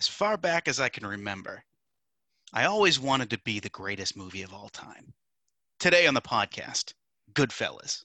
as 0.00 0.08
far 0.08 0.38
back 0.38 0.66
as 0.66 0.80
I 0.80 0.88
can 0.88 1.06
remember, 1.06 1.62
I 2.54 2.64
always 2.64 2.98
wanted 2.98 3.30
to 3.30 3.38
be 3.38 3.60
the 3.60 3.68
greatest 3.68 4.16
movie 4.16 4.42
of 4.42 4.54
all 4.54 4.70
time. 4.70 5.12
Today 5.78 6.06
on 6.06 6.14
the 6.14 6.22
podcast, 6.22 6.94
Goodfellas. 7.34 8.04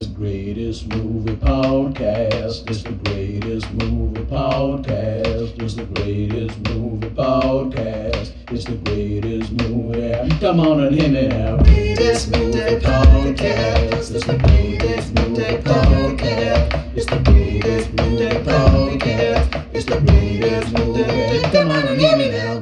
The 0.00 0.06
greatest 0.06 0.86
movie 0.86 1.34
podcast. 1.36 2.70
It's 2.70 2.84
the 2.84 2.92
greatest 2.92 3.70
movie 3.72 4.22
podcast. 4.22 5.60
It's 5.60 5.74
the 5.74 5.86
greatest 5.86 6.58
movie 6.70 7.10
podcast. 7.10 8.32
It's 8.52 8.64
the 8.64 8.76
greatest 8.76 9.52
movie. 9.52 10.38
Come 10.38 10.60
on 10.60 10.84
and 10.84 10.94
hear 10.94 11.08
me 11.10 11.26
now. 11.28 11.56
Greatest 11.56 12.30
movie 12.30 12.58
podcast. 12.78 14.14
It's 14.14 14.24
the 14.24 14.38
greatest 14.38 15.19
movie. 20.72 21.40
Come 21.50 21.70
on 21.70 21.86
and 21.86 22.00
hear 22.00 22.16
me 22.16 22.30
now. 22.30 22.60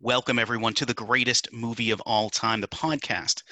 Welcome, 0.00 0.38
everyone, 0.38 0.74
to 0.74 0.86
the 0.86 0.94
greatest 0.94 1.52
movie 1.52 1.90
of 1.90 2.00
all 2.06 2.30
time, 2.30 2.60
the 2.60 2.68
podcast, 2.68 3.42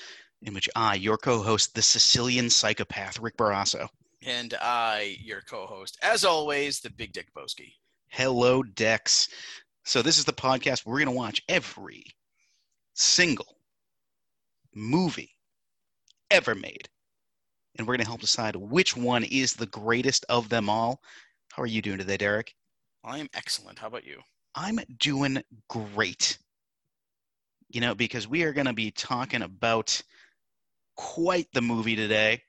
in 0.43 0.55
which 0.55 0.69
I, 0.75 0.95
your 0.95 1.17
co 1.17 1.43
host, 1.43 1.75
the 1.75 1.83
Sicilian 1.83 2.51
psychopath, 2.51 3.19
Rick 3.21 3.37
Barrasso. 3.37 3.89
And 4.27 4.55
I, 4.61 5.17
your 5.23 5.41
co 5.41 5.67
host, 5.67 5.99
as 6.03 6.25
always, 6.25 6.81
the 6.81 6.91
Big 6.91 7.13
Dick 7.13 7.29
Boski. 7.33 7.75
Hello, 8.09 8.65
Dex. 8.65 9.29
So, 9.85 10.03
this 10.03 10.19
is 10.19 10.25
the 10.25 10.33
podcast 10.33 10.85
where 10.85 10.95
we're 10.95 11.05
going 11.05 11.15
to 11.15 11.17
watch 11.17 11.41
every 11.49 12.05
single 12.95 13.61
movie 14.75 15.31
ever 16.29 16.57
made. 16.57 16.89
And 17.79 17.87
we're 17.87 17.93
going 17.93 18.05
to 18.05 18.09
help 18.09 18.21
decide 18.21 18.57
which 18.57 18.97
one 18.97 19.23
is 19.23 19.53
the 19.53 19.67
greatest 19.67 20.25
of 20.29 20.49
them 20.49 20.69
all. 20.69 21.01
How 21.53 21.63
are 21.63 21.67
you 21.67 21.81
doing 21.81 21.99
today, 21.99 22.17
Derek? 22.17 22.53
I 23.05 23.19
am 23.19 23.29
excellent. 23.33 23.79
How 23.79 23.87
about 23.87 24.05
you? 24.05 24.19
I'm 24.57 24.81
doing 24.99 25.41
great. 25.69 26.37
You 27.69 27.81
know, 27.81 27.95
because 27.95 28.27
we 28.27 28.43
are 28.43 28.53
going 28.53 28.67
to 28.67 28.73
be 28.73 28.91
talking 28.91 29.43
about 29.43 30.03
quite 30.97 31.47
the 31.53 31.63
movie 31.63 31.95
today. 31.95 32.43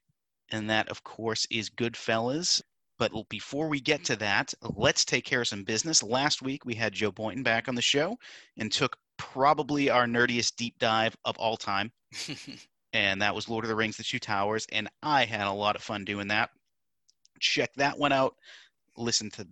And 0.51 0.69
that, 0.69 0.89
of 0.89 1.03
course, 1.03 1.45
is 1.49 1.69
Goodfellas. 1.69 2.61
But 2.99 3.11
before 3.29 3.67
we 3.67 3.79
get 3.79 4.03
to 4.05 4.13
mm-hmm. 4.13 4.19
that, 4.21 4.53
let's 4.61 5.05
take 5.05 5.25
care 5.25 5.41
of 5.41 5.47
some 5.47 5.63
business. 5.63 6.01
Last 6.01 6.41
week, 6.41 6.65
we 6.65 6.73
had 6.73 6.93
Joe 6.93 7.11
Boynton 7.11 7.43
back 7.43 7.67
on 7.67 7.75
the 7.75 7.81
show 7.81 8.17
and 8.57 8.71
took 8.71 8.97
probably 9.17 9.89
our 9.89 10.05
nerdiest 10.05 10.55
deep 10.55 10.77
dive 10.79 11.15
of 11.25 11.37
all 11.37 11.57
time. 11.57 11.91
And 12.93 13.21
that 13.21 13.35
was 13.35 13.49
Lord 13.49 13.65
of 13.65 13.69
the 13.69 13.75
Rings, 13.75 13.97
The 13.97 14.03
Two 14.03 14.19
Towers. 14.19 14.65
And 14.71 14.89
I 15.03 15.25
had 15.25 15.47
a 15.47 15.51
lot 15.51 15.75
of 15.75 15.83
fun 15.83 16.05
doing 16.05 16.29
that. 16.29 16.49
Check 17.39 17.71
that 17.75 17.99
one 17.99 18.11
out. 18.11 18.35
Listen 18.95 19.29
to 19.31 19.47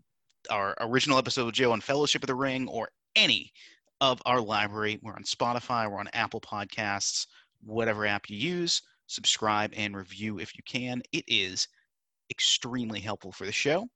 our 0.50 0.76
original 0.80 1.18
episode 1.18 1.46
with 1.46 1.56
Joe 1.56 1.72
on 1.72 1.82
Fellowship 1.82 2.24
of 2.24 2.28
the 2.28 2.36
Ring 2.36 2.68
or 2.68 2.90
any 3.16 3.52
of 4.02 4.22
our 4.26 4.42
library. 4.42 5.00
We're 5.02 5.14
on 5.14 5.24
Spotify, 5.24 5.90
we're 5.90 6.00
on 6.00 6.10
Apple 6.14 6.42
Podcasts, 6.42 7.28
whatever 7.64 8.06
app 8.06 8.30
you 8.30 8.38
use. 8.38 8.82
Subscribe 9.08 9.74
and 9.76 9.96
review 9.96 10.40
if 10.40 10.56
you 10.56 10.64
can. 10.66 11.02
It 11.12 11.26
is 11.28 11.68
extremely 12.30 13.00
helpful 13.00 13.32
for 13.32 13.46
the 13.46 13.52
show. 13.52 13.88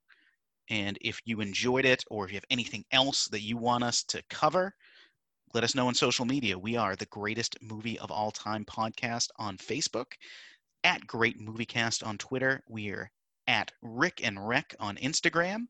And 0.68 0.96
if 1.00 1.20
you 1.24 1.40
enjoyed 1.40 1.84
it 1.84 2.04
or 2.10 2.24
if 2.24 2.30
you 2.30 2.36
have 2.36 2.44
anything 2.50 2.84
else 2.92 3.26
that 3.28 3.42
you 3.42 3.56
want 3.56 3.84
us 3.84 4.04
to 4.04 4.22
cover, 4.30 4.74
let 5.52 5.64
us 5.64 5.74
know 5.74 5.88
on 5.88 5.94
social 5.94 6.24
media. 6.24 6.56
We 6.56 6.76
are 6.76 6.94
the 6.94 7.06
greatest 7.06 7.56
movie 7.60 7.98
of 7.98 8.10
all 8.12 8.30
time 8.30 8.64
podcast 8.64 9.28
on 9.36 9.56
Facebook, 9.56 10.12
at 10.84 11.06
Great 11.06 11.38
Moviecast 11.38 12.06
on 12.06 12.18
Twitter. 12.18 12.62
We 12.68 12.90
are 12.90 13.10
at 13.46 13.72
Rick 13.82 14.20
and 14.22 14.46
Rec 14.46 14.74
on 14.80 14.96
Instagram. 14.96 15.66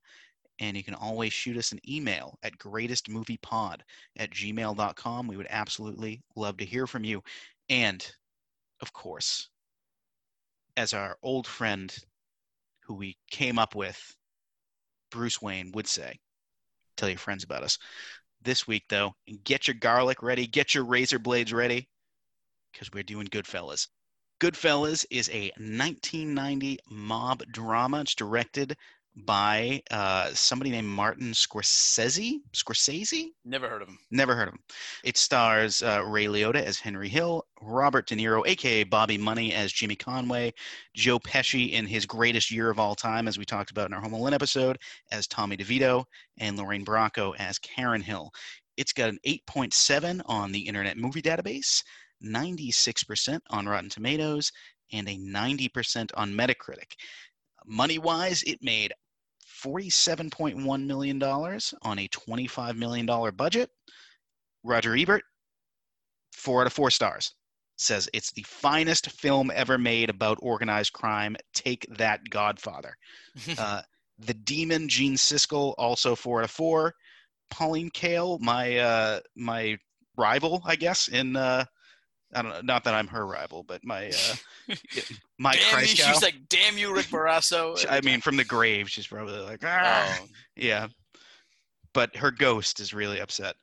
And 0.59 0.77
you 0.77 0.85
can 0.85 0.95
always 0.95 1.33
shoot 1.33 1.57
us 1.57 1.73
an 1.73 1.81
email 1.89 2.39
at 2.43 2.59
greatestmoviepod 2.59 3.81
at 4.19 4.31
gmail.com. 4.31 5.27
We 5.27 5.37
would 5.37 5.47
absolutely 5.49 6.23
love 6.37 6.59
to 6.59 6.67
hear 6.67 6.87
from 6.87 7.05
you. 7.05 7.23
And 7.71 8.07
of 8.81 8.93
course, 8.93 9.49
as 10.77 10.95
our 10.95 11.19
old 11.23 11.47
friend 11.47 11.95
who 12.83 12.95
we 12.95 13.17
came 13.31 13.59
up 13.59 13.75
with, 13.75 14.17
Bruce 15.11 15.43
Wayne, 15.43 15.73
would 15.73 15.87
say, 15.87 16.19
tell 16.97 17.09
your 17.09 17.19
friends 17.19 17.45
about 17.45 17.63
us. 17.63 17.79
This 18.43 18.67
week, 18.67 18.85
though, 18.89 19.15
get 19.45 19.69
your 19.69 19.75
garlic 19.75 20.23
ready, 20.23 20.47
get 20.47 20.75
your 20.75 20.85
razor 20.85 21.19
blades 21.19 21.53
ready, 21.53 21.89
because 22.73 22.91
we're 22.93 23.03
doing 23.03 23.27
Goodfellas. 23.27 23.89
Goodfellas 24.41 25.05
is 25.11 25.29
a 25.29 25.51
1990 25.59 26.79
mob 26.91 27.43
drama. 27.53 28.01
It's 28.01 28.15
directed 28.15 28.77
by 29.25 29.83
uh, 29.91 30.31
somebody 30.33 30.71
named 30.71 30.89
Martin 30.89 31.33
Scorsese. 31.33 32.41
Scorsese? 32.53 33.29
Never 33.45 33.69
heard 33.69 33.83
of 33.83 33.89
him. 33.89 33.99
Never 34.11 34.35
heard 34.35 34.49
of 34.49 34.55
him. 34.55 34.61
It 35.05 35.17
stars 35.17 35.83
uh, 35.83 36.03
Ray 36.07 36.27
Liotta 36.27 36.63
as 36.63 36.79
Henry 36.79 37.09
Hill, 37.09 37.45
Robert 37.61 38.07
De 38.07 38.17
Niro, 38.17 38.47
aka 38.47 38.85
Bobby 38.85 39.19
Money, 39.19 39.53
as 39.55 39.73
Jimmy 39.73 39.97
Conway, 39.97 40.53
Joe 40.95 41.19
Pesci 41.19 41.73
in 41.73 41.87
his 41.87 42.07
greatest 42.07 42.51
year 42.51 42.71
of 42.71 42.79
all 42.79 42.95
time, 42.95 43.29
as 43.29 43.39
we 43.39 43.45
talked 43.45 43.71
about 43.71 43.89
in 43.89 43.95
our 43.95 44.01
Home 44.01 44.13
Alone 44.13 44.35
episode, 44.35 44.79
as 45.11 45.27
Tommy 45.27 45.57
DeVito, 45.57 46.05
and 46.39 46.57
Lorraine 46.57 46.85
Bracco 46.85 47.35
as 47.39 47.59
Karen 47.59 48.03
Hill. 48.03 48.31
It's 48.77 48.93
got 48.93 49.11
an 49.11 49.19
8.7 49.27 50.23
on 50.27 50.53
the 50.53 50.61
Internet 50.61 50.97
Movie 50.97 51.23
Database, 51.23 51.83
96% 52.25 53.41
on 53.51 53.67
Rotten 53.67 53.91
Tomatoes, 53.91 54.51
and 54.93 55.09
a 55.09 55.17
90% 55.17 56.11
on 56.15 56.33
Metacritic. 56.33 56.93
Money 57.67 57.99
wise, 57.99 58.43
it 58.45 58.59
made 58.63 58.93
$47.1 59.65 60.87
million 60.87 61.23
on 61.23 61.99
a 61.99 62.09
$25 62.09 62.77
million 62.77 63.07
budget. 63.37 63.71
Roger 64.63 64.97
Ebert, 64.97 65.23
four 66.33 66.61
out 66.61 66.67
of 66.67 66.73
four 66.73 66.91
stars, 66.91 67.35
says 67.77 68.09
it's 68.13 68.33
the 68.33 68.45
finest 68.47 69.11
film 69.11 69.51
ever 69.55 69.79
made 69.79 70.11
about 70.11 70.39
organized 70.43 70.93
crime. 70.93 71.37
Take 71.55 71.87
that, 71.97 72.21
Godfather. 72.29 72.97
uh, 73.59 73.83
the 74.19 74.35
Demon, 74.35 74.89
Gene 74.89 75.15
Siskel, 75.15 75.75
also 75.79 76.15
four 76.15 76.41
out 76.41 76.45
of 76.45 76.51
four. 76.51 76.95
Pauline 77.51 77.91
Kael, 77.91 78.39
my 78.41 78.79
uh, 78.79 79.21
my 79.37 79.77
rival, 80.17 80.63
I 80.65 80.77
guess, 80.77 81.09
in 81.09 81.37
uh, 81.37 81.65
I 82.35 82.43
don't 82.43 82.53
know, 82.53 82.61
not 82.63 82.85
that 82.85 82.95
I'm 82.95 83.09
her 83.09 83.27
rival, 83.27 83.65
but 83.65 83.85
my 83.85 84.09
uh, 84.09 84.75
my 85.39 85.55
Damn 85.55 85.81
you, 85.81 85.87
she's 85.87 86.23
like, 86.23 86.37
damn 86.49 86.79
you, 86.79 86.95
Rick 86.95 87.07
Barrasso. 87.07 87.85
I 87.89 88.01
mean, 88.03 88.21
from 88.21 88.37
the 88.37 88.45
grave, 88.45 88.89
she's 88.89 89.07
probably 89.07 89.39
like, 89.41 89.61
ah. 89.65 90.19
Oh, 90.21 90.27
yeah. 90.57 90.87
But 91.93 92.15
her 92.17 92.31
ghost 92.31 92.79
is 92.79 92.95
really 92.95 93.21
upset. 93.21 93.57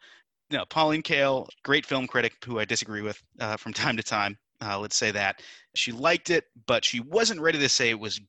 No, 0.51 0.65
Pauline 0.65 1.01
Kael, 1.01 1.47
great 1.63 1.85
film 1.85 2.07
critic 2.07 2.33
who 2.45 2.59
I 2.59 2.65
disagree 2.65 3.01
with 3.01 3.21
uh, 3.39 3.57
from 3.57 3.73
time 3.73 3.95
to 3.97 4.03
time. 4.03 4.37
Uh, 4.61 4.79
let's 4.79 4.95
say 4.95 5.11
that 5.11 5.41
she 5.75 5.91
liked 5.91 6.29
it, 6.29 6.45
but 6.65 6.83
she 6.83 6.99
wasn't 6.99 7.39
ready 7.39 7.59
to 7.59 7.69
say 7.69 7.89
it 7.89 7.99
was 7.99 8.19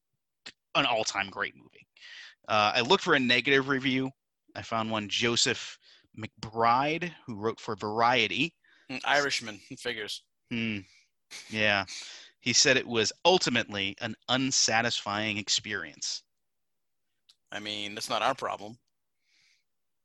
an 0.75 0.85
all-time 0.87 1.31
great 1.31 1.57
movie. 1.57 1.87
Uh, 2.49 2.73
I 2.75 2.81
looked 2.83 3.05
for 3.05 3.15
a 3.15 3.21
negative 3.21 3.69
review. 3.69 4.11
I 4.55 4.63
found 4.63 4.91
one 4.91 5.09
Joseph 5.09 5.79
McBride, 6.19 7.13
who 7.27 7.37
wrote 7.37 7.61
for 7.61 7.77
Variety. 7.77 8.55
mm, 8.91 9.01
Irishman 9.05 9.61
figures. 9.79 10.23
Hmm. 10.51 10.79
Yeah. 11.51 11.85
He 12.41 12.53
said 12.53 12.77
it 12.77 12.87
was 12.87 13.13
ultimately 13.25 13.97
an 14.01 14.15
unsatisfying 14.29 15.37
experience. 15.39 16.23
I 17.53 17.61
mean, 17.61 17.95
that's 17.95 18.09
not 18.09 18.23
our 18.23 18.35
problem. 18.35 18.79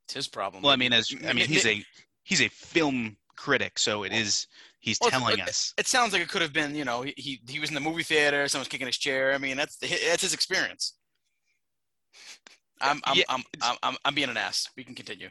It's 0.06 0.14
his 0.14 0.28
problem. 0.28 0.62
Well, 0.62 0.72
I 0.72 0.76
mean, 0.76 0.92
as 0.92 1.14
I 1.26 1.32
mean, 1.32 1.46
he's 1.46 1.64
a 1.66 1.84
he's 2.24 2.42
a 2.42 2.48
film 2.48 3.16
critic, 3.36 3.78
so 3.78 4.02
it 4.04 4.12
is 4.12 4.46
he's 4.80 4.98
Well, 5.00 5.10
telling 5.10 5.38
it- 5.38 5.48
us. 5.48 5.72
It 5.78 5.86
sounds 5.86 6.12
like 6.12 6.22
it 6.22 6.28
could 6.28 6.42
have 6.42 6.52
been, 6.52 6.74
you 6.74 6.84
know, 6.84 7.02
he 7.02 7.14
he, 7.16 7.40
he 7.48 7.60
was 7.60 7.70
in 7.70 7.74
the 7.74 7.80
movie 7.80 8.02
theater, 8.02 8.46
someone's 8.48 8.68
kicking 8.68 8.86
his 8.86 8.98
chair. 8.98 9.32
I 9.32 9.38
mean, 9.38 9.56
that's 9.56 9.76
that's 9.76 10.22
his 10.22 10.34
experience. 10.34 10.94
I'm 12.80 13.00
I'm, 13.04 13.16
Yeah, 13.16 13.24
I'm, 13.28 13.42
I'm, 13.62 13.76
I'm 13.82 13.96
I'm 14.04 14.14
being 14.14 14.28
an 14.28 14.36
ass. 14.36 14.68
We 14.76 14.84
can 14.84 14.94
continue. 14.94 15.30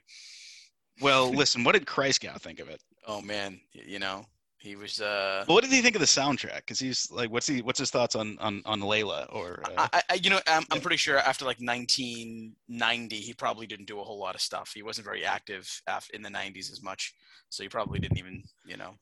Well, 1.02 1.32
listen, 1.34 1.64
what 1.64 1.74
did 1.74 1.86
Christgau 1.86 2.40
think 2.40 2.60
of 2.60 2.70
it? 2.70 2.82
Oh 3.08 3.22
man, 3.22 3.60
you 3.74 4.00
know, 4.00 4.26
he 4.64 4.76
was. 4.78 5.02
uh 5.02 5.44
Well, 5.48 5.56
what 5.56 5.64
did 5.64 5.74
he 5.74 5.82
think 5.82 5.96
of 5.96 6.00
the 6.02 6.08
soundtrack? 6.08 6.58
Because 6.58 6.80
he's 6.80 7.12
like, 7.12 7.30
what's 7.30 7.48
he? 7.48 7.62
What's 7.62 7.80
his 7.80 7.92
thoughts 7.92 8.16
on 8.16 8.38
on 8.40 8.62
on 8.66 8.80
Layla? 8.80 9.28
Or 9.36 9.62
uh, 9.66 9.88
I, 9.94 10.02
I, 10.10 10.14
you 10.16 10.30
know, 10.30 10.40
I'm, 10.48 10.64
I'm 10.72 10.82
pretty 10.82 10.98
sure 10.98 11.18
after 11.20 11.46
like 11.46 11.60
1990, 11.60 13.16
he 13.18 13.34
probably 13.34 13.68
didn't 13.68 13.86
do 13.88 14.00
a 14.00 14.04
whole 14.04 14.20
lot 14.20 14.36
of 14.36 14.42
stuff. 14.42 14.72
He 14.74 14.82
wasn't 14.84 15.06
very 15.06 15.26
active 15.26 15.70
in 16.14 16.22
the 16.22 16.30
90s 16.30 16.72
as 16.72 16.82
much, 16.82 17.14
so 17.50 17.64
he 17.64 17.70
probably 17.70 18.00
didn't 18.00 18.18
even, 18.18 18.44
you 18.66 18.78
know. 18.78 18.96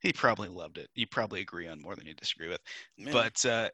he 0.00 0.12
probably 0.12 0.48
loved 0.48 0.78
it. 0.78 0.88
You 0.94 1.06
probably 1.06 1.40
agree 1.40 1.68
on 1.68 1.80
more 1.82 1.96
than 1.96 2.06
you 2.06 2.14
disagree 2.14 2.48
with. 2.48 2.60
But 3.12 3.44
uh, 3.44 3.68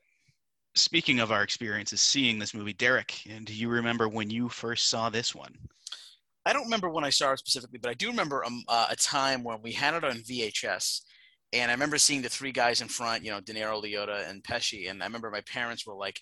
speaking 0.75 1.20
of 1.20 1.31
our 1.32 1.43
experiences 1.43 2.00
seeing 2.00 2.38
this 2.38 2.54
movie, 2.54 2.72
Derek, 2.72 3.20
and 3.28 3.46
do 3.46 3.54
you 3.54 3.69
remember 3.69 4.08
when 4.08 4.31
you 4.31 4.48
first 4.48 4.88
saw 4.88 5.10
this 5.10 5.34
one? 5.34 5.54
I 6.46 6.52
don't 6.52 6.64
remember 6.64 6.88
when 6.88 7.04
I 7.04 7.10
saw 7.10 7.32
it 7.32 7.40
specifically, 7.40 7.81
but 7.81 7.90
I 7.90 7.94
do 7.94 8.08
remember 8.08 8.44
um, 8.44 8.62
uh, 8.69 8.87
a 8.88 8.96
time 8.96 9.43
when 9.43 9.60
we 9.62 9.72
had 9.72 9.94
it 9.94 10.04
on 10.04 10.19
VHS, 10.19 11.00
and 11.52 11.70
I 11.70 11.75
remember 11.75 11.98
seeing 11.98 12.22
the 12.22 12.28
three 12.28 12.52
guys 12.52 12.81
in 12.81 12.88
front, 12.88 13.25
you 13.25 13.32
know, 13.32 13.40
De 13.40 13.52
Niro, 13.52 13.82
Liotta, 13.82 14.31
and 14.31 14.44
Pesci, 14.44 14.88
and 14.88 15.02
I 15.02 15.06
remember 15.06 15.28
my 15.31 15.40
parents 15.40 15.84
were 15.84 15.94
like, 15.96 16.20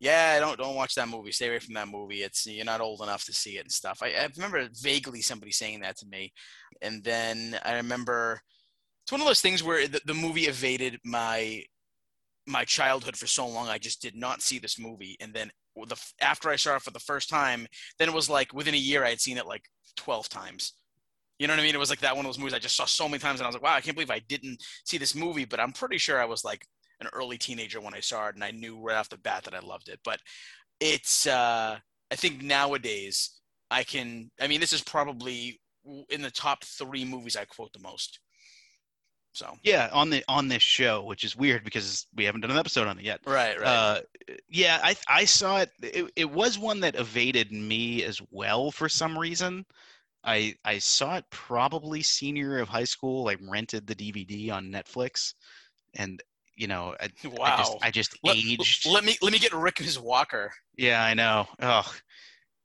"Yeah, 0.00 0.40
don't 0.40 0.58
don't 0.58 0.74
watch 0.74 0.94
that 0.94 1.08
movie. 1.08 1.32
Stay 1.32 1.48
away 1.48 1.58
from 1.58 1.74
that 1.74 1.88
movie. 1.88 2.22
It's 2.22 2.46
you're 2.46 2.64
not 2.64 2.80
old 2.80 3.02
enough 3.02 3.24
to 3.26 3.32
see 3.34 3.58
it 3.58 3.62
and 3.64 3.72
stuff." 3.72 3.98
I, 4.02 4.08
I 4.08 4.28
remember 4.36 4.66
vaguely 4.72 5.20
somebody 5.20 5.52
saying 5.52 5.80
that 5.80 5.98
to 5.98 6.06
me, 6.06 6.32
and 6.80 7.04
then 7.04 7.60
I 7.62 7.74
remember 7.76 8.40
it's 9.04 9.12
one 9.12 9.20
of 9.20 9.26
those 9.26 9.42
things 9.42 9.62
where 9.62 9.86
the, 9.86 10.00
the 10.06 10.14
movie 10.14 10.46
evaded 10.46 10.98
my 11.04 11.62
my 12.46 12.64
childhood 12.64 13.18
for 13.18 13.26
so 13.26 13.46
long. 13.46 13.68
I 13.68 13.76
just 13.76 14.00
did 14.00 14.16
not 14.16 14.40
see 14.40 14.58
this 14.58 14.78
movie, 14.78 15.16
and 15.20 15.34
then 15.34 15.50
the 15.86 16.00
after 16.20 16.48
I 16.50 16.56
saw 16.56 16.76
it 16.76 16.82
for 16.82 16.90
the 16.90 17.00
first 17.00 17.28
time, 17.28 17.66
then 17.98 18.08
it 18.08 18.14
was 18.14 18.30
like 18.30 18.52
within 18.52 18.74
a 18.74 18.78
year 18.78 19.04
I 19.04 19.10
had 19.10 19.20
seen 19.20 19.38
it 19.38 19.46
like 19.46 19.64
twelve 19.96 20.28
times. 20.28 20.74
You 21.38 21.46
know 21.46 21.52
what 21.52 21.60
I 21.60 21.62
mean? 21.62 21.74
It 21.74 21.78
was 21.78 21.90
like 21.90 22.00
that 22.00 22.16
one 22.16 22.24
of 22.24 22.28
those 22.28 22.38
movies 22.38 22.54
I 22.54 22.58
just 22.58 22.76
saw 22.76 22.84
so 22.84 23.08
many 23.08 23.20
times, 23.20 23.38
and 23.38 23.44
I 23.44 23.48
was 23.48 23.54
like, 23.54 23.62
wow, 23.62 23.74
I 23.74 23.80
can't 23.80 23.96
believe 23.96 24.10
I 24.10 24.18
didn't 24.28 24.62
see 24.84 24.98
this 24.98 25.14
movie. 25.14 25.44
But 25.44 25.60
I'm 25.60 25.72
pretty 25.72 25.98
sure 25.98 26.20
I 26.20 26.24
was 26.24 26.44
like 26.44 26.66
an 27.00 27.08
early 27.12 27.38
teenager 27.38 27.80
when 27.80 27.94
I 27.94 28.00
saw 28.00 28.26
it, 28.28 28.34
and 28.34 28.42
I 28.42 28.50
knew 28.50 28.80
right 28.80 28.96
off 28.96 29.08
the 29.08 29.18
bat 29.18 29.44
that 29.44 29.54
I 29.54 29.60
loved 29.60 29.88
it. 29.88 30.00
But 30.04 30.20
it's 30.80 31.26
uh, 31.26 31.78
I 32.10 32.16
think 32.16 32.42
nowadays 32.42 33.38
I 33.70 33.84
can. 33.84 34.30
I 34.40 34.48
mean, 34.48 34.60
this 34.60 34.72
is 34.72 34.82
probably 34.82 35.60
in 36.10 36.22
the 36.22 36.30
top 36.30 36.64
three 36.64 37.04
movies 37.04 37.36
I 37.36 37.44
quote 37.44 37.72
the 37.72 37.78
most. 37.80 38.20
So 39.38 39.56
Yeah, 39.62 39.88
on 39.92 40.10
the 40.10 40.24
on 40.28 40.48
this 40.48 40.62
show, 40.62 41.04
which 41.04 41.24
is 41.24 41.36
weird 41.36 41.64
because 41.64 42.06
we 42.14 42.24
haven't 42.24 42.42
done 42.42 42.50
an 42.50 42.56
episode 42.56 42.88
on 42.88 42.98
it 42.98 43.04
yet. 43.04 43.20
right, 43.26 43.58
right. 43.58 43.66
Uh, 43.66 44.00
yeah, 44.48 44.80
I 44.82 44.96
I 45.08 45.24
saw 45.24 45.60
it. 45.60 45.70
it. 45.82 46.10
It 46.16 46.30
was 46.30 46.58
one 46.58 46.80
that 46.80 46.96
evaded 46.96 47.52
me 47.52 48.04
as 48.04 48.20
well 48.30 48.70
for 48.70 48.88
some 48.88 49.18
reason. 49.18 49.64
I 50.24 50.54
I 50.64 50.78
saw 50.78 51.16
it 51.16 51.24
probably 51.30 52.02
senior 52.02 52.58
of 52.58 52.68
high 52.68 52.84
school. 52.84 53.28
I 53.28 53.36
rented 53.40 53.86
the 53.86 53.94
DVD 53.94 54.50
on 54.50 54.70
Netflix, 54.70 55.34
and 55.94 56.22
you 56.56 56.66
know, 56.66 56.96
I, 57.00 57.08
wow. 57.24 57.44
I 57.44 57.56
just 57.56 57.76
I 57.82 57.90
just 57.90 58.18
let, 58.24 58.36
aged. 58.36 58.86
let 58.86 59.04
me 59.04 59.16
let 59.22 59.32
me 59.32 59.38
get 59.38 59.52
Rick 59.52 59.78
and 59.78 59.86
his 59.86 59.98
Walker 59.98 60.52
yeah, 60.78 61.02
I 61.02 61.12
know. 61.12 61.46
Oh 61.60 61.92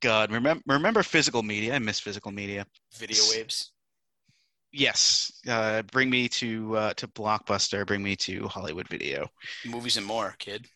God, 0.02 0.32
remember 0.32 0.62
remember 0.68 1.04
physical 1.04 1.42
media? 1.42 1.74
I 1.74 1.80
miss 1.80 2.00
physical 2.00 2.32
media. 2.32 2.66
video 2.98 3.24
waves. 3.32 3.72
Yes, 4.74 5.32
uh, 5.48 5.84
bring 5.84 6.10
me 6.10 6.28
to 6.30 6.76
uh, 6.76 6.94
to 6.96 7.08
Blockbuster. 7.08 7.86
Bring 7.86 8.02
me 8.02 8.16
to 8.18 8.48
Hollywood 8.48 8.90
Video. 8.90 9.30
Movies 9.68 9.98
and 9.98 10.06
more, 10.06 10.36
kid. 10.40 10.68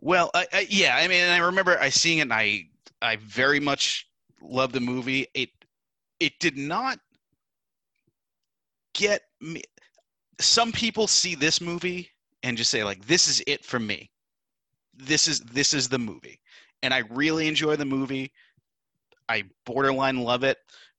Well, 0.00 0.30
I, 0.32 0.46
I, 0.52 0.66
yeah, 0.70 0.96
I 0.96 1.06
mean, 1.06 1.28
I 1.28 1.36
remember 1.38 1.78
I 1.78 1.90
seeing 1.90 2.18
it, 2.18 2.22
and 2.22 2.32
I 2.32 2.68
I 3.02 3.16
very 3.16 3.60
much 3.60 4.08
loved 4.40 4.72
the 4.72 4.80
movie. 4.80 5.26
It 5.34 5.50
it 6.18 6.38
did 6.40 6.56
not 6.56 6.98
get 8.94 9.20
me. 9.40 9.62
Some 10.40 10.72
people 10.72 11.06
see 11.06 11.34
this 11.34 11.60
movie 11.60 12.08
and 12.42 12.56
just 12.56 12.70
say 12.70 12.84
like, 12.84 13.04
"This 13.06 13.28
is 13.28 13.42
it 13.46 13.66
for 13.66 13.78
me. 13.78 14.10
This 14.94 15.28
is 15.28 15.40
this 15.40 15.74
is 15.74 15.90
the 15.90 15.98
movie," 15.98 16.40
and 16.82 16.94
I 16.94 16.98
really 17.10 17.48
enjoy 17.48 17.76
the 17.76 17.84
movie. 17.84 18.32
I 19.28 19.44
borderline 19.66 20.16
love 20.18 20.42
it, 20.42 20.56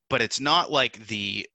but 0.08 0.22
it's 0.22 0.40
not 0.40 0.72
like 0.72 1.08
the 1.08 1.48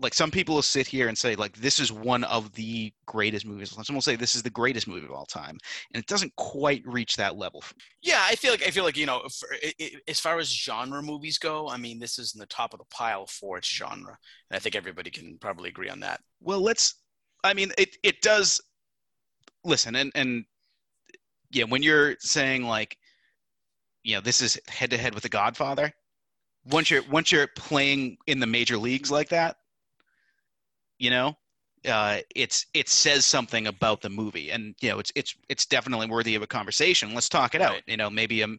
like 0.00 0.14
some 0.14 0.30
people 0.30 0.54
will 0.54 0.62
sit 0.62 0.86
here 0.86 1.08
and 1.08 1.18
say 1.18 1.34
like 1.34 1.56
this 1.56 1.80
is 1.80 1.92
one 1.92 2.22
of 2.24 2.52
the 2.52 2.92
greatest 3.06 3.44
movies. 3.44 3.76
Some 3.82 3.96
will 3.96 4.02
say 4.02 4.16
this 4.16 4.36
is 4.36 4.42
the 4.42 4.50
greatest 4.50 4.86
movie 4.86 5.06
of 5.06 5.12
all 5.12 5.26
time, 5.26 5.58
and 5.92 6.00
it 6.00 6.06
doesn't 6.06 6.34
quite 6.36 6.82
reach 6.86 7.16
that 7.16 7.36
level. 7.36 7.64
Yeah, 8.02 8.20
I 8.24 8.36
feel 8.36 8.52
like 8.52 8.66
I 8.66 8.70
feel 8.70 8.84
like 8.84 8.96
you 8.96 9.06
know, 9.06 9.22
for, 9.28 9.48
i 9.62 9.72
i 9.80 9.90
as 10.06 10.20
far 10.20 10.38
as 10.38 10.48
genre 10.48 11.02
movies 11.02 11.38
go, 11.38 11.68
I 11.68 11.76
mean, 11.76 11.98
this 11.98 12.18
is 12.18 12.34
in 12.34 12.38
the 12.38 12.46
top 12.46 12.72
of 12.72 12.78
the 12.78 12.86
pile 12.90 13.26
for 13.26 13.58
its 13.58 13.68
genre, 13.68 14.16
and 14.50 14.56
I 14.56 14.60
think 14.60 14.76
everybody 14.76 15.10
can 15.10 15.36
probably 15.40 15.68
agree 15.68 15.88
on 15.88 16.00
that. 16.00 16.20
Well, 16.40 16.60
let's. 16.60 16.94
I 17.42 17.54
mean, 17.54 17.72
it 17.76 17.96
it 18.02 18.22
does. 18.22 18.60
Listen, 19.64 19.96
and 19.96 20.12
and 20.14 20.44
yeah, 21.50 21.64
when 21.64 21.82
you're 21.82 22.16
saying 22.20 22.64
like, 22.64 22.96
you 24.04 24.14
know, 24.14 24.20
this 24.20 24.42
is 24.42 24.60
head 24.68 24.90
to 24.90 24.98
head 24.98 25.14
with 25.14 25.24
The 25.24 25.28
Godfather. 25.28 25.92
Once 26.64 26.90
you're 26.90 27.02
once 27.10 27.32
you're 27.32 27.48
playing 27.56 28.18
in 28.26 28.38
the 28.38 28.46
major 28.46 28.76
leagues 28.76 29.10
like 29.10 29.30
that, 29.30 29.56
you 30.98 31.10
know, 31.10 31.36
uh, 31.88 32.18
it's 32.34 32.66
it 32.74 32.88
says 32.88 33.24
something 33.24 33.66
about 33.66 34.00
the 34.00 34.10
movie, 34.10 34.50
and 34.50 34.74
you 34.80 34.90
know, 34.90 34.98
it's 34.98 35.12
it's 35.14 35.34
it's 35.48 35.66
definitely 35.66 36.06
worthy 36.08 36.34
of 36.34 36.42
a 36.42 36.46
conversation. 36.46 37.14
Let's 37.14 37.28
talk 37.28 37.54
it 37.54 37.62
out. 37.62 37.80
You 37.86 37.96
know, 37.96 38.10
maybe 38.10 38.42
um, 38.42 38.58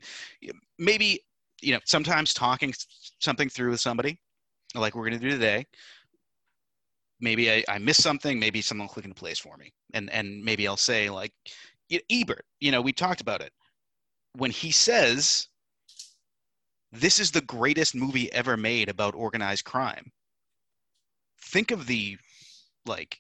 maybe 0.78 1.22
you 1.62 1.74
know, 1.74 1.80
sometimes 1.86 2.34
talking 2.34 2.74
something 3.20 3.50
through 3.50 3.72
with 3.72 3.82
somebody, 3.82 4.20
like 4.76 4.96
we're 4.96 5.06
gonna 5.06 5.20
do 5.20 5.30
today. 5.30 5.66
Maybe 7.20 7.52
I, 7.52 7.64
I 7.68 7.78
missed 7.80 8.02
something. 8.02 8.40
Maybe 8.40 8.62
someone 8.62 8.88
will 8.88 8.94
click 8.94 9.06
into 9.06 9.16
place 9.16 9.40
for 9.40 9.58
me, 9.58 9.74
and 9.94 10.10
and 10.12 10.44
maybe 10.44 10.68
I'll 10.68 10.78
say 10.78 11.10
like, 11.10 11.34
Ebert. 12.10 12.46
You 12.60 12.72
know, 12.72 12.82
we 12.82 12.94
talked 12.94 13.22
about 13.22 13.42
it 13.42 13.52
when 14.38 14.52
he 14.52 14.72
says, 14.72 15.48
"This 16.92 17.20
is 17.20 17.32
the 17.32 17.42
greatest 17.42 17.96
movie 17.96 18.32
ever 18.32 18.56
made 18.56 18.88
about 18.88 19.16
organized 19.16 19.66
crime." 19.66 20.12
Think 21.42 21.72
of 21.72 21.88
the 21.88 22.18
like 22.86 23.20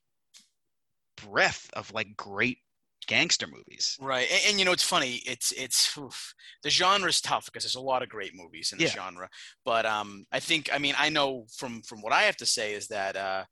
breadth 1.17 1.69
of 1.73 1.93
like 1.93 2.15
great 2.15 2.59
gangster 3.07 3.47
movies. 3.47 3.97
Right, 3.99 4.27
and, 4.31 4.41
and 4.49 4.59
you 4.59 4.65
know, 4.65 4.71
it's 4.71 4.83
funny. 4.83 5.21
It's 5.25 5.51
it's 5.53 5.97
oof, 5.97 6.33
the 6.63 6.69
genre 6.69 7.09
is 7.09 7.21
tough 7.21 7.45
because 7.45 7.63
there's 7.63 7.75
a 7.75 7.81
lot 7.81 8.03
of 8.03 8.09
great 8.09 8.33
movies 8.35 8.71
in 8.71 8.77
the 8.77 8.85
Yeah. 8.85 8.91
genre. 8.91 9.29
But 9.65 9.85
um, 9.85 10.25
I 10.31 10.39
think 10.39 10.69
I 10.73 10.77
mean 10.77 10.95
I 10.97 11.09
know 11.09 11.45
from 11.55 11.81
from 11.81 12.01
what 12.01 12.13
I 12.13 12.23
have 12.23 12.37
to 12.37 12.45
say 12.45 12.73
is 12.73 12.87
that 12.87 13.15
uh, 13.15 13.43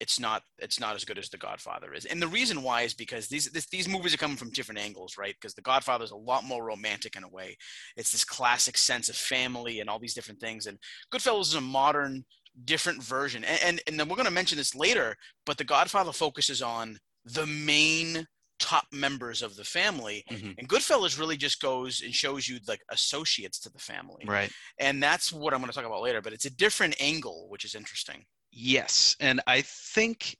it's 0.00 0.20
not 0.20 0.42
it's 0.58 0.78
not 0.78 0.94
as 0.94 1.04
good 1.04 1.18
as 1.18 1.30
The 1.30 1.38
Godfather 1.38 1.94
is, 1.94 2.04
and 2.04 2.20
the 2.20 2.28
reason 2.28 2.62
why 2.62 2.82
is 2.82 2.94
because 2.94 3.28
these 3.28 3.50
this, 3.50 3.66
these 3.66 3.88
movies 3.88 4.12
are 4.12 4.18
coming 4.18 4.36
from 4.36 4.50
different 4.50 4.80
angles, 4.80 5.16
right? 5.18 5.34
Because 5.40 5.54
The 5.54 5.62
Godfather 5.62 6.04
is 6.04 6.10
a 6.10 6.16
lot 6.16 6.44
more 6.44 6.64
romantic 6.64 7.16
in 7.16 7.24
a 7.24 7.28
way. 7.28 7.56
It's 7.96 8.12
this 8.12 8.24
classic 8.24 8.76
sense 8.76 9.08
of 9.08 9.16
family 9.16 9.80
and 9.80 9.88
all 9.88 9.98
these 9.98 10.14
different 10.14 10.40
things, 10.40 10.66
and 10.66 10.78
Goodfellas 11.12 11.48
is 11.48 11.54
a 11.54 11.60
modern 11.60 12.24
different 12.64 13.02
version. 13.02 13.44
And, 13.44 13.60
and, 13.62 13.80
and 13.86 14.00
then 14.00 14.08
we're 14.08 14.16
going 14.16 14.26
to 14.26 14.32
mention 14.32 14.58
this 14.58 14.74
later, 14.74 15.16
but 15.44 15.58
The 15.58 15.64
Godfather 15.64 16.12
focuses 16.12 16.62
on 16.62 16.98
the 17.24 17.46
main 17.46 18.26
top 18.58 18.86
members 18.92 19.42
of 19.42 19.56
the 19.56 19.64
family. 19.64 20.24
Mm-hmm. 20.30 20.52
and 20.58 20.68
goodfellas 20.68 21.18
really 21.18 21.36
just 21.36 21.60
goes 21.60 22.00
and 22.02 22.14
shows 22.14 22.48
you 22.48 22.58
like 22.66 22.80
associates 22.90 23.58
to 23.60 23.70
the 23.70 23.78
family. 23.78 24.24
Right. 24.26 24.50
And 24.78 25.02
that's 25.02 25.32
what 25.32 25.52
i'm 25.52 25.60
going 25.60 25.70
to 25.70 25.76
talk 25.76 25.84
about 25.84 26.02
later 26.02 26.22
but 26.22 26.32
it's 26.32 26.46
a 26.46 26.50
different 26.50 26.96
angle 27.00 27.46
which 27.48 27.64
is 27.64 27.74
interesting. 27.74 28.24
Yes. 28.50 29.14
And 29.20 29.40
i 29.46 29.60
think 29.60 30.36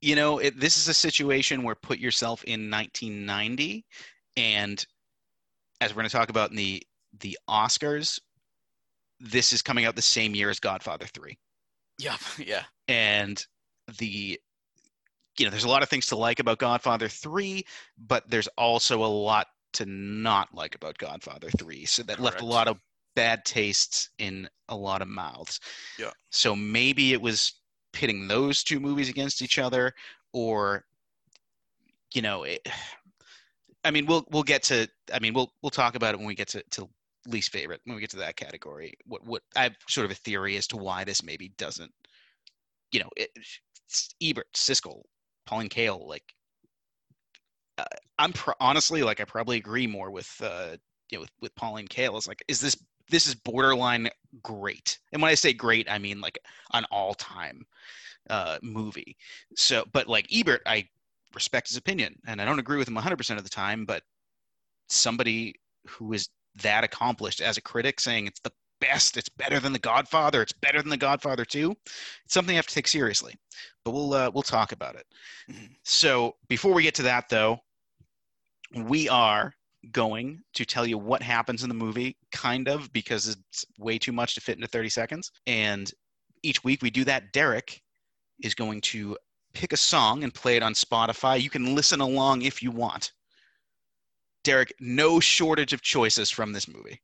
you 0.00 0.14
know 0.14 0.38
it, 0.38 0.58
this 0.60 0.76
is 0.76 0.88
a 0.88 0.94
situation 0.94 1.62
where 1.62 1.74
put 1.74 1.98
yourself 1.98 2.44
in 2.44 2.70
1990 2.70 3.84
and 4.36 4.84
as 5.80 5.92
we're 5.92 6.02
going 6.02 6.08
to 6.08 6.16
talk 6.16 6.28
about 6.28 6.50
in 6.50 6.56
the 6.56 6.82
the 7.20 7.38
oscars 7.48 8.20
this 9.20 9.52
is 9.52 9.62
coming 9.62 9.86
out 9.86 9.96
the 9.96 10.02
same 10.02 10.34
year 10.34 10.50
as 10.50 10.60
godfather 10.60 11.06
3 11.14 11.38
Yep. 11.98 12.20
Yeah. 12.38 12.62
And 12.88 13.44
the 13.98 14.40
you 15.38 15.44
know, 15.44 15.50
there's 15.50 15.64
a 15.64 15.68
lot 15.68 15.82
of 15.82 15.88
things 15.88 16.06
to 16.06 16.16
like 16.16 16.38
about 16.38 16.58
Godfather 16.58 17.08
3, 17.08 17.64
but 18.06 18.28
there's 18.30 18.46
also 18.56 19.02
a 19.02 19.06
lot 19.06 19.48
to 19.72 19.84
not 19.86 20.54
like 20.54 20.76
about 20.76 20.96
Godfather 20.98 21.50
3. 21.58 21.84
So 21.86 22.04
that 22.04 22.18
Correct. 22.18 22.22
left 22.22 22.40
a 22.40 22.46
lot 22.46 22.68
of 22.68 22.78
bad 23.16 23.44
tastes 23.44 24.10
in 24.18 24.48
a 24.68 24.76
lot 24.76 25.02
of 25.02 25.08
mouths. 25.08 25.58
Yeah. 25.98 26.12
So 26.30 26.54
maybe 26.54 27.12
it 27.12 27.20
was 27.20 27.54
pitting 27.92 28.28
those 28.28 28.62
two 28.62 28.78
movies 28.78 29.08
against 29.08 29.42
each 29.42 29.58
other 29.58 29.92
or 30.32 30.84
you 32.14 32.22
know, 32.22 32.44
it, 32.44 32.66
I 33.84 33.90
mean, 33.90 34.06
we'll 34.06 34.24
we'll 34.30 34.44
get 34.44 34.62
to. 34.64 34.88
I 35.12 35.18
mean, 35.18 35.34
we'll 35.34 35.52
we'll 35.60 35.68
talk 35.68 35.94
about 35.94 36.14
it 36.14 36.18
when 36.18 36.26
we 36.26 36.34
get 36.34 36.48
to, 36.48 36.62
to 36.70 36.88
least 37.26 37.52
favorite 37.52 37.80
when 37.84 37.94
we 37.94 38.00
get 38.00 38.10
to 38.10 38.16
that 38.18 38.36
category. 38.36 38.94
What 39.06 39.24
what 39.24 39.42
I 39.56 39.64
have 39.64 39.76
sort 39.88 40.04
of 40.04 40.10
a 40.10 40.16
theory 40.16 40.56
as 40.56 40.66
to 40.68 40.76
why 40.76 41.04
this 41.04 41.22
maybe 41.22 41.52
doesn't. 41.56 41.92
You 42.92 43.00
know, 43.00 43.10
it, 43.16 43.30
Ebert, 44.22 44.46
Siskel, 44.54 45.02
Pauline 45.46 45.68
Kael, 45.68 46.06
like. 46.06 46.24
Uh, 47.76 47.84
I'm 48.20 48.32
pr- 48.32 48.52
honestly 48.60 49.02
like 49.02 49.20
I 49.20 49.24
probably 49.24 49.56
agree 49.56 49.88
more 49.88 50.12
with 50.12 50.32
uh, 50.42 50.76
you 51.10 51.18
know 51.18 51.22
with, 51.22 51.30
with 51.40 51.54
Pauline 51.56 51.88
Kael. 51.88 52.16
It's 52.16 52.28
like, 52.28 52.44
is 52.46 52.60
this 52.60 52.76
this 53.10 53.26
is 53.26 53.34
borderline 53.34 54.08
great? 54.42 54.98
And 55.12 55.20
when 55.20 55.30
I 55.30 55.34
say 55.34 55.52
great, 55.52 55.90
I 55.90 55.98
mean 55.98 56.20
like 56.20 56.38
an 56.72 56.84
all 56.90 57.14
time 57.14 57.66
uh, 58.30 58.58
movie. 58.62 59.16
So, 59.56 59.84
but 59.92 60.08
like 60.08 60.26
Ebert, 60.32 60.62
I 60.66 60.88
respect 61.34 61.68
his 61.68 61.76
opinion, 61.76 62.16
and 62.26 62.40
I 62.40 62.44
don't 62.44 62.58
agree 62.58 62.78
with 62.78 62.88
him 62.88 62.94
100 62.94 63.16
percent 63.16 63.38
of 63.38 63.44
the 63.44 63.50
time. 63.50 63.84
But 63.84 64.02
somebody 64.88 65.54
who 65.86 66.12
is 66.12 66.28
that 66.62 66.84
accomplished 66.84 67.40
as 67.40 67.56
a 67.56 67.62
critic 67.62 68.00
saying 68.00 68.26
it's 68.26 68.40
the 68.40 68.52
best, 68.80 69.16
it's 69.16 69.28
better 69.28 69.60
than 69.60 69.72
The 69.72 69.78
Godfather, 69.78 70.42
it's 70.42 70.52
better 70.52 70.80
than 70.80 70.90
The 70.90 70.96
Godfather 70.96 71.44
2, 71.44 71.74
it's 72.24 72.34
something 72.34 72.54
you 72.54 72.58
have 72.58 72.66
to 72.66 72.74
take 72.74 72.88
seriously. 72.88 73.34
But 73.84 73.92
we'll 73.92 74.14
uh, 74.14 74.30
we'll 74.32 74.42
talk 74.42 74.72
about 74.72 74.96
it. 74.96 75.06
Mhm. 75.50 75.70
So 75.84 76.36
before 76.48 76.72
we 76.72 76.82
get 76.82 76.94
to 76.96 77.02
that, 77.02 77.28
though, 77.28 77.58
we 78.74 79.08
are 79.08 79.52
going 79.92 80.42
to 80.54 80.64
tell 80.64 80.86
you 80.86 80.98
what 80.98 81.22
happens 81.22 81.62
in 81.62 81.68
the 81.68 81.74
movie, 81.74 82.16
kind 82.32 82.68
of, 82.68 82.92
because 82.92 83.28
it's 83.28 83.64
way 83.78 83.98
too 83.98 84.12
much 84.12 84.34
to 84.34 84.40
fit 84.40 84.56
into 84.56 84.66
30 84.66 84.88
seconds. 84.88 85.30
And 85.46 85.90
each 86.42 86.64
week 86.64 86.82
we 86.82 86.90
do 86.90 87.04
that. 87.04 87.32
Derek 87.32 87.82
is 88.42 88.54
going 88.54 88.80
to 88.80 89.16
pick 89.52 89.72
a 89.72 89.76
song 89.76 90.24
and 90.24 90.34
play 90.34 90.56
it 90.56 90.62
on 90.62 90.72
Spotify. 90.74 91.40
You 91.40 91.50
can 91.50 91.74
listen 91.74 92.00
along 92.00 92.42
if 92.42 92.62
you 92.62 92.70
want. 92.70 93.12
Derek, 94.44 94.72
no 94.78 95.18
shortage 95.20 95.72
of 95.72 95.82
choices 95.82 96.30
from 96.30 96.52
this 96.52 96.68
movie. 96.68 97.00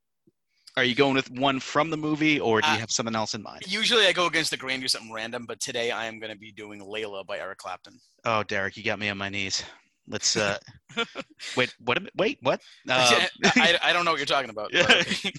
Are 0.77 0.85
you 0.85 0.95
going 0.95 1.15
with 1.15 1.29
one 1.33 1.59
from 1.59 1.91
the 1.91 1.97
movie, 1.97 2.39
or 2.39 2.61
do 2.61 2.69
you 2.69 2.75
Uh, 2.75 2.79
have 2.79 2.93
something 2.93 3.17
else 3.17 3.35
in 3.35 3.43
mind? 3.43 3.63
Usually 3.67 4.07
I 4.07 4.13
go 4.13 4.27
against 4.27 4.51
the 4.53 4.57
grain, 4.57 4.81
do 4.81 4.87
something 4.87 5.13
random, 5.13 5.45
but 5.47 5.59
today 5.59 5.91
I 5.91 6.07
am 6.07 6.21
going 6.21 6.33
to 6.33 6.39
be 6.39 6.53
doing 6.53 6.81
Layla 6.81 7.27
by 7.27 7.39
Eric 7.39 7.59
Clapton. 7.59 7.99
Oh, 8.25 8.45
Derek, 8.45 8.77
you 8.77 8.85
got 8.85 9.01
me 9.01 9.09
on 9.09 9.19
my 9.19 9.29
knees. 9.29 9.65
Let's 10.07 10.37
uh, 10.37 10.59
wait. 11.57 11.75
What? 11.81 11.99
Wait, 12.17 12.39
what? 12.43 12.61
Uh, 12.89 13.27
I, 13.45 13.79
I 13.83 13.93
don't 13.93 14.05
know 14.05 14.13
what 14.13 14.19
you're 14.21 14.27
talking 14.27 14.51
about. 14.51 14.73
okay. 14.75 15.33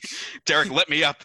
Derek, 0.46 0.70
let 0.70 0.90
me 0.90 1.04
up. 1.04 1.24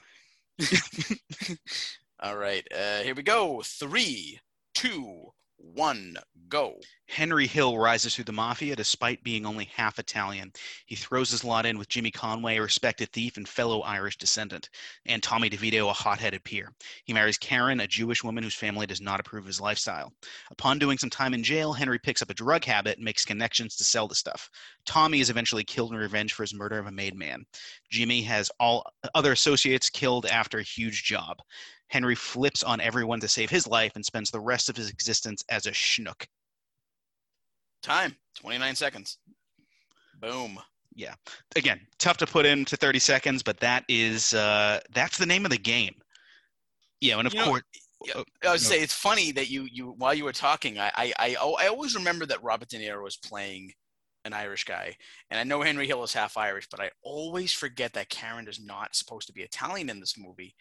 All 2.20 2.36
right, 2.36 2.66
uh, 2.74 3.00
here 3.02 3.14
we 3.14 3.22
go. 3.22 3.60
Three, 3.64 4.40
two, 4.74 5.30
one, 5.58 6.16
go. 6.48 6.76
Henry 7.08 7.46
Hill 7.46 7.78
rises 7.78 8.14
through 8.14 8.24
the 8.24 8.32
mafia 8.32 8.76
despite 8.76 9.22
being 9.22 9.46
only 9.46 9.66
half 9.66 9.98
Italian. 9.98 10.52
He 10.86 10.96
throws 10.96 11.30
his 11.30 11.44
lot 11.44 11.64
in 11.64 11.78
with 11.78 11.88
Jimmy 11.88 12.10
Conway, 12.10 12.56
a 12.56 12.62
respected 12.62 13.12
thief 13.12 13.36
and 13.36 13.48
fellow 13.48 13.80
Irish 13.82 14.18
descendant, 14.18 14.68
and 15.06 15.22
Tommy 15.22 15.48
DeVito, 15.48 15.88
a 15.88 15.92
hot 15.92 16.18
headed 16.18 16.44
peer. 16.44 16.72
He 17.04 17.12
marries 17.12 17.38
Karen, 17.38 17.80
a 17.80 17.86
Jewish 17.86 18.24
woman 18.24 18.42
whose 18.44 18.54
family 18.54 18.86
does 18.86 19.00
not 19.00 19.20
approve 19.20 19.44
of 19.44 19.46
his 19.46 19.60
lifestyle. 19.60 20.12
Upon 20.50 20.78
doing 20.78 20.98
some 20.98 21.08
time 21.08 21.32
in 21.32 21.42
jail, 21.42 21.72
Henry 21.72 21.98
picks 21.98 22.22
up 22.22 22.30
a 22.30 22.34
drug 22.34 22.64
habit 22.64 22.98
and 22.98 23.04
makes 23.04 23.24
connections 23.24 23.76
to 23.76 23.84
sell 23.84 24.08
the 24.08 24.14
stuff. 24.14 24.50
Tommy 24.84 25.20
is 25.20 25.30
eventually 25.30 25.64
killed 25.64 25.92
in 25.92 25.98
revenge 25.98 26.32
for 26.32 26.42
his 26.42 26.54
murder 26.54 26.78
of 26.78 26.86
a 26.86 26.92
made 26.92 27.14
man. 27.14 27.44
Jimmy 27.88 28.22
has 28.22 28.50
all 28.58 28.84
other 29.14 29.32
associates 29.32 29.90
killed 29.90 30.26
after 30.26 30.58
a 30.58 30.64
huge 30.64 31.04
job. 31.04 31.38
Henry 31.88 32.16
flips 32.16 32.62
on 32.62 32.80
everyone 32.80 33.20
to 33.20 33.28
save 33.28 33.48
his 33.48 33.66
life 33.66 33.92
and 33.94 34.04
spends 34.04 34.30
the 34.30 34.40
rest 34.40 34.68
of 34.68 34.76
his 34.76 34.90
existence 34.90 35.44
as 35.48 35.66
a 35.66 35.70
schnook. 35.70 36.26
Time 37.86 38.16
29 38.34 38.74
seconds. 38.74 39.18
Boom. 40.20 40.58
Yeah. 40.94 41.14
Again 41.54 41.80
tough 41.98 42.16
to 42.18 42.26
put 42.26 42.44
into 42.44 42.76
30 42.76 42.98
seconds 42.98 43.42
but 43.42 43.58
that 43.60 43.84
is 43.88 44.34
uh 44.34 44.80
that's 44.92 45.18
the 45.18 45.26
name 45.26 45.44
of 45.44 45.50
the 45.52 45.58
game 45.58 45.94
Yeah, 47.00 47.18
and 47.18 47.26
of 47.26 47.32
You 47.34 47.40
know, 47.40 47.46
course 47.46 47.62
Oh, 48.14 48.24
I 48.44 48.48
would 48.48 48.52
no. 48.52 48.56
say 48.56 48.80
it's 48.82 48.92
funny 48.92 49.32
that 49.32 49.48
you 49.50 49.68
you 49.70 49.94
while 49.98 50.14
you 50.14 50.24
were 50.24 50.32
talking, 50.32 50.78
I 50.78 50.90
I 50.94 51.12
I, 51.18 51.36
I 51.60 51.66
always 51.68 51.94
remember 51.94 52.26
that 52.26 52.42
Robert 52.42 52.68
De 52.68 52.76
Niro 52.78 53.02
was 53.02 53.16
playing 53.16 53.72
an 54.24 54.32
Irish 54.32 54.64
guy, 54.64 54.94
and 55.30 55.40
I 55.40 55.44
know 55.44 55.62
Henry 55.62 55.86
Hill 55.86 56.02
is 56.04 56.12
half 56.12 56.36
Irish, 56.36 56.68
but 56.70 56.80
I 56.80 56.90
always 57.02 57.52
forget 57.52 57.92
that 57.94 58.08
Karen 58.10 58.48
is 58.48 58.60
not 58.60 58.94
supposed 58.94 59.26
to 59.28 59.32
be 59.32 59.42
Italian 59.42 59.88
in 59.88 60.00
this 60.00 60.18
movie. 60.18 60.54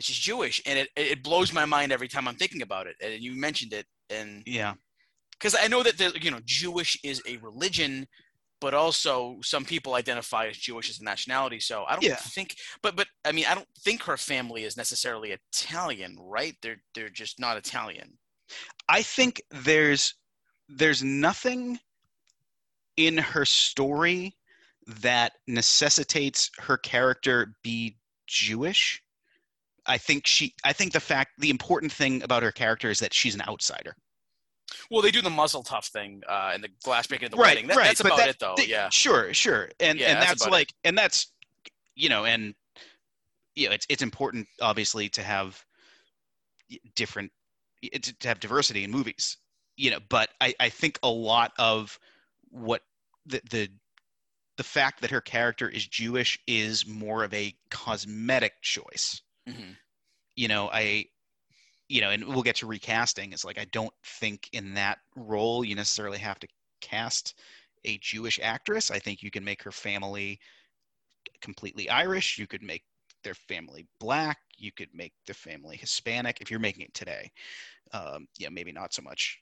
She's 0.00 0.16
Jewish, 0.16 0.62
and 0.64 0.78
it 0.78 0.88
it 0.96 1.22
blows 1.22 1.52
my 1.52 1.66
mind 1.66 1.92
every 1.92 2.08
time 2.08 2.26
I'm 2.26 2.36
thinking 2.36 2.62
about 2.62 2.86
it. 2.86 2.96
And 3.02 3.22
you 3.22 3.32
mentioned 3.38 3.72
it, 3.74 3.86
and 4.08 4.42
yeah 4.46 4.74
because 5.40 5.56
I 5.60 5.68
know 5.68 5.82
that 5.82 5.98
the 5.98 6.12
you 6.20 6.30
know 6.30 6.40
Jewish 6.44 6.98
is 7.04 7.22
a 7.26 7.38
religion, 7.38 8.06
but 8.60 8.74
also 8.74 9.38
some 9.42 9.64
people 9.64 9.94
identify 9.94 10.46
as 10.48 10.56
Jewish 10.58 10.90
as 10.90 11.00
a 11.00 11.04
nationality. 11.04 11.60
So 11.60 11.84
I 11.88 11.96
don't 11.96 12.04
Yeah. 12.04 12.16
think, 12.16 12.56
but 12.82 12.96
but 12.96 13.08
I 13.24 13.32
mean 13.32 13.46
I 13.48 13.54
don't 13.54 13.68
think 13.80 14.02
her 14.04 14.16
family 14.16 14.64
is 14.64 14.76
necessarily 14.76 15.32
Italian, 15.32 16.16
right? 16.20 16.56
They're 16.62 16.82
they're 16.94 17.10
just 17.10 17.40
not 17.40 17.56
Italian. 17.56 18.18
i 18.88 19.02
think 19.02 19.40
there's 19.50 20.14
there's 20.68 21.02
nothing 21.02 21.78
in 22.96 23.16
her 23.18 23.44
story 23.44 24.36
that 24.86 25.32
necessitates 25.46 26.50
her 26.58 26.76
character 26.76 27.54
be 27.62 27.96
jewish 28.26 29.02
i 29.86 29.96
think 29.98 30.26
she 30.26 30.54
i 30.64 30.72
think 30.72 30.92
the 30.92 31.00
fact 31.00 31.30
the 31.38 31.50
important 31.50 31.92
thing 31.92 32.22
about 32.22 32.42
her 32.42 32.52
character 32.52 32.90
is 32.90 32.98
that 32.98 33.14
she's 33.14 33.34
an 33.34 33.42
outsider 33.48 33.94
Well, 34.90 35.02
they 35.02 35.10
do 35.10 35.22
the 35.22 35.30
mazel 35.30 35.62
tov 35.62 35.86
thing 35.88 36.22
uh, 36.28 36.50
and 36.54 36.62
the 36.64 36.68
glass 36.84 37.06
breaking 37.06 37.26
at 37.26 37.30
the 37.32 37.36
Right, 37.36 37.48
wedding. 37.56 37.66
That, 37.68 37.76
right, 37.76 37.86
That's 37.86 38.02
but 38.02 38.08
about 38.08 38.18
that- 38.18 38.28
it, 38.30 38.38
though. 38.38 38.54
Th- 38.56 38.68
yeah. 38.68 38.88
Sure, 38.90 39.32
sure. 39.34 39.70
And 39.80 39.98
Yeah, 39.98 40.08
and 40.08 40.16
that's 40.18 40.28
that's 40.30 40.42
about 40.42 40.48
it. 40.54 40.58
like 40.58 40.74
and 40.84 40.96
that's 40.98 41.32
you 41.96 42.08
know, 42.08 42.24
and 42.24 42.54
you 43.56 43.68
know, 43.68 43.74
it's 43.74 43.86
it's 43.88 44.02
important 44.02 44.46
obviously 44.60 45.08
to 45.10 45.22
have 45.22 45.64
different 46.94 47.32
to 47.82 48.18
to 48.18 48.28
have 48.28 48.40
diversity 48.40 48.84
in 48.84 48.90
movies. 48.90 49.36
You 49.76 49.90
know, 49.92 49.98
but 50.08 50.30
I 50.40 50.54
I 50.60 50.68
think 50.68 50.98
a 51.02 51.08
lot 51.10 51.52
of 51.58 51.98
what 52.50 52.82
the 53.26 53.40
the 53.50 53.68
the 54.56 54.64
fact 54.64 55.00
that 55.00 55.10
her 55.10 55.20
character 55.22 55.68
is 55.68 55.86
Jewish 55.86 56.38
is 56.46 56.86
more 56.86 57.24
of 57.24 57.32
a 57.32 57.54
cosmetic 57.70 58.60
choice. 58.62 59.22
Mhm. 59.48 59.76
You 60.36 60.48
know, 60.48 60.68
I 60.70 61.06
you 61.90 62.00
know, 62.00 62.10
and 62.10 62.24
we'll 62.24 62.42
get 62.42 62.54
to 62.56 62.66
recasting. 62.66 63.32
It's 63.32 63.44
like 63.44 63.58
I 63.58 63.66
don't 63.72 63.92
think 64.04 64.48
in 64.52 64.74
that 64.74 64.98
role 65.16 65.64
you 65.64 65.74
necessarily 65.74 66.18
have 66.18 66.38
to 66.38 66.48
cast 66.80 67.34
a 67.84 67.98
Jewish 67.98 68.38
actress. 68.40 68.92
I 68.92 69.00
think 69.00 69.22
you 69.22 69.30
can 69.30 69.44
make 69.44 69.60
her 69.64 69.72
family 69.72 70.38
completely 71.40 71.90
Irish. 71.90 72.38
You 72.38 72.46
could 72.46 72.62
make 72.62 72.84
their 73.24 73.34
family 73.34 73.88
black. 73.98 74.38
You 74.56 74.70
could 74.70 74.90
make 74.94 75.12
their 75.26 75.34
family 75.34 75.76
Hispanic 75.76 76.38
if 76.40 76.48
you're 76.48 76.60
making 76.60 76.84
it 76.84 76.94
today. 76.94 77.28
Um, 77.92 78.28
yeah, 78.38 78.50
maybe 78.50 78.70
not 78.70 78.94
so 78.94 79.02
much, 79.02 79.40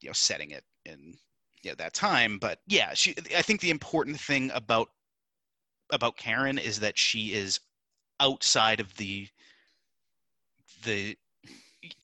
you 0.00 0.08
know, 0.08 0.14
setting 0.14 0.52
it 0.52 0.64
in 0.86 1.14
you 1.62 1.72
know, 1.72 1.74
that 1.76 1.92
time. 1.92 2.38
But 2.38 2.60
yeah, 2.66 2.94
she. 2.94 3.14
I 3.36 3.42
think 3.42 3.60
the 3.60 3.70
important 3.70 4.18
thing 4.18 4.50
about 4.54 4.88
about 5.92 6.16
Karen 6.16 6.56
is 6.56 6.80
that 6.80 6.96
she 6.96 7.34
is 7.34 7.60
outside 8.20 8.80
of 8.80 8.96
the 8.96 9.28
the 10.84 11.16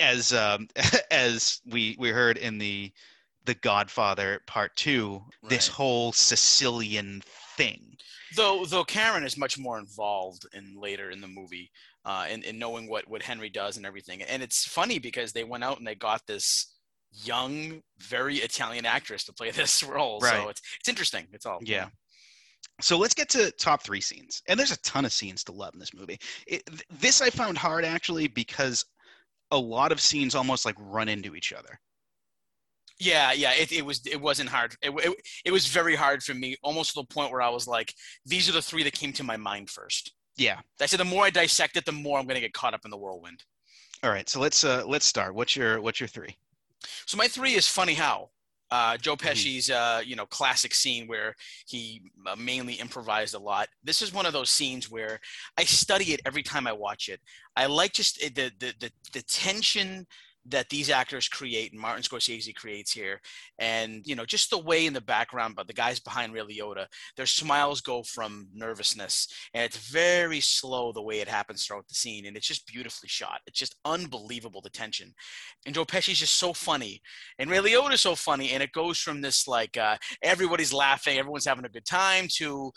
as 0.00 0.32
um, 0.32 0.68
as 1.10 1.60
we 1.66 1.96
we 1.98 2.10
heard 2.10 2.38
in 2.38 2.58
the 2.58 2.92
the 3.44 3.54
Godfather 3.54 4.40
Part 4.46 4.74
Two, 4.76 5.22
this 5.48 5.68
whole 5.68 6.12
Sicilian 6.12 7.22
thing. 7.56 7.96
Though 8.34 8.64
though 8.64 8.84
Karen 8.84 9.24
is 9.24 9.36
much 9.36 9.58
more 9.58 9.78
involved 9.78 10.46
in 10.52 10.74
later 10.78 11.10
in 11.10 11.20
the 11.20 11.28
movie, 11.28 11.70
uh, 12.04 12.26
in, 12.30 12.42
in 12.44 12.58
knowing 12.58 12.88
what 12.88 13.06
what 13.08 13.22
Henry 13.22 13.50
does 13.50 13.76
and 13.76 13.84
everything. 13.84 14.22
And 14.22 14.42
it's 14.42 14.64
funny 14.64 14.98
because 14.98 15.32
they 15.32 15.44
went 15.44 15.64
out 15.64 15.78
and 15.78 15.86
they 15.86 15.94
got 15.94 16.26
this 16.26 16.74
young, 17.12 17.82
very 17.98 18.36
Italian 18.36 18.86
actress 18.86 19.24
to 19.24 19.32
play 19.32 19.50
this 19.52 19.82
role. 19.82 20.20
Right. 20.20 20.42
So 20.42 20.48
it's 20.48 20.62
it's 20.80 20.88
interesting. 20.88 21.26
It's 21.32 21.46
all 21.46 21.58
Yeah. 21.62 21.88
So 22.80 22.98
let's 22.98 23.14
get 23.14 23.30
to 23.30 23.50
top 23.52 23.82
three 23.82 24.02
scenes, 24.02 24.42
and 24.48 24.58
there's 24.58 24.70
a 24.70 24.80
ton 24.82 25.06
of 25.06 25.12
scenes 25.12 25.42
to 25.44 25.52
love 25.52 25.72
in 25.72 25.80
this 25.80 25.94
movie. 25.94 26.18
It, 26.46 26.62
this 27.00 27.22
I 27.22 27.30
found 27.30 27.56
hard 27.56 27.86
actually 27.86 28.26
because 28.28 28.84
a 29.50 29.58
lot 29.58 29.92
of 29.92 30.00
scenes 30.00 30.34
almost 30.34 30.64
like 30.64 30.76
run 30.78 31.08
into 31.08 31.34
each 31.34 31.52
other. 31.52 31.80
Yeah, 32.98 33.32
yeah. 33.32 33.52
It, 33.52 33.72
it 33.72 33.84
was 33.84 34.00
it 34.06 34.20
wasn't 34.20 34.48
hard. 34.48 34.74
It, 34.82 34.90
it 34.90 35.14
it 35.44 35.50
was 35.50 35.66
very 35.66 35.94
hard 35.94 36.22
for 36.22 36.34
me, 36.34 36.56
almost 36.62 36.94
to 36.94 37.00
the 37.00 37.14
point 37.14 37.30
where 37.30 37.42
I 37.42 37.50
was 37.50 37.66
like, 37.66 37.92
these 38.24 38.48
are 38.48 38.52
the 38.52 38.62
three 38.62 38.82
that 38.84 38.94
came 38.94 39.12
to 39.14 39.24
my 39.24 39.36
mind 39.36 39.68
first. 39.70 40.14
Yeah. 40.36 40.60
I 40.80 40.86
said 40.86 41.00
the 41.00 41.04
more 41.04 41.24
I 41.24 41.30
dissect 41.30 41.76
it, 41.76 41.84
the 41.84 41.92
more 41.92 42.18
I'm 42.18 42.26
gonna 42.26 42.40
get 42.40 42.54
caught 42.54 42.74
up 42.74 42.84
in 42.84 42.90
the 42.90 42.96
whirlwind. 42.96 43.44
All 44.02 44.10
right. 44.10 44.28
So 44.28 44.40
let's 44.40 44.64
uh 44.64 44.84
let's 44.86 45.06
start. 45.06 45.34
What's 45.34 45.54
your 45.56 45.80
what's 45.80 46.00
your 46.00 46.08
three? 46.08 46.36
So 47.06 47.16
my 47.18 47.28
three 47.28 47.54
is 47.54 47.68
funny 47.68 47.94
how. 47.94 48.30
Uh, 48.70 48.96
Joe 48.96 49.16
Mm-hmm. 49.16 49.28
Pesci's, 49.28 49.70
uh, 49.70 50.02
you 50.04 50.16
know, 50.16 50.26
classic 50.26 50.74
scene 50.74 51.06
where 51.06 51.34
he 51.66 52.02
uh, 52.26 52.36
mainly 52.36 52.74
improvised 52.74 53.34
a 53.34 53.38
lot. 53.38 53.68
This 53.84 54.02
is 54.02 54.12
one 54.12 54.26
of 54.26 54.32
those 54.32 54.50
scenes 54.50 54.90
where 54.90 55.20
I 55.56 55.64
study 55.64 56.12
it 56.12 56.20
every 56.26 56.42
time 56.42 56.66
I 56.66 56.72
watch 56.72 57.08
it. 57.08 57.20
I 57.56 57.66
like 57.66 57.92
just 57.92 58.18
the 58.20 58.50
the 58.58 58.74
the, 58.80 58.90
the 59.12 59.22
tension 59.22 60.06
that 60.48 60.68
these 60.68 60.90
actors 60.90 61.28
create 61.28 61.72
and 61.72 61.80
Martin 61.80 62.02
Scorsese 62.02 62.54
creates 62.54 62.92
here, 62.92 63.20
and 63.58 64.02
you 64.06 64.14
know, 64.14 64.24
just 64.24 64.50
the 64.50 64.58
way 64.58 64.86
in 64.86 64.92
the 64.92 65.00
background, 65.00 65.54
but 65.56 65.66
the 65.66 65.72
guys 65.72 66.00
behind 66.00 66.32
Ray 66.32 66.40
Liotta, 66.40 66.86
their 67.16 67.26
smiles 67.26 67.80
go 67.80 68.02
from 68.02 68.48
nervousness, 68.54 69.28
and 69.54 69.64
it's 69.64 69.90
very 69.90 70.40
slow 70.40 70.92
the 70.92 71.02
way 71.02 71.20
it 71.20 71.28
happens 71.28 71.64
throughout 71.64 71.88
the 71.88 71.94
scene, 71.94 72.26
and 72.26 72.36
it's 72.36 72.46
just 72.46 72.66
beautifully 72.66 73.08
shot. 73.08 73.40
It's 73.46 73.58
just 73.58 73.76
unbelievable 73.84 74.60
the 74.60 74.70
tension, 74.70 75.12
and 75.64 75.74
Joe 75.74 75.84
Pesci's 75.84 76.18
just 76.18 76.38
so 76.38 76.52
funny 76.52 77.00
and 77.38 77.50
Ray 77.50 77.58
Liotta's 77.58 78.00
so 78.00 78.14
funny, 78.14 78.52
and 78.52 78.62
it 78.62 78.72
goes 78.72 78.98
from 78.98 79.20
this 79.20 79.46
like 79.46 79.76
uh, 79.76 79.96
everybody's 80.22 80.72
laughing, 80.72 81.18
everyone's 81.18 81.46
having 81.46 81.64
a 81.64 81.70
good 81.70 81.84
time, 81.84 82.26
to 82.36 82.72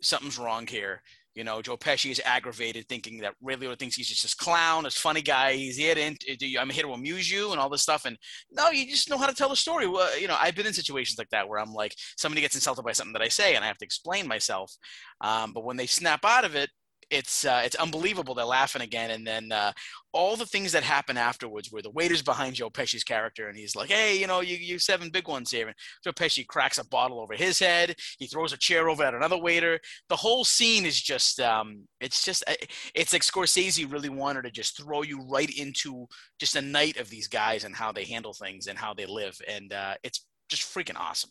something's 0.00 0.38
wrong 0.38 0.66
here. 0.66 1.02
You 1.34 1.44
know, 1.44 1.62
Joe 1.62 1.76
Pesci 1.76 2.10
is 2.10 2.20
aggravated, 2.24 2.88
thinking 2.88 3.18
that 3.20 3.34
Liotta 3.42 3.78
thinks 3.78 3.96
he's 3.96 4.08
just 4.08 4.22
this 4.22 4.34
clown, 4.34 4.84
this 4.84 4.98
funny 4.98 5.22
guy. 5.22 5.54
He's 5.54 5.76
here 5.76 5.94
to, 5.94 6.56
I'm 6.58 6.70
here 6.70 6.84
to 6.84 6.92
amuse 6.92 7.30
you 7.30 7.52
and 7.52 7.60
all 7.60 7.70
this 7.70 7.82
stuff. 7.82 8.04
And 8.04 8.18
no, 8.50 8.70
you 8.70 8.86
just 8.86 9.08
know 9.08 9.16
how 9.16 9.26
to 9.26 9.34
tell 9.34 9.52
a 9.52 9.56
story. 9.56 9.86
Well, 9.86 10.18
you 10.18 10.28
know, 10.28 10.36
I've 10.38 10.54
been 10.54 10.66
in 10.66 10.74
situations 10.74 11.18
like 11.18 11.30
that 11.30 11.48
where 11.48 11.58
I'm 11.58 11.72
like, 11.72 11.94
somebody 12.16 12.42
gets 12.42 12.54
insulted 12.54 12.84
by 12.84 12.92
something 12.92 13.14
that 13.14 13.22
I 13.22 13.28
say, 13.28 13.54
and 13.54 13.64
I 13.64 13.68
have 13.68 13.78
to 13.78 13.84
explain 13.84 14.28
myself. 14.28 14.72
Um, 15.20 15.52
but 15.52 15.64
when 15.64 15.76
they 15.76 15.86
snap 15.86 16.24
out 16.24 16.44
of 16.44 16.54
it, 16.54 16.68
it's 17.12 17.44
uh, 17.44 17.60
it's 17.64 17.76
unbelievable. 17.76 18.34
They're 18.34 18.44
laughing 18.46 18.80
again, 18.80 19.10
and 19.10 19.26
then 19.26 19.52
uh, 19.52 19.72
all 20.12 20.34
the 20.34 20.46
things 20.46 20.72
that 20.72 20.82
happen 20.82 21.18
afterwards, 21.18 21.70
where 21.70 21.82
the 21.82 21.90
waiter's 21.90 22.22
behind 22.22 22.54
Joe 22.54 22.70
Pesci's 22.70 23.04
character, 23.04 23.48
and 23.48 23.56
he's 23.56 23.76
like, 23.76 23.90
"Hey, 23.90 24.18
you 24.18 24.26
know, 24.26 24.40
you 24.40 24.56
you 24.56 24.78
seven 24.78 25.10
big 25.10 25.28
ones 25.28 25.50
here." 25.50 25.66
And 25.66 25.76
Joe 26.02 26.12
Pesci 26.12 26.46
cracks 26.46 26.78
a 26.78 26.86
bottle 26.86 27.20
over 27.20 27.34
his 27.34 27.58
head. 27.58 27.96
He 28.18 28.26
throws 28.26 28.54
a 28.54 28.56
chair 28.56 28.88
over 28.88 29.04
at 29.04 29.14
another 29.14 29.36
waiter. 29.36 29.78
The 30.08 30.16
whole 30.16 30.44
scene 30.44 30.86
is 30.86 31.00
just 31.00 31.38
um, 31.38 31.86
it's 32.00 32.24
just 32.24 32.42
uh, 32.48 32.54
it's 32.94 33.12
like 33.12 33.22
Scorsese 33.22 33.92
really 33.92 34.08
wanted 34.08 34.42
to 34.42 34.50
just 34.50 34.76
throw 34.78 35.02
you 35.02 35.22
right 35.28 35.50
into 35.50 36.06
just 36.40 36.56
a 36.56 36.62
night 36.62 36.96
of 36.96 37.10
these 37.10 37.28
guys 37.28 37.64
and 37.64 37.76
how 37.76 37.92
they 37.92 38.04
handle 38.04 38.32
things 38.32 38.66
and 38.66 38.78
how 38.78 38.94
they 38.94 39.06
live, 39.06 39.36
and 39.46 39.72
uh, 39.74 39.94
it's 40.02 40.24
just 40.48 40.62
freaking 40.62 40.98
awesome. 40.98 41.30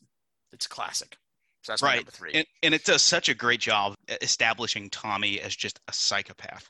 It's 0.53 0.67
classic. 0.67 1.17
So 1.63 1.71
that's 1.73 1.81
right. 1.83 1.97
number 1.97 2.11
three. 2.11 2.31
And, 2.33 2.45
and 2.63 2.73
it 2.73 2.83
does 2.85 3.01
such 3.03 3.29
a 3.29 3.35
great 3.35 3.59
job 3.59 3.95
establishing 4.21 4.89
Tommy 4.89 5.39
as 5.39 5.55
just 5.55 5.79
a 5.87 5.93
psychopath. 5.93 6.69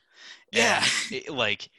yeah. 0.52 0.84
It- 1.12 1.30
like, 1.30 1.70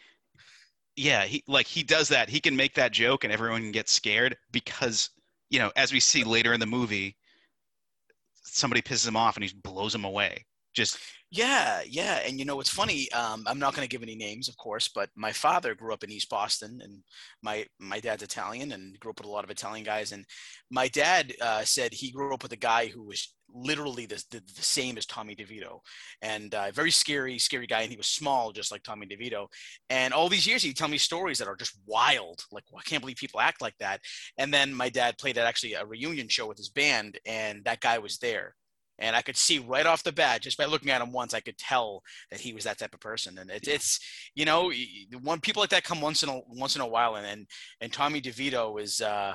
yeah, 0.97 1.25
he 1.25 1.42
like 1.47 1.66
he 1.66 1.83
does 1.83 2.09
that. 2.09 2.28
He 2.28 2.38
can 2.40 2.54
make 2.54 2.75
that 2.75 2.92
joke, 2.92 3.25
and 3.25 3.33
everyone 3.33 3.73
gets 3.73 3.92
scared 3.92 4.37
because 4.50 5.09
you 5.49 5.59
know, 5.59 5.73
as 5.75 5.90
we 5.92 6.00
see 6.00 6.23
later 6.25 6.52
in 6.52 6.61
the 6.61 6.66
movie, 6.66 7.16
somebody 8.42 8.83
pisses 8.83 9.09
him 9.09 9.16
off 9.16 9.37
and 9.37 9.45
he 9.45 9.52
blows 9.62 9.95
him 9.95 10.04
away. 10.04 10.45
Just 10.75 10.99
Yeah, 11.31 11.83
yeah, 11.87 12.21
and 12.26 12.38
you 12.38 12.45
know 12.45 12.57
what's 12.57 12.71
funny? 12.71 13.11
Um, 13.12 13.45
I'm 13.47 13.59
not 13.59 13.75
going 13.75 13.87
to 13.87 13.91
give 13.91 14.02
any 14.02 14.14
names, 14.14 14.49
of 14.49 14.57
course, 14.57 14.88
but 14.95 15.09
my 15.17 15.33
father 15.33 15.75
grew 15.75 15.93
up 15.93 16.05
in 16.05 16.11
East 16.12 16.29
Boston, 16.29 16.81
and 16.83 17.02
my 17.43 17.67
my 17.79 18.00
dad's 18.00 18.23
Italian 18.23 18.73
and 18.73 18.99
grew 19.00 19.11
up 19.11 19.21
with 19.21 19.26
a 19.26 19.31
lot 19.31 19.45
of 19.45 19.50
Italian 19.50 19.85
guys. 19.85 20.12
And 20.12 20.25
my 20.71 20.88
dad 20.88 21.35
uh, 21.41 21.64
said 21.64 21.93
he 21.93 22.11
grew 22.11 22.35
up 22.35 22.43
with 22.43 22.52
a 22.52 22.57
guy 22.57 22.87
who 22.87 23.02
was 23.02 23.35
literally 23.55 24.07
the, 24.07 24.23
the, 24.31 24.41
the 24.41 24.62
same 24.62 24.97
as 24.97 25.07
Tommy 25.07 25.35
DeVito, 25.35 25.81
and 26.23 26.55
uh, 26.55 26.71
very 26.71 26.91
scary, 26.91 27.38
scary 27.38 27.67
guy. 27.67 27.83
And 27.83 27.91
he 27.91 27.97
was 27.97 28.09
small, 28.09 28.52
just 28.52 28.73
like 28.73 28.83
Tommy 28.83 29.07
DeVito. 29.07 29.47
And 29.91 30.14
all 30.14 30.29
these 30.29 30.47
years, 30.47 30.62
he'd 30.62 30.76
tell 30.76 30.88
me 30.88 30.99
stories 30.99 31.38
that 31.38 31.49
are 31.49 31.57
just 31.57 31.79
wild. 31.87 32.45
Like, 32.50 32.64
well, 32.71 32.83
I 32.85 32.88
can't 32.88 33.02
believe 33.02 33.17
people 33.17 33.41
act 33.41 33.61
like 33.61 33.76
that. 33.79 34.00
And 34.38 34.52
then 34.52 34.75
my 34.75 34.88
dad 34.88 35.19
played 35.19 35.38
at 35.38 35.47
actually 35.47 35.75
a 35.75 35.85
reunion 35.87 36.29
show 36.29 36.47
with 36.47 36.59
his 36.59 36.71
band, 36.71 37.19
and 37.26 37.64
that 37.64 37.81
guy 37.81 37.99
was 37.99 38.19
there 38.19 38.55
and 39.02 39.16
I 39.16 39.21
could 39.21 39.37
see 39.37 39.59
right 39.59 39.85
off 39.85 40.04
the 40.04 40.12
bat, 40.12 40.42
just 40.42 40.56
by 40.56 40.64
looking 40.64 40.90
at 40.90 41.02
him 41.02 41.12
once, 41.12 41.35
I 41.35 41.40
could 41.40 41.59
tell 41.59 42.02
that 42.30 42.40
he 42.40 42.54
was 42.54 42.64
that 42.64 42.78
type 42.78 42.94
of 42.94 43.00
person. 43.00 43.37
And 43.38 43.50
it's, 43.50 43.68
it's 43.68 44.00
you 44.35 44.44
know, 44.44 44.73
when 45.23 45.40
people 45.40 45.61
like 45.61 45.71
that 45.71 45.85
come 45.85 46.00
once 46.00 46.23
in 46.23 46.28
a 46.28 46.40
once 46.49 46.76
in 46.76 46.82
a 46.82 46.87
while, 46.87 47.16
and 47.16 47.26
and, 47.26 47.47
and 47.80 47.92
Tommy 47.92 48.23
DeVito 48.23 48.80
is, 48.80 49.00
uh, 49.00 49.35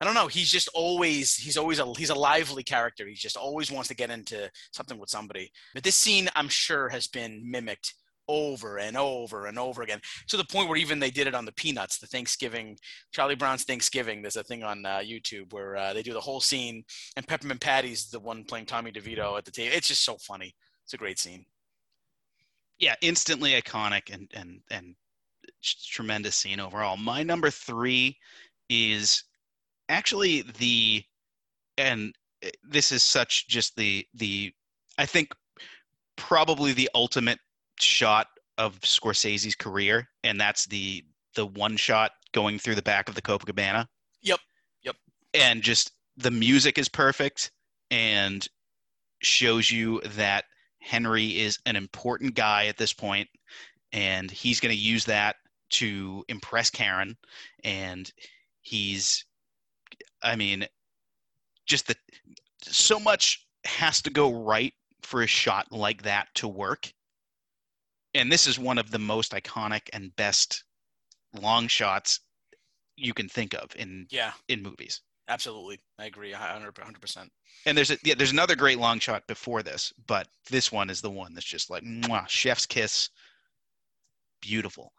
I 0.00 0.04
don't 0.04 0.14
know, 0.14 0.28
he's 0.28 0.50
just 0.50 0.68
always 0.72 1.34
he's 1.34 1.56
always 1.56 1.80
a 1.80 1.92
he's 1.98 2.10
a 2.10 2.14
lively 2.14 2.62
character. 2.62 3.06
He 3.06 3.14
just 3.14 3.36
always 3.36 3.72
wants 3.72 3.88
to 3.88 3.96
get 3.96 4.10
into 4.10 4.48
something 4.72 4.98
with 4.98 5.10
somebody. 5.10 5.50
But 5.74 5.82
this 5.82 5.96
scene, 5.96 6.28
I'm 6.36 6.48
sure, 6.48 6.88
has 6.88 7.08
been 7.08 7.50
mimicked 7.50 7.92
over 8.28 8.78
and 8.78 8.96
over 8.96 9.46
and 9.46 9.58
over 9.58 9.82
again 9.82 10.00
to 10.28 10.36
the 10.36 10.44
point 10.44 10.68
where 10.68 10.78
even 10.78 10.98
they 10.98 11.10
did 11.10 11.26
it 11.26 11.34
on 11.34 11.44
the 11.44 11.52
Peanuts, 11.52 11.98
the 11.98 12.06
Thanksgiving, 12.06 12.76
Charlie 13.12 13.36
Brown's 13.36 13.64
Thanksgiving. 13.64 14.22
There's 14.22 14.36
a 14.36 14.42
thing 14.44 14.64
on 14.64 14.84
uh, 14.84 14.98
YouTube 14.98 15.52
where 15.52 15.76
uh, 15.76 15.92
they 15.92 16.02
do 16.02 16.12
the 16.12 16.20
whole 16.20 16.40
scene, 16.40 16.84
and 17.16 17.26
Peppermint 17.26 17.60
Patty's 17.60 18.10
the 18.10 18.20
one 18.20 18.44
playing 18.44 18.66
Tommy 18.66 18.92
DeVito 18.92 19.36
at 19.38 19.44
the 19.44 19.50
table. 19.50 19.74
It's 19.76 19.88
just 19.88 20.04
so 20.04 20.16
funny. 20.18 20.54
It's 20.84 20.94
a 20.94 20.98
great 20.98 21.18
scene. 21.18 21.44
yeah, 22.78 22.94
instantly 23.00 23.52
iconic 23.52 24.12
and 24.12 24.30
and 24.34 24.60
and 24.70 24.94
tremendous 25.62 26.36
scene 26.36 26.60
overall. 26.60 26.96
My 26.96 27.22
number 27.22 27.50
three 27.50 28.18
is 28.68 29.24
actually 29.88 30.42
the, 30.58 31.04
and 31.78 32.14
this 32.68 32.92
is 32.92 33.02
such 33.02 33.48
just 33.48 33.76
the 33.76 34.06
the 34.14 34.52
I 34.98 35.06
think 35.06 35.32
probably 36.16 36.72
the 36.72 36.90
ultimate 36.94 37.38
shot 37.80 38.28
of 38.58 38.80
Scorsese's 38.80 39.54
career, 39.54 40.08
and 40.24 40.40
that's 40.40 40.66
the 40.66 41.04
the 41.34 41.46
one 41.46 41.76
shot 41.76 42.12
going 42.32 42.58
through 42.58 42.74
the 42.74 42.82
back 42.82 43.08
of 43.08 43.14
the 43.14 43.22
Copacabana. 43.22 43.86
Yep, 44.22 44.40
yep. 44.82 44.96
And 45.34 45.62
just 45.62 45.92
the 46.16 46.30
music 46.30 46.78
is 46.78 46.88
perfect 46.88 47.50
and 47.90 48.46
shows 49.20 49.70
you 49.70 50.00
that 50.14 50.44
Henry 50.80 51.38
is 51.38 51.58
an 51.66 51.76
important 51.76 52.34
guy 52.34 52.66
at 52.66 52.78
this 52.78 52.92
point, 52.92 53.28
and 53.92 54.30
he's 54.30 54.60
going 54.60 54.74
to 54.74 54.80
use 54.80 55.04
that 55.04 55.36
to 55.68 56.24
impress 56.28 56.70
Karen. 56.70 57.16
And 57.64 58.10
he's, 58.62 59.24
I 60.22 60.36
mean, 60.36 60.66
just 61.66 61.88
the 61.88 61.96
so 62.62 62.98
much 62.98 63.46
has 63.64 64.00
to 64.02 64.10
go 64.10 64.32
right 64.32 64.72
for 65.02 65.22
a 65.22 65.26
shot 65.26 65.70
like 65.70 66.02
that 66.02 66.28
to 66.36 66.48
work. 66.48 66.92
And 68.20 68.30
this 68.32 68.46
is 68.46 68.58
one 68.58 68.78
of 68.78 68.90
the 68.90 68.98
most 68.98 69.32
iconic 69.32 69.82
and 69.92 70.14
best 70.16 70.64
long 71.34 71.68
shots 71.68 72.20
you 72.96 73.12
can 73.12 73.28
think 73.28 73.54
of 73.54 73.74
in 73.76 74.06
Yeah, 74.10 74.32
in 74.48 74.62
movies. 74.62 75.02
absolutely. 75.28 75.80
I 75.98 76.06
agree. 76.06 76.32
100 76.32 77.00
percent. 77.00 77.30
And 77.66 77.76
there's 77.76 77.90
a 77.90 77.98
yeah, 78.04 78.14
there's 78.14 78.32
another 78.32 78.56
great 78.56 78.78
long 78.78 78.98
shot 78.98 79.26
before 79.26 79.62
this, 79.62 79.92
but 80.06 80.28
this 80.50 80.72
one 80.72 80.88
is 80.88 81.00
the 81.00 81.10
one 81.10 81.34
that's 81.34 81.46
just 81.46 81.68
like 81.68 81.82
mwah, 81.82 82.28
chef's 82.28 82.66
kiss. 82.66 83.10
Beautiful. 84.40 84.92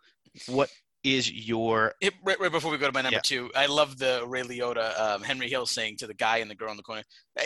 What 0.47 0.69
is 1.03 1.31
your 1.31 1.93
It, 2.01 2.13
right, 2.23 2.39
right 2.39 2.51
before 2.51 2.71
we 2.71 2.77
go 2.77 2.87
to 2.87 2.91
my 2.93 3.01
number 3.01 3.15
Yeah. 3.17 3.21
two, 3.21 3.51
I 3.55 3.67
love 3.67 3.97
the 3.97 4.23
Ray 4.27 4.41
Liotta, 4.41 4.99
um, 4.99 5.23
Henry 5.23 5.49
Hill 5.49 5.65
saying 5.65 5.97
to 5.97 6.07
the 6.07 6.13
guy 6.13 6.37
and 6.37 6.51
the 6.51 6.55
girl 6.55 6.71
in 6.71 6.77
the 6.77 6.83
corner, 6.83 7.03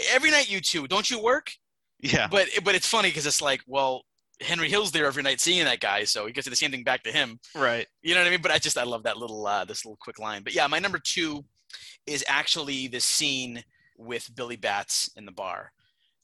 "Every 0.10 0.32
night 0.32 0.50
you 0.50 0.60
two, 0.62 0.88
don't 0.88 1.10
you 1.10 1.20
work?" 1.22 1.52
yeah 2.00 2.28
But 2.28 2.48
but 2.64 2.74
it's 2.76 2.88
funny 2.88 3.10
because 3.10 3.26
it's 3.28 3.42
like, 3.42 3.62
well, 3.68 4.04
Henry 4.42 4.70
Hill's 4.70 4.92
there 4.92 5.06
every 5.06 5.24
night 5.24 5.40
seeing 5.40 5.66
that 5.66 5.80
guy, 5.80 6.04
so 6.04 6.26
he 6.26 6.34
gets 6.34 6.50
the 6.50 6.56
same 6.56 6.72
thing 6.72 6.84
back 6.84 7.04
to 7.04 7.12
him. 7.12 7.40
right 7.56 7.88
You 8.02 8.14
know 8.16 8.22
what 8.22 8.28
I 8.28 8.32
mean? 8.32 8.42
But 8.42 8.52
I 8.52 8.58
just 8.58 8.78
I 8.78 8.84
love 8.84 9.04
that 9.04 9.18
little 9.18 9.46
uh, 9.46 9.66
this 9.66 9.86
little 9.86 9.98
quick 10.02 10.20
line. 10.20 10.44
But 10.44 10.56
yeah, 10.56 10.68
my 10.68 10.80
number 10.80 11.00
two 11.00 11.46
is 12.06 12.24
actually 12.28 12.88
the 12.88 13.00
scene 13.00 13.64
with 13.98 14.30
Billy 14.36 14.56
Batts 14.56 15.12
in 15.16 15.26
the 15.26 15.32
bar. 15.32 15.72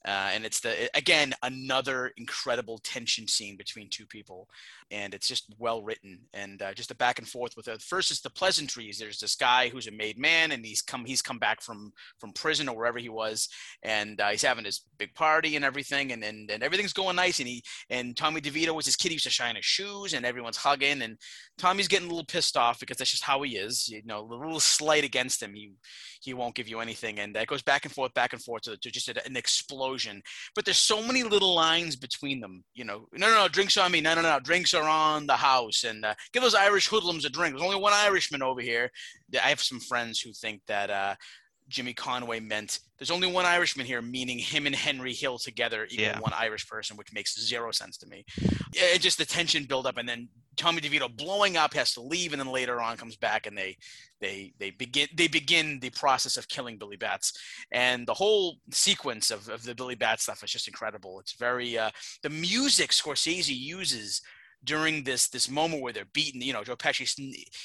Uh, 0.08 0.30
and 0.32 0.46
it's 0.46 0.60
the 0.60 0.88
again 0.96 1.34
another 1.42 2.12
incredible 2.16 2.78
tension 2.78 3.28
scene 3.28 3.58
between 3.58 3.90
two 3.90 4.06
people, 4.06 4.48
and 4.90 5.12
it's 5.12 5.28
just 5.28 5.54
well 5.58 5.82
written 5.82 6.18
and 6.32 6.62
uh, 6.62 6.72
just 6.72 6.90
a 6.90 6.96
back 6.96 7.18
and 7.18 7.28
forth 7.28 7.54
with 7.58 7.68
it. 7.68 7.82
First, 7.82 8.10
it's 8.10 8.22
the 8.22 8.30
pleasantries. 8.30 8.98
There's 8.98 9.18
this 9.18 9.34
guy 9.34 9.68
who's 9.68 9.86
a 9.86 9.90
made 9.90 10.18
man, 10.18 10.52
and 10.52 10.64
he's 10.64 10.80
come 10.80 11.04
he's 11.04 11.20
come 11.20 11.38
back 11.38 11.60
from 11.60 11.92
from 12.18 12.32
prison 12.32 12.70
or 12.70 12.76
wherever 12.76 12.98
he 12.98 13.10
was, 13.10 13.50
and 13.82 14.18
uh, 14.18 14.28
he's 14.28 14.40
having 14.40 14.64
his 14.64 14.80
big 14.98 15.14
party 15.14 15.56
and 15.56 15.64
everything, 15.64 16.12
and, 16.12 16.24
and 16.24 16.50
and 16.50 16.62
everything's 16.62 16.94
going 16.94 17.16
nice. 17.16 17.38
And 17.38 17.48
he 17.48 17.62
and 17.90 18.16
Tommy 18.16 18.40
DeVito 18.40 18.74
was 18.74 18.86
his 18.86 18.96
kid. 18.96 19.08
He 19.08 19.16
used 19.16 19.24
to 19.24 19.30
shine 19.30 19.56
his 19.56 19.66
shoes, 19.66 20.14
and 20.14 20.24
everyone's 20.24 20.56
hugging, 20.56 21.02
and 21.02 21.18
Tommy's 21.58 21.88
getting 21.88 22.06
a 22.06 22.10
little 22.10 22.24
pissed 22.24 22.56
off 22.56 22.80
because 22.80 22.96
that's 22.96 23.10
just 23.10 23.24
how 23.24 23.42
he 23.42 23.58
is. 23.58 23.86
You 23.90 24.00
know, 24.06 24.20
a 24.20 24.36
little 24.36 24.58
slight 24.58 25.04
against 25.04 25.42
him. 25.42 25.52
He 25.52 25.72
he 26.22 26.32
won't 26.32 26.54
give 26.54 26.68
you 26.68 26.80
anything, 26.80 27.18
and 27.18 27.36
it 27.36 27.46
goes 27.46 27.62
back 27.62 27.84
and 27.84 27.92
forth, 27.92 28.14
back 28.14 28.32
and 28.32 28.42
forth 28.42 28.62
to, 28.62 28.78
to 28.78 28.90
just 28.90 29.08
an 29.08 29.36
explosion. 29.36 29.97
But 30.54 30.64
there's 30.64 30.78
so 30.78 31.02
many 31.02 31.22
little 31.22 31.54
lines 31.54 31.96
between 31.96 32.40
them. 32.40 32.64
You 32.74 32.84
know, 32.84 33.06
no, 33.12 33.28
no, 33.28 33.34
no, 33.34 33.48
drinks 33.48 33.76
on 33.76 33.90
me. 33.92 34.00
No, 34.00 34.14
no, 34.14 34.22
no, 34.22 34.38
drinks 34.40 34.74
are 34.74 34.88
on 34.88 35.26
the 35.26 35.36
house, 35.36 35.84
and 35.84 36.04
uh, 36.04 36.14
give 36.32 36.42
those 36.42 36.54
Irish 36.54 36.88
hoodlums 36.88 37.24
a 37.24 37.30
drink. 37.30 37.54
There's 37.54 37.64
only 37.64 37.80
one 37.80 37.92
Irishman 37.92 38.42
over 38.42 38.60
here. 38.60 38.90
I 39.34 39.48
have 39.48 39.60
some 39.62 39.80
friends 39.80 40.20
who 40.20 40.32
think 40.32 40.62
that. 40.66 40.90
Uh, 40.90 41.14
Jimmy 41.70 41.92
Conway 41.92 42.40
meant 42.40 42.80
there's 42.98 43.10
only 43.10 43.30
one 43.30 43.44
Irishman 43.44 43.84
here, 43.84 44.00
meaning 44.00 44.38
him 44.38 44.64
and 44.64 44.74
Henry 44.74 45.12
Hill 45.12 45.36
together 45.36 45.86
equal 45.90 46.02
Yeah. 46.06 46.18
one 46.18 46.32
Irish 46.32 46.66
person, 46.66 46.96
which 46.96 47.12
makes 47.12 47.38
zero 47.38 47.72
sense 47.72 47.98
to 47.98 48.06
me. 48.06 48.24
It 48.72 49.02
just 49.02 49.18
the 49.18 49.26
tension 49.26 49.64
build 49.64 49.86
up, 49.86 49.98
and 49.98 50.08
then 50.08 50.30
Tommy 50.58 50.80
DeVito 50.80 51.14
blowing 51.16 51.56
up 51.56 51.72
has 51.74 51.92
to 51.94 52.02
leave, 52.02 52.32
and 52.32 52.40
then 52.40 52.48
later 52.48 52.80
on 52.80 52.96
comes 52.96 53.16
back, 53.16 53.46
and 53.46 53.56
they 53.56 53.76
they 54.20 54.52
they 54.58 54.70
begin 54.70 55.08
they 55.16 55.28
begin 55.28 55.78
the 55.80 55.90
process 55.90 56.36
of 56.36 56.48
killing 56.48 56.76
Billy 56.76 56.96
Batts, 56.96 57.32
and 57.72 58.06
the 58.06 58.14
whole 58.14 58.56
sequence 58.70 59.30
of, 59.30 59.48
of 59.48 59.62
the 59.62 59.74
Billy 59.74 59.94
Batts 59.94 60.24
stuff 60.24 60.42
is 60.42 60.50
just 60.50 60.68
incredible. 60.68 61.20
It's 61.20 61.34
very 61.34 61.78
uh, 61.78 61.90
the 62.22 62.30
music 62.30 62.90
Scorsese 62.90 63.56
uses 63.56 64.20
during 64.64 65.04
this 65.04 65.28
this 65.28 65.48
moment 65.48 65.82
where 65.82 65.92
they're 65.92 66.04
beaten. 66.12 66.42
You 66.42 66.52
know, 66.52 66.64
Joe 66.64 66.76
Pesci 66.76 67.08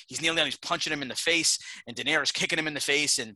he's 0.08 0.22
kneeling 0.22 0.38
down, 0.38 0.46
he's 0.46 0.58
punching 0.58 0.94
him 0.94 1.02
in 1.02 1.08
the 1.08 1.16
face, 1.16 1.58
and 1.88 1.96
De 1.96 2.04
Niro's 2.04 2.32
kicking 2.32 2.60
him 2.60 2.68
in 2.68 2.76
the 2.76 2.80
face, 2.80 3.18
and 3.18 3.36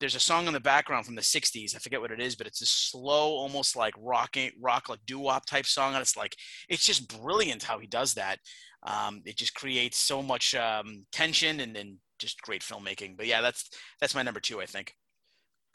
there's 0.00 0.14
a 0.14 0.20
song 0.20 0.46
in 0.46 0.52
the 0.52 0.60
background 0.60 1.06
from 1.06 1.14
the 1.14 1.22
60s 1.22 1.74
i 1.74 1.78
forget 1.78 2.00
what 2.00 2.10
it 2.10 2.20
is 2.20 2.34
but 2.34 2.46
it's 2.46 2.60
a 2.60 2.66
slow 2.66 3.30
almost 3.30 3.76
like 3.76 3.94
rocking 3.98 4.50
rock 4.60 4.88
like 4.88 4.98
doo-wop 5.06 5.46
type 5.46 5.66
song 5.66 5.94
and 5.94 6.02
it's 6.02 6.16
like 6.16 6.36
it's 6.68 6.84
just 6.84 7.22
brilliant 7.22 7.62
how 7.62 7.78
he 7.78 7.86
does 7.86 8.14
that 8.14 8.38
um, 8.84 9.22
it 9.24 9.36
just 9.36 9.54
creates 9.54 9.98
so 9.98 10.22
much 10.22 10.54
um, 10.54 11.06
tension 11.12 11.60
and 11.60 11.74
then 11.74 11.98
just 12.18 12.40
great 12.42 12.62
filmmaking 12.62 13.16
but 13.16 13.26
yeah 13.26 13.40
that's 13.40 13.70
that's 14.00 14.14
my 14.14 14.22
number 14.22 14.40
two 14.40 14.60
i 14.60 14.66
think 14.66 14.94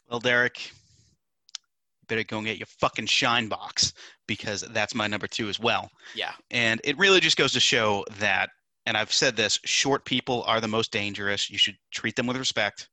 well 0.08 0.20
derek 0.20 0.66
you 0.66 2.06
better 2.08 2.24
go 2.24 2.38
and 2.38 2.46
get 2.46 2.58
your 2.58 2.66
fucking 2.66 3.06
shine 3.06 3.46
box 3.46 3.92
because 4.26 4.62
that's 4.72 4.94
my 4.94 5.06
number 5.06 5.26
two 5.26 5.48
as 5.48 5.60
well 5.60 5.88
yeah 6.14 6.32
and 6.50 6.80
it 6.82 6.96
really 6.98 7.20
just 7.20 7.36
goes 7.36 7.52
to 7.52 7.60
show 7.60 8.04
that 8.18 8.50
and 8.86 8.96
i've 8.96 9.12
said 9.12 9.36
this 9.36 9.60
short 9.64 10.04
people 10.04 10.42
are 10.46 10.60
the 10.60 10.68
most 10.68 10.90
dangerous 10.90 11.50
you 11.50 11.58
should 11.58 11.76
treat 11.92 12.16
them 12.16 12.26
with 12.26 12.38
respect 12.38 12.88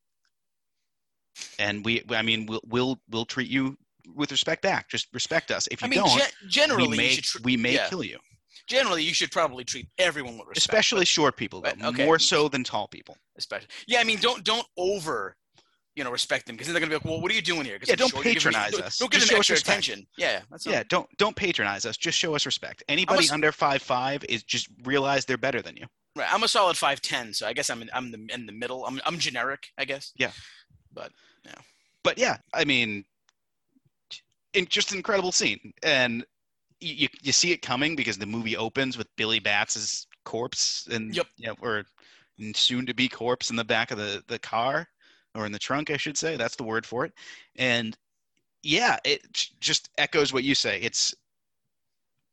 and 1.57 1.85
we 1.85 2.03
i 2.11 2.21
mean 2.21 2.45
we'll 2.45 2.61
we'll, 2.67 2.99
we'll 3.09 3.25
treat 3.25 3.49
you 3.49 3.77
with 4.15 4.31
respect 4.31 4.61
back. 4.61 4.89
Just 4.89 5.07
respect 5.13 5.51
us. 5.51 5.67
If 5.71 5.81
you 5.81 5.87
I 5.87 5.89
mean, 5.89 5.99
don't, 5.99 6.19
ge- 6.19 6.49
generally, 6.51 6.87
we 6.89 6.97
may 6.97 7.15
tr- 7.15 7.37
we 7.43 7.57
may 7.57 7.75
yeah. 7.75 7.87
kill 7.89 8.03
you. 8.03 8.19
Generally 8.67 9.03
you 9.03 9.13
should 9.13 9.31
probably 9.31 9.63
treat 9.63 9.87
everyone 9.97 10.37
with 10.37 10.47
respect. 10.47 10.57
Especially 10.57 11.05
short 11.05 11.35
people, 11.37 11.61
though, 11.61 11.69
Right, 11.69 11.83
okay. 11.85 12.05
more 12.05 12.19
so 12.19 12.47
than 12.49 12.63
tall 12.63 12.87
people. 12.87 13.17
especially. 13.37 13.67
Yeah, 13.87 13.99
I 13.99 14.03
mean, 14.03 14.19
don't 14.19 14.43
don't 14.43 14.65
over, 14.77 15.35
you 15.95 16.03
know, 16.03 16.11
respect 16.11 16.45
them 16.47 16.55
because 16.55 16.71
they're 16.71 16.79
gonna 16.79 16.89
be 16.89 16.95
like, 16.95 17.05
well, 17.05 17.21
what 17.21 17.31
are 17.31 17.35
you 17.35 17.41
doing 17.41 17.65
here? 17.65 17.79
Yeah, 17.85 17.95
don't 17.95 18.09
short, 18.09 18.25
you 18.25 18.33
give 18.33 18.45
me- 18.45 18.51
patronize 18.51 18.71
don't- 18.73 18.83
us. 18.83 18.97
Don't 18.97 19.11
give 19.11 19.19
Just 19.21 19.31
them 19.31 19.39
extra 19.39 19.57
attention. 19.57 20.05
Yeah, 20.17 20.41
that's 20.51 20.65
Yeah, 20.65 20.83
don't 20.89 21.07
don't 21.17 21.35
patronize 21.35 21.85
us. 21.85 21.97
Just 21.97 22.17
show 22.19 22.35
us 22.35 22.45
respect. 22.45 22.83
Anybody 22.87 23.23
s- 23.25 23.31
under 23.31 23.51
five 23.51 23.81
five 23.81 24.23
is 24.29 24.43
just 24.43 24.67
realize 24.83 25.25
they're 25.25 25.37
better 25.37 25.61
than 25.61 25.75
you. 25.77 25.85
Right. 26.15 26.31
I'm 26.33 26.41
a 26.43 26.47
solid 26.47 26.77
five 26.77 27.01
ten, 27.01 27.33
so 27.33 27.45
I 27.47 27.53
guess 27.53 27.69
I'm 27.69 27.81
in, 27.83 27.89
I'm 27.93 28.11
the, 28.11 28.25
in 28.33 28.45
the 28.47 28.51
middle. 28.51 28.85
I'm 28.85 28.99
I'm 29.05 29.19
generic, 29.19 29.67
I 29.77 29.85
guess. 29.85 30.11
Yeah. 30.17 30.31
But 30.91 31.11
yeah. 31.45 31.53
But 32.03 32.17
yeah, 32.17 32.37
I 32.53 32.65
mean, 32.65 33.05
in, 34.53 34.65
just 34.67 34.91
an 34.91 34.97
incredible 34.97 35.31
scene, 35.31 35.73
and 35.83 36.25
you, 36.79 37.07
you 37.21 37.31
see 37.31 37.51
it 37.51 37.61
coming 37.61 37.95
because 37.95 38.17
the 38.17 38.25
movie 38.25 38.55
opens 38.57 38.97
with 38.97 39.07
Billy 39.15 39.39
Batts's 39.39 40.07
corpse 40.25 40.87
and 40.91 41.15
Yep. 41.15 41.27
yeah, 41.37 41.53
or 41.61 41.85
soon 42.53 42.85
to 42.85 42.93
be 42.93 43.09
corpse 43.09 43.49
in 43.49 43.55
the 43.55 43.63
back 43.63 43.91
of 43.91 43.97
the 43.97 44.23
the 44.27 44.39
car 44.39 44.87
or 45.35 45.45
in 45.45 45.51
the 45.51 45.59
trunk, 45.59 45.89
I 45.89 45.97
should 45.97 46.17
say. 46.17 46.35
That's 46.37 46.55
the 46.55 46.63
word 46.63 46.85
for 46.85 47.05
it. 47.05 47.13
And 47.55 47.97
yeah, 48.63 48.97
it 49.03 49.21
just 49.59 49.89
echoes 49.97 50.33
what 50.33 50.43
you 50.43 50.55
say. 50.55 50.79
It's 50.81 51.15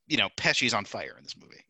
you 0.06 0.16
know, 0.18 0.28
Pesci's 0.36 0.74
on 0.74 0.84
fire 0.84 1.14
in 1.16 1.24
this 1.24 1.36
movie. 1.36 1.63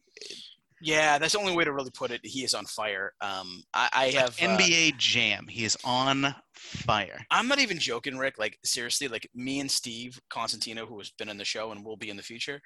Yeah, 0.85 1.16
that's 1.16 1.33
the 1.33 1.38
only 1.38 1.57
way 1.57 1.64
to 1.64 1.73
really 1.73 1.90
put 1.90 2.11
it. 2.11 2.20
He 2.23 2.44
is 2.44 2.53
on 2.53 2.66
fire. 2.66 3.14
Um, 3.23 3.62
I, 3.73 3.88
I 3.90 4.07
have 4.11 4.37
uh, 4.38 4.59
NBA 4.59 4.99
Jam. 4.99 5.47
He 5.49 5.64
is 5.64 5.79
on 5.83 6.35
fire. 6.55 7.25
I'm 7.31 7.49
not 7.49 7.59
even 7.59 7.79
joking, 7.79 8.18
Rick. 8.18 8.38
Like 8.38 8.59
seriously, 8.64 9.09
like 9.09 9.27
me 9.35 9.61
and 9.61 9.70
Steve 9.70 10.20
Constantino, 10.29 10.85
who 10.85 10.99
has 10.99 11.11
been 11.11 11.31
in 11.31 11.38
the 11.38 11.44
show 11.44 11.73
and 11.73 11.83
will 11.83 11.97
be 11.97 12.11
in 12.11 12.18
the 12.18 12.23
future, 12.23 12.61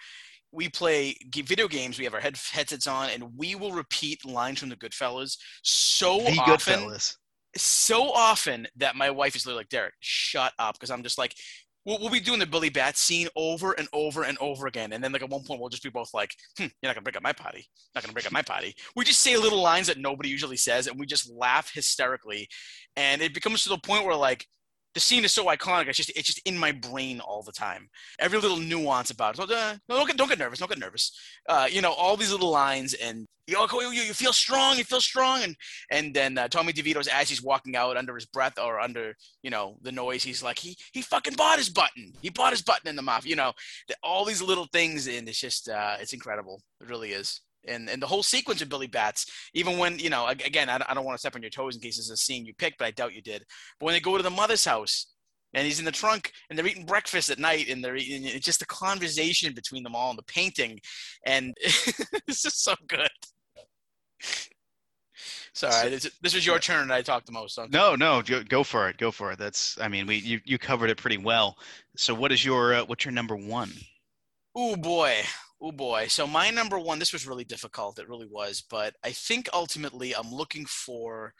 we 0.50 0.68
play 0.68 1.14
video 1.32 1.68
games. 1.68 1.96
We 1.96 2.04
have 2.06 2.14
our 2.14 2.20
head, 2.20 2.36
headsets 2.50 2.88
on, 2.88 3.10
and 3.10 3.24
we 3.36 3.54
will 3.54 3.70
repeat 3.70 4.24
lines 4.24 4.58
from 4.58 4.70
the 4.70 4.76
Goodfellas 4.76 5.36
so 5.62 6.18
the 6.18 6.40
often, 6.40 6.80
Goodfellas. 6.80 7.14
so 7.56 8.10
often 8.10 8.66
that 8.78 8.96
my 8.96 9.10
wife 9.10 9.36
is 9.36 9.46
literally 9.46 9.60
like, 9.60 9.68
"Derek, 9.68 9.94
shut 10.00 10.52
up," 10.58 10.74
because 10.74 10.90
I'm 10.90 11.04
just 11.04 11.18
like. 11.18 11.34
We'll, 11.88 11.98
we'll 12.00 12.10
be 12.10 12.20
doing 12.20 12.38
the 12.38 12.46
Billy 12.46 12.68
Bat 12.68 12.98
scene 12.98 13.28
over 13.34 13.72
and 13.72 13.88
over 13.94 14.24
and 14.24 14.36
over 14.42 14.66
again, 14.66 14.92
and 14.92 15.02
then 15.02 15.10
like 15.10 15.22
at 15.22 15.30
one 15.30 15.42
point 15.42 15.58
we'll 15.58 15.70
just 15.70 15.82
be 15.82 15.88
both 15.88 16.12
like, 16.12 16.32
hmm, 16.58 16.64
"You're 16.64 16.90
not 16.90 16.94
gonna 16.96 17.02
break 17.02 17.16
up 17.16 17.22
my 17.22 17.32
potty. 17.32 17.64
Not 17.94 18.04
gonna 18.04 18.12
break 18.12 18.26
up 18.26 18.32
my 18.32 18.42
potty." 18.42 18.74
We 18.94 19.06
just 19.06 19.22
say 19.22 19.38
little 19.38 19.62
lines 19.62 19.86
that 19.86 19.96
nobody 19.96 20.28
usually 20.28 20.58
says, 20.58 20.86
and 20.86 21.00
we 21.00 21.06
just 21.06 21.32
laugh 21.32 21.72
hysterically, 21.72 22.46
and 22.94 23.22
it 23.22 23.32
becomes 23.32 23.62
to 23.62 23.70
the 23.70 23.78
point 23.78 24.04
where 24.04 24.14
like 24.14 24.46
the 24.98 25.02
scene 25.02 25.24
is 25.24 25.32
so 25.32 25.44
iconic. 25.44 25.86
It's 25.86 25.96
just 25.96 26.10
it's 26.16 26.26
just 26.26 26.40
in 26.44 26.58
my 26.58 26.72
brain 26.72 27.20
all 27.20 27.42
the 27.44 27.52
time. 27.52 27.88
Every 28.18 28.40
little 28.40 28.56
nuance 28.56 29.10
about 29.10 29.34
it. 29.34 29.48
So, 29.48 29.54
uh, 29.54 29.76
don't 29.88 30.08
get 30.08 30.16
don't 30.16 30.28
get 30.28 30.40
nervous. 30.40 30.58
Don't 30.58 30.68
get 30.68 30.80
nervous. 30.80 31.16
Uh, 31.48 31.68
you 31.70 31.80
know 31.80 31.92
all 31.92 32.16
these 32.16 32.32
little 32.32 32.50
lines, 32.50 32.94
and 32.94 33.24
you, 33.46 33.54
know, 33.54 33.80
you 33.80 33.90
you 33.90 34.12
feel 34.12 34.32
strong. 34.32 34.76
You 34.76 34.82
feel 34.82 35.00
strong, 35.00 35.44
and 35.44 35.54
and 35.92 36.12
then 36.12 36.36
uh, 36.36 36.48
Tommy 36.48 36.72
DeVito's 36.72 37.06
as 37.06 37.28
he's 37.28 37.40
walking 37.40 37.76
out 37.76 37.96
under 37.96 38.16
his 38.16 38.26
breath 38.26 38.58
or 38.58 38.80
under 38.80 39.14
you 39.44 39.50
know 39.50 39.76
the 39.82 39.92
noise, 39.92 40.24
he's 40.24 40.42
like 40.42 40.58
he 40.58 40.76
he 40.92 41.00
fucking 41.00 41.34
bought 41.36 41.58
his 41.58 41.68
button. 41.68 42.12
He 42.20 42.30
bought 42.30 42.50
his 42.52 42.62
button 42.62 42.88
in 42.88 42.96
the 42.96 43.02
mouth. 43.02 43.24
You 43.24 43.36
know 43.36 43.52
all 44.02 44.24
these 44.24 44.42
little 44.42 44.66
things, 44.72 45.06
and 45.06 45.28
it's 45.28 45.40
just 45.40 45.68
uh, 45.68 45.96
it's 46.00 46.12
incredible. 46.12 46.60
It 46.80 46.88
really 46.88 47.12
is. 47.12 47.40
And, 47.66 47.88
and 47.90 48.00
the 48.00 48.06
whole 48.06 48.22
sequence 48.22 48.62
of 48.62 48.68
Billy 48.68 48.86
Batts, 48.86 49.26
even 49.52 49.78
when 49.78 49.98
you 49.98 50.10
know, 50.10 50.26
again, 50.26 50.70
I, 50.70 50.80
I 50.88 50.94
don't 50.94 51.04
want 51.04 51.16
to 51.16 51.18
step 51.18 51.34
on 51.34 51.42
your 51.42 51.50
toes 51.50 51.74
in 51.74 51.82
case 51.82 51.96
this 51.96 52.06
is 52.06 52.10
a 52.10 52.16
scene 52.16 52.46
you 52.46 52.54
picked, 52.54 52.78
but 52.78 52.86
I 52.86 52.92
doubt 52.92 53.14
you 53.14 53.22
did. 53.22 53.44
But 53.78 53.86
when 53.86 53.94
they 53.94 54.00
go 54.00 54.16
to 54.16 54.22
the 54.22 54.30
mother's 54.30 54.64
house 54.64 55.06
and 55.54 55.66
he's 55.66 55.78
in 55.78 55.84
the 55.84 55.92
trunk 55.92 56.32
and 56.48 56.58
they're 56.58 56.66
eating 56.66 56.86
breakfast 56.86 57.30
at 57.30 57.38
night 57.38 57.68
and 57.68 57.82
they're 57.82 57.96
eating, 57.96 58.24
it's 58.24 58.46
just 58.46 58.60
the 58.60 58.66
conversation 58.66 59.54
between 59.54 59.82
them 59.82 59.94
all 59.94 60.10
and 60.10 60.18
the 60.18 60.22
painting, 60.24 60.80
and 61.26 61.56
it's 61.60 62.42
just 62.42 62.62
so 62.62 62.74
good. 62.86 63.10
Sorry, 65.58 65.90
this, 65.90 66.08
this 66.22 66.34
was 66.34 66.46
your 66.46 66.60
turn 66.60 66.82
and 66.82 66.92
I 66.92 67.02
talked 67.02 67.26
the 67.26 67.32
most. 67.32 67.58
No, 67.70 67.96
no, 67.96 68.22
go, 68.22 68.44
go 68.44 68.62
for 68.62 68.88
it. 68.88 68.96
Go 68.96 69.10
for 69.10 69.32
it. 69.32 69.40
That's. 69.40 69.76
I 69.80 69.88
mean, 69.88 70.06
we 70.06 70.16
you, 70.16 70.40
you 70.44 70.56
covered 70.56 70.88
it 70.88 70.98
pretty 70.98 71.18
well. 71.18 71.58
So, 71.96 72.14
what 72.14 72.30
is 72.30 72.44
your 72.44 72.74
uh, 72.74 72.84
what's 72.84 73.04
your 73.04 73.10
number 73.10 73.34
one? 73.34 73.72
Oh 74.54 74.76
boy. 74.76 75.16
Oh 75.60 75.72
boy. 75.72 76.06
So 76.08 76.26
my 76.26 76.50
number 76.50 76.78
one, 76.78 76.98
this 76.98 77.12
was 77.12 77.26
really 77.26 77.44
difficult. 77.44 77.98
It 77.98 78.08
really 78.08 78.28
was. 78.30 78.62
But 78.70 78.94
I 79.04 79.10
think 79.10 79.48
ultimately 79.52 80.14
I'm 80.14 80.30
looking 80.30 80.64
for, 80.66 81.34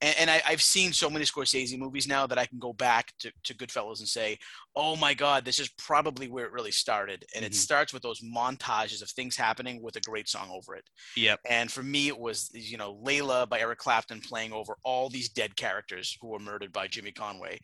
and, 0.00 0.14
and 0.20 0.30
I, 0.30 0.40
I've 0.46 0.62
seen 0.62 0.92
so 0.92 1.10
many 1.10 1.24
Scorsese 1.24 1.76
movies 1.76 2.06
now 2.06 2.26
that 2.28 2.38
I 2.38 2.46
can 2.46 2.60
go 2.60 2.72
back 2.72 3.12
to, 3.18 3.32
to 3.44 3.54
Goodfellas 3.54 3.98
and 3.98 4.06
say, 4.06 4.38
oh 4.76 4.94
my 4.94 5.12
God, 5.12 5.44
this 5.44 5.58
is 5.58 5.70
probably 5.76 6.28
where 6.28 6.44
it 6.44 6.52
really 6.52 6.70
started. 6.70 7.24
And 7.34 7.44
it 7.44 7.50
Mhm. 7.50 7.56
starts 7.56 7.92
with 7.92 8.02
those 8.02 8.20
montages 8.20 9.02
of 9.02 9.10
things 9.10 9.34
happening 9.34 9.82
with 9.82 9.96
a 9.96 10.00
great 10.02 10.28
song 10.28 10.48
over 10.52 10.76
it. 10.76 10.84
Yep. 11.16 11.40
And 11.48 11.72
for 11.72 11.82
me, 11.82 12.06
it 12.06 12.18
was, 12.18 12.48
you 12.52 12.76
know, 12.76 12.94
Layla 13.04 13.48
by 13.48 13.58
Eric 13.58 13.80
Clapton 13.80 14.20
playing 14.20 14.52
over 14.52 14.76
all 14.84 15.08
these 15.08 15.30
dead 15.30 15.56
characters 15.56 16.16
who 16.20 16.28
were 16.28 16.38
murdered 16.38 16.72
by 16.72 16.86
Jimmy 16.86 17.10
Conway. 17.10 17.58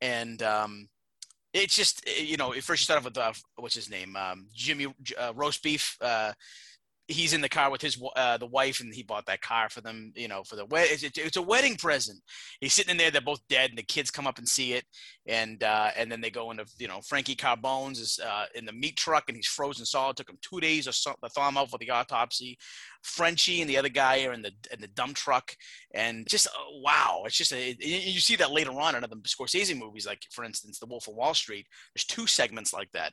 And, 0.00 0.42
um, 0.44 0.88
it's 1.62 1.76
just 1.76 2.02
eh, 2.06 2.22
you 2.22 2.36
know 2.36 2.52
first 2.52 2.80
you 2.80 2.84
start 2.84 2.98
off 2.98 3.04
with 3.04 3.18
uh, 3.18 3.32
what's 3.56 3.74
his 3.74 3.90
name 3.90 4.16
um, 4.16 4.46
Jimmy 4.54 4.86
uh, 5.18 5.32
roast 5.34 5.62
beef. 5.62 5.96
Uh, 6.00 6.32
he's 7.08 7.32
in 7.32 7.40
the 7.40 7.48
car 7.48 7.70
with 7.70 7.80
his 7.80 8.00
uh, 8.16 8.36
the 8.36 8.46
wife, 8.46 8.80
and 8.80 8.94
he 8.94 9.02
bought 9.02 9.26
that 9.26 9.40
car 9.40 9.68
for 9.70 9.80
them. 9.80 10.12
You 10.14 10.28
know, 10.28 10.44
for 10.44 10.56
the 10.56 10.66
wed- 10.66 10.88
it's, 10.90 11.02
it's 11.02 11.36
a 11.36 11.42
wedding 11.42 11.76
present. 11.76 12.20
He's 12.60 12.74
sitting 12.74 12.92
in 12.92 12.96
there. 12.98 13.10
They're 13.10 13.20
both 13.20 13.40
dead, 13.48 13.70
and 13.70 13.78
the 13.78 13.82
kids 13.82 14.10
come 14.10 14.26
up 14.26 14.38
and 14.38 14.48
see 14.48 14.74
it, 14.74 14.84
and 15.26 15.62
uh, 15.62 15.90
and 15.96 16.12
then 16.12 16.20
they 16.20 16.30
go 16.30 16.50
into 16.50 16.66
you 16.78 16.86
know 16.86 17.00
Frankie 17.00 17.34
Carbones 17.34 17.98
is 17.98 18.20
uh, 18.24 18.44
in 18.54 18.64
the 18.64 18.72
meat 18.72 18.96
truck, 18.96 19.24
and 19.28 19.36
he's 19.36 19.48
frozen 19.48 19.86
solid. 19.86 20.16
Took 20.16 20.30
him 20.30 20.38
two 20.42 20.60
days 20.60 20.86
or 20.86 20.92
so 20.92 21.14
thaw 21.34 21.48
him 21.48 21.56
out 21.56 21.70
for 21.70 21.78
the 21.78 21.90
autopsy. 21.90 22.58
Frenchie 23.02 23.60
and 23.60 23.70
the 23.70 23.76
other 23.78 23.88
guy 23.88 24.24
are 24.24 24.32
in 24.32 24.42
the 24.42 24.52
in 24.72 24.80
the 24.80 24.88
dump 24.88 25.16
truck, 25.16 25.54
and 25.94 26.26
just 26.28 26.46
uh, 26.46 26.50
wow, 26.82 27.22
it's 27.26 27.36
just 27.36 27.52
a, 27.52 27.70
it- 27.70 27.82
you 27.84 28.20
see 28.20 28.36
that 28.36 28.50
later 28.50 28.72
on 28.72 28.94
in 28.94 29.04
other 29.04 29.16
Scorsese 29.16 29.76
movies, 29.78 30.06
like 30.06 30.22
for 30.32 30.44
instance, 30.44 30.78
The 30.78 30.86
Wolf 30.86 31.08
of 31.08 31.14
Wall 31.14 31.34
Street. 31.34 31.66
There's 31.94 32.04
two 32.04 32.26
segments 32.26 32.72
like 32.72 32.90
that 32.92 33.12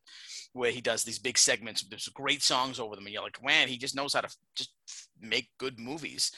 where 0.54 0.72
he 0.72 0.82
does 0.82 1.04
these 1.04 1.20
big 1.20 1.38
segments. 1.38 1.84
There's 1.84 2.08
great 2.10 2.42
songs 2.44 2.80
over 2.80 2.96
them, 2.96 3.06
and 3.06 3.14
you're 3.14 3.24
like, 3.24 3.44
man, 3.44 3.68
he 3.68 3.78
just 3.78 3.96
knows 3.96 4.14
how 4.14 4.22
to 4.22 4.36
just 4.56 4.72
make 5.22 5.50
good 5.58 5.80
movies. 5.80 6.32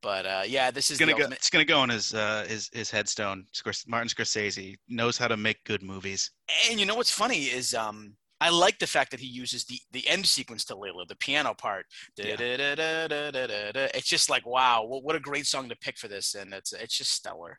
But 0.00 0.26
uh, 0.26 0.42
yeah, 0.46 0.70
this 0.72 0.86
is 0.90 0.92
It's 0.92 1.00
gonna 1.00 1.12
go. 1.12 1.18
ultimate- 1.24 1.38
It's 1.38 1.50
gonna 1.50 1.64
go 1.64 1.78
on 1.80 1.88
his 1.88 2.12
uh, 2.14 2.44
his 2.48 2.68
his 2.72 2.90
headstone. 2.90 3.44
Martin 3.86 4.08
Scorsese 4.08 4.76
knows 4.88 5.16
how 5.16 5.28
to 5.28 5.36
make 5.36 5.62
good 5.64 5.82
movies. 5.82 6.30
And 6.68 6.80
you 6.80 6.86
know 6.86 6.96
what's 6.96 7.12
funny 7.12 7.44
is 7.44 7.72
um 7.74 8.14
I 8.42 8.50
like 8.50 8.78
the 8.80 8.86
fact 8.88 9.12
that 9.12 9.20
he 9.20 9.26
uses 9.28 9.64
the 9.64 9.78
the 9.92 10.06
end 10.08 10.26
sequence 10.26 10.64
to 10.64 10.74
Layla, 10.74 11.06
the 11.06 11.14
piano 11.16 11.54
part. 11.54 11.86
Yeah. 12.16 12.34
It's 12.38 14.08
just 14.08 14.28
like 14.28 14.44
wow, 14.44 14.84
what, 14.84 15.04
what 15.04 15.14
a 15.16 15.20
great 15.20 15.46
song 15.46 15.68
to 15.68 15.76
pick 15.76 15.96
for 15.96 16.08
this, 16.08 16.34
and 16.34 16.52
it's 16.52 16.72
it's 16.72 16.96
just 16.98 17.12
stellar. 17.12 17.58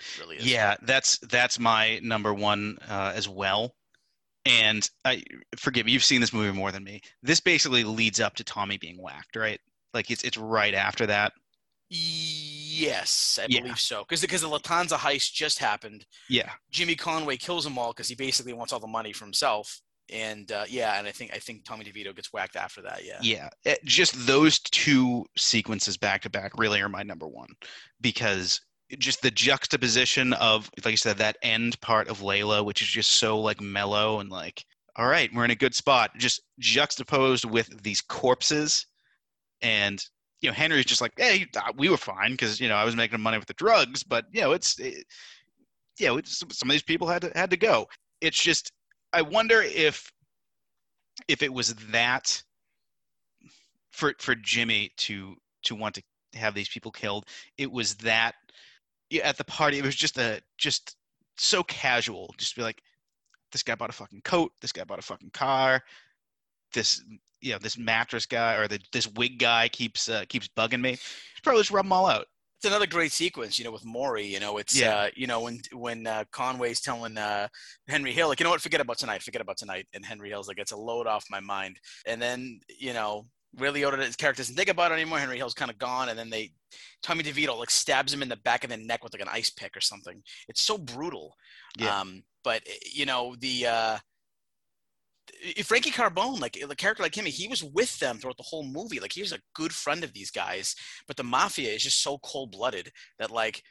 It 0.00 0.18
really 0.20 0.36
is. 0.38 0.50
Yeah, 0.50 0.74
that's 0.82 1.18
that's 1.18 1.58
my 1.60 2.00
number 2.02 2.34
one 2.34 2.78
uh, 2.88 3.12
as 3.14 3.28
well. 3.28 3.74
And 4.44 4.88
I 5.04 5.22
forgive 5.56 5.86
me, 5.86 5.92
you've 5.92 6.04
seen 6.04 6.20
this 6.20 6.32
movie 6.32 6.56
more 6.56 6.72
than 6.72 6.84
me. 6.84 7.00
This 7.22 7.40
basically 7.40 7.84
leads 7.84 8.20
up 8.20 8.34
to 8.34 8.44
Tommy 8.44 8.76
being 8.76 9.00
whacked, 9.00 9.36
right? 9.36 9.60
Like 9.94 10.10
it's 10.10 10.24
it's 10.24 10.36
right 10.36 10.74
after 10.74 11.06
that. 11.06 11.32
Yes, 11.90 13.38
I 13.40 13.46
Yeah. 13.48 13.60
believe 13.60 13.78
so. 13.78 14.02
Because 14.02 14.20
because 14.20 14.40
the 14.42 14.48
Lufthansa 14.48 14.96
heist 14.96 15.32
just 15.32 15.60
happened. 15.60 16.06
Yeah, 16.28 16.52
Jimmy 16.70 16.96
Conway 16.96 17.36
kills 17.36 17.62
them 17.64 17.78
all 17.78 17.92
because 17.92 18.08
he 18.08 18.16
basically 18.16 18.52
wants 18.52 18.72
all 18.72 18.80
the 18.80 18.86
money 18.88 19.12
for 19.12 19.24
himself. 19.24 19.80
And 20.12 20.52
uh, 20.52 20.64
yeah, 20.68 20.98
and 20.98 21.08
I 21.08 21.12
think 21.12 21.32
I 21.34 21.38
think 21.38 21.64
Tommy 21.64 21.84
DeVito 21.84 22.14
gets 22.14 22.32
whacked 22.32 22.56
after 22.56 22.82
that. 22.82 23.04
Yeah. 23.04 23.18
yeah. 23.22 23.48
It- 23.64 23.84
just 23.84 24.26
those 24.26 24.58
two 24.58 25.24
sequences 25.36 25.96
back 25.96 26.22
to 26.22 26.30
back 26.30 26.52
really 26.58 26.80
are 26.80 26.88
my 26.88 27.02
number 27.02 27.26
one 27.26 27.48
because 28.00 28.60
just 28.98 29.22
the 29.22 29.30
juxtaposition 29.30 30.34
of, 30.34 30.70
like 30.84 30.92
you 30.92 30.96
said, 30.96 31.16
that 31.18 31.38
end 31.42 31.80
part 31.80 32.08
of 32.08 32.20
Layla, 32.20 32.64
which 32.64 32.82
is 32.82 32.88
just 32.88 33.12
so 33.12 33.40
like 33.40 33.60
mellow 33.60 34.20
and 34.20 34.30
like, 34.30 34.64
all 34.96 35.08
right, 35.08 35.30
we're 35.34 35.44
in 35.44 35.50
a 35.50 35.56
good 35.56 35.74
spot, 35.74 36.10
just 36.18 36.42
juxtaposed 36.58 37.44
with 37.44 37.82
these 37.82 38.00
corpses, 38.00 38.86
and 39.62 40.04
you 40.40 40.48
know 40.50 40.54
Henry's 40.54 40.84
just 40.84 41.00
like, 41.00 41.12
hey, 41.16 41.46
uh, 41.56 41.72
we 41.76 41.88
were 41.88 41.96
fine 41.96 42.32
because 42.32 42.60
you 42.60 42.68
know 42.68 42.76
I 42.76 42.84
was 42.84 42.94
making 42.94 43.20
money 43.20 43.38
with 43.38 43.48
the 43.48 43.54
drugs, 43.54 44.02
but 44.04 44.26
you 44.32 44.42
know 44.42 44.52
it's, 44.52 44.78
it, 44.78 45.04
yeah, 45.98 46.16
it's, 46.16 46.38
some 46.38 46.68
of 46.68 46.72
these 46.72 46.82
people 46.82 47.08
had 47.08 47.22
to 47.22 47.32
had 47.34 47.50
to 47.50 47.56
go. 47.56 47.86
It's 48.20 48.40
just, 48.40 48.70
I 49.14 49.22
wonder 49.22 49.62
if 49.62 50.12
if 51.28 51.42
it 51.42 51.52
was 51.52 51.74
that 51.90 52.42
for 53.92 54.14
for 54.18 54.34
Jimmy 54.34 54.90
to 54.98 55.36
to 55.64 55.74
want 55.74 55.94
to 55.94 56.02
have 56.34 56.54
these 56.54 56.68
people 56.68 56.90
killed, 56.90 57.26
it 57.56 57.70
was 57.70 57.94
that 57.96 58.34
at 59.22 59.38
the 59.38 59.44
party. 59.44 59.78
It 59.78 59.84
was 59.84 59.94
just 59.94 60.18
a 60.18 60.42
just 60.58 60.96
so 61.36 61.62
casual, 61.62 62.34
just 62.38 62.56
be 62.56 62.62
like, 62.62 62.82
this 63.52 63.62
guy 63.62 63.76
bought 63.76 63.90
a 63.90 63.94
fucking 63.94 64.22
coat, 64.22 64.52
this 64.60 64.72
guy 64.72 64.84
bought 64.84 64.98
a 64.98 65.02
fucking 65.02 65.30
car, 65.30 65.82
this 66.72 67.02
you 67.40 67.52
know 67.52 67.58
this 67.58 67.78
mattress 67.78 68.26
guy 68.26 68.54
or 68.54 68.66
the, 68.66 68.80
this 68.92 69.06
wig 69.12 69.38
guy 69.38 69.68
keeps 69.68 70.08
uh, 70.08 70.24
keeps 70.28 70.48
bugging 70.48 70.80
me. 70.80 70.92
Just 70.92 71.44
probably 71.44 71.60
just 71.60 71.70
rub 71.70 71.84
them 71.84 71.92
all 71.92 72.06
out. 72.06 72.26
It's 72.64 72.70
another 72.70 72.86
great 72.86 73.12
sequence, 73.12 73.58
you 73.58 73.64
know, 73.66 73.72
with 73.72 73.84
Morrie. 73.84 74.30
You 74.30 74.40
know, 74.40 74.56
it's 74.56 74.74
Yeah. 74.74 74.96
uh, 74.96 75.10
you 75.14 75.26
know 75.26 75.40
when 75.40 75.60
when 75.72 76.06
uh, 76.06 76.24
Conway's 76.32 76.80
telling 76.80 77.18
uh, 77.18 77.48
Henry 77.86 78.14
Hill 78.14 78.28
like, 78.28 78.40
you 78.40 78.44
know 78.44 78.50
what, 78.50 78.62
forget 78.62 78.80
about 78.80 78.96
tonight, 78.96 79.22
forget 79.22 79.42
about 79.42 79.58
tonight, 79.58 79.86
and 79.92 80.02
Henry 80.02 80.30
Hill's 80.30 80.48
like, 80.48 80.58
it's 80.58 80.72
a 80.72 80.76
load 80.76 81.06
off 81.06 81.26
my 81.28 81.40
mind. 81.40 81.78
And 82.06 82.22
then 82.22 82.60
you 82.78 82.94
know, 82.94 83.26
really 83.58 83.82
his 83.82 84.16
character 84.16 84.40
doesn't 84.40 84.54
think 84.56 84.70
about 84.70 84.92
it 84.92 84.94
anymore. 84.94 85.18
Henry 85.18 85.36
Hill's 85.36 85.52
kind 85.52 85.70
of 85.70 85.76
gone, 85.76 86.08
and 86.08 86.18
then 86.18 86.30
they 86.30 86.52
Tommy 87.02 87.22
DeVito 87.22 87.58
like 87.58 87.70
stabs 87.70 88.14
him 88.14 88.22
in 88.22 88.30
the 88.30 88.36
back 88.36 88.64
of 88.64 88.70
the 88.70 88.78
neck 88.78 89.04
with 89.04 89.12
like 89.12 89.20
an 89.20 89.28
ice 89.30 89.50
pick 89.50 89.76
or 89.76 89.82
something. 89.82 90.22
It's 90.48 90.62
so 90.62 90.78
brutal. 90.78 91.34
Yeah. 91.76 92.00
Um, 92.00 92.22
but 92.42 92.62
you 92.90 93.04
know 93.04 93.36
the. 93.38 93.66
Uh, 95.30 95.62
Frankie 95.62 95.90
Carbone, 95.90 96.40
like 96.40 96.58
the 96.68 96.76
character 96.76 97.02
like 97.02 97.16
him, 97.16 97.24
he 97.24 97.48
was 97.48 97.62
with 97.62 97.98
them 97.98 98.18
throughout 98.18 98.36
the 98.36 98.42
whole 98.42 98.64
movie. 98.64 99.00
Like 99.00 99.12
he 99.12 99.22
was 99.22 99.32
a 99.32 99.40
good 99.54 99.72
friend 99.72 100.04
of 100.04 100.12
these 100.12 100.30
guys, 100.30 100.74
but 101.06 101.16
the 101.16 101.24
mafia 101.24 101.72
is 101.72 101.82
just 101.82 102.02
so 102.02 102.18
cold 102.18 102.52
blooded 102.52 102.90
that 103.18 103.30
like 103.30 103.62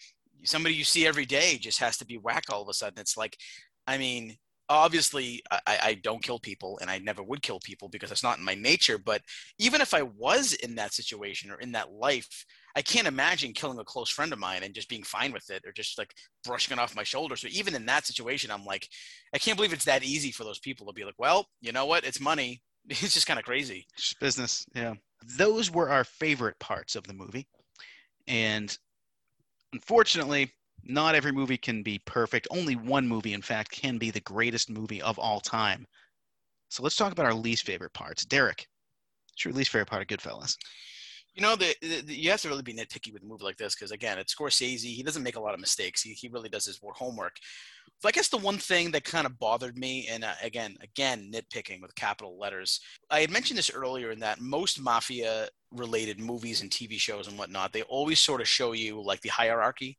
somebody 0.44 0.76
you 0.76 0.84
see 0.84 1.08
every 1.08 1.26
day 1.26 1.58
just 1.58 1.80
has 1.80 1.98
to 1.98 2.06
be 2.06 2.18
whack 2.18 2.44
all 2.50 2.62
of 2.62 2.70
a 2.70 2.74
sudden. 2.74 3.00
It's 3.00 3.18
like, 3.18 3.38
I 3.88 3.98
mean, 3.98 4.38
obviously 4.76 5.42
I, 5.52 5.80
I 5.84 5.94
don't 5.96 6.24
kill 6.24 6.40
people 6.40 6.78
and 6.82 6.90
I 6.90 7.00
never 7.00 7.24
would 7.24 7.42
kill 7.42 7.60
people 7.60 7.90
because 7.90 8.12
it's 8.12 8.24
not 8.24 8.38
in 8.38 8.44
my 8.44 8.56
nature. 8.56 8.98
But 8.98 9.22
even 9.60 9.82
if 9.82 9.94
I 9.94 10.04
was 10.04 10.54
in 10.54 10.76
that 10.76 10.94
situation 10.94 11.52
or 11.52 11.60
in 11.60 11.72
that 11.74 11.92
life, 11.92 12.46
I 12.76 12.82
can't 12.82 13.08
imagine 13.08 13.54
killing 13.54 13.80
a 13.80 13.84
close 13.84 14.10
friend 14.10 14.34
of 14.34 14.40
mine 14.40 14.64
and 14.64 14.74
just 14.74 14.90
being 14.90 15.04
fine 15.04 15.32
with 15.32 15.50
it 15.50 15.64
or 15.66 15.72
just 15.72 15.98
like 15.98 16.14
brushing 16.44 16.76
it 16.76 16.82
off 16.82 16.96
my 16.96 17.04
shoulder. 17.04 17.36
So 17.36 17.48
even 17.52 17.76
in 17.76 17.86
that 17.86 18.06
situation, 18.06 18.52
I'm 18.52 18.66
like, 18.66 18.88
I 19.34 19.38
can't 19.38 19.58
believe 19.58 19.74
it's 19.74 19.86
that 19.86 20.04
easy 20.04 20.32
for 20.32 20.44
those 20.44 20.60
people 20.60 20.88
to 20.88 20.94
be 20.94 21.06
like, 21.06 21.16
well, 21.18 21.46
you 21.62 21.72
know 21.72 21.86
what? 21.86 22.06
It's 22.06 22.20
money. 22.20 22.62
It's 22.90 23.14
just 23.14 23.28
kind 23.28 23.40
of 23.40 23.46
crazy. 23.46 23.88
It's 23.96 24.14
business. 24.16 24.66
Yeah. 24.76 24.96
Those 25.38 25.72
were 25.72 25.90
our 25.90 26.04
favorite 26.04 26.60
parts 26.60 26.98
of 26.98 27.08
the 27.08 27.14
movie. 27.14 27.48
And 28.28 28.78
unfortunately, 29.72 30.52
not 30.86 31.16
every 31.16 31.32
movie 31.32 31.58
can 31.58 31.84
be 31.84 32.00
perfect. 32.00 32.48
Only 32.52 32.76
one 32.76 33.08
movie, 33.08 33.34
in 33.34 33.42
fact, 33.42 33.72
can 33.72 33.98
be 33.98 34.12
the 34.12 34.22
greatest 34.22 34.70
movie 34.70 35.02
of 35.02 35.18
all 35.20 35.40
time. 35.40 35.86
So 36.70 36.84
let's 36.84 36.96
talk 36.96 37.12
about 37.12 37.26
our 37.26 37.34
least 37.34 37.66
favorite 37.66 37.94
parts. 37.94 38.26
Derek, 38.26 38.68
what's 39.32 39.46
your 39.46 39.54
least 39.54 39.72
favorite 39.72 39.90
part 39.90 40.02
of 40.02 40.08
Goodfellas? 40.08 40.58
You 41.36 41.42
know, 41.42 41.56
the, 41.56 41.76
the, 41.82 42.14
you 42.14 42.30
have 42.30 42.42
to 42.42 42.50
really 42.50 42.62
be 42.62 42.74
nitpicky 42.74 43.12
with 43.12 43.24
a 43.24 43.26
movie 43.26 43.44
like 43.44 43.58
this 43.58 43.76
because, 43.76 43.92
again, 43.92 44.20
it's 44.20 44.36
Scorsese. 44.36 44.84
He 44.84 45.02
doesn't 45.02 45.24
make 45.24 45.36
a 45.36 45.40
lot 45.40 45.56
of 45.56 45.60
mistakes. 45.60 46.02
He, 46.02 46.14
he 46.14 46.28
really 46.28 46.50
does 46.50 46.66
his 46.66 46.82
wor- 46.82 46.94
homework. 46.94 47.38
But 48.02 48.10
I 48.10 48.12
guess 48.12 48.28
the 48.28 48.38
one 48.38 48.58
thing 48.58 48.92
that 48.92 49.04
kind 49.04 49.26
of 49.26 49.40
bothered 49.40 49.78
me, 49.78 50.08
and 50.12 50.24
uh, 50.24 50.34
again, 50.44 50.78
again, 50.82 51.32
nitpicking 51.34 51.82
with 51.82 51.96
capital 51.96 52.38
letters, 52.38 52.82
I 53.10 53.22
had 53.22 53.32
mentioned 53.32 53.58
this 53.58 53.72
earlier 53.72 54.12
in 54.12 54.20
that 54.20 54.42
most 54.42 54.80
mafia 54.80 55.48
related 55.72 56.20
movies 56.20 56.62
and 56.62 56.70
TV 56.70 57.00
shows 57.00 57.28
and 57.28 57.38
whatnot, 57.38 57.74
they 57.74 57.84
always 57.84 58.20
sort 58.20 58.42
of 58.42 58.48
show 58.48 58.74
you 58.74 59.02
like 59.02 59.22
the 59.22 59.30
hierarchy. 59.30 59.98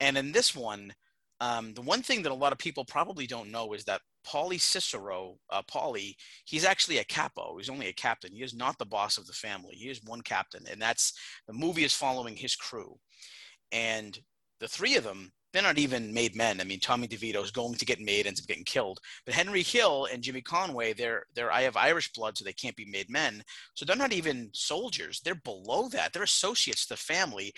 And 0.00 0.18
in 0.18 0.32
this 0.32 0.54
one, 0.54 0.92
um, 1.40 1.74
the 1.74 1.82
one 1.82 2.02
thing 2.02 2.22
that 2.22 2.32
a 2.32 2.34
lot 2.34 2.52
of 2.52 2.58
people 2.58 2.84
probably 2.84 3.26
don't 3.26 3.50
know 3.50 3.72
is 3.72 3.84
that 3.84 4.00
Paulie 4.26 4.60
Cicero, 4.60 5.36
uh, 5.50 5.62
Paulie, 5.70 6.14
he's 6.44 6.64
actually 6.64 6.98
a 6.98 7.04
capo. 7.04 7.56
He's 7.58 7.68
only 7.68 7.88
a 7.88 7.92
captain. 7.92 8.32
He 8.32 8.42
is 8.42 8.54
not 8.54 8.78
the 8.78 8.86
boss 8.86 9.18
of 9.18 9.26
the 9.26 9.32
family. 9.32 9.74
He 9.74 9.90
is 9.90 10.00
one 10.04 10.22
captain, 10.22 10.64
and 10.70 10.80
that's 10.80 11.12
the 11.46 11.52
movie 11.52 11.84
is 11.84 11.92
following 11.92 12.36
his 12.36 12.56
crew. 12.56 12.96
And 13.72 14.18
the 14.60 14.68
three 14.68 14.96
of 14.96 15.04
them, 15.04 15.32
they're 15.54 15.62
not 15.62 15.78
even 15.78 16.12
made 16.12 16.34
men. 16.34 16.60
I 16.60 16.64
mean, 16.64 16.80
Tommy 16.80 17.06
DeVito 17.06 17.42
is 17.42 17.52
going 17.52 17.76
to 17.76 17.84
get 17.86 18.00
made, 18.00 18.26
ends 18.26 18.40
up 18.40 18.48
getting 18.48 18.64
killed. 18.64 18.98
But 19.24 19.36
Henry 19.36 19.62
Hill 19.62 20.08
and 20.12 20.20
Jimmy 20.20 20.42
Conway, 20.42 20.92
they're 20.92 21.26
they're 21.34 21.52
I 21.52 21.62
have 21.62 21.76
Irish 21.76 22.12
blood, 22.12 22.36
so 22.36 22.44
they 22.44 22.52
can't 22.52 22.74
be 22.74 22.84
made 22.84 23.08
men. 23.08 23.42
So 23.74 23.84
they're 23.84 23.94
not 23.94 24.12
even 24.12 24.50
soldiers. 24.52 25.20
They're 25.20 25.36
below 25.36 25.88
that. 25.90 26.12
They're 26.12 26.24
associates 26.24 26.86
to 26.86 26.94
the 26.94 26.98
family. 26.98 27.54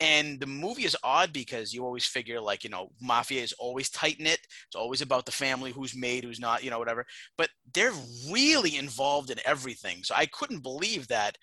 And 0.00 0.38
the 0.38 0.46
movie 0.46 0.84
is 0.84 0.96
odd 1.02 1.32
because 1.32 1.72
you 1.72 1.84
always 1.84 2.04
figure 2.04 2.40
like, 2.40 2.62
you 2.62 2.70
know, 2.70 2.90
mafia 3.00 3.42
is 3.42 3.54
always 3.54 3.90
tight 3.90 4.20
knit. 4.20 4.38
It's 4.66 4.76
always 4.76 5.00
about 5.00 5.26
the 5.26 5.32
family, 5.32 5.72
who's 5.72 5.96
made, 5.96 6.22
who's 6.22 6.38
not, 6.38 6.62
you 6.62 6.70
know, 6.70 6.78
whatever. 6.78 7.04
But 7.36 7.48
they're 7.74 7.94
really 8.30 8.76
involved 8.76 9.30
in 9.30 9.40
everything. 9.44 10.04
So 10.04 10.14
I 10.14 10.26
couldn't 10.26 10.62
believe 10.62 11.08
that 11.08 11.36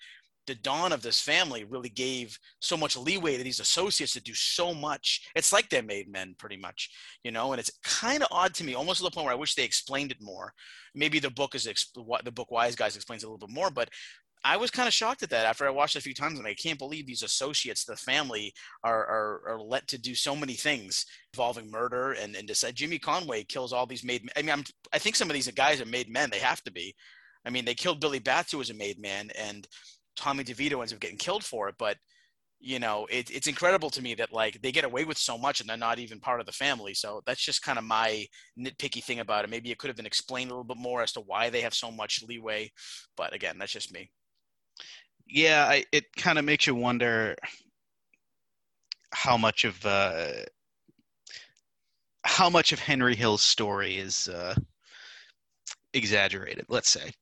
the 0.46 0.54
don 0.54 0.92
of 0.92 1.02
this 1.02 1.20
family 1.20 1.64
really 1.64 1.88
gave 1.88 2.38
so 2.60 2.76
much 2.76 2.96
leeway 2.96 3.36
to 3.36 3.44
these 3.44 3.60
associates 3.60 4.12
to 4.12 4.22
do 4.22 4.34
so 4.34 4.74
much. 4.74 5.28
It's 5.34 5.52
like 5.52 5.68
they're 5.68 5.82
made 5.82 6.08
men, 6.08 6.34
pretty 6.38 6.56
much, 6.56 6.90
you 7.24 7.30
know. 7.30 7.52
And 7.52 7.60
it's 7.60 7.72
kind 7.82 8.22
of 8.22 8.28
odd 8.30 8.54
to 8.54 8.64
me, 8.64 8.74
almost 8.74 8.98
to 8.98 9.04
the 9.04 9.10
point 9.10 9.24
where 9.24 9.34
I 9.34 9.38
wish 9.38 9.54
they 9.54 9.64
explained 9.64 10.12
it 10.12 10.18
more. 10.20 10.52
Maybe 10.94 11.18
the 11.18 11.30
book 11.30 11.54
is 11.54 11.64
the 11.64 12.32
book 12.32 12.50
Wise 12.50 12.76
Guys 12.76 12.96
explains 12.96 13.22
a 13.22 13.26
little 13.26 13.46
bit 13.46 13.54
more, 13.54 13.70
but 13.70 13.90
I 14.44 14.56
was 14.56 14.70
kind 14.70 14.86
of 14.86 14.94
shocked 14.94 15.24
at 15.24 15.30
that 15.30 15.46
after 15.46 15.66
I 15.66 15.70
watched 15.70 15.96
it 15.96 16.00
a 16.00 16.02
few 16.02 16.14
times, 16.14 16.38
and 16.38 16.46
I 16.46 16.54
can't 16.54 16.78
believe 16.78 17.06
these 17.06 17.24
associates, 17.24 17.84
the 17.84 17.96
family, 17.96 18.54
are 18.84 19.04
are, 19.06 19.42
are 19.48 19.60
let 19.60 19.88
to 19.88 19.98
do 19.98 20.14
so 20.14 20.36
many 20.36 20.54
things 20.54 21.04
involving 21.34 21.70
murder 21.70 22.12
and 22.12 22.36
and 22.36 22.46
decide. 22.46 22.76
Jimmy 22.76 22.98
Conway 22.98 23.44
kills 23.44 23.72
all 23.72 23.86
these 23.86 24.04
made. 24.04 24.30
I 24.36 24.42
mean, 24.42 24.50
I'm, 24.50 24.64
I 24.92 24.98
think 24.98 25.16
some 25.16 25.28
of 25.28 25.34
these 25.34 25.50
guys 25.50 25.80
are 25.80 25.86
made 25.86 26.08
men. 26.08 26.30
They 26.30 26.38
have 26.38 26.62
to 26.62 26.72
be. 26.72 26.94
I 27.44 27.50
mean, 27.50 27.64
they 27.64 27.74
killed 27.74 28.00
Billy 28.00 28.18
Batts, 28.18 28.52
who 28.52 28.58
was 28.58 28.70
a 28.70 28.74
made 28.74 29.00
man, 29.00 29.30
and 29.36 29.66
Tommy 30.16 30.44
DeVito 30.44 30.80
ends 30.80 30.92
up 30.92 31.00
getting 31.00 31.18
killed 31.18 31.44
for 31.44 31.68
it. 31.68 31.76
But 31.78 31.96
you 32.58 32.78
know, 32.78 33.06
it, 33.10 33.30
it's 33.30 33.46
incredible 33.46 33.90
to 33.90 34.02
me 34.02 34.14
that 34.14 34.32
like 34.32 34.60
they 34.62 34.72
get 34.72 34.84
away 34.84 35.04
with 35.04 35.18
so 35.18 35.36
much 35.36 35.60
and 35.60 35.68
they're 35.68 35.76
not 35.76 35.98
even 35.98 36.20
part 36.20 36.40
of 36.40 36.46
the 36.46 36.52
family. 36.52 36.94
So 36.94 37.22
that's 37.26 37.44
just 37.44 37.62
kind 37.62 37.78
of 37.78 37.84
my 37.84 38.26
nitpicky 38.58 39.04
thing 39.04 39.20
about 39.20 39.44
it. 39.44 39.50
Maybe 39.50 39.70
it 39.70 39.78
could 39.78 39.88
have 39.88 39.96
been 39.96 40.06
explained 40.06 40.50
a 40.50 40.54
little 40.54 40.64
bit 40.64 40.78
more 40.78 41.02
as 41.02 41.12
to 41.12 41.20
why 41.20 41.50
they 41.50 41.60
have 41.60 41.74
so 41.74 41.90
much 41.90 42.22
leeway. 42.26 42.72
But 43.16 43.34
again, 43.34 43.58
that's 43.58 43.72
just 43.72 43.92
me. 43.92 44.10
Yeah, 45.28 45.66
I, 45.68 45.84
it 45.92 46.04
kind 46.16 46.38
of 46.38 46.44
makes 46.44 46.66
you 46.66 46.74
wonder 46.74 47.36
how 49.12 49.36
much 49.36 49.64
of 49.64 49.84
uh, 49.84 50.32
how 52.24 52.48
much 52.48 52.72
of 52.72 52.78
Henry 52.78 53.16
Hill's 53.16 53.42
story 53.42 53.96
is 53.98 54.28
uh, 54.28 54.54
exaggerated. 55.92 56.66
Let's 56.68 56.90
say. 56.90 57.12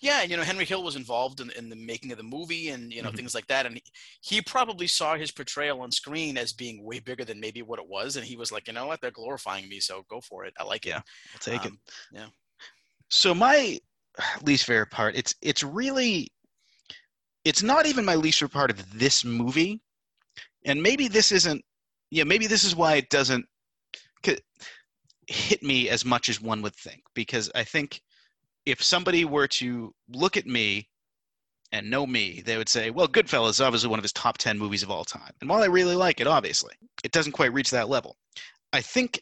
Yeah, 0.00 0.22
you 0.22 0.36
know, 0.36 0.42
Henry 0.42 0.64
Hill 0.64 0.82
was 0.82 0.96
involved 0.96 1.40
in, 1.40 1.50
in 1.52 1.68
the 1.68 1.76
making 1.76 2.12
of 2.12 2.18
the 2.18 2.24
movie 2.24 2.68
and 2.70 2.92
you 2.92 3.02
know 3.02 3.10
Mhm. 3.10 3.16
things 3.16 3.34
like 3.34 3.46
that, 3.48 3.66
and 3.66 3.76
he, 3.76 3.82
he 4.20 4.42
probably 4.42 4.86
saw 4.86 5.16
his 5.16 5.30
portrayal 5.30 5.80
on 5.80 5.90
screen 5.90 6.36
as 6.38 6.52
being 6.52 6.84
way 6.84 6.98
bigger 7.00 7.24
than 7.24 7.40
maybe 7.40 7.62
what 7.62 7.78
it 7.78 7.88
was, 7.88 8.16
and 8.16 8.24
he 8.26 8.36
was 8.36 8.52
like, 8.52 8.66
you 8.66 8.72
know 8.72 8.86
what, 8.86 9.00
they're 9.00 9.10
glorifying 9.10 9.68
me, 9.68 9.80
so 9.80 10.04
go 10.08 10.20
for 10.20 10.44
it. 10.44 10.54
I 10.58 10.64
like 10.64 10.86
it. 10.86 10.90
Yeah, 10.90 11.00
I'll 11.32 11.38
take 11.40 11.64
it. 11.64 11.72
Um, 11.72 11.78
yeah. 12.10 12.26
So 13.08 13.34
my 13.34 13.78
least 14.42 14.64
favorite 14.64 14.90
part, 14.90 15.16
it's 15.16 15.34
it's 15.42 15.62
really 15.62 16.28
it's 17.44 17.62
not 17.62 17.86
even 17.86 18.04
my 18.04 18.14
least 18.14 18.38
favorite 18.40 18.52
part 18.52 18.70
of 18.70 18.98
this 18.98 19.24
movie. 19.24 19.80
And 20.64 20.82
maybe 20.82 21.08
this 21.08 21.32
isn't 21.32 21.64
yeah, 22.10 22.24
maybe 22.24 22.46
this 22.46 22.64
is 22.64 22.74
why 22.74 22.96
it 22.96 23.10
doesn't 23.10 23.46
hit 25.28 25.62
me 25.62 25.88
as 25.90 26.04
much 26.04 26.28
as 26.28 26.40
one 26.40 26.62
would 26.62 26.74
think 26.74 27.02
because 27.14 27.50
I 27.54 27.62
think 27.62 28.00
if 28.66 28.82
somebody 28.82 29.24
were 29.24 29.48
to 29.48 29.94
look 30.08 30.36
at 30.36 30.46
me 30.46 30.88
and 31.72 31.90
know 31.90 32.06
me, 32.06 32.42
they 32.44 32.56
would 32.56 32.68
say, 32.68 32.90
well, 32.90 33.08
Goodfellas 33.08 33.50
is 33.50 33.60
obviously 33.60 33.90
one 33.90 33.98
of 33.98 34.04
his 34.04 34.12
top 34.12 34.38
10 34.38 34.58
movies 34.58 34.82
of 34.82 34.90
all 34.90 35.04
time. 35.04 35.32
And 35.40 35.50
while 35.50 35.62
I 35.62 35.66
really 35.66 35.94
like 35.94 36.20
it, 36.20 36.26
obviously, 36.26 36.74
it 37.04 37.12
doesn't 37.12 37.32
quite 37.32 37.52
reach 37.52 37.70
that 37.70 37.88
level. 37.88 38.16
I 38.72 38.80
think 38.80 39.20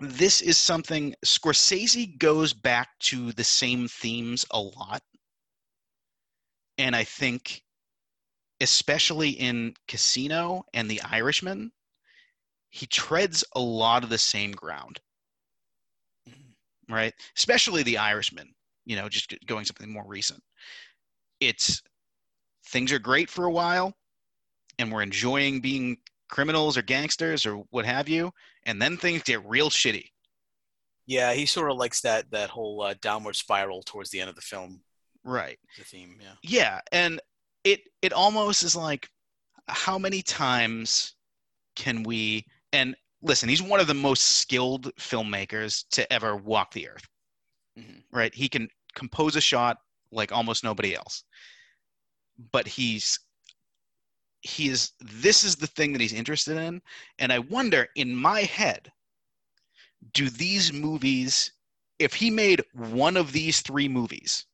this 0.00 0.40
is 0.40 0.56
something 0.56 1.14
Scorsese 1.24 2.18
goes 2.18 2.52
back 2.52 2.90
to 3.00 3.32
the 3.32 3.44
same 3.44 3.88
themes 3.88 4.44
a 4.50 4.60
lot. 4.60 5.02
And 6.78 6.94
I 6.94 7.02
think, 7.02 7.62
especially 8.60 9.30
in 9.30 9.74
Casino 9.88 10.64
and 10.72 10.88
The 10.88 11.02
Irishman, 11.02 11.72
he 12.70 12.86
treads 12.86 13.42
a 13.52 13.60
lot 13.60 14.04
of 14.04 14.10
the 14.10 14.18
same 14.18 14.52
ground. 14.52 15.00
Right? 16.88 17.14
Especially 17.36 17.82
The 17.82 17.98
Irishman, 17.98 18.54
you 18.84 18.96
know, 18.96 19.08
just 19.08 19.34
going 19.46 19.64
something 19.64 19.92
more 19.92 20.06
recent. 20.06 20.42
It's 21.40 21.82
things 22.66 22.92
are 22.92 22.98
great 22.98 23.30
for 23.30 23.44
a 23.44 23.52
while, 23.52 23.94
and 24.78 24.92
we're 24.92 25.02
enjoying 25.02 25.60
being 25.60 25.98
criminals 26.28 26.76
or 26.76 26.82
gangsters 26.82 27.46
or 27.46 27.64
what 27.70 27.86
have 27.86 28.08
you, 28.08 28.32
and 28.66 28.80
then 28.80 28.96
things 28.96 29.22
get 29.22 29.44
real 29.46 29.70
shitty. 29.70 30.06
Yeah, 31.06 31.32
he 31.32 31.46
sort 31.46 31.70
of 31.70 31.78
likes 31.78 32.02
that 32.02 32.30
that 32.32 32.50
whole 32.50 32.82
uh, 32.82 32.94
downward 33.00 33.36
spiral 33.36 33.82
towards 33.82 34.10
the 34.10 34.20
end 34.20 34.28
of 34.28 34.36
the 34.36 34.42
film. 34.42 34.82
Right. 35.24 35.58
The 35.78 35.84
theme, 35.84 36.18
yeah. 36.20 36.34
Yeah, 36.42 36.80
and 36.92 37.20
it 37.64 37.80
it 38.02 38.12
almost 38.12 38.62
is 38.62 38.76
like 38.76 39.08
how 39.68 39.98
many 39.98 40.22
times 40.22 41.14
can 41.76 42.02
we 42.02 42.44
and 42.72 42.96
listen, 43.22 43.48
he's 43.48 43.62
one 43.62 43.80
of 43.80 43.86
the 43.86 43.94
most 43.94 44.38
skilled 44.38 44.94
filmmakers 44.96 45.84
to 45.90 46.10
ever 46.12 46.36
walk 46.36 46.72
the 46.72 46.88
earth. 46.88 47.08
Mhm. 47.78 48.02
Right? 48.10 48.34
He 48.34 48.48
can 48.48 48.68
compose 48.94 49.36
a 49.36 49.40
shot 49.40 49.78
like 50.10 50.32
almost 50.32 50.64
nobody 50.64 50.94
else. 50.94 51.24
But 52.52 52.66
he's 52.66 53.18
he 54.40 54.68
is 54.68 54.92
this 55.00 55.42
is 55.42 55.56
the 55.56 55.66
thing 55.66 55.92
that 55.92 56.00
he's 56.00 56.12
interested 56.12 56.56
in 56.56 56.80
and 57.18 57.32
I 57.32 57.40
wonder 57.40 57.88
in 57.96 58.14
my 58.14 58.42
head 58.42 58.92
do 60.12 60.30
these 60.30 60.72
movies 60.72 61.50
if 61.98 62.14
he 62.14 62.30
made 62.30 62.62
one 62.72 63.16
of 63.16 63.32
these 63.32 63.60
three 63.60 63.88
movies 63.88 64.46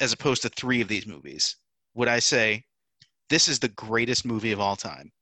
as 0.00 0.12
opposed 0.12 0.42
to 0.42 0.48
three 0.50 0.80
of 0.80 0.88
these 0.88 1.06
movies, 1.06 1.56
would 1.94 2.08
I 2.08 2.18
say 2.18 2.64
this 3.28 3.48
is 3.48 3.58
the 3.58 3.68
greatest 3.68 4.24
movie 4.24 4.52
of 4.52 4.60
all 4.60 4.76
time? 4.76 5.12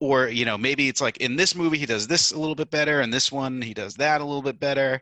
Or 0.00 0.28
you 0.28 0.44
know 0.44 0.58
maybe 0.58 0.88
it's 0.88 1.00
like 1.00 1.16
in 1.18 1.36
this 1.36 1.54
movie 1.54 1.78
he 1.78 1.86
does 1.86 2.06
this 2.06 2.32
a 2.32 2.38
little 2.38 2.54
bit 2.54 2.70
better 2.70 3.00
and 3.00 3.12
this 3.12 3.30
one 3.32 3.60
he 3.62 3.74
does 3.74 3.94
that 3.94 4.20
a 4.20 4.24
little 4.24 4.42
bit 4.42 4.58
better 4.60 5.00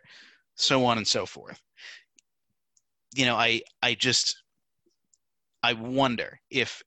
so 0.56 0.84
on 0.84 0.98
and 0.98 1.06
so 1.06 1.26
forth 1.26 1.60
you 3.14 3.24
know 3.24 3.36
i 3.36 3.60
i 3.82 3.94
just 3.94 4.42
i 5.62 5.72
wonder 5.72 6.38
if 6.50 6.82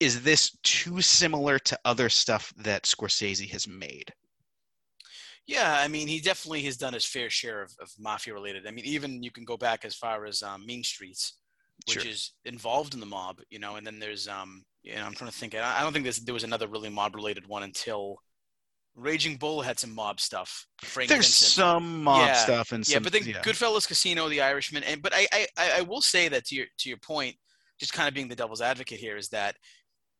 is 0.00 0.22
this 0.22 0.56
too 0.62 1.00
similar 1.00 1.58
to 1.58 1.78
other 1.84 2.08
stuff 2.08 2.52
that 2.56 2.84
scorsese 2.84 3.48
has 3.50 3.66
made 3.68 4.12
Yeah, 5.46 5.78
I 5.80 5.88
mean, 5.88 6.08
he 6.08 6.20
definitely 6.20 6.62
has 6.62 6.76
done 6.76 6.92
his 6.92 7.06
fair 7.06 7.30
share 7.30 7.62
of, 7.62 7.72
of 7.80 7.90
mafia 7.98 8.34
related. 8.34 8.66
I 8.66 8.70
mean, 8.70 8.84
even 8.84 9.22
you 9.22 9.30
can 9.30 9.44
go 9.44 9.56
back 9.56 9.84
as 9.84 9.94
far 9.94 10.26
as 10.26 10.42
um, 10.42 10.66
Mean 10.66 10.84
Streets, 10.84 11.38
which 11.86 12.02
Sure. 12.02 12.04
is 12.04 12.32
involved 12.44 12.94
in 12.94 13.00
the 13.00 13.06
mob, 13.06 13.40
you 13.50 13.58
know, 13.58 13.76
and 13.76 13.86
then 13.86 13.98
there's, 13.98 14.28
um, 14.28 14.64
know, 14.96 15.04
I'm 15.04 15.14
trying 15.14 15.30
to 15.30 15.36
think. 15.36 15.54
I 15.54 15.78
I 15.78 15.82
don't 15.82 15.92
think 15.92 16.06
there 16.24 16.34
was 16.34 16.44
another 16.44 16.66
really 16.66 16.88
mob 16.90 17.14
related 17.14 17.46
one 17.46 17.62
until 17.62 18.18
Raging 18.94 19.36
Bull 19.36 19.62
had 19.62 19.78
some 19.78 19.94
mob 19.94 20.20
stuff. 20.20 20.66
Frank 20.82 21.08
there's 21.10 21.26
Vincent. 21.26 21.52
some 21.52 22.04
mob 22.04 22.28
Yeah, 22.28 22.34
stuff 22.34 22.72
and 22.72 22.86
yeah, 22.86 22.94
some 22.94 23.02
but 23.02 23.12
then 23.12 23.22
yeah. 23.24 23.42
Goodfellas, 23.42 23.86
Casino, 23.86 24.28
The 24.28 24.40
Irishman, 24.40 24.82
and 24.84 25.02
but 25.02 25.12
I, 25.14 25.26
I 25.32 25.46
I 25.56 25.70
I 25.78 25.80
will 25.82 26.00
say 26.00 26.28
that 26.28 26.46
to 26.46 26.54
your 26.56 26.66
to 26.78 26.88
your 26.88 26.98
point, 26.98 27.36
just 27.78 27.92
kind 27.92 28.08
of 28.08 28.14
being 28.14 28.28
the 28.28 28.36
devil's 28.36 28.60
advocate 28.60 28.98
here 28.98 29.16
is 29.16 29.28
that 29.28 29.56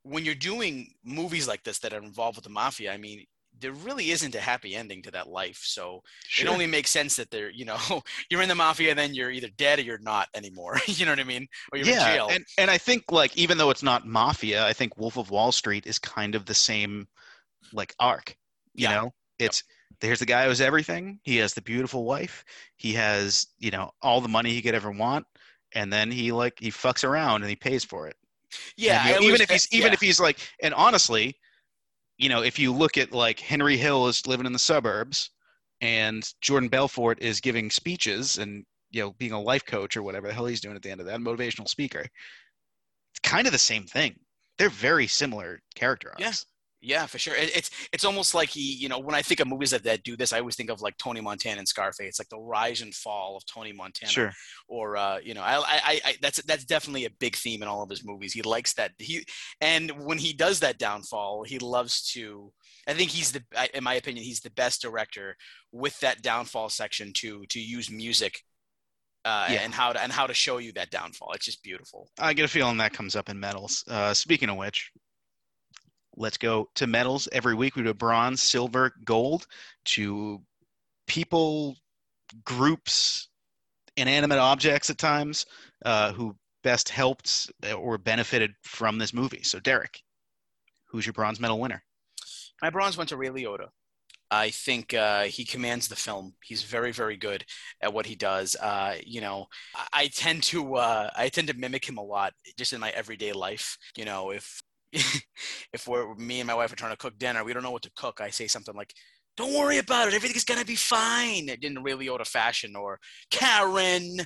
when 0.03 0.25
you're 0.25 0.35
doing 0.35 0.93
movies 1.05 1.49
like 1.49 1.63
this 1.65 1.81
that 1.81 1.93
are 1.93 2.03
involved 2.03 2.37
with 2.37 2.45
the 2.45 2.51
mafia, 2.51 2.93
I 2.93 2.97
mean, 2.99 3.25
there 3.61 3.73
really 3.73 4.11
isn't 4.11 4.35
a 4.35 4.41
happy 4.41 4.75
ending 4.77 5.03
to 5.03 5.11
that 5.13 5.29
life. 5.29 5.61
So 5.65 6.03
Sure. 6.27 6.49
it 6.49 6.49
only 6.49 6.67
makes 6.67 6.91
sense 6.91 7.17
that 7.17 7.31
they're 7.31 7.51
you 7.51 7.65
know 7.65 7.79
you're 8.31 8.43
in 8.43 8.49
the 8.49 8.55
mafia, 8.55 8.91
and 8.91 8.99
then 8.99 9.15
you're 9.15 9.31
either 9.31 9.49
dead 9.57 9.79
or 9.79 9.83
you're 9.83 9.99
not 9.99 10.29
anymore. 10.35 10.79
you 10.87 11.05
know 11.07 11.13
what 11.13 11.21
I 11.21 11.25
mean? 11.25 11.47
Or 11.73 11.79
you're 11.79 11.89
in 11.89 11.97
yeah 11.97 11.99
jail. 11.99 12.29
and, 12.31 12.45
and 12.57 12.71
i 12.71 12.79
think 12.79 13.11
like 13.13 13.37
even 13.37 13.59
though 13.59 13.71
it's 13.71 13.83
not 13.83 14.07
mafia 14.07 14.67
i 14.67 14.73
think 14.73 14.97
wolf 14.97 15.17
of 15.17 15.31
wall 15.31 15.53
street 15.53 15.87
is 15.87 15.99
kind 15.99 16.35
of 16.35 16.45
the 16.47 16.55
same 16.55 17.07
like 17.73 17.95
arc 18.01 18.37
you 18.77 18.89
Yeah. 18.89 18.89
know 18.89 19.15
it's 19.39 19.63
there's 20.01 20.21
the 20.21 20.27
guy 20.27 20.45
who 20.45 20.49
has 20.51 20.61
everything 20.61 21.21
he 21.25 21.37
has 21.39 21.55
the 21.55 21.63
beautiful 21.63 22.05
wife 22.05 22.45
he 22.77 22.93
has 22.95 23.47
you 23.59 23.71
know 23.71 23.91
all 24.03 24.21
the 24.21 24.29
money 24.29 24.51
he 24.53 24.63
could 24.63 24.75
ever 24.75 24.91
want 24.91 25.27
and 25.75 25.93
then 25.93 26.11
he 26.11 26.33
like 26.33 26.55
he 26.61 26.71
fucks 26.71 27.05
around 27.05 27.43
and 27.43 27.51
he 27.51 27.57
pays 27.57 27.85
for 27.85 28.09
it 28.09 28.17
yeah, 28.77 29.03
And, 29.03 29.05
you 29.05 29.15
I 29.15 29.19
know, 29.19 29.23
even 29.23 29.41
if 29.41 29.51
he's 29.51 29.69
even 29.73 29.89
yeah. 29.89 29.93
if 29.93 30.01
he's 30.01 30.21
like 30.21 30.39
and 30.63 30.75
honestly 30.75 31.37
you 32.19 32.29
know 32.29 32.43
if 32.43 32.59
you 32.59 32.73
look 32.73 32.99
at 32.99 33.13
like 33.13 33.41
henry 33.41 33.77
hill 33.77 34.07
is 34.09 34.27
living 34.27 34.47
in 34.47 34.53
the 34.53 34.59
suburbs 34.59 35.31
and 35.81 36.33
jordan 36.41 36.69
belfort 36.69 37.19
is 37.23 37.41
giving 37.41 37.71
speeches 37.71 38.37
and 38.39 38.65
you 38.91 39.01
know 39.01 39.13
being 39.19 39.33
a 39.33 39.41
life 39.41 39.65
coach 39.65 39.97
or 39.97 40.03
whatever 40.03 40.27
the 40.27 40.35
hell 40.35 40.47
he's 40.47 40.61
doing 40.61 40.77
at 40.77 40.83
the 40.83 40.91
end 40.91 41.01
of 41.01 41.07
that 41.07 41.21
motivational 41.21 41.69
speaker 41.69 42.01
it's 42.01 43.21
kind 43.23 43.47
of 43.47 43.53
the 43.53 43.59
same 43.59 43.85
thing 43.85 44.15
they're 44.59 44.69
very 44.69 45.07
similar 45.07 45.61
character 45.75 46.09
arcs 46.11 46.21
Yeah. 46.21 46.33
Yeah, 46.81 47.07
for 47.07 47.19
sure. 47.19 47.35
It, 47.35 47.57
it's 47.57 47.71
it's 47.93 48.05
almost 48.05 48.35
like 48.35 48.51
he, 48.51 48.75
you 48.75 48.89
know, 48.89 48.99
when 49.01 49.15
I 49.15 49.23
think 49.23 49.41
of 49.41 49.49
movies 49.49 49.71
that, 49.73 49.83
that 49.85 50.05
do 50.05 50.17
this, 50.17 50.33
I 50.33 50.39
always 50.39 50.55
think 50.55 50.71
of 50.71 50.81
like 50.81 50.97
Tony 50.97 51.21
Montana 51.21 51.59
and 51.59 51.67
Scarface, 51.67 52.07
It's 52.09 52.19
like 52.21 52.29
the 52.29 52.39
rise 52.39 52.83
and 52.83 52.95
fall 52.95 53.37
of 53.37 53.45
Tony 53.47 53.73
Montana. 53.73 54.13
sure 54.13 54.33
Or 54.69 54.97
uh, 54.97 55.19
you 55.19 55.35
know, 55.35 55.43
I, 55.43 55.57
I, 55.59 56.01
I 56.05 56.15
that's 56.23 56.41
that's 56.43 56.65
definitely 56.65 57.05
a 57.07 57.11
big 57.19 57.35
theme 57.35 57.63
in 57.63 57.69
all 57.69 57.83
of 57.83 57.91
his 57.91 58.05
movies. 58.05 58.33
He 58.33 58.43
likes 58.43 58.75
that 58.75 58.93
he, 58.99 59.25
and 59.61 59.91
when 60.05 60.19
he 60.19 60.33
does 60.33 60.61
that 60.61 60.79
downfall, 60.79 61.45
he 61.45 61.59
loves 61.59 62.03
to. 62.13 62.53
I 62.87 62.95
think 62.95 63.11
he's 63.11 63.33
the, 63.33 63.43
in 63.75 63.83
my 63.85 63.95
opinion, 63.95 64.25
he's 64.25 64.41
the 64.41 64.51
best 64.51 64.81
director 64.81 65.37
with 65.73 65.99
that 66.01 66.23
downfall 66.23 66.69
section 66.69 67.13
to 67.15 67.45
to 67.49 67.61
use 67.61 67.91
music. 67.91 68.43
Uh, 69.25 69.49
Yeah. 69.51 69.61
and 69.63 69.75
how 69.75 69.93
to 69.93 70.01
and 70.01 70.13
how 70.13 70.27
to 70.29 70.33
show 70.33 70.59
you 70.59 70.73
that 70.73 70.91
downfall. 70.91 71.33
It's 71.35 71.45
just 71.45 71.63
beautiful. 71.63 72.09
i 72.21 72.33
get 72.33 72.45
a 72.45 72.49
feeling 72.49 72.77
that 72.79 72.93
comes 72.93 73.17
up 73.17 73.29
in 73.29 73.39
medals 73.39 73.83
uh, 73.89 74.15
speaking 74.15 74.49
of 74.49 74.57
which 74.57 74.91
let's 76.19 76.37
go 76.37 76.69
to 76.75 76.87
medals 76.87 77.29
every 77.33 77.55
week 77.55 77.77
we 77.77 77.83
do 77.83 77.95
bronze 77.95 78.43
silver 78.43 78.93
gold 79.05 79.47
to 79.85 80.41
people 81.07 81.77
groups 82.45 83.29
inanimate 83.97 84.39
objects 84.39 84.91
at 84.91 84.99
times 84.99 85.47
uh, 85.85 86.13
who 86.13 86.37
best 86.63 86.89
helped 86.89 87.51
or 87.77 87.99
benefited 87.99 88.53
from 88.63 88.99
this 88.99 89.15
movie 89.15 89.43
so 89.43 89.61
derek 89.61 90.03
who's 90.87 91.07
your 91.07 91.13
bronze 91.15 91.41
medal 91.41 91.59
winner 91.61 91.83
My 92.63 92.71
bronze 92.71 92.97
went 92.97 93.09
to 93.11 93.17
Ray 93.17 93.29
Liotta. 93.29 93.69
I 94.31 94.51
think 94.51 94.93
uh, 94.93 95.25
he 95.25 95.45
commands 95.45 95.89
the 95.89 95.97
film. 95.97 96.35
He's 96.45 96.63
very, 96.63 96.93
very 96.93 97.17
good 97.17 97.45
at 97.81 97.95
what 97.95 98.07
he 98.07 98.15
does. 98.15 98.57
Uh, 98.57 98.97
you 99.07 99.21
know, 99.23 99.47
I, 99.75 99.87
I 99.95 100.09
tend 100.09 100.43
to 100.45 100.75
uh, 100.77 101.11
I 101.17 101.31
tend 101.31 101.49
to 101.49 101.55
mimic 101.55 101.89
him 101.89 101.97
a 101.99 102.03
lot 102.03 102.35
just 102.59 102.73
in 102.75 102.81
my 102.81 102.91
everyday 102.91 103.33
life. 103.33 103.79
You 103.97 104.05
know, 104.05 104.31
if 104.31 104.63
if 105.73 105.87
we're 105.87 106.15
me 106.15 106.41
and 106.41 106.47
my 106.47 106.55
wife 106.55 106.73
are 106.73 106.77
trying 106.77 106.93
to 106.93 106.97
cook 106.97 107.19
dinner, 107.19 107.45
we 107.45 107.53
don't 107.53 107.63
know 107.63 107.71
what 107.71 107.83
to 107.83 107.91
cook. 107.97 108.21
I 108.21 108.31
say 108.31 108.47
something 108.47 108.75
like, 108.75 108.95
"Don't 109.37 109.55
worry 109.55 109.79
about 109.79 110.09
it. 110.09 110.15
Everything's 110.15 110.45
gonna 110.45 110.65
be 110.65 110.77
fine." 110.77 111.49
In 111.63 111.83
Ray 111.83 111.93
Liotta 111.93 112.27
fashion, 112.27 112.77
or 112.77 112.99
Karen. 113.31 114.19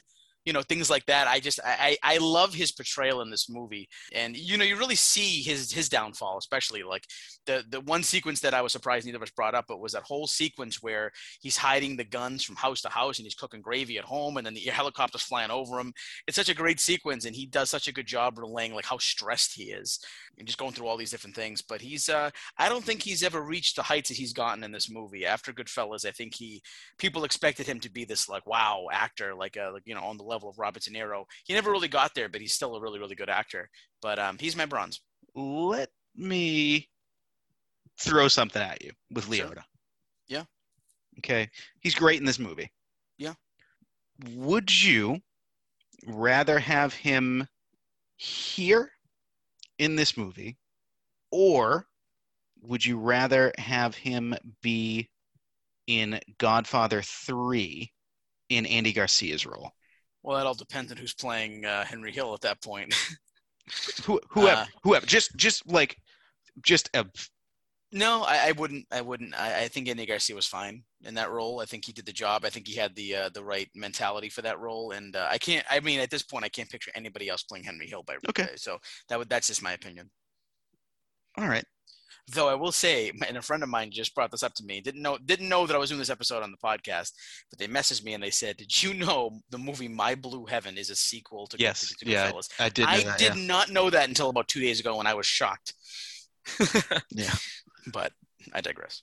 You 0.44 0.52
know 0.52 0.62
things 0.62 0.90
like 0.90 1.06
that. 1.06 1.28
I 1.28 1.40
just 1.40 1.60
I, 1.64 1.96
I 2.02 2.18
love 2.18 2.54
his 2.54 2.72
portrayal 2.72 3.20
in 3.20 3.30
this 3.30 3.48
movie, 3.48 3.88
and 4.12 4.36
you 4.36 4.56
know 4.56 4.64
you 4.64 4.76
really 4.76 4.96
see 4.96 5.42
his 5.42 5.72
his 5.72 5.88
downfall, 5.88 6.38
especially 6.38 6.82
like 6.82 7.06
the 7.46 7.64
the 7.68 7.80
one 7.80 8.02
sequence 8.02 8.40
that 8.40 8.54
I 8.54 8.62
was 8.62 8.72
surprised 8.72 9.06
neither 9.06 9.16
of 9.16 9.22
us 9.22 9.30
brought 9.30 9.54
up, 9.54 9.66
but 9.68 9.80
was 9.80 9.92
that 9.92 10.02
whole 10.02 10.26
sequence 10.26 10.82
where 10.82 11.12
he's 11.40 11.56
hiding 11.56 11.96
the 11.96 12.04
guns 12.04 12.42
from 12.42 12.56
house 12.56 12.80
to 12.82 12.88
house 12.88 13.18
and 13.18 13.26
he's 13.26 13.34
cooking 13.34 13.60
gravy 13.60 13.98
at 13.98 14.04
home, 14.04 14.36
and 14.36 14.46
then 14.46 14.54
the 14.54 14.60
helicopter's 14.70 15.22
flying 15.22 15.50
over 15.50 15.78
him. 15.78 15.92
It's 16.26 16.36
such 16.36 16.48
a 16.48 16.54
great 16.54 16.80
sequence, 16.80 17.24
and 17.24 17.36
he 17.36 17.46
does 17.46 17.70
such 17.70 17.88
a 17.88 17.92
good 17.92 18.06
job 18.06 18.38
relaying 18.38 18.74
like 18.74 18.86
how 18.86 18.98
stressed 18.98 19.54
he 19.54 19.64
is 19.64 20.00
and 20.38 20.46
just 20.46 20.58
going 20.58 20.72
through 20.72 20.86
all 20.86 20.96
these 20.96 21.10
different 21.10 21.36
things. 21.36 21.62
But 21.62 21.80
he's 21.80 22.08
uh, 22.08 22.30
I 22.58 22.68
don't 22.68 22.84
think 22.84 23.02
he's 23.02 23.22
ever 23.22 23.42
reached 23.42 23.76
the 23.76 23.82
heights 23.82 24.08
that 24.08 24.16
he's 24.16 24.32
gotten 24.32 24.64
in 24.64 24.72
this 24.72 24.90
movie. 24.90 25.26
After 25.26 25.52
Goodfellas, 25.52 26.06
I 26.06 26.10
think 26.10 26.34
he 26.34 26.62
people 26.98 27.24
expected 27.24 27.66
him 27.66 27.80
to 27.80 27.90
be 27.90 28.04
this 28.04 28.28
like 28.28 28.46
wow 28.46 28.86
actor, 28.92 29.34
like 29.34 29.56
uh, 29.56 29.72
like 29.72 29.82
you 29.86 29.94
know 29.94 30.02
on 30.02 30.16
the 30.16 30.24
level 30.32 30.48
of 30.48 30.58
Robert 30.58 30.82
De 30.82 30.90
Niro. 30.90 31.24
He 31.44 31.54
never 31.54 31.70
really 31.70 31.88
got 31.88 32.14
there, 32.14 32.28
but 32.28 32.40
he's 32.40 32.54
still 32.54 32.74
a 32.76 32.80
really 32.80 32.98
really 32.98 33.14
good 33.14 33.30
actor. 33.30 33.68
But 34.00 34.18
um, 34.18 34.36
he's 34.38 34.56
my 34.56 34.66
bronze. 34.66 35.00
let 35.34 35.90
me 36.16 36.88
throw 37.98 38.28
something 38.28 38.62
at 38.62 38.82
you 38.82 38.90
with 39.10 39.32
Sure. 39.32 39.64
Yeah. 40.28 40.44
okay 41.18 41.48
he's 41.80 41.94
great 41.94 42.18
in 42.20 42.26
this 42.26 42.38
movie 42.38 42.70
Yeah. 43.18 43.34
would 44.34 44.70
you 44.82 45.20
rather 46.06 46.58
have 46.58 46.94
him 46.94 47.46
here 48.16 48.90
in 49.78 49.94
this 49.96 50.16
movie 50.16 50.56
or 51.30 51.86
would 52.62 52.84
you 52.84 52.98
rather 52.98 53.52
have 53.58 53.94
him 53.94 54.34
be 54.62 55.08
in 55.86 56.18
godfather 56.38 57.02
3 57.02 57.92
in 58.48 58.66
andy 58.66 58.92
garcia's 58.92 59.44
role 59.46 59.70
Well, 60.22 60.36
that 60.36 60.46
all 60.46 60.54
depends 60.54 60.92
on 60.92 60.98
who's 60.98 61.14
playing 61.14 61.64
uh, 61.64 61.84
Henry 61.84 62.12
Hill 62.12 62.32
at 62.34 62.40
that 62.42 62.62
point. 62.62 62.94
Who, 64.04 64.20
whoever 64.28 64.62
Uh, 64.62 64.66
whoever 64.82 65.06
just 65.06 65.36
just 65.36 65.64
like 65.70 65.96
just 66.62 66.90
a 66.94 67.06
no, 67.92 68.22
I, 68.22 68.48
I 68.48 68.52
wouldn't. 68.52 68.86
I 68.90 69.02
wouldn't. 69.02 69.38
I, 69.38 69.64
I 69.64 69.68
think 69.68 69.86
Andy 69.86 70.06
Garcia 70.06 70.34
was 70.34 70.46
fine 70.46 70.82
in 71.04 71.12
that 71.14 71.30
role. 71.30 71.60
I 71.60 71.66
think 71.66 71.84
he 71.84 71.92
did 71.92 72.06
the 72.06 72.12
job. 72.12 72.42
I 72.44 72.48
think 72.48 72.66
he 72.66 72.74
had 72.74 72.96
the 72.96 73.14
uh, 73.14 73.28
the 73.28 73.44
right 73.44 73.68
mentality 73.74 74.30
for 74.30 74.40
that 74.42 74.58
role. 74.58 74.92
And 74.92 75.14
uh, 75.14 75.28
I 75.30 75.36
can't. 75.36 75.64
I 75.70 75.80
mean, 75.80 76.00
at 76.00 76.10
this 76.10 76.22
point, 76.22 76.44
I 76.44 76.48
can't 76.48 76.70
picture 76.70 76.90
anybody 76.94 77.28
else 77.28 77.42
playing 77.42 77.64
Henry 77.64 77.86
Hill. 77.86 78.02
By 78.02 78.16
Okay. 78.30 78.48
So 78.56 78.78
that 79.08 79.18
would. 79.18 79.28
That's 79.28 79.48
just 79.48 79.62
my 79.62 79.74
opinion. 79.74 80.10
all 81.36 81.48
right 81.48 81.64
Though 82.28 82.48
I 82.48 82.54
will 82.54 82.72
say, 82.72 83.10
and 83.26 83.36
a 83.36 83.42
friend 83.42 83.62
of 83.62 83.68
mine 83.68 83.90
just 83.90 84.14
brought 84.14 84.30
this 84.30 84.44
up 84.44 84.54
to 84.54 84.64
me. 84.64 84.80
Didn't 84.80 85.02
know. 85.02 85.18
Didn't 85.18 85.48
know 85.48 85.66
that 85.66 85.74
I 85.74 85.78
was 85.78 85.90
doing 85.90 85.98
this 85.98 86.08
episode 86.08 86.42
on 86.42 86.52
the 86.52 86.56
podcast. 86.56 87.12
But 87.50 87.58
they 87.58 87.66
messaged 87.66 88.04
me 88.04 88.14
and 88.14 88.22
they 88.22 88.30
said, 88.30 88.56
"Did 88.56 88.82
you 88.82 88.94
know 88.94 89.40
the 89.50 89.58
movie 89.58 89.88
My 89.88 90.14
Blue 90.14 90.46
Heaven 90.46 90.78
is 90.78 90.88
a 90.88 90.94
sequel 90.94 91.46
to, 91.48 91.58
yes 91.58 91.88
to, 91.88 92.04
to 92.04 92.10
yeah 92.10 92.30
Goodfellas?" 92.30 92.48
i 92.60 92.68
did 92.68 92.84
know 92.84 92.90
I 92.90 93.02
that, 93.02 93.18
did 93.18 93.34
yeah. 93.36 93.46
not 93.46 93.70
know 93.70 93.90
that 93.90 94.08
until 94.08 94.30
about 94.30 94.46
two 94.48 94.60
days 94.60 94.78
ago 94.78 94.96
when 94.96 95.06
I 95.06 95.14
was 95.14 95.26
shocked. 95.26 95.74
Yeah. 97.10 97.34
But 97.92 98.12
I 98.52 98.60
digress. 98.60 99.02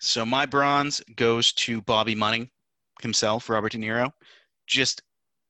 So 0.00 0.24
my 0.24 0.46
bronze 0.46 1.02
goes 1.16 1.52
to 1.54 1.82
Bobby 1.82 2.14
Munning 2.14 2.48
himself, 3.02 3.48
Robert 3.48 3.72
De 3.72 3.78
Niro. 3.78 4.10
Just 4.66 5.02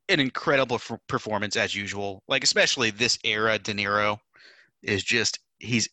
an 0.09 0.19
incredible 0.19 0.77
f- 0.77 0.99
performance 1.07 1.57
as 1.57 1.75
usual. 1.75 2.23
Like 2.27 2.43
especially 2.43 2.91
this 2.91 3.19
era, 3.25 3.59
De 3.59 3.73
Niro 3.73 4.19
is 4.83 5.05
just 5.05 5.39
he's 5.59 5.89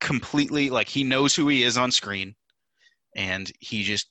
completely 0.00 0.70
like 0.70 0.88
he 0.88 1.04
knows 1.04 1.34
who 1.34 1.48
he 1.48 1.62
is 1.62 1.76
on 1.76 1.90
screen, 1.90 2.34
and 3.16 3.50
he 3.60 3.82
just 3.82 4.10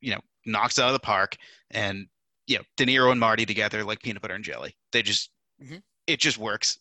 you 0.00 0.14
know 0.14 0.20
knocks 0.46 0.78
out 0.78 0.88
of 0.88 0.92
the 0.94 0.98
park. 1.00 1.36
And 1.70 2.06
you 2.46 2.58
know 2.58 2.64
De 2.76 2.84
Niro 2.86 3.10
and 3.10 3.20
Marty 3.20 3.46
together 3.46 3.84
like 3.84 4.02
peanut 4.02 4.22
butter 4.22 4.34
and 4.34 4.44
jelly. 4.44 4.76
They 4.92 5.02
just 5.02 5.30
Mhm. 5.62 5.82
it 6.06 6.20
just 6.20 6.38
works. 6.38 6.78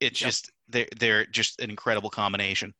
It's 0.00 0.20
Yep. 0.20 0.28
just 0.28 0.50
they're 0.68 0.88
they're 0.96 1.26
just 1.26 1.60
an 1.60 1.70
incredible 1.70 2.10
combination. 2.10 2.74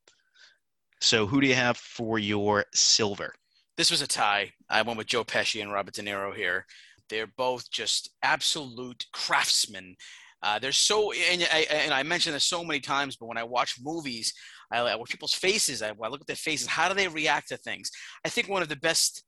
So 1.01 1.27
who 1.27 1.41
do 1.41 1.47
you 1.47 1.55
have 1.55 1.77
for 1.77 2.19
your 2.19 2.65
silver? 2.73 3.35
This 3.77 3.91
was 3.91 4.01
a 4.01 4.07
tie. 4.07 4.53
I 4.71 4.83
went 4.83 4.97
with 4.99 5.07
Joe 5.07 5.25
Pesci 5.25 5.61
and 5.61 5.71
Robert 5.73 5.95
De 5.95 6.03
Niro 6.03 6.35
here. 6.35 6.67
They're 7.09 7.27
both 7.27 7.71
just 7.71 8.11
absolute 8.23 9.07
craftsmen. 9.13 9.97
Uh, 10.47 10.61
there's 10.61 10.77
so 10.77 11.11
and 11.11 11.43
I, 11.53 11.67
and 11.69 11.93
I 11.93 12.05
mentioned 12.05 12.37
this 12.37 12.45
so 12.45 12.63
many 12.63 12.79
times, 12.79 13.17
but 13.17 13.27
when 13.27 13.37
I 13.37 13.43
watch 13.43 13.81
movies, 13.83 14.33
I, 14.71 14.79
I 14.79 14.95
watch 14.95 15.11
people's 15.11 15.35
faces. 15.35 15.83
I, 15.83 15.89
I 15.89 16.09
look 16.09 16.21
at 16.21 16.29
their 16.29 16.37
faces. 16.37 16.69
How 16.69 16.89
do 16.89 16.95
they 16.95 17.09
react 17.09 17.49
to 17.49 17.57
things? 17.57 17.91
I 18.25 18.29
think 18.29 18.49
one 18.49 18.63
of 18.63 18.69
the 18.69 18.77
best 18.77 19.25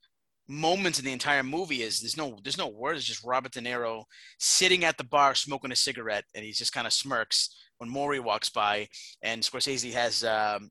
moments 0.48 0.98
in 0.98 1.04
the 1.04 1.12
entire 1.12 1.42
movie 1.42 1.82
is 1.82 2.00
there's 2.00 2.16
no 2.16 2.38
there's 2.42 2.58
no 2.58 2.68
words. 2.68 3.04
Just 3.04 3.24
Robert 3.24 3.52
De 3.52 3.60
Niro 3.60 4.04
sitting 4.38 4.84
at 4.84 4.96
the 4.96 5.04
bar 5.04 5.34
smoking 5.34 5.72
a 5.72 5.76
cigarette, 5.76 6.24
and 6.34 6.44
he 6.44 6.52
just 6.52 6.72
kind 6.72 6.86
of 6.86 6.92
smirks 6.92 7.54
when 7.78 7.90
Morrie 7.90 8.22
walks 8.22 8.48
by, 8.48 8.88
and 9.22 9.42
Scorsese 9.42 9.92
has 9.92 10.24
um, 10.24 10.70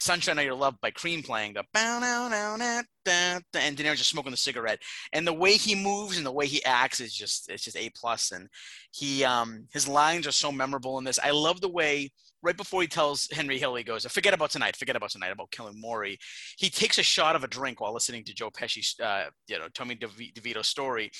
"Sunshine 0.00 0.38
of 0.38 0.44
Your 0.44 0.54
Love" 0.54 0.80
by 0.80 0.90
Cream 0.90 1.22
playing 1.22 1.54
the 1.54 1.64
bow 1.72 1.98
now 1.98 2.28
now 2.28 2.54
and 2.54 3.76
De 3.76 3.82
Niro 3.82 3.96
just 3.96 4.10
smoking 4.10 4.30
the 4.30 4.36
cigarette, 4.36 4.80
and 5.12 5.26
the 5.26 5.32
way 5.32 5.54
he 5.54 5.74
moves 5.74 6.16
and 6.16 6.26
the 6.26 6.32
way 6.32 6.46
he 6.46 6.64
acts 6.64 7.00
is 7.00 7.14
just 7.14 7.50
it's 7.50 7.64
just 7.64 7.76
a 7.76 7.90
plus, 7.90 8.30
and 8.30 8.48
he 8.92 9.24
um 9.24 9.66
his 9.72 9.88
lines 9.88 10.26
are 10.26 10.32
so 10.32 10.52
memorable 10.52 10.98
in 10.98 11.04
this. 11.04 11.18
I 11.18 11.30
love 11.30 11.60
the 11.60 11.68
way 11.68 12.10
right 12.44 12.56
before 12.56 12.82
he 12.82 12.86
tells 12.86 13.26
Henry 13.32 13.58
Hill, 13.58 13.74
he 13.74 13.82
goes, 13.82 14.04
"Forget 14.06 14.34
about 14.34 14.50
tonight. 14.50 14.76
Forget 14.76 14.96
about 14.96 15.10
tonight. 15.10 15.32
About 15.32 15.50
killing 15.50 15.80
Morrie." 15.82 16.18
He 16.58 16.68
takes 16.68 16.98
a 16.98 17.02
shot 17.02 17.34
of 17.34 17.42
a 17.42 17.48
drink 17.48 17.80
while 17.80 17.94
listening 17.94 18.22
to 18.24 18.34
Joe 18.34 18.50
Pesci's, 18.50 18.94
uh, 19.00 19.30
you 19.48 19.58
know, 19.58 19.68
Tommy 19.74 19.96
DeVito's 19.96 20.68
story, 20.68 21.10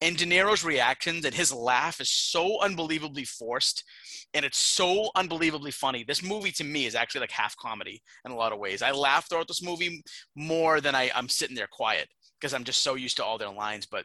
and 0.00 0.16
De 0.16 0.24
Niro's 0.24 0.64
reactions 0.64 1.24
and 1.24 1.34
his 1.34 1.52
laugh 1.52 2.00
is 2.00 2.08
so 2.10 2.60
unbelievably 2.62 3.24
forced, 3.24 3.84
and 4.32 4.44
it's 4.44 4.58
so 4.58 5.10
unbelievably 5.16 5.72
funny. 5.72 6.04
This 6.04 6.22
movie 6.22 6.52
to 6.52 6.64
me 6.64 6.86
is 6.86 6.94
actually 6.94 7.22
like 7.22 7.32
half 7.32 7.56
comedy 7.56 8.02
in 8.24 8.30
a 8.32 8.36
lot 8.36 8.52
of 8.52 8.58
ways. 8.58 8.80
I 8.80 8.92
laugh 8.92 9.28
throughout 9.28 9.48
this 9.48 9.62
movie 9.62 10.02
more 10.36 10.80
than 10.80 10.94
I, 10.94 11.10
I'm 11.14 11.28
sitting 11.28 11.56
there 11.56 11.68
quiet 11.70 12.08
because 12.40 12.54
I'm 12.54 12.64
just 12.64 12.82
so 12.82 12.94
used 12.94 13.16
to 13.16 13.24
all 13.24 13.38
their 13.38 13.50
lines, 13.50 13.86
but. 13.86 14.04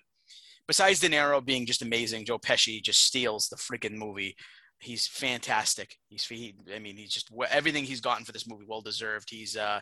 Besides 0.68 1.00
De 1.00 1.10
Niro 1.10 1.46
being 1.46 1.68
just 1.68 1.84
amazing, 1.84 2.26
Joe 2.26 2.40
Pesci 2.40 2.82
just 2.82 3.04
steals 3.04 3.50
the 3.50 3.56
freaking 3.56 3.98
movie 3.98 4.36
he's 4.86 5.08
fantastic. 5.08 5.98
He's 6.08 6.26
he, 6.26 6.56
I 6.74 6.80
mean 6.80 6.96
he's 6.96 7.12
just 7.12 7.32
everything 7.50 7.84
he's 7.84 8.02
gotten 8.02 8.24
for 8.24 8.32
this 8.32 8.48
movie 8.48 8.66
well 8.68 8.82
deserved. 8.82 9.30
He's 9.30 9.58
uh 9.58 9.80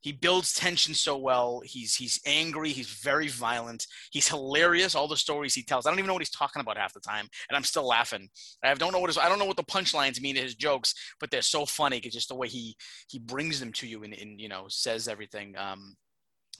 he 0.00 0.12
builds 0.12 0.52
tension 0.52 0.94
so 0.94 1.16
well. 1.16 1.62
He's 1.64 1.94
he's 1.94 2.20
angry. 2.26 2.70
He's 2.70 2.90
very 2.90 3.28
violent. 3.28 3.86
He's 4.10 4.28
hilarious. 4.28 4.94
All 4.94 5.08
the 5.08 5.16
stories 5.16 5.54
he 5.54 5.62
tells. 5.62 5.86
I 5.86 5.90
don't 5.90 5.98
even 5.98 6.08
know 6.08 6.14
what 6.14 6.22
he's 6.22 6.30
talking 6.30 6.60
about 6.60 6.78
half 6.78 6.92
the 6.92 7.00
time, 7.00 7.28
and 7.48 7.56
I'm 7.56 7.64
still 7.64 7.86
laughing. 7.86 8.28
I 8.62 8.74
don't 8.74 8.92
know 8.92 8.98
what 8.98 9.10
his, 9.10 9.18
I 9.18 9.28
don't 9.28 9.38
know 9.38 9.46
what 9.46 9.56
the 9.56 9.64
punchlines 9.64 10.20
mean 10.20 10.34
to 10.34 10.42
his 10.42 10.54
jokes, 10.54 10.94
but 11.20 11.30
they're 11.30 11.42
so 11.42 11.64
funny 11.64 11.98
because 11.98 12.14
just 12.14 12.28
the 12.28 12.34
way 12.34 12.48
he 12.48 12.76
he 13.08 13.18
brings 13.18 13.60
them 13.60 13.72
to 13.74 13.86
you 13.86 14.02
and, 14.02 14.14
and 14.14 14.40
you 14.40 14.48
know 14.48 14.64
says 14.68 15.06
everything. 15.06 15.56
Um, 15.56 15.96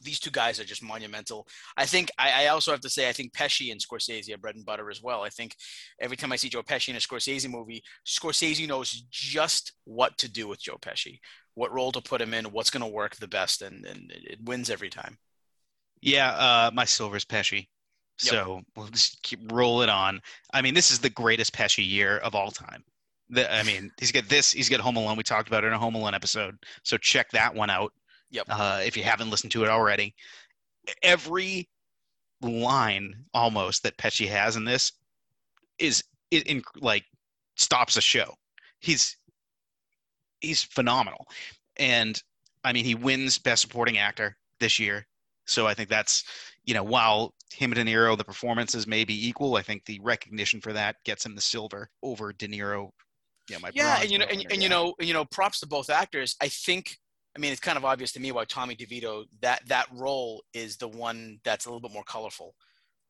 these 0.03 0.21
two 0.21 0.31
guys 0.31 0.59
are 0.61 0.65
just 0.65 0.83
monumental. 0.83 1.47
I 1.77 1.87
think 1.87 2.11
I, 2.19 2.45
I, 2.45 2.47
also 2.49 2.71
have 2.71 2.81
to 2.81 2.91
say 2.91 3.09
I 3.09 3.13
think 3.13 3.33
Pesci 3.33 3.71
and 3.71 3.81
Scorsese 3.81 4.33
are 4.33 4.39
bread 4.39 4.57
and 4.57 4.65
butter 4.65 4.91
as 4.91 5.03
well. 5.03 5.23
I 5.23 5.29
think 5.29 5.55
every 6.01 6.17
time 6.17 6.33
I 6.33 6.37
see 6.37 6.49
Joe 6.49 6.63
Pesci 6.63 6.91
in 6.91 6.97
a 6.97 6.99
Scorsese 6.99 7.51
movie, 7.51 7.83
Scorsese 8.07 8.69
knows 8.69 8.91
just 9.11 9.73
what 9.85 10.17
to 10.19 10.31
do 10.31 10.49
with 10.49 10.61
Joe 10.61 10.79
Pesci, 10.81 11.19
what 11.55 11.73
role 11.73 11.93
to 11.93 12.01
put 12.01 12.21
him 12.21 12.35
in, 12.35 12.47
what's 12.47 12.71
going 12.71 12.85
to 12.85 12.89
work 12.89 13.17
the 13.17 13.29
best, 13.29 13.63
and, 13.63 13.85
and 13.85 14.11
it 14.11 14.39
wins 14.45 14.71
every 14.71 14.91
time. 14.91 15.19
Yeah, 16.01 16.31
uh, 16.31 16.71
my 16.73 16.85
silver's 16.85 17.25
Pesci. 17.25 17.69
So 18.19 18.57
yep. 18.57 18.65
we'll 18.77 18.89
just 18.89 19.23
keep 19.23 19.41
roll 19.51 19.83
it 19.83 19.89
on. 19.89 20.21
I 20.53 20.61
mean, 20.61 20.75
this 20.75 20.91
is 20.91 20.99
the 20.99 21.11
greatest 21.11 21.55
Pesci 21.55 21.87
year 21.87 22.19
of 22.19 22.35
all 22.35 22.51
time. 22.51 22.85
The, 23.31 23.53
I 23.53 23.63
mean, 23.63 23.91
he's 23.99 24.13
got 24.13 24.29
this. 24.29 24.53
He's 24.53 24.69
got 24.69 24.81
Home 24.81 24.97
Alone. 24.97 25.17
We 25.17 25.23
talked 25.23 25.49
about 25.49 25.65
it 25.65 25.69
in 25.69 25.73
a 25.73 25.79
Home 25.79 25.95
Alone 25.95 26.15
episode. 26.15 26.57
So 26.83 26.99
check 26.99 27.31
that 27.31 27.55
one 27.55 27.71
out. 27.71 27.93
Yep. 28.31 28.47
Uh, 28.49 28.81
if 28.85 28.97
you 28.97 29.03
haven't 29.03 29.31
listened 29.31 29.53
to 29.53 29.65
it 29.65 29.69
already, 29.69 30.15
every 31.03 31.69
line 32.43 33.15
almost 33.35 33.83
that 33.83 33.97
Pesci 33.97 34.29
has 34.29 34.57
in 34.57 34.65
this 34.65 34.93
is 35.79 36.05
in, 36.31 36.43
in 36.43 36.63
like 36.81 37.05
stops 37.57 37.97
a 37.97 38.01
show. 38.01 38.35
He's 38.81 39.17
he's 40.41 40.63
phenomenal, 40.63 41.27
and 41.77 42.21
I 42.65 42.73
mean 42.73 42.85
he 42.85 42.95
wins 42.95 43.39
Best 43.39 43.63
Supporting 43.63 43.99
Actor 43.99 44.37
this 44.59 44.79
year. 44.79 45.07
So 45.47 45.67
I 45.67 45.75
think 45.75 45.89
that's 45.89 46.25
you 46.65 46.75
know 46.75 46.85
while 46.85 47.35
him 47.53 47.73
and 47.73 47.85
De 47.85 47.93
Niro 47.93 48.17
the 48.17 48.25
performances 48.25 48.87
may 48.87 49.05
be 49.05 49.29
equal, 49.29 49.57
I 49.57 49.63
think 49.63 49.85
the 49.85 50.01
recognition 50.03 50.61
for 50.61 50.73
that 50.73 50.97
gets 51.05 51.27
him 51.27 51.35
the 51.35 51.41
silver 51.41 51.91
over 52.03 52.33
De 52.33 52.47
Niro. 52.47 52.91
Yeah, 53.49 53.59
my 53.59 53.71
yeah, 53.75 54.01
and 54.01 54.11
you 54.11 54.19
know, 54.19 54.27
and, 54.27 54.47
and 54.53 54.63
you 54.63 54.69
know, 54.69 54.95
you 55.01 55.13
know, 55.13 55.25
props 55.25 55.59
to 55.61 55.67
both 55.67 55.91
actors. 55.91 56.37
I 56.41 56.49
think 56.49 56.99
I 57.37 57.39
mean, 57.39 57.53
it's 57.53 57.61
kind 57.61 57.79
of 57.79 57.85
obvious 57.85 58.13
to 58.13 58.21
me 58.21 58.33
why 58.33 58.45
Tommy 58.45 58.75
DeVito 58.75 59.25
that 59.41 59.67
that 59.69 59.87
role 59.93 60.43
is 60.53 60.77
the 60.77 60.89
one 60.89 61.39
that's 61.45 61.67
a 61.67 61.69
little 61.69 61.81
bit 61.81 61.93
more 61.93 62.03
colorful, 62.03 62.55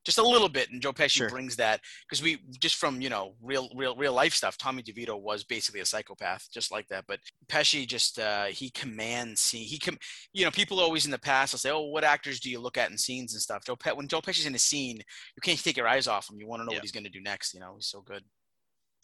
just 0.05 0.19
a 0.19 0.23
little 0.23 0.49
bit. 0.49 0.71
And 0.71 0.83
Joe 0.83 0.93
Pesci 0.93 1.11
sure. 1.11 1.31
brings 1.31 1.57
that 1.57 1.81
because 2.07 2.23
we 2.23 2.39
just 2.61 2.77
from 2.77 3.01
you 3.01 3.09
know 3.09 3.35
real 3.43 3.71
real 3.75 3.97
real 3.97 4.13
life 4.13 4.35
stuff. 4.35 4.59
Tommy 4.59 4.83
DeVito 4.83 5.19
was 5.19 5.43
basically 5.45 5.81
a 5.81 5.87
psychopath, 5.87 6.49
just 6.53 6.71
like 6.71 6.87
that. 6.89 7.05
But 7.09 7.21
Pesci 7.49 7.87
just 7.87 8.19
uh, 8.19 8.47
he 8.47 8.71
commands 8.71 9.41
scene. 9.41 9.67
He 9.67 9.79
com- 9.79 9.99
you 10.35 10.45
know 10.45 10.51
people 10.51 10.81
always 10.81 11.07
in 11.07 11.11
the 11.11 11.19
past 11.19 11.55
will 11.55 11.59
say, 11.59 11.71
oh, 11.71 11.81
what 11.81 12.05
actors 12.05 12.41
do 12.41 12.51
you 12.51 12.61
look 12.61 12.77
at 12.77 12.91
in 12.91 12.99
scenes 12.99 13.33
and 13.33 13.41
stuff? 13.41 13.65
Joe 13.65 13.77
Pe- 13.77 13.93
when 13.93 14.09
Joe 14.09 14.21
Pesci's 14.21 14.47
in 14.47 14.55
a 14.55 14.59
scene, 14.59 14.97
you 14.97 15.41
can't 15.43 15.63
take 15.63 15.79
your 15.79 15.89
eyes 15.89 16.07
off 16.07 16.31
him. 16.31 16.39
You 16.39 16.47
want 16.47 16.61
to 16.61 16.67
know 16.67 16.73
yeah. 16.73 16.79
what 16.79 16.85
he's 16.85 16.93
going 16.93 17.05
to 17.05 17.11
do 17.11 17.23
next. 17.23 17.55
You 17.55 17.61
know, 17.61 17.75
he's 17.77 17.87
so 17.87 18.03
good 18.03 18.23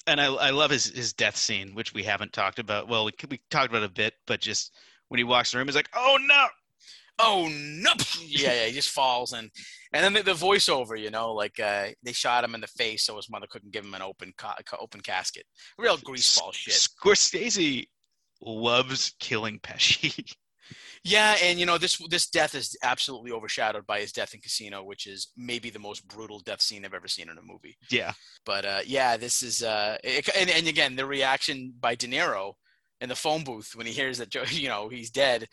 and 0.07 0.21
I, 0.21 0.27
I 0.27 0.51
love 0.51 0.71
his, 0.71 0.87
his 0.87 1.13
death 1.13 1.37
scene, 1.37 1.75
which 1.75 1.93
we 1.93 2.03
haven't 2.03 2.33
talked 2.33 2.59
about. 2.59 2.89
Well, 2.89 3.05
we, 3.05 3.13
we 3.29 3.41
talked 3.51 3.71
about 3.71 3.83
a 3.83 3.89
bit, 3.89 4.15
but 4.27 4.41
just 4.41 4.73
when 5.09 5.19
he 5.19 5.25
walks 5.25 5.53
in 5.53 5.57
the 5.57 5.61
room, 5.61 5.69
he's 5.69 5.77
like, 5.77 5.91
"Oh 5.95 6.19
no." 6.21 6.47
Oh 7.19 7.49
no! 7.51 7.93
Yeah, 8.21 8.53
yeah, 8.53 8.67
he 8.67 8.73
just 8.73 8.91
falls 8.91 9.33
and 9.33 9.51
and 9.93 10.05
then 10.05 10.13
the, 10.13 10.23
the 10.23 10.39
voiceover, 10.39 11.01
you 11.01 11.11
know, 11.11 11.33
like 11.33 11.59
uh, 11.59 11.89
they 12.03 12.13
shot 12.13 12.45
him 12.45 12.55
in 12.55 12.61
the 12.61 12.67
face 12.67 13.05
so 13.05 13.17
his 13.17 13.31
mother 13.31 13.47
couldn't 13.49 13.73
give 13.73 13.85
him 13.85 13.95
an 13.95 14.03
open 14.03 14.33
ca- 14.37 14.57
open 14.79 15.01
casket. 15.01 15.47
Real 15.79 15.97
greaseball 15.97 16.53
shit. 16.53 16.75
Scorsese 16.75 17.87
loves 18.41 19.15
killing 19.19 19.59
Pesci. 19.61 20.33
Yeah, 21.05 21.37
and 21.41 21.61
you 21.61 21.67
know 21.67 21.79
this 21.79 22.03
this 22.11 22.29
death 22.29 22.57
is 22.57 22.77
absolutely 22.83 23.31
overshadowed 23.31 23.87
by 23.87 24.01
his 24.01 24.11
death 24.11 24.35
in 24.35 24.41
Casino, 24.41 24.83
which 24.83 25.07
is 25.07 25.29
maybe 25.37 25.71
the 25.71 25.79
most 25.79 26.09
brutal 26.09 26.41
death 26.41 26.61
scene 26.61 26.85
I've 26.85 26.95
ever 26.95 27.07
seen 27.07 27.29
in 27.29 27.39
a 27.39 27.43
movie. 27.43 27.77
Yeah, 27.89 28.13
but 28.45 28.65
uh, 28.65 28.81
yeah, 28.85 29.17
this 29.17 29.41
is 29.45 29.63
uh, 29.63 29.99
it, 30.03 30.29
and 30.37 30.51
and 30.51 30.67
again 30.67 30.97
the 30.97 31.07
reaction 31.07 31.73
by 31.79 31.95
De 31.95 32.09
Niro 32.09 32.55
in 33.01 33.09
the 33.09 33.17
phone 33.17 33.45
booth 33.45 33.75
when 33.75 33.87
he 33.87 33.93
hears 33.93 34.19
that 34.19 34.31
Joe, 34.31 34.45
you 34.51 34.69
know, 34.69 34.89
he's 34.89 35.11
dead. 35.11 35.49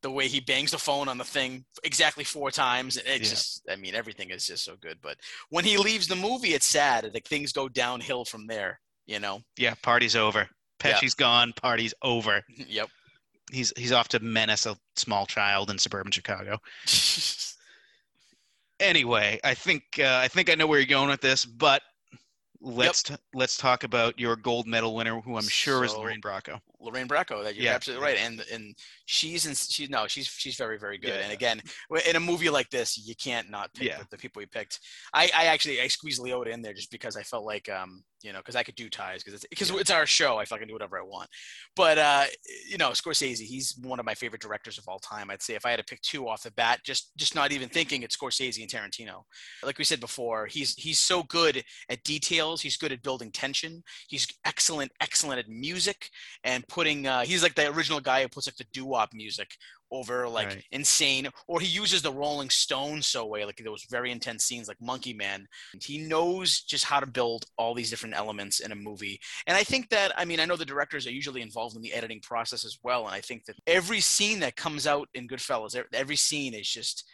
The 0.00 0.10
way 0.10 0.28
he 0.28 0.38
bangs 0.38 0.70
the 0.70 0.78
phone 0.78 1.08
on 1.08 1.18
the 1.18 1.24
thing 1.24 1.64
exactly 1.82 2.22
four 2.22 2.52
times, 2.52 2.96
it 2.98 3.04
yeah. 3.06 3.18
just, 3.18 3.62
I 3.68 3.74
mean, 3.74 3.96
everything 3.96 4.30
is 4.30 4.46
just 4.46 4.64
so 4.64 4.76
good. 4.80 4.98
But 5.02 5.16
when 5.50 5.64
he 5.64 5.76
leaves 5.76 6.06
the 6.06 6.14
movie, 6.14 6.54
it's 6.54 6.66
sad. 6.66 7.10
Like 7.12 7.26
things 7.26 7.52
go 7.52 7.68
downhill 7.68 8.24
from 8.24 8.46
there. 8.46 8.80
You 9.06 9.18
know. 9.18 9.40
Yeah, 9.56 9.74
party's 9.82 10.14
over. 10.14 10.48
Pesci's 10.78 11.16
yeah. 11.18 11.24
gone. 11.24 11.52
Party's 11.54 11.94
over. 12.02 12.42
Yep. 12.56 12.88
He's 13.50 13.72
he's 13.78 13.92
off 13.92 14.08
to 14.08 14.20
menace 14.20 14.66
a 14.66 14.76
small 14.96 15.24
child 15.24 15.70
in 15.70 15.78
suburban 15.78 16.12
Chicago. 16.12 16.58
anyway, 18.80 19.40
I 19.42 19.54
think 19.54 19.82
uh, 19.98 20.20
I 20.22 20.28
think 20.28 20.50
I 20.50 20.54
know 20.54 20.66
where 20.66 20.78
you're 20.78 20.86
going 20.86 21.08
with 21.08 21.22
this, 21.22 21.46
but 21.46 21.80
let's 22.60 23.08
yep. 23.08 23.18
t- 23.18 23.24
let's 23.34 23.56
talk 23.56 23.84
about 23.84 24.18
your 24.18 24.36
gold 24.36 24.66
medal 24.66 24.94
winner, 24.94 25.20
who 25.20 25.36
I'm 25.36 25.48
sure 25.48 25.86
so, 25.86 25.94
is 25.94 25.96
Lorraine 25.98 26.20
Bracco. 26.20 26.60
Lorraine 26.80 27.08
Bracco, 27.08 27.42
that 27.42 27.56
you're 27.56 27.64
yeah. 27.64 27.74
absolutely 27.74 28.04
right, 28.04 28.18
and 28.18 28.44
and 28.52 28.74
she's 29.06 29.46
in, 29.46 29.54
she's 29.54 29.90
no, 29.90 30.06
she's 30.06 30.26
she's 30.26 30.56
very 30.56 30.78
very 30.78 30.98
good. 30.98 31.10
Yeah. 31.10 31.22
And 31.24 31.32
again, 31.32 31.60
in 32.08 32.16
a 32.16 32.20
movie 32.20 32.50
like 32.50 32.70
this, 32.70 32.96
you 32.98 33.14
can't 33.16 33.50
not 33.50 33.72
pick 33.74 33.88
yeah. 33.88 34.02
the 34.10 34.18
people 34.18 34.40
we 34.40 34.46
picked. 34.46 34.80
I 35.12 35.30
I 35.36 35.46
actually 35.46 35.80
I 35.80 35.88
squeezed 35.88 36.22
Liotta 36.22 36.48
in 36.48 36.62
there 36.62 36.74
just 36.74 36.90
because 36.90 37.16
I 37.16 37.22
felt 37.22 37.44
like 37.44 37.68
um 37.68 38.02
you 38.22 38.32
know, 38.32 38.38
because 38.38 38.56
I 38.56 38.62
could 38.62 38.74
do 38.74 38.88
ties 38.88 39.22
because 39.22 39.34
it's 39.34 39.46
because 39.48 39.70
it's 39.70 39.90
our 39.90 40.06
show. 40.06 40.38
I 40.38 40.44
fucking 40.44 40.66
do 40.66 40.72
whatever 40.72 40.98
I 40.98 41.02
want. 41.02 41.28
But 41.76 41.98
uh, 41.98 42.24
you 42.68 42.76
know, 42.76 42.90
Scorsese, 42.90 43.40
he's 43.40 43.78
one 43.82 44.00
of 44.00 44.06
my 44.06 44.14
favorite 44.14 44.42
directors 44.42 44.78
of 44.78 44.84
all 44.88 44.98
time. 44.98 45.30
I'd 45.30 45.42
say 45.42 45.54
if 45.54 45.64
I 45.64 45.70
had 45.70 45.78
to 45.78 45.84
pick 45.84 46.00
two 46.02 46.28
off 46.28 46.42
the 46.42 46.50
bat, 46.52 46.80
just 46.84 47.16
just 47.16 47.34
not 47.34 47.52
even 47.52 47.68
thinking, 47.68 48.02
it's 48.02 48.16
Scorsese 48.16 48.60
and 48.60 48.70
Tarantino. 48.70 49.22
Like 49.62 49.78
we 49.78 49.84
said 49.84 50.00
before, 50.00 50.46
he's 50.46 50.74
he's 50.74 50.98
so 50.98 51.22
good 51.24 51.62
at 51.88 52.02
details. 52.02 52.60
He's 52.60 52.76
good 52.76 52.92
at 52.92 53.02
building 53.02 53.30
tension. 53.30 53.82
He's 54.08 54.26
excellent, 54.44 54.90
excellent 55.00 55.38
at 55.38 55.48
music 55.48 56.10
and 56.42 56.66
putting. 56.68 57.06
Uh, 57.06 57.22
he's 57.22 57.42
like 57.42 57.54
the 57.54 57.70
original 57.70 58.00
guy 58.00 58.22
who 58.22 58.28
puts 58.28 58.46
like 58.46 58.56
the 58.56 58.66
doo 58.72 58.84
wop 58.84 59.10
music 59.12 59.48
over 59.90 60.28
like 60.28 60.48
right. 60.48 60.64
insane 60.72 61.28
or 61.46 61.60
he 61.60 61.66
uses 61.66 62.02
the 62.02 62.12
rolling 62.12 62.50
stones 62.50 63.06
so 63.06 63.26
way 63.26 63.44
like 63.44 63.60
those 63.64 63.86
very 63.90 64.10
intense 64.10 64.44
scenes 64.44 64.68
like 64.68 64.80
monkey 64.80 65.12
man 65.12 65.46
he 65.80 65.98
knows 65.98 66.60
just 66.60 66.84
how 66.84 67.00
to 67.00 67.06
build 67.06 67.46
all 67.56 67.74
these 67.74 67.90
different 67.90 68.14
elements 68.14 68.60
in 68.60 68.72
a 68.72 68.76
movie 68.76 69.18
and 69.46 69.56
i 69.56 69.62
think 69.62 69.88
that 69.88 70.12
i 70.18 70.24
mean 70.24 70.40
i 70.40 70.44
know 70.44 70.56
the 70.56 70.64
directors 70.64 71.06
are 71.06 71.12
usually 71.12 71.42
involved 71.42 71.76
in 71.76 71.82
the 71.82 71.92
editing 71.92 72.20
process 72.20 72.64
as 72.64 72.78
well 72.82 73.06
and 73.06 73.14
i 73.14 73.20
think 73.20 73.44
that 73.44 73.56
every 73.66 74.00
scene 74.00 74.40
that 74.40 74.56
comes 74.56 74.86
out 74.86 75.08
in 75.14 75.28
goodfellas 75.28 75.80
every 75.92 76.16
scene 76.16 76.54
is 76.54 76.68
just 76.68 77.04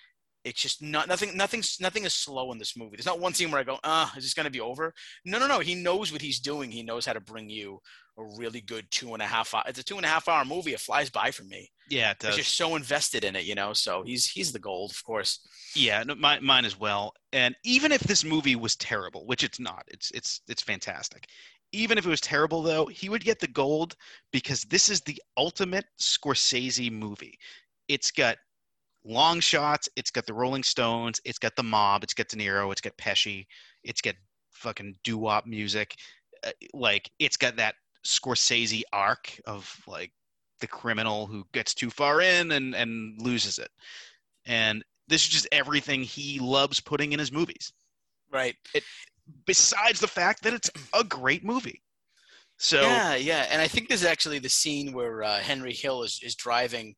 it's 0.44 0.60
just 0.60 0.82
not 0.82 1.08
nothing 1.08 1.36
nothing's 1.36 1.78
nothing 1.80 2.04
is 2.04 2.14
slow 2.14 2.52
in 2.52 2.58
this 2.58 2.76
movie 2.76 2.96
there's 2.96 3.06
not 3.06 3.20
one 3.20 3.34
scene 3.34 3.50
where 3.50 3.60
i 3.60 3.64
go 3.64 3.78
ah 3.84 4.12
uh, 4.12 4.18
is 4.18 4.24
this 4.24 4.34
going 4.34 4.44
to 4.44 4.50
be 4.50 4.60
over 4.60 4.92
no 5.24 5.38
no 5.38 5.46
no 5.46 5.60
he 5.60 5.74
knows 5.74 6.12
what 6.12 6.22
he's 6.22 6.40
doing 6.40 6.70
he 6.70 6.82
knows 6.82 7.06
how 7.06 7.12
to 7.12 7.20
bring 7.20 7.48
you 7.48 7.80
a 8.16 8.24
really 8.38 8.60
good 8.60 8.90
two 8.90 9.12
and 9.14 9.22
a 9.22 9.26
half 9.26 9.54
hour. 9.54 9.64
It's 9.66 9.78
a 9.78 9.82
two 9.82 9.96
and 9.96 10.04
a 10.04 10.08
half 10.08 10.28
hour 10.28 10.44
movie. 10.44 10.72
It 10.72 10.80
flies 10.80 11.10
by 11.10 11.30
for 11.30 11.44
me. 11.44 11.70
Yeah, 11.88 12.12
it 12.12 12.18
does. 12.18 12.36
You're 12.36 12.44
so 12.44 12.76
invested 12.76 13.24
in 13.24 13.36
it, 13.36 13.44
you 13.44 13.54
know. 13.54 13.72
So 13.72 14.02
he's 14.04 14.26
he's 14.26 14.52
the 14.52 14.58
gold, 14.58 14.92
of 14.92 15.04
course. 15.04 15.40
Yeah, 15.74 16.02
no, 16.04 16.14
mine, 16.14 16.44
mine 16.44 16.64
as 16.64 16.78
well. 16.78 17.14
And 17.32 17.54
even 17.64 17.92
if 17.92 18.00
this 18.02 18.24
movie 18.24 18.56
was 18.56 18.76
terrible, 18.76 19.26
which 19.26 19.42
it's 19.42 19.60
not, 19.60 19.84
it's 19.88 20.10
it's 20.12 20.40
it's 20.48 20.62
fantastic. 20.62 21.26
even 21.72 21.98
if 21.98 22.06
it 22.06 22.10
was 22.10 22.20
terrible 22.20 22.62
though, 22.62 22.86
he 22.86 23.08
would 23.08 23.24
get 23.24 23.40
the 23.40 23.48
gold 23.48 23.96
because 24.32 24.62
this 24.62 24.88
is 24.88 25.00
the 25.00 25.20
ultimate 25.36 25.86
Scorsese 26.00 26.92
movie. 26.92 27.38
It's 27.88 28.10
got 28.12 28.36
long 29.04 29.40
shots, 29.40 29.88
it's 29.96 30.10
got 30.10 30.26
the 30.26 30.34
Rolling 30.34 30.62
Stones, 30.62 31.20
it's 31.24 31.38
got 31.38 31.56
the 31.56 31.62
mob, 31.62 32.02
it's 32.02 32.14
got 32.14 32.28
De 32.28 32.36
Niro, 32.36 32.72
it's 32.72 32.80
got 32.80 32.96
Pesci, 32.96 33.46
it's 33.82 34.00
got 34.00 34.14
fucking 34.52 34.96
doo-wop 35.04 35.46
music. 35.46 35.94
Uh, 36.44 36.50
like 36.72 37.10
it's 37.18 37.36
got 37.36 37.56
that 37.56 37.74
Scorsese 38.06 38.82
arc 38.92 39.40
of 39.46 39.74
like 39.86 40.12
the 40.60 40.66
criminal 40.66 41.26
who 41.26 41.44
gets 41.52 41.74
too 41.74 41.90
far 41.90 42.20
in 42.20 42.52
and 42.52 42.74
and 42.74 43.20
loses 43.20 43.58
it. 43.58 43.70
And 44.46 44.84
this 45.08 45.22
is 45.22 45.28
just 45.28 45.48
everything 45.52 46.02
he 46.02 46.38
loves 46.38 46.80
putting 46.80 47.12
in 47.12 47.18
his 47.18 47.32
movies. 47.32 47.72
Right. 48.30 48.56
Besides 49.46 50.00
the 50.00 50.08
fact 50.08 50.42
that 50.42 50.54
it's 50.54 50.70
a 50.92 51.04
great 51.04 51.44
movie. 51.44 51.82
So 52.58 52.80
yeah, 52.80 53.16
yeah, 53.16 53.46
and 53.50 53.60
I 53.60 53.66
think 53.66 53.88
there's 53.88 54.04
actually 54.04 54.38
the 54.38 54.48
scene 54.48 54.92
where 54.92 55.22
uh, 55.22 55.38
Henry 55.38 55.72
Hill 55.72 56.02
is, 56.04 56.20
is 56.22 56.34
driving 56.34 56.94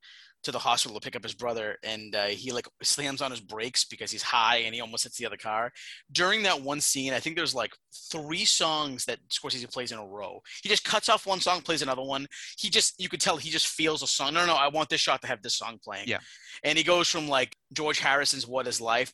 to 0.47 0.53
the 0.53 0.59
hospital 0.59 0.99
to 0.99 1.05
pick 1.05 1.17
up 1.17 1.23
his 1.23 1.35
brother, 1.35 1.77
and 1.83 2.15
uh, 2.15 2.27
he 2.27 2.53
like 2.53 2.69
slams 2.83 3.21
on 3.21 3.31
his 3.33 3.41
brakes 3.41 3.85
because 3.85 4.11
he's 4.11 4.23
high 4.23 4.59
and 4.59 4.75
he 4.75 4.81
almost 4.81 5.03
hits 5.03 5.19
the 5.19 5.27
other 5.27 5.37
car. 5.37 5.73
During 6.11 6.45
that 6.45 6.63
one 6.63 6.81
scene, 6.81 7.13
I 7.13 7.21
think 7.21 7.37
there's 7.37 7.55
like 7.55 7.73
three 8.13 8.45
songs 8.45 9.05
that 9.07 9.19
Scorsese 9.29 9.71
plays 9.73 9.91
in 9.91 9.99
a 9.99 10.07
row. 10.07 10.41
He 10.63 10.69
just 10.69 10.85
cuts 10.85 11.09
off 11.09 11.27
one 11.27 11.41
song, 11.41 11.63
plays 11.63 11.83
another 11.83 12.03
one. 12.03 12.27
He 12.59 12.71
just 12.71 12.95
you 12.99 13.09
could 13.09 13.21
tell 13.21 13.37
he 13.37 13.51
just 13.51 13.67
feels 13.67 14.03
a 14.03 14.07
song. 14.07 14.35
No, 14.35 14.47
no, 14.47 14.55
I 14.55 14.69
want 14.69 14.89
this 14.89 15.01
shot 15.01 15.21
to 15.23 15.29
have 15.29 15.43
this 15.43 15.57
song 15.57 15.79
playing. 15.83 16.07
Yeah. 16.07 16.19
and 16.63 16.79
he 16.79 16.85
goes 16.85 17.09
from 17.09 17.27
like 17.27 17.57
George 17.73 17.99
Harrison's 17.99 18.47
"What 18.47 18.69
Is 18.69 18.81
Life" 18.81 19.13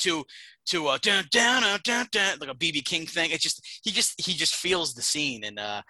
to 0.00 0.24
to 0.66 0.88
uh, 0.88 0.98
dun, 1.00 1.24
dun, 1.30 1.62
dun, 1.62 1.80
dun, 1.82 2.06
dun, 2.12 2.38
like 2.38 2.50
a 2.50 2.54
BB 2.54 2.84
King 2.84 3.06
thing. 3.06 3.30
It's 3.30 3.42
just 3.42 3.66
he 3.82 3.90
just 3.90 4.14
he 4.22 4.34
just 4.34 4.54
feels 4.54 4.92
the 4.92 5.02
scene, 5.02 5.44
and 5.44 5.58
uh, 5.58 5.80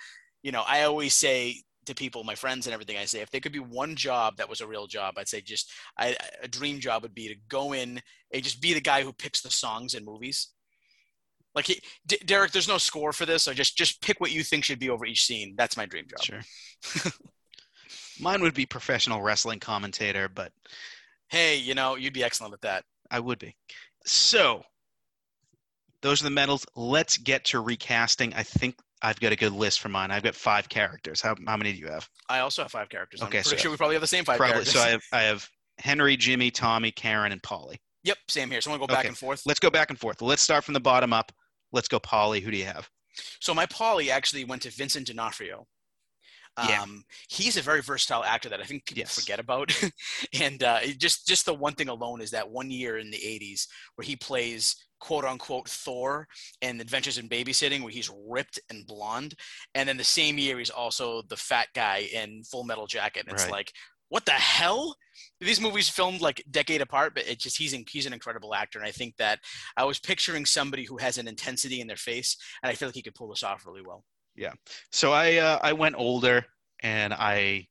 you 0.45 0.53
know 0.53 0.63
I 0.65 0.85
always 0.85 1.15
say 1.15 1.63
to 1.89 1.95
people, 1.95 2.25
my 2.25 2.35
friends 2.35 2.67
and 2.67 2.73
everything, 2.73 2.97
I 2.97 3.05
say 3.05 3.21
if 3.21 3.31
there 3.31 3.41
could 3.41 3.53
be 3.53 3.59
one 3.59 3.95
job 3.97 4.37
that 4.37 4.49
was 4.49 4.61
a 4.61 4.67
real 4.67 4.87
job, 4.87 5.15
I'd 5.17 5.29
say 5.29 5.41
just 5.41 5.71
I, 5.99 6.17
a 6.43 6.49
dream 6.49 6.81
job 6.81 7.03
would 7.03 7.15
be 7.15 7.29
to 7.29 7.35
go 7.49 7.73
in 7.73 8.01
and 8.33 8.43
just 8.43 8.63
be 8.63 8.73
the 8.73 8.81
guy 8.81 9.03
who 9.03 9.13
picks 9.13 9.43
the 9.43 9.51
songs 9.51 9.95
in 9.95 10.05
movies. 10.05 10.49
Like 11.55 11.67
he, 11.67 11.81
D- 12.07 12.21
Derek, 12.25 12.53
there's 12.53 12.69
no 12.69 12.79
score 12.79 13.13
for 13.13 13.27
this, 13.27 13.43
so 13.43 13.53
just 13.53 13.77
just 13.77 14.01
pick 14.01 14.21
what 14.21 14.33
you 14.33 14.43
think 14.43 14.65
should 14.65 14.79
be 14.79 14.91
over 14.91 15.05
each 15.05 15.25
scene. 15.25 15.55
That's 15.57 15.77
my 15.77 15.87
dream 15.87 16.07
job. 16.09 16.23
Sure. 16.23 17.13
Mine 18.21 18.43
would 18.43 18.55
be 18.55 18.67
professional 18.67 19.23
wrestling 19.23 19.61
commentator, 19.61 20.29
but 20.29 20.53
Hey, 21.29 21.57
you 21.57 21.75
know 21.75 21.97
you'd 21.97 22.15
be 22.15 22.25
excellent 22.25 22.55
at 22.55 22.63
that. 22.63 22.85
I 23.11 23.21
would 23.21 23.39
be. 23.39 23.55
So, 24.07 24.63
those 26.01 26.21
are 26.21 26.25
the 26.25 26.31
medals. 26.31 26.65
Let's 26.75 27.19
get 27.19 27.45
to 27.47 27.61
recasting. 27.61 28.33
I 28.35 28.43
think 28.43 28.77
I've 29.03 29.21
got 29.21 29.33
a 29.33 29.37
good 29.37 29.53
list 29.53 29.81
for 29.81 29.89
mine. 29.89 30.11
I've 30.11 30.23
got 30.23 30.35
five 30.35 30.69
characters. 30.69 31.21
How, 31.21 31.37
how 31.47 31.57
many 31.57 31.73
do 31.73 31.79
you 31.79 31.87
have? 31.89 32.09
I 32.29 32.41
also 32.41 32.63
have 32.63 32.71
five 32.73 32.89
characters. 32.89 33.21
Okay, 33.23 33.39
I'm 33.39 33.43
pretty 33.45 33.57
so- 33.59 33.63
sure 33.63 33.71
we 33.71 33.77
probably 33.77 33.95
have 33.95 34.01
the 34.03 34.07
same 34.09 34.25
five 34.25 34.37
Probably. 34.39 34.55
characters. 34.55 34.75
So 34.75 34.81
I 34.81 34.89
have, 34.91 35.03
I 35.13 35.23
have 35.23 35.49
Henry, 35.79 36.17
Jimmy, 36.17 36.51
Tommy, 36.51 36.91
Karen, 36.91 37.31
and 37.33 37.41
Paulie. 37.43 37.77
yep, 38.05 38.19
same 38.29 38.51
here. 38.51 38.61
So 38.61 38.71
I'm 38.71 38.79
gonna 38.79 38.87
go 38.89 38.93
back 38.93 39.01
Okay. 39.01 39.09
and 39.09 39.19
forth. 39.19 39.43
Let's 39.47 39.61
go 39.61 39.71
back 39.71 39.91
and 39.91 39.99
forth. 39.99 40.21
Let's 40.21 40.43
start 40.43 40.65
from 40.65 40.75
the 40.75 40.81
bottom 40.81 41.13
up. 41.13 41.31
Let's 41.73 41.87
go, 41.89 42.01
Paulie. 42.01 42.43
Who 42.43 42.51
do 42.51 42.57
you 42.57 42.65
have? 42.65 42.89
So 43.41 43.53
my 43.55 43.67
Paulie 43.67 44.09
actually 44.11 44.45
went 44.45 44.63
to 44.63 44.71
Vincent 44.71 45.07
D'Onofrio. 45.07 45.67
Yeah. 46.69 46.83
Um, 46.83 47.05
he's 47.29 47.57
a 47.57 47.63
very 47.63 47.83
versatile 47.83 48.25
actor 48.25 48.49
that 48.49 48.61
I 48.61 48.65
think 48.65 48.85
people 48.87 49.01
Yes. 49.03 49.15
forget 49.15 49.39
about, 49.39 49.71
and 50.41 50.61
uh, 50.65 50.81
just 50.99 51.25
just 51.29 51.47
the 51.47 51.55
one 51.55 51.75
thing 51.75 51.89
alone 51.89 52.21
is 52.21 52.33
that 52.33 52.51
one 52.51 52.69
year 52.71 52.99
in 52.99 53.11
the 53.13 53.17
'80s 53.19 53.69
where 53.95 54.05
he 54.05 54.17
plays 54.17 54.75
quote 55.01 55.25
unquote 55.25 55.69
Thor 55.69 56.27
in 56.61 56.81
Adventures 56.81 57.19
in 57.19 57.29
Babysitting, 57.29 57.83
where 57.83 57.93
he's 57.93 58.11
ripped 58.27 58.59
and 58.71 58.87
blonde, 58.87 59.35
and 59.75 59.89
then 59.89 59.97
the 59.97 60.05
same 60.05 60.39
year 60.39 60.59
he's 60.59 60.71
also 60.71 61.23
the 61.29 61.37
fat 61.37 61.69
guy 61.75 62.09
in 62.13 62.43
Full 62.45 62.65
Metal 62.65 62.87
Jacket. 62.87 63.25
And 63.27 63.33
It's 63.33 63.45
Right. 63.45 63.53
like 63.53 63.73
what 64.09 64.25
the 64.25 64.33
hell? 64.33 64.97
These 65.41 65.61
movies 65.61 65.89
filmed 65.89 66.21
like 66.21 66.43
decade 66.51 66.81
apart, 66.81 67.15
but 67.15 67.27
it 67.27 67.39
just 67.39 67.59
he's 67.59 67.73
in, 67.73 67.85
he's 67.89 68.07
an 68.07 68.13
incredible 68.13 68.55
actor, 68.55 68.79
and 68.79 68.89
I 68.89 68.91
think 68.91 69.17
that 69.17 69.41
I 69.77 69.85
was 69.85 69.99
picturing 69.99 70.47
somebody 70.47 70.85
who 70.85 70.97
has 70.99 71.19
an 71.19 71.29
intensity 71.29 71.81
in 71.81 71.87
their 71.87 71.97
face, 71.97 72.37
and 72.63 72.71
I 72.71 72.75
feel 72.75 72.89
like 72.89 72.97
he 72.97 73.03
could 73.03 73.15
pull 73.15 73.29
this 73.29 73.43
off 73.43 73.67
really 73.67 73.83
well. 73.83 74.05
Yeah. 74.35 74.53
So 74.93 75.13
I 75.13 75.37
uh, 75.37 75.59
I 75.63 75.73
went 75.73 75.97
older, 75.97 76.45
and 76.81 77.13
I 77.13 77.67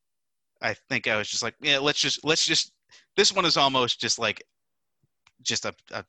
I 0.61 0.75
think 0.89 1.07
I 1.07 1.17
was 1.17 1.29
just 1.29 1.43
like, 1.43 1.55
yeah, 1.61 1.79
let's 1.79 1.99
just 1.99 2.23
let's 2.23 2.45
just. 2.45 2.71
This 3.15 3.33
one 3.33 3.45
is 3.45 3.57
almost 3.57 3.99
just 3.99 4.19
like 4.19 4.43
just 5.41 5.65
a 5.65 5.73
a, 5.91 6.05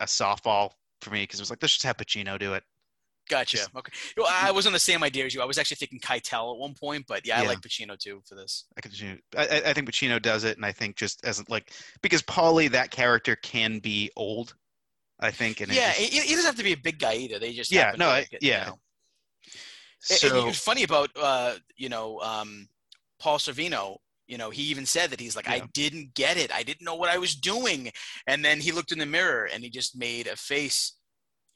a 0.00 0.06
softball 0.06 0.70
for 1.00 1.10
me 1.10 1.22
because 1.22 1.38
it 1.38 1.42
was 1.42 1.50
like 1.50 1.62
let's 1.62 1.74
just 1.74 1.84
have 1.84 1.96
Pacino 1.96 2.38
do 2.38 2.54
it. 2.54 2.62
Gotcha. 3.28 3.58
Just- 3.58 3.70
okay. 3.76 3.92
Well, 4.16 4.26
I 4.28 4.50
was 4.50 4.66
on 4.66 4.72
the 4.72 4.78
same 4.80 5.04
idea 5.04 5.24
as 5.24 5.32
you. 5.34 5.40
I 5.40 5.44
was 5.44 5.56
actually 5.56 5.76
thinking 5.76 6.00
Keitel 6.00 6.52
at 6.52 6.58
one 6.58 6.74
point, 6.74 7.04
but 7.06 7.24
yeah, 7.24 7.40
I 7.40 7.46
like 7.46 7.60
Pacino 7.60 7.96
too 7.96 8.20
for 8.28 8.34
this. 8.34 8.64
I 8.76 8.80
could. 8.80 8.92
I, 9.36 9.62
I- 9.66 9.72
think 9.72 9.88
Pacino 9.88 10.20
does 10.20 10.42
it, 10.42 10.56
and 10.56 10.66
I 10.66 10.72
think 10.72 10.96
just 10.96 11.24
as 11.24 11.46
like 11.48 11.72
because 12.02 12.22
Paulie 12.22 12.70
that 12.72 12.90
character 12.90 13.36
can 13.36 13.78
be 13.78 14.10
old. 14.16 14.54
I 15.20 15.30
think, 15.30 15.60
and 15.60 15.70
it 15.70 15.74
yeah, 15.76 15.92
just- 15.92 16.12
he, 16.12 16.34
doesn't 16.34 16.46
have 16.46 16.56
to 16.56 16.64
be 16.64 16.72
a 16.72 16.76
big 16.78 16.98
guy 16.98 17.14
either. 17.14 17.38
They 17.38 17.52
just 17.52 17.70
Yeah, 17.70 17.92
no, 17.96 18.06
to 18.06 18.12
I- 18.12 18.18
it, 18.32 18.38
yeah. 18.40 18.60
You 18.64 18.66
know? 18.70 18.78
And- 20.10 20.10
and 20.10 20.18
so 20.18 20.48
it's 20.48 20.58
funny 20.58 20.82
about 20.82 21.10
uh, 21.14 21.54
you 21.76 21.88
know 21.90 22.18
um, 22.20 22.68
Paul 23.20 23.38
Sorvino. 23.38 23.98
You 24.30 24.38
know, 24.38 24.50
he 24.50 24.62
even 24.64 24.86
said 24.86 25.10
that 25.10 25.18
he's 25.20 25.34
like, 25.34 25.48
I 25.48 25.62
didn't 25.74 26.14
get 26.14 26.36
it. 26.36 26.54
I 26.54 26.62
didn't 26.62 26.84
know 26.84 26.94
what 26.94 27.10
I 27.10 27.18
was 27.18 27.34
doing. 27.34 27.90
And 28.28 28.44
then 28.44 28.60
he 28.60 28.70
looked 28.70 28.92
in 28.92 28.98
the 29.00 29.04
mirror 29.18 29.48
and 29.52 29.64
he 29.64 29.70
just 29.70 29.98
made 29.98 30.28
a 30.28 30.36
face. 30.36 30.94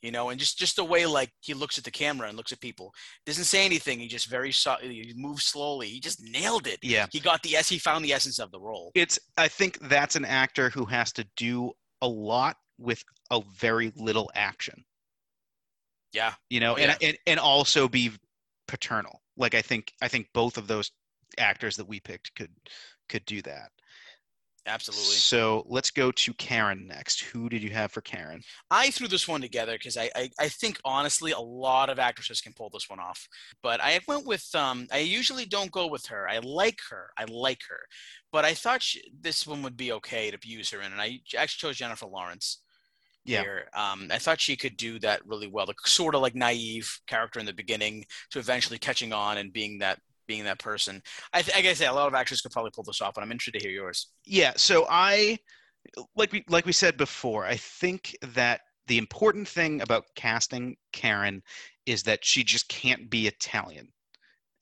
You 0.02 0.10
know, 0.10 0.28
and 0.30 0.38
just 0.40 0.58
just 0.58 0.74
the 0.76 0.84
way 0.84 1.06
like 1.06 1.30
he 1.40 1.54
looks 1.54 1.78
at 1.78 1.84
the 1.84 1.90
camera 1.90 2.26
and 2.28 2.36
looks 2.36 2.52
at 2.52 2.60
people, 2.60 2.92
doesn't 3.26 3.44
say 3.44 3.64
anything. 3.64 4.00
He 4.00 4.08
just 4.08 4.26
very 4.28 4.52
so- 4.52 4.76
he 4.82 5.14
moves 5.16 5.44
slowly. 5.44 5.88
He 5.88 6.00
just 6.00 6.20
nailed 6.22 6.66
it. 6.66 6.78
yeah, 6.82 7.06
He 7.12 7.20
got 7.20 7.42
the 7.44 7.56
s. 7.56 7.68
He 7.68 7.78
found 7.78 8.04
the 8.04 8.12
essence 8.12 8.38
of 8.40 8.50
the 8.50 8.60
role. 8.60 8.90
it's. 8.94 9.18
I 9.38 9.48
think 9.48 9.78
that's 9.88 10.16
an 10.16 10.24
actor 10.26 10.68
who 10.68 10.84
has 10.86 11.12
to 11.12 11.24
do 11.36 11.72
a 12.02 12.08
lot 12.08 12.56
with 12.76 13.02
a 13.30 13.40
very 13.56 13.92
little 13.96 14.30
action. 14.34 14.84
Yeah. 16.12 16.34
you 16.50 16.60
know 16.60 16.72
Oh, 16.74 16.76
and, 16.76 16.96
and 17.00 17.16
and 17.26 17.40
also 17.40 17.88
be 17.88 18.10
paternal 18.68 19.20
like 19.36 19.54
i 19.54 19.60
think 19.62 19.92
i 20.00 20.08
think 20.08 20.28
both 20.32 20.56
of 20.58 20.66
those 20.68 20.90
actors 21.38 21.76
that 21.76 21.88
we 21.88 22.00
picked 22.00 22.34
could 22.34 22.50
could 23.08 23.24
do 23.26 23.42
that 23.42 23.70
Absolutely. 24.66 25.16
so 25.16 25.64
let's 25.68 25.90
go 25.90 26.10
to 26.10 26.32
karen 26.34 26.86
next 26.86 27.20
who 27.20 27.48
did 27.48 27.62
you 27.62 27.70
have 27.70 27.92
for 27.92 28.00
karen 28.00 28.42
I 28.70 28.90
threw 28.90 29.08
this 29.08 29.28
one 29.28 29.40
together 29.40 29.72
because 29.72 29.96
I, 29.96 30.10
I 30.16 30.30
I 30.40 30.48
think 30.48 30.80
honestly 30.84 31.32
a 31.32 31.38
lot 31.38 31.90
of 31.90 31.98
actresses 31.98 32.40
can 32.40 32.52
pull 32.52 32.70
this 32.70 32.90
one 32.90 32.98
off. 32.98 33.28
But 33.62 33.80
I 33.80 34.00
went 34.08 34.26
with 34.26 34.46
um 34.54 34.86
I 34.92 34.98
usually 34.98 35.46
don't 35.46 35.70
go 35.70 35.86
with 35.86 36.06
her. 36.06 36.28
I 36.28 36.38
like 36.38 36.80
her. 36.90 37.10
I 37.16 37.24
like 37.28 37.60
her. 37.68 37.80
But 38.32 38.44
I 38.44 38.54
thought 38.54 38.82
she, 38.82 39.02
this 39.20 39.46
one 39.46 39.62
would 39.62 39.76
be 39.76 39.92
okay 39.92 40.30
to 40.30 40.38
use 40.42 40.70
her 40.70 40.80
in, 40.80 40.92
and 40.92 41.00
I 41.00 41.20
actually 41.38 41.68
chose 41.68 41.76
Jennifer 41.76 42.06
Lawrence. 42.06 42.62
Yeah. 43.24 43.42
Here. 43.42 43.68
Um, 43.74 44.08
I 44.10 44.18
thought 44.18 44.40
she 44.40 44.56
could 44.56 44.76
do 44.76 44.98
that 44.98 45.24
really 45.24 45.46
well. 45.46 45.66
The 45.66 45.74
sort 45.86 46.14
of 46.14 46.20
like 46.20 46.34
naive 46.34 47.00
character 47.06 47.40
in 47.40 47.46
the 47.46 47.54
beginning 47.54 48.04
to 48.30 48.38
eventually 48.38 48.78
catching 48.78 49.12
on 49.14 49.38
and 49.38 49.52
being 49.52 49.78
that 49.78 49.98
being 50.26 50.44
that 50.44 50.58
person. 50.58 51.02
I, 51.32 51.42
th- 51.42 51.56
I 51.56 51.60
guess 51.60 51.80
yeah, 51.80 51.90
a 51.90 51.94
lot 51.94 52.08
of 52.08 52.14
actors 52.14 52.40
could 52.40 52.52
probably 52.52 52.70
pull 52.72 52.84
this 52.84 53.00
off, 53.00 53.16
and 53.16 53.24
I'm 53.24 53.32
interested 53.32 53.58
to 53.58 53.64
hear 53.66 53.74
yours. 53.74 54.08
yeah 54.24 54.52
so 54.56 54.86
i 54.88 55.38
like 56.16 56.32
we 56.32 56.44
like 56.48 56.66
we 56.66 56.72
said 56.72 56.96
before 56.96 57.44
i 57.44 57.56
think 57.56 58.16
that 58.34 58.60
the 58.86 58.98
important 58.98 59.46
thing 59.46 59.80
about 59.82 60.04
casting 60.16 60.76
karen 60.92 61.42
is 61.86 62.02
that 62.02 62.24
she 62.24 62.42
just 62.42 62.68
can't 62.68 63.10
be 63.10 63.26
italian 63.26 63.88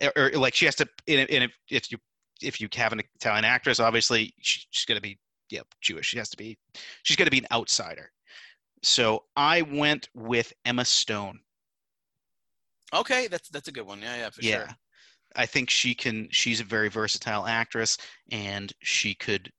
or, 0.02 0.12
or, 0.16 0.30
like 0.32 0.54
she 0.54 0.64
has 0.64 0.74
to 0.74 0.86
and 1.08 1.28
if, 1.30 1.52
if 1.70 1.92
you 1.92 1.98
if 2.42 2.60
you 2.60 2.68
have 2.74 2.92
an 2.92 3.00
italian 3.16 3.44
actress 3.44 3.78
obviously 3.80 4.34
she, 4.40 4.62
she's 4.70 4.84
going 4.84 4.96
to 4.96 5.02
be 5.02 5.18
yeah 5.50 5.60
jewish 5.80 6.06
she 6.06 6.18
has 6.18 6.28
to 6.28 6.36
be 6.36 6.58
she's 7.02 7.16
going 7.16 7.26
to 7.26 7.30
be 7.30 7.38
an 7.38 7.46
outsider 7.52 8.10
so 8.82 9.22
i 9.36 9.62
went 9.62 10.08
with 10.14 10.52
emma 10.64 10.84
stone 10.84 11.38
Okay, 12.94 13.26
that's 13.26 13.48
that's 13.48 13.68
a 13.68 13.72
good 13.72 13.86
one. 13.86 14.02
Yeah, 14.02 14.16
yeah, 14.16 14.30
for 14.30 14.42
yeah 14.42 14.66
sure. 14.66 14.76
I 15.36 15.46
think 15.46 15.70
she 15.70 15.94
can 15.94 16.28
she's 16.30 16.60
a 16.60 16.64
very 16.64 16.88
versatile 16.88 17.46
actress 17.46 17.98
and 18.30 18.72
she 18.80 19.14
could 19.14 19.50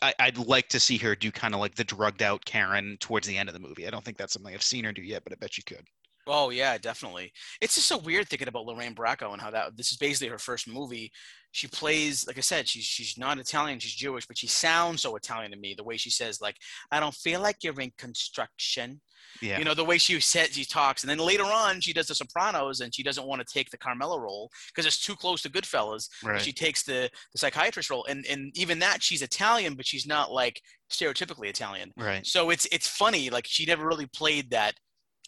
I, 0.00 0.14
i'd 0.20 0.38
like 0.38 0.68
to 0.70 0.80
see 0.80 0.98
her 0.98 1.14
do 1.14 1.30
kind 1.30 1.54
of 1.54 1.60
like 1.60 1.74
the 1.74 1.84
drugged 1.84 2.22
out 2.22 2.44
karen 2.44 2.96
towards 3.00 3.26
the 3.26 3.36
end 3.36 3.48
of 3.48 3.52
the 3.52 3.60
movie. 3.60 3.86
I 3.86 3.90
don't 3.90 4.04
think 4.04 4.16
that's 4.16 4.32
something 4.32 4.54
i've 4.54 4.62
seen 4.62 4.84
her 4.84 4.92
do 4.92 5.02
yet 5.02 5.24
but 5.24 5.32
i 5.32 5.36
bet 5.36 5.54
she 5.54 5.62
could 5.62 5.86
Oh 6.26 6.50
yeah, 6.50 6.78
definitely. 6.78 7.32
It's 7.60 7.74
just 7.74 7.88
so 7.88 7.98
weird 7.98 8.28
thinking 8.28 8.48
about 8.48 8.66
Lorraine 8.66 8.94
Bracco 8.94 9.32
and 9.32 9.42
how 9.42 9.50
that 9.50 9.76
this 9.76 9.90
is 9.90 9.96
basically 9.98 10.28
her 10.28 10.38
first 10.38 10.68
movie. 10.68 11.10
She 11.50 11.66
plays, 11.66 12.26
like 12.26 12.38
I 12.38 12.42
said, 12.42 12.68
she's 12.68 12.84
she's 12.84 13.18
not 13.18 13.38
Italian, 13.38 13.78
she's 13.78 13.94
Jewish, 13.94 14.26
but 14.26 14.38
she 14.38 14.46
sounds 14.46 15.02
so 15.02 15.16
Italian 15.16 15.50
to 15.50 15.58
me. 15.58 15.74
The 15.76 15.84
way 15.84 15.96
she 15.96 16.10
says, 16.10 16.40
like, 16.40 16.56
"I 16.90 17.00
don't 17.00 17.14
feel 17.14 17.40
like 17.40 17.56
you're 17.62 17.78
in 17.80 17.92
construction." 17.98 19.00
yeah 19.40 19.58
You 19.58 19.64
know, 19.64 19.74
the 19.74 19.84
way 19.84 19.98
she 19.98 20.18
says 20.20 20.50
she 20.50 20.64
talks, 20.64 21.02
and 21.02 21.10
then 21.10 21.18
later 21.18 21.44
on, 21.44 21.80
she 21.80 21.92
does 21.92 22.06
The 22.06 22.14
Sopranos, 22.14 22.80
and 22.80 22.94
she 22.94 23.02
doesn't 23.02 23.26
want 23.26 23.46
to 23.46 23.52
take 23.52 23.70
the 23.70 23.78
Carmela 23.78 24.18
role 24.20 24.50
because 24.68 24.86
it's 24.86 25.04
too 25.04 25.16
close 25.16 25.42
to 25.42 25.50
Goodfellas. 25.50 26.08
right 26.22 26.40
She 26.40 26.52
takes 26.52 26.84
the 26.84 27.10
the 27.32 27.38
psychiatrist 27.38 27.90
role, 27.90 28.04
and 28.06 28.24
and 28.26 28.56
even 28.56 28.78
that, 28.78 29.02
she's 29.02 29.22
Italian, 29.22 29.74
but 29.74 29.86
she's 29.86 30.06
not 30.06 30.32
like 30.32 30.60
stereotypically 30.90 31.48
Italian. 31.48 31.92
right 31.96 32.24
So 32.26 32.50
it's 32.50 32.66
it's 32.72 32.88
funny, 32.88 33.28
like 33.30 33.46
she 33.46 33.66
never 33.66 33.86
really 33.86 34.06
played 34.06 34.50
that 34.50 34.74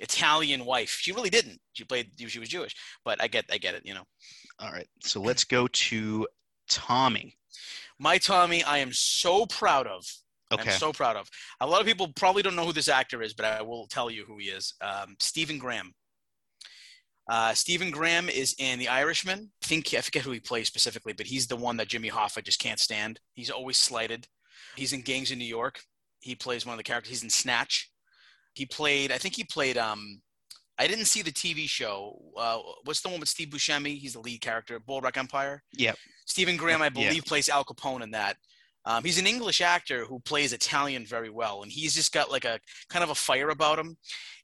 Italian 0.01 0.65
wife. 0.65 0.99
She 1.01 1.13
really 1.13 1.31
didn't. 1.31 1.61
She 1.73 1.85
played. 1.85 2.11
She 2.17 2.39
was 2.39 2.49
Jewish, 2.49 2.75
but 3.05 3.23
I 3.23 3.29
get. 3.29 3.45
I 3.51 3.59
get 3.59 3.75
it. 3.75 3.83
You 3.85 3.95
know. 3.95 4.05
All 4.59 4.73
right. 4.73 4.89
So 5.01 5.21
let's 5.21 5.45
go 5.45 5.67
to 5.67 6.27
Tommy. 6.69 7.37
My 7.99 8.19
Tommy, 8.19 8.65
I 8.65 8.79
am 8.79 8.93
so 8.93 9.47
proud 9.47 9.87
of. 9.87 10.05
Okay. 10.53 10.71
I'm 10.71 10.79
so 10.79 10.93
proud 10.93 11.17
of. 11.17 11.29
A 11.61 11.67
lot 11.67 11.81
of 11.81 11.87
people 11.87 12.09
probably 12.15 12.43
don't 12.43 12.57
know 12.57 12.67
who 12.67 12.73
this 12.73 12.89
actor 12.89 13.23
is, 13.23 13.35
but 13.35 13.47
I 13.47 13.63
will 13.63 13.87
tell 13.87 14.11
you 14.11 14.25
who 14.25 14.39
he 14.39 14.47
is. 14.47 14.75
Um, 14.81 15.17
Stephen 15.19 15.59
Graham. 15.59 15.93
Uh, 17.29 17.55
Stephen 17.55 17.91
Graham 17.91 18.29
is 18.29 18.55
in 18.59 18.79
The 18.79 18.89
Irishman. 18.89 19.51
I 19.63 19.67
think 19.67 19.95
I 19.95 20.01
forget 20.03 20.23
who 20.23 20.33
he 20.33 20.41
plays 20.41 20.67
specifically, 20.67 21.15
but 21.15 21.27
he's 21.27 21.47
the 21.47 21.57
one 21.57 21.79
that 21.79 21.89
Jimmy 21.89 22.11
Hoffa 22.11 22.45
just 22.45 22.61
can't 22.61 22.79
stand. 22.79 23.19
He's 23.33 23.51
always 23.51 23.79
slighted. 23.79 24.29
He's 24.77 24.93
in 24.93 25.01
Gangs 25.01 25.31
in 25.31 25.39
New 25.39 25.45
York. 25.45 25.81
He 26.21 26.35
plays 26.35 26.67
one 26.67 26.75
of 26.75 26.79
the 26.79 26.85
characters. 26.85 27.11
He's 27.11 27.23
in 27.23 27.31
Snatch. 27.31 27.91
He 28.55 28.67
played. 28.67 29.13
I 29.13 29.19
think 29.19 29.35
he 29.37 29.45
played. 29.45 29.77
Um, 29.79 30.21
I 30.79 30.87
didn't 30.87 31.05
see 31.07 31.23
the 31.23 31.31
TV 31.31 31.69
show. 31.69 32.21
Uh, 32.37 32.59
what's 32.85 33.01
the 33.01 33.09
one 33.09 33.21
with 33.21 33.29
Steve 33.29 33.49
Buscemi? 33.49 33.97
He's 33.99 34.15
the 34.15 34.21
lead 34.21 34.41
character. 34.41 34.81
Boardwalk 34.81 35.17
Empire. 35.17 35.63
Yeah. 35.73 35.93
Stephen 36.27 36.57
Graham, 36.57 36.83
I 36.83 36.87
Yeah. 36.87 36.91
believe, 37.09 37.25
plays 37.25 37.49
Al 37.49 37.65
Capone 37.65 38.03
in 38.03 38.11
that. 38.13 38.37
Um, 38.87 39.03
he's 39.05 39.19
an 39.19 39.27
English 39.27 39.61
actor 39.61 40.05
who 40.05 40.21
plays 40.21 40.53
Italian 40.53 41.07
very 41.07 41.31
well, 41.31 41.63
and 41.63 41.73
he's 41.73 41.95
just 41.95 42.13
got 42.13 42.31
like 42.31 42.45
a 42.45 42.61
kind 42.89 43.03
of 43.03 43.11
a 43.11 43.15
fire 43.15 43.51
about 43.51 43.79
him. 43.79 43.97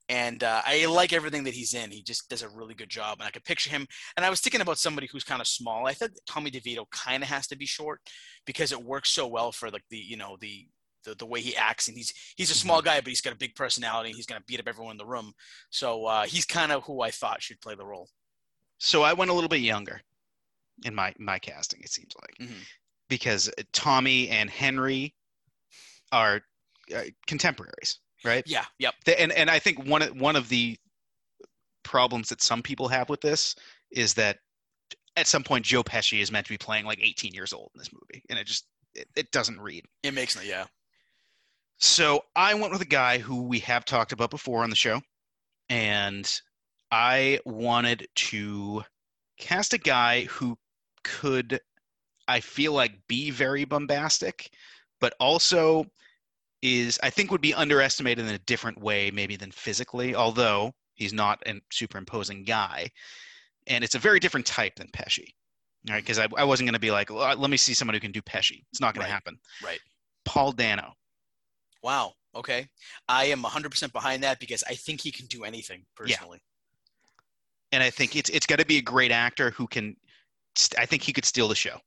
And 0.08 0.42
uh, 0.42 0.62
I 0.64 0.86
like 0.86 1.12
everything 1.12 1.44
that 1.44 1.54
he's 1.54 1.72
in. 1.74 1.90
He 1.92 2.02
just 2.02 2.28
does 2.28 2.42
a 2.42 2.48
really 2.48 2.74
good 2.74 2.88
job, 2.88 3.18
and 3.20 3.28
I 3.28 3.30
could 3.30 3.44
picture 3.44 3.70
him. 3.70 3.86
And 4.16 4.26
I 4.26 4.30
was 4.30 4.40
thinking 4.40 4.60
about 4.60 4.78
somebody 4.78 5.08
who's 5.12 5.22
kind 5.24 5.40
of 5.40 5.46
small. 5.46 5.86
I 5.86 5.92
thought 5.94 6.10
Tommy 6.26 6.50
DeVito 6.50 6.84
kind 6.90 7.22
of 7.22 7.28
has 7.28 7.46
to 7.48 7.56
be 7.56 7.66
short 7.66 8.00
because 8.46 8.72
it 8.72 8.82
works 8.82 9.10
so 9.10 9.26
well 9.26 9.52
for 9.52 9.70
like 9.70 9.84
the 9.90 9.98
you 9.98 10.16
know 10.16 10.36
the 10.40 10.66
the, 11.04 11.14
the 11.14 11.26
way 11.26 11.40
he 11.40 11.56
acts, 11.56 11.88
and 11.88 11.96
he's 11.96 12.12
he's 12.36 12.50
a 12.50 12.54
small 12.54 12.82
guy, 12.82 13.00
but 13.00 13.08
he's 13.08 13.20
got 13.20 13.32
a 13.32 13.36
big 13.36 13.54
personality. 13.54 14.12
He's 14.12 14.26
gonna 14.26 14.42
beat 14.46 14.60
up 14.60 14.68
everyone 14.68 14.92
in 14.92 14.98
the 14.98 15.06
room. 15.06 15.32
So 15.70 16.06
uh, 16.06 16.24
he's 16.26 16.44
kind 16.44 16.72
of 16.72 16.82
who 16.84 17.00
I 17.00 17.10
thought 17.10 17.42
should 17.42 17.60
play 17.60 17.74
the 17.74 17.84
role. 17.86 18.08
So 18.78 19.02
I 19.02 19.12
went 19.12 19.30
a 19.30 19.34
little 19.34 19.48
bit 19.48 19.60
younger 19.60 20.00
in 20.84 20.94
my 20.94 21.14
my 21.18 21.38
casting. 21.38 21.80
It 21.82 21.90
seems 21.90 22.12
like 22.20 22.48
Mhm. 22.48 22.54
because 23.08 23.50
Tommy 23.72 24.28
and 24.28 24.48
Henry 24.50 25.14
are 26.12 26.40
uh, 26.94 27.02
contemporaries, 27.26 27.98
right? 28.24 28.42
Yeah. 28.46 28.64
Yep. 28.78 28.94
And 29.18 29.32
and 29.32 29.50
I 29.50 29.58
think 29.58 29.84
one 29.86 30.02
of 30.02 30.16
one 30.20 30.36
of 30.36 30.48
the 30.48 30.78
problems 31.82 32.28
that 32.28 32.42
some 32.42 32.62
people 32.62 32.88
have 32.88 33.08
with 33.08 33.20
this 33.20 33.54
is 33.90 34.14
that 34.14 34.38
at 35.16 35.26
some 35.26 35.42
point 35.42 35.64
Joe 35.64 35.82
Pesci 35.82 36.20
is 36.20 36.30
meant 36.30 36.46
to 36.46 36.52
be 36.52 36.58
playing 36.58 36.84
like 36.84 37.00
18 37.02 37.32
years 37.34 37.52
old 37.52 37.70
in 37.74 37.78
this 37.78 37.92
movie, 37.92 38.22
and 38.30 38.38
it 38.38 38.46
just 38.46 38.66
it, 38.94 39.08
it 39.16 39.30
doesn't 39.30 39.60
read. 39.60 39.84
It 40.02 40.14
makes 40.14 40.36
no. 40.36 40.42
Yeah. 40.42 40.66
So 41.80 42.24
I 42.36 42.54
went 42.54 42.72
with 42.72 42.82
a 42.82 42.86
guy 42.86 43.18
who 43.18 43.42
we 43.42 43.58
have 43.60 43.84
talked 43.86 44.12
about 44.12 44.30
before 44.30 44.62
on 44.62 44.70
the 44.70 44.76
show, 44.76 45.00
and 45.70 46.30
I 46.90 47.40
wanted 47.46 48.06
to 48.14 48.84
cast 49.38 49.72
a 49.72 49.78
guy 49.78 50.24
who 50.24 50.58
could, 51.02 51.58
I 52.28 52.40
feel 52.40 52.74
like, 52.74 53.06
be 53.08 53.30
very 53.30 53.64
bombastic, 53.64 54.50
but 55.00 55.14
also 55.18 55.86
is 56.62 57.00
I 57.02 57.08
think 57.08 57.30
would 57.30 57.40
be 57.40 57.54
underestimated 57.54 58.26
in 58.26 58.34
a 58.34 58.38
different 58.40 58.78
way, 58.78 59.10
maybe 59.10 59.36
than 59.36 59.50
physically. 59.50 60.14
Although 60.14 60.74
he's 60.94 61.14
not 61.14 61.42
a 61.46 61.62
superimposing 61.72 62.44
guy, 62.44 62.90
and 63.66 63.82
it's 63.82 63.94
a 63.94 63.98
very 63.98 64.20
different 64.20 64.44
type 64.44 64.74
than 64.76 64.88
Pesci. 64.88 65.28
All 65.88 65.94
right, 65.94 66.02
because 66.02 66.18
I, 66.18 66.28
I 66.36 66.44
wasn't 66.44 66.66
going 66.66 66.74
to 66.74 66.78
be 66.78 66.90
like, 66.90 67.08
"Well, 67.08 67.34
let 67.38 67.48
me 67.48 67.56
see 67.56 67.72
someone 67.72 67.94
who 67.94 68.00
can 68.00 68.12
do 68.12 68.20
Pesci. 68.20 68.64
It's 68.70 68.82
not 68.82 68.92
going 68.92 69.04
Right. 69.04 69.08
to 69.08 69.12
happen. 69.14 69.38
Right. 69.64 69.80
Paul 70.26 70.52
Dano. 70.52 70.92
Wow. 71.82 72.12
Okay. 72.34 72.68
I 73.08 73.24
am 73.26 73.42
100% 73.42 73.92
behind 73.92 74.22
that 74.22 74.38
because 74.38 74.62
I 74.68 74.74
think 74.74 75.00
he 75.00 75.10
can 75.10 75.26
do 75.26 75.44
anything 75.44 75.84
personally. 75.96 76.38
Yeah. 77.72 77.76
and 77.76 77.82
I 77.82 77.90
think 77.90 78.16
it's 78.16 78.30
it's 78.30 78.46
got 78.46 78.58
to 78.58 78.66
be 78.66 78.78
a 78.78 78.82
great 78.82 79.10
actor 79.12 79.50
who 79.50 79.66
can. 79.66 79.96
st- 80.56 80.78
I 80.80 80.86
think 80.86 81.02
he 81.02 81.12
could 81.12 81.24
steal 81.24 81.48
the 81.48 81.54
show. 81.54 81.78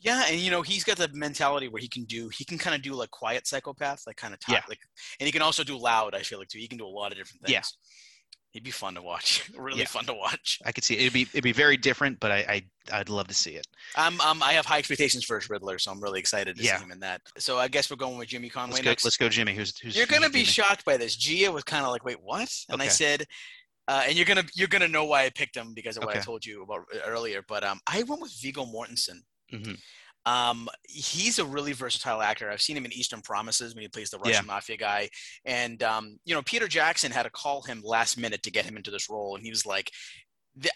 Yeah, 0.00 0.24
and 0.28 0.38
you 0.38 0.50
know 0.50 0.60
he's 0.62 0.84
got 0.84 0.98
the 0.98 1.08
mentality 1.14 1.68
where 1.68 1.80
he 1.80 1.88
can 1.88 2.04
do 2.04 2.28
he 2.28 2.44
can 2.44 2.58
kind 2.58 2.76
of 2.76 2.82
do 2.82 2.92
like 2.94 3.10
quiet 3.10 3.46
psychopath, 3.46 4.02
like 4.06 4.16
kind 4.16 4.34
of 4.34 4.40
talk, 4.40 4.54
Yeah. 4.56 4.62
like, 4.68 4.80
and 5.18 5.26
he 5.26 5.32
can 5.32 5.40
also 5.42 5.64
do 5.64 5.78
loud. 5.78 6.14
I 6.14 6.20
feel 6.22 6.38
like 6.38 6.48
too. 6.48 6.58
He 6.58 6.68
can 6.68 6.78
do 6.78 6.86
a 6.86 6.88
lot 6.88 7.10
of 7.12 7.16
different 7.18 7.42
things. 7.42 7.52
Yeah. 7.52 7.62
He'd 8.54 8.62
be 8.62 8.70
fun 8.70 8.94
to 8.94 9.02
watch. 9.02 9.50
really 9.58 9.80
Yeah. 9.80 9.86
fun 9.86 10.06
to 10.06 10.14
watch. 10.14 10.60
I 10.64 10.70
could 10.72 10.84
see 10.84 10.94
it. 10.94 11.00
it'd 11.00 11.12
be 11.12 11.22
it'd 11.22 11.42
be 11.44 11.50
very 11.52 11.76
different, 11.76 12.20
but 12.20 12.30
I, 12.30 12.38
I 12.92 12.98
I'd 13.00 13.08
love 13.08 13.26
to 13.26 13.34
see 13.34 13.56
it. 13.56 13.66
Um, 13.96 14.20
um, 14.20 14.42
I 14.44 14.52
have 14.52 14.64
high 14.64 14.78
expectations 14.78 15.24
for 15.24 15.40
Riddler, 15.50 15.78
so 15.80 15.90
I'm 15.90 16.00
really 16.00 16.20
excited 16.20 16.56
to 16.56 16.62
Yeah. 16.62 16.78
see 16.78 16.84
him 16.84 16.92
in 16.92 17.00
that. 17.00 17.20
So 17.36 17.58
I 17.58 17.66
guess 17.66 17.90
we're 17.90 17.96
going 17.96 18.16
with 18.16 18.28
Jimmy 18.28 18.48
Conway 18.48 18.74
Let's 18.74 18.84
go. 18.84 18.90
next. 18.90 19.04
Let's 19.04 19.16
go, 19.16 19.28
Jimmy. 19.28 19.54
Who's 19.54 19.76
who's 19.78 19.96
You're 19.96 20.06
gonna 20.06 20.26
who's 20.26 20.32
be 20.32 20.38
Jimmy? 20.44 20.44
shocked 20.46 20.84
by 20.84 20.96
this. 20.96 21.16
Gia 21.16 21.50
was 21.50 21.64
kind 21.64 21.84
of 21.84 21.90
like, 21.90 22.04
"Wait, 22.04 22.22
what?" 22.22 22.48
And 22.68 22.80
I 22.80 22.86
said, 22.88 23.24
uh, 23.88 24.04
and 24.06 24.14
you're 24.16 24.24
gonna 24.24 24.44
you're 24.54 24.68
gonna 24.68 24.86
know 24.88 25.04
why 25.04 25.24
I 25.24 25.30
picked 25.30 25.56
him 25.56 25.74
because 25.74 25.96
of 25.96 26.04
what 26.04 26.16
I 26.16 26.20
told 26.20 26.46
you 26.46 26.62
about 26.62 26.84
earlier. 27.04 27.42
But 27.46 27.64
um, 27.64 27.80
I 27.88 28.04
went 28.04 28.22
with 28.22 28.32
Viggo 28.40 28.64
Mortensen. 28.64 29.22
Mhm. 29.52 29.76
Um, 30.26 30.68
he's 30.88 31.38
a 31.38 31.44
really 31.44 31.72
versatile 31.72 32.22
actor. 32.22 32.50
I've 32.50 32.62
seen 32.62 32.76
him 32.76 32.84
in 32.84 32.92
Eastern 32.92 33.20
Promises 33.20 33.74
when 33.74 33.82
he 33.82 33.88
plays 33.88 34.10
the 34.10 34.18
Yeah. 34.24 34.30
Russian 34.32 34.46
mafia 34.46 34.76
guy, 34.76 35.10
and 35.44 35.82
um, 35.82 36.18
you 36.24 36.34
know 36.34 36.42
Peter 36.42 36.66
Jackson 36.68 37.12
had 37.12 37.24
to 37.24 37.30
call 37.30 37.62
him 37.62 37.82
last 37.84 38.16
minute 38.18 38.42
to 38.44 38.50
get 38.50 38.64
him 38.64 38.76
into 38.76 38.90
this 38.90 39.10
role, 39.10 39.36
and 39.36 39.44
he 39.44 39.50
was 39.50 39.66
like. 39.66 39.90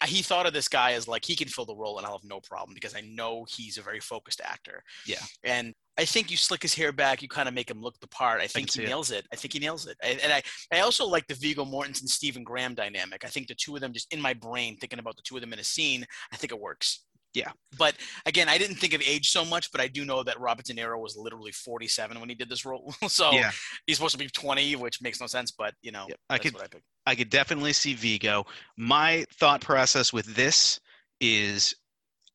He 0.07 0.23
thought 0.23 0.45
of 0.45 0.53
this 0.53 0.67
guy 0.67 0.95
as 0.95 1.07
like 1.07 1.25
he 1.25 1.37
can 1.37 1.47
fill 1.47 1.65
the 1.65 1.73
role 1.77 1.99
and 1.99 2.05
I'll 2.05 2.15
have 2.19 2.25
no 2.29 2.41
problem 2.41 2.75
because 2.75 2.97
I 2.97 3.01
know 3.01 3.47
he's 3.49 3.79
a 3.79 3.81
very 3.81 4.01
focused 4.01 4.41
actor. 4.45 4.83
Yeah. 5.07 5.21
And 5.45 5.73
I 5.97 6.05
think 6.05 6.33
you 6.33 6.37
slick 6.37 6.63
his 6.63 6.75
hair 6.75 6.91
back, 6.91 7.23
you 7.23 7.29
kind 7.29 7.47
of 7.47 7.55
make 7.55 7.71
him 7.71 7.81
look 7.81 7.95
the 8.01 8.09
part. 8.09 8.41
I 8.41 8.49
think 8.49 8.73
see 8.73 8.81
he 8.81 8.87
it. 8.87 8.89
nails 8.89 9.13
it. 9.13 9.25
I 9.33 9.37
think 9.37 9.53
he 9.53 9.61
nails 9.61 9.87
it. 9.87 9.97
I, 10.03 10.19
and 10.21 10.33
I, 10.33 10.43
I 10.73 10.81
also 10.81 11.07
like 11.07 11.29
the 11.29 11.35
Viggo 11.35 11.65
Mortensen 11.65 12.09
Stephen 12.09 12.43
Graham 12.43 12.75
dynamic. 12.75 13.25
I 13.25 13.29
think 13.29 13.47
the 13.47 13.55
two 13.55 13.77
of 13.77 13.81
them 13.81 13.93
just 13.93 14.13
in 14.13 14.21
my 14.21 14.35
brain 14.35 14.77
thinking 14.79 14.99
about 14.99 15.15
the 15.15 15.23
two 15.23 15.37
of 15.37 15.43
them 15.43 15.53
in 15.53 15.61
a 15.61 15.65
scene, 15.65 16.05
I 16.33 16.37
think 16.37 16.51
it 16.53 16.59
works. 16.61 17.05
Yeah. 17.35 17.51
But 17.77 17.95
again, 18.27 18.49
I 18.49 18.59
didn't 18.59 18.77
think 18.77 18.95
of 18.95 19.03
age 19.03 19.31
so 19.31 19.45
much, 19.45 19.71
but 19.71 19.81
I 19.81 19.87
do 19.89 20.05
know 20.05 20.23
that 20.23 20.41
Robert 20.41 20.65
De 20.65 20.75
Niro 20.75 20.99
was 21.01 21.17
literally 21.17 21.53
47 21.53 22.19
when 22.19 22.29
he 22.29 22.35
did 22.35 22.49
this 22.49 22.65
role. 22.65 22.95
so 23.09 23.31
Yeah, 23.33 23.51
he's 23.87 23.97
supposed 23.97 24.13
to 24.13 24.19
be 24.19 24.29
20, 24.29 24.77
which 24.77 25.01
makes 25.03 25.21
no 25.21 25.27
sense, 25.27 25.51
but 25.51 25.75
you 25.83 25.93
know, 25.93 26.07
Yep. 26.09 26.19
I 26.31 26.39
could- 26.39 26.55
what 26.55 26.65
I 26.65 26.69
picked. 26.69 26.85
I 27.07 27.15
could 27.15 27.31
definitely 27.31 27.73
see 27.73 27.95
Viggo. 27.95 28.45
My 28.77 29.25
thought 29.39 29.63
process 29.63 30.13
with 30.13 30.27
this 30.35 30.79
is, 31.21 31.75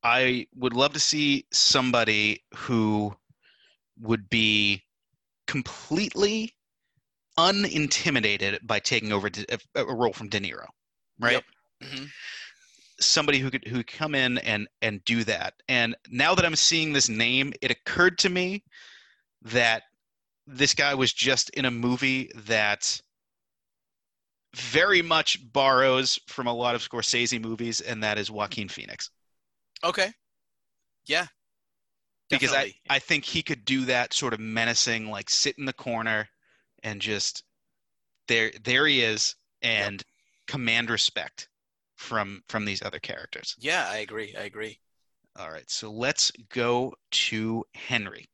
I 0.03 0.47
would 0.55 0.73
love 0.73 0.93
to 0.93 0.99
see 0.99 1.45
somebody 1.51 2.43
who 2.55 3.15
would 3.99 4.29
be 4.29 4.81
completely 5.47 6.53
unintimidated 7.37 8.59
by 8.65 8.79
taking 8.79 9.11
over 9.11 9.29
a, 9.75 9.85
role 9.85 10.13
from 10.13 10.29
De 10.29 10.39
Niro, 10.39 10.67
right? 11.19 11.33
Yep. 11.33 11.43
Mhm. 11.83 12.09
Somebody 12.99 13.39
who 13.39 13.49
could 13.49 13.67
who 13.67 13.83
come 13.83 14.15
in 14.15 14.37
and 14.39 14.67
and 14.81 15.03
do 15.05 15.23
that. 15.23 15.53
And 15.67 15.95
now 16.09 16.35
that 16.35 16.45
I'm 16.45 16.55
seeing 16.55 16.93
this 16.93 17.09
name, 17.09 17.53
it 17.61 17.71
occurred 17.71 18.17
to 18.19 18.29
me 18.29 18.63
that 19.43 19.83
this 20.47 20.73
guy 20.73 20.93
was 20.93 21.13
just 21.13 21.49
in 21.51 21.65
a 21.65 21.71
movie 21.71 22.29
that 22.45 22.99
very 24.55 25.01
much 25.01 25.39
borrows 25.51 26.19
from 26.27 26.47
a 26.47 26.53
lot 26.53 26.75
of 26.75 26.87
Scorsese 26.87 27.41
movies, 27.41 27.81
and 27.81 28.03
that 28.03 28.17
is 28.17 28.29
Joaquin 28.29 28.69
Phoenix. 28.69 29.09
Okay. 29.83 30.11
Yeah. 31.05 31.25
Because 32.29 32.51
I, 32.51 32.55
Definitely. 32.55 32.81
I 32.89 32.99
think 32.99 33.25
he 33.25 33.41
could 33.41 33.65
do 33.65 33.85
that 33.85 34.13
sort 34.13 34.33
of 34.33 34.39
menacing, 34.39 35.09
like 35.09 35.29
sit 35.29 35.57
in 35.57 35.65
the 35.65 35.73
corner 35.73 36.27
and 36.83 37.01
just 37.01 37.43
there 38.27 38.51
there 38.63 38.87
he 38.87 39.01
is 39.01 39.35
and 39.61 40.03
command 40.47 40.89
respect 40.89 41.49
from 42.03 42.41
from 42.49 42.65
these 42.65 42.81
other 42.81 42.99
characters. 42.99 43.55
yeah, 43.59 43.87
I 43.89 43.97
agree. 43.97 44.35
I 44.37 44.43
agree. 44.43 44.79
All 45.39 45.49
right, 45.49 45.69
so 45.69 45.91
let's 45.91 46.31
go 46.49 46.93
to 47.11 47.63
Henry. 47.73 48.25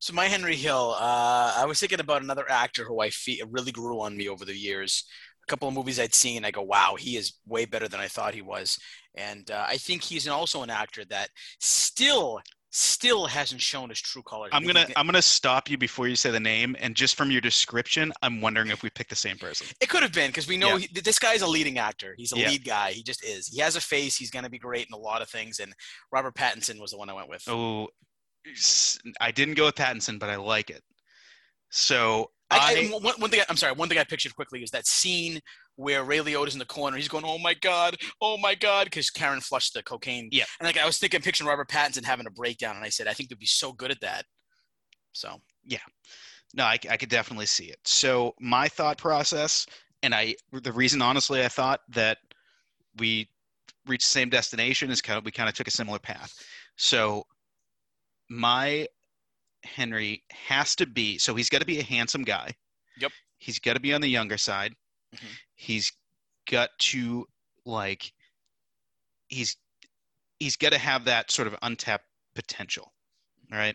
So 0.00 0.12
my 0.14 0.24
Henry 0.26 0.56
Hill, 0.56 0.96
uh, 0.98 1.54
I 1.56 1.64
was 1.66 1.78
thinking 1.78 2.00
about 2.00 2.22
another 2.22 2.48
actor 2.50 2.84
who 2.84 3.00
I 3.00 3.10
feel 3.10 3.46
really 3.50 3.72
grew 3.72 4.00
on 4.00 4.16
me 4.16 4.28
over 4.28 4.44
the 4.44 4.56
years. 4.56 5.04
A 5.44 5.46
couple 5.46 5.68
of 5.68 5.74
movies 5.74 6.00
I'd 6.00 6.14
seen, 6.14 6.44
I 6.44 6.50
go, 6.50 6.62
wow, 6.62 6.96
he 6.98 7.16
is 7.16 7.34
way 7.46 7.66
better 7.66 7.88
than 7.88 8.00
I 8.00 8.08
thought 8.08 8.34
he 8.34 8.42
was. 8.42 8.78
And 9.14 9.50
uh, 9.50 9.64
I 9.68 9.76
think 9.76 10.02
he's 10.02 10.28
also 10.28 10.62
an 10.62 10.70
actor 10.70 11.04
that 11.06 11.30
still, 11.60 12.40
still 12.70 13.26
hasn't 13.26 13.60
shown 13.60 13.88
his 13.88 14.00
true 14.00 14.22
colors. 14.22 14.50
I'm 14.52 14.64
gonna 14.64 14.86
I'm 14.96 15.06
gonna 15.06 15.22
stop 15.22 15.70
you 15.70 15.78
before 15.78 16.08
you 16.08 16.16
say 16.16 16.30
the 16.30 16.40
name, 16.40 16.76
and 16.80 16.94
just 16.94 17.16
from 17.16 17.30
your 17.30 17.40
description, 17.40 18.12
I'm 18.22 18.40
wondering 18.40 18.68
if 18.68 18.82
we 18.82 18.90
picked 18.90 19.10
the 19.10 19.16
same 19.16 19.38
person. 19.38 19.66
It 19.80 19.88
could 19.88 20.02
have 20.02 20.12
been 20.12 20.28
because 20.28 20.48
we 20.48 20.56
know 20.56 20.76
Yeah. 20.76 20.86
he, 20.92 21.00
this 21.00 21.18
guy's 21.18 21.42
a 21.42 21.46
leading 21.46 21.78
actor. 21.78 22.14
He's 22.16 22.32
a 22.32 22.38
Yeah. 22.38 22.48
lead 22.48 22.64
guy. 22.64 22.92
He 22.92 23.02
just 23.02 23.24
is. 23.24 23.48
He 23.48 23.60
has 23.60 23.76
a 23.76 23.80
face. 23.80 24.16
He's 24.16 24.30
to 24.30 24.50
be 24.50 24.58
great 24.58 24.86
in 24.86 24.94
a 24.94 24.98
lot 24.98 25.22
of 25.22 25.28
things. 25.28 25.58
And 25.58 25.74
Robert 26.12 26.34
Pattinson 26.34 26.80
was 26.80 26.92
the 26.92 26.98
one 26.98 27.10
I 27.10 27.12
went 27.12 27.28
with. 27.28 27.42
Oh, 27.48 27.88
I 29.20 29.30
didn't 29.30 29.54
go 29.54 29.66
with 29.66 29.74
Pattinson, 29.74 30.18
but 30.18 30.30
I 30.30 30.36
like 30.36 30.70
it. 30.70 30.82
So 31.70 32.30
I, 32.50 32.88
I, 32.92 32.98
one, 32.98 33.14
one 33.18 33.30
thing 33.30 33.40
I, 33.40 33.44
I'm 33.48 33.56
sorry. 33.56 33.72
One 33.72 33.88
thing 33.88 33.98
I 33.98 34.04
pictured 34.04 34.34
quickly 34.34 34.62
is 34.62 34.70
that 34.70 34.86
scene 34.86 35.40
where 35.78 36.02
Ray 36.02 36.18
Liotta's 36.18 36.54
in 36.54 36.58
the 36.58 36.64
corner. 36.64 36.96
He's 36.96 37.06
going, 37.08 37.24
"Oh 37.24 37.38
my 37.38 37.54
god, 37.54 37.96
oh 38.20 38.36
my 38.36 38.56
god," 38.56 38.86
because 38.86 39.10
Karen 39.10 39.40
flushed 39.40 39.74
the 39.74 39.82
cocaine. 39.82 40.28
Yeah. 40.32 40.44
And 40.58 40.66
like 40.66 40.76
I 40.76 40.84
was 40.84 40.98
thinking, 40.98 41.22
picturing 41.22 41.48
Robert 41.48 41.68
Pattinson 41.68 42.04
having 42.04 42.26
a 42.26 42.30
breakdown, 42.30 42.74
and 42.74 42.84
I 42.84 42.88
said, 42.88 43.06
I 43.06 43.14
think 43.14 43.28
they'd 43.28 43.38
be 43.38 43.46
so 43.46 43.72
good 43.72 43.92
at 43.92 44.00
that. 44.00 44.24
So 45.12 45.40
yeah, 45.64 45.78
no, 46.52 46.64
I, 46.64 46.78
I 46.90 46.96
could 46.96 47.08
definitely 47.08 47.46
see 47.46 47.66
it. 47.66 47.78
So 47.84 48.34
my 48.40 48.66
thought 48.68 48.98
process 48.98 49.66
and 50.02 50.14
I 50.14 50.34
the 50.52 50.72
reason 50.72 51.00
honestly 51.00 51.44
I 51.44 51.48
thought 51.48 51.80
that 51.90 52.18
we 52.96 53.28
reached 53.86 54.04
the 54.06 54.10
same 54.10 54.30
destination 54.30 54.90
is 54.90 55.00
kind 55.00 55.16
of 55.18 55.24
we 55.24 55.30
kind 55.30 55.48
of 55.48 55.54
took 55.54 55.68
a 55.68 55.72
similar 55.72 56.00
path. 56.00 56.34
So 56.76 57.24
my 58.28 58.88
Henry 59.64 60.24
has 60.30 60.74
to 60.76 60.86
be 60.86 61.18
so 61.18 61.34
he's 61.36 61.48
got 61.48 61.60
to 61.60 61.66
be 61.66 61.78
a 61.78 61.84
handsome 61.84 62.24
guy. 62.24 62.52
Yep. 62.98 63.12
He's 63.38 63.60
got 63.60 63.74
to 63.74 63.80
be 63.80 63.94
on 63.94 64.00
the 64.00 64.08
younger 64.08 64.38
side. 64.38 64.74
Mhm. 65.14 65.38
He's 65.60 65.92
got 66.48 66.70
to 66.78 67.26
like 67.66 68.12
he's 69.28 69.56
he's 70.38 70.56
got 70.56 70.72
to 70.72 70.78
have 70.78 71.04
that 71.06 71.30
sort 71.30 71.48
of 71.48 71.56
untapped 71.62 72.06
potential. 72.34 72.92
right? 73.50 73.74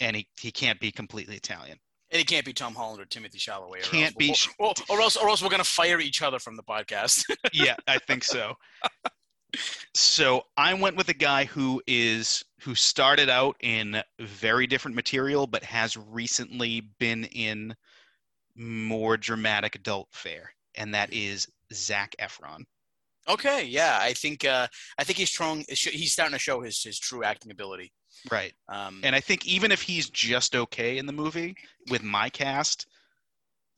And 0.00 0.14
he, 0.16 0.28
he 0.38 0.50
can't 0.50 0.78
be 0.78 0.90
completely 0.92 1.34
Italian. 1.36 1.78
And 2.10 2.18
he 2.18 2.24
can't 2.24 2.44
be 2.44 2.52
Tom 2.52 2.74
Holland 2.74 3.00
or 3.00 3.06
Timothy 3.06 3.38
Chalamet. 3.38 3.70
Or 3.70 3.76
Can't 3.78 4.14
else, 4.28 4.46
be- 4.46 4.54
Or, 4.58 4.68
or, 4.68 4.74
or 4.90 5.00
else, 5.00 5.16
or 5.16 5.28
else 5.28 5.42
we're 5.42 5.48
gonna 5.48 5.64
fire 5.64 5.98
each 5.98 6.20
other 6.22 6.38
from 6.38 6.56
the 6.56 6.62
podcast. 6.62 7.24
yeah, 7.52 7.74
I 7.88 7.98
think 7.98 8.22
so. 8.22 8.54
So 9.94 10.42
I 10.56 10.74
went 10.74 10.96
with 10.96 11.08
a 11.08 11.14
guy 11.14 11.44
who 11.44 11.80
is 11.86 12.44
who 12.60 12.74
started 12.74 13.30
out 13.30 13.56
in 13.60 14.02
very 14.20 14.66
different 14.66 14.94
material, 14.96 15.46
but 15.46 15.62
has 15.64 15.96
recently 15.96 16.82
been 16.98 17.24
in 17.24 17.74
more 18.56 19.16
dramatic 19.16 19.74
adult 19.76 20.08
fare, 20.12 20.53
and 20.76 20.94
that 20.94 21.12
is 21.12 21.48
Zac 21.72 22.14
Efron. 22.20 22.64
okay, 23.28 23.64
yeah, 23.64 23.98
I 24.00 24.12
think 24.12 24.44
uh, 24.44 24.66
I 24.98 25.04
think 25.04 25.18
he's 25.18 25.30
strong. 25.30 25.64
He's 25.68 26.12
starting 26.12 26.34
to 26.34 26.38
show 26.38 26.60
his 26.60 26.82
his 26.82 26.98
true 26.98 27.24
acting 27.24 27.52
ability. 27.52 27.92
Right. 28.30 28.54
Um, 28.68 29.00
And 29.02 29.14
I 29.14 29.20
think 29.20 29.44
even 29.46 29.72
if 29.72 29.82
he's 29.82 30.08
just 30.08 30.54
okay 30.56 30.98
in 30.98 31.06
the 31.06 31.12
movie 31.12 31.54
with 31.90 32.02
my 32.02 32.30
cast, 32.30 32.86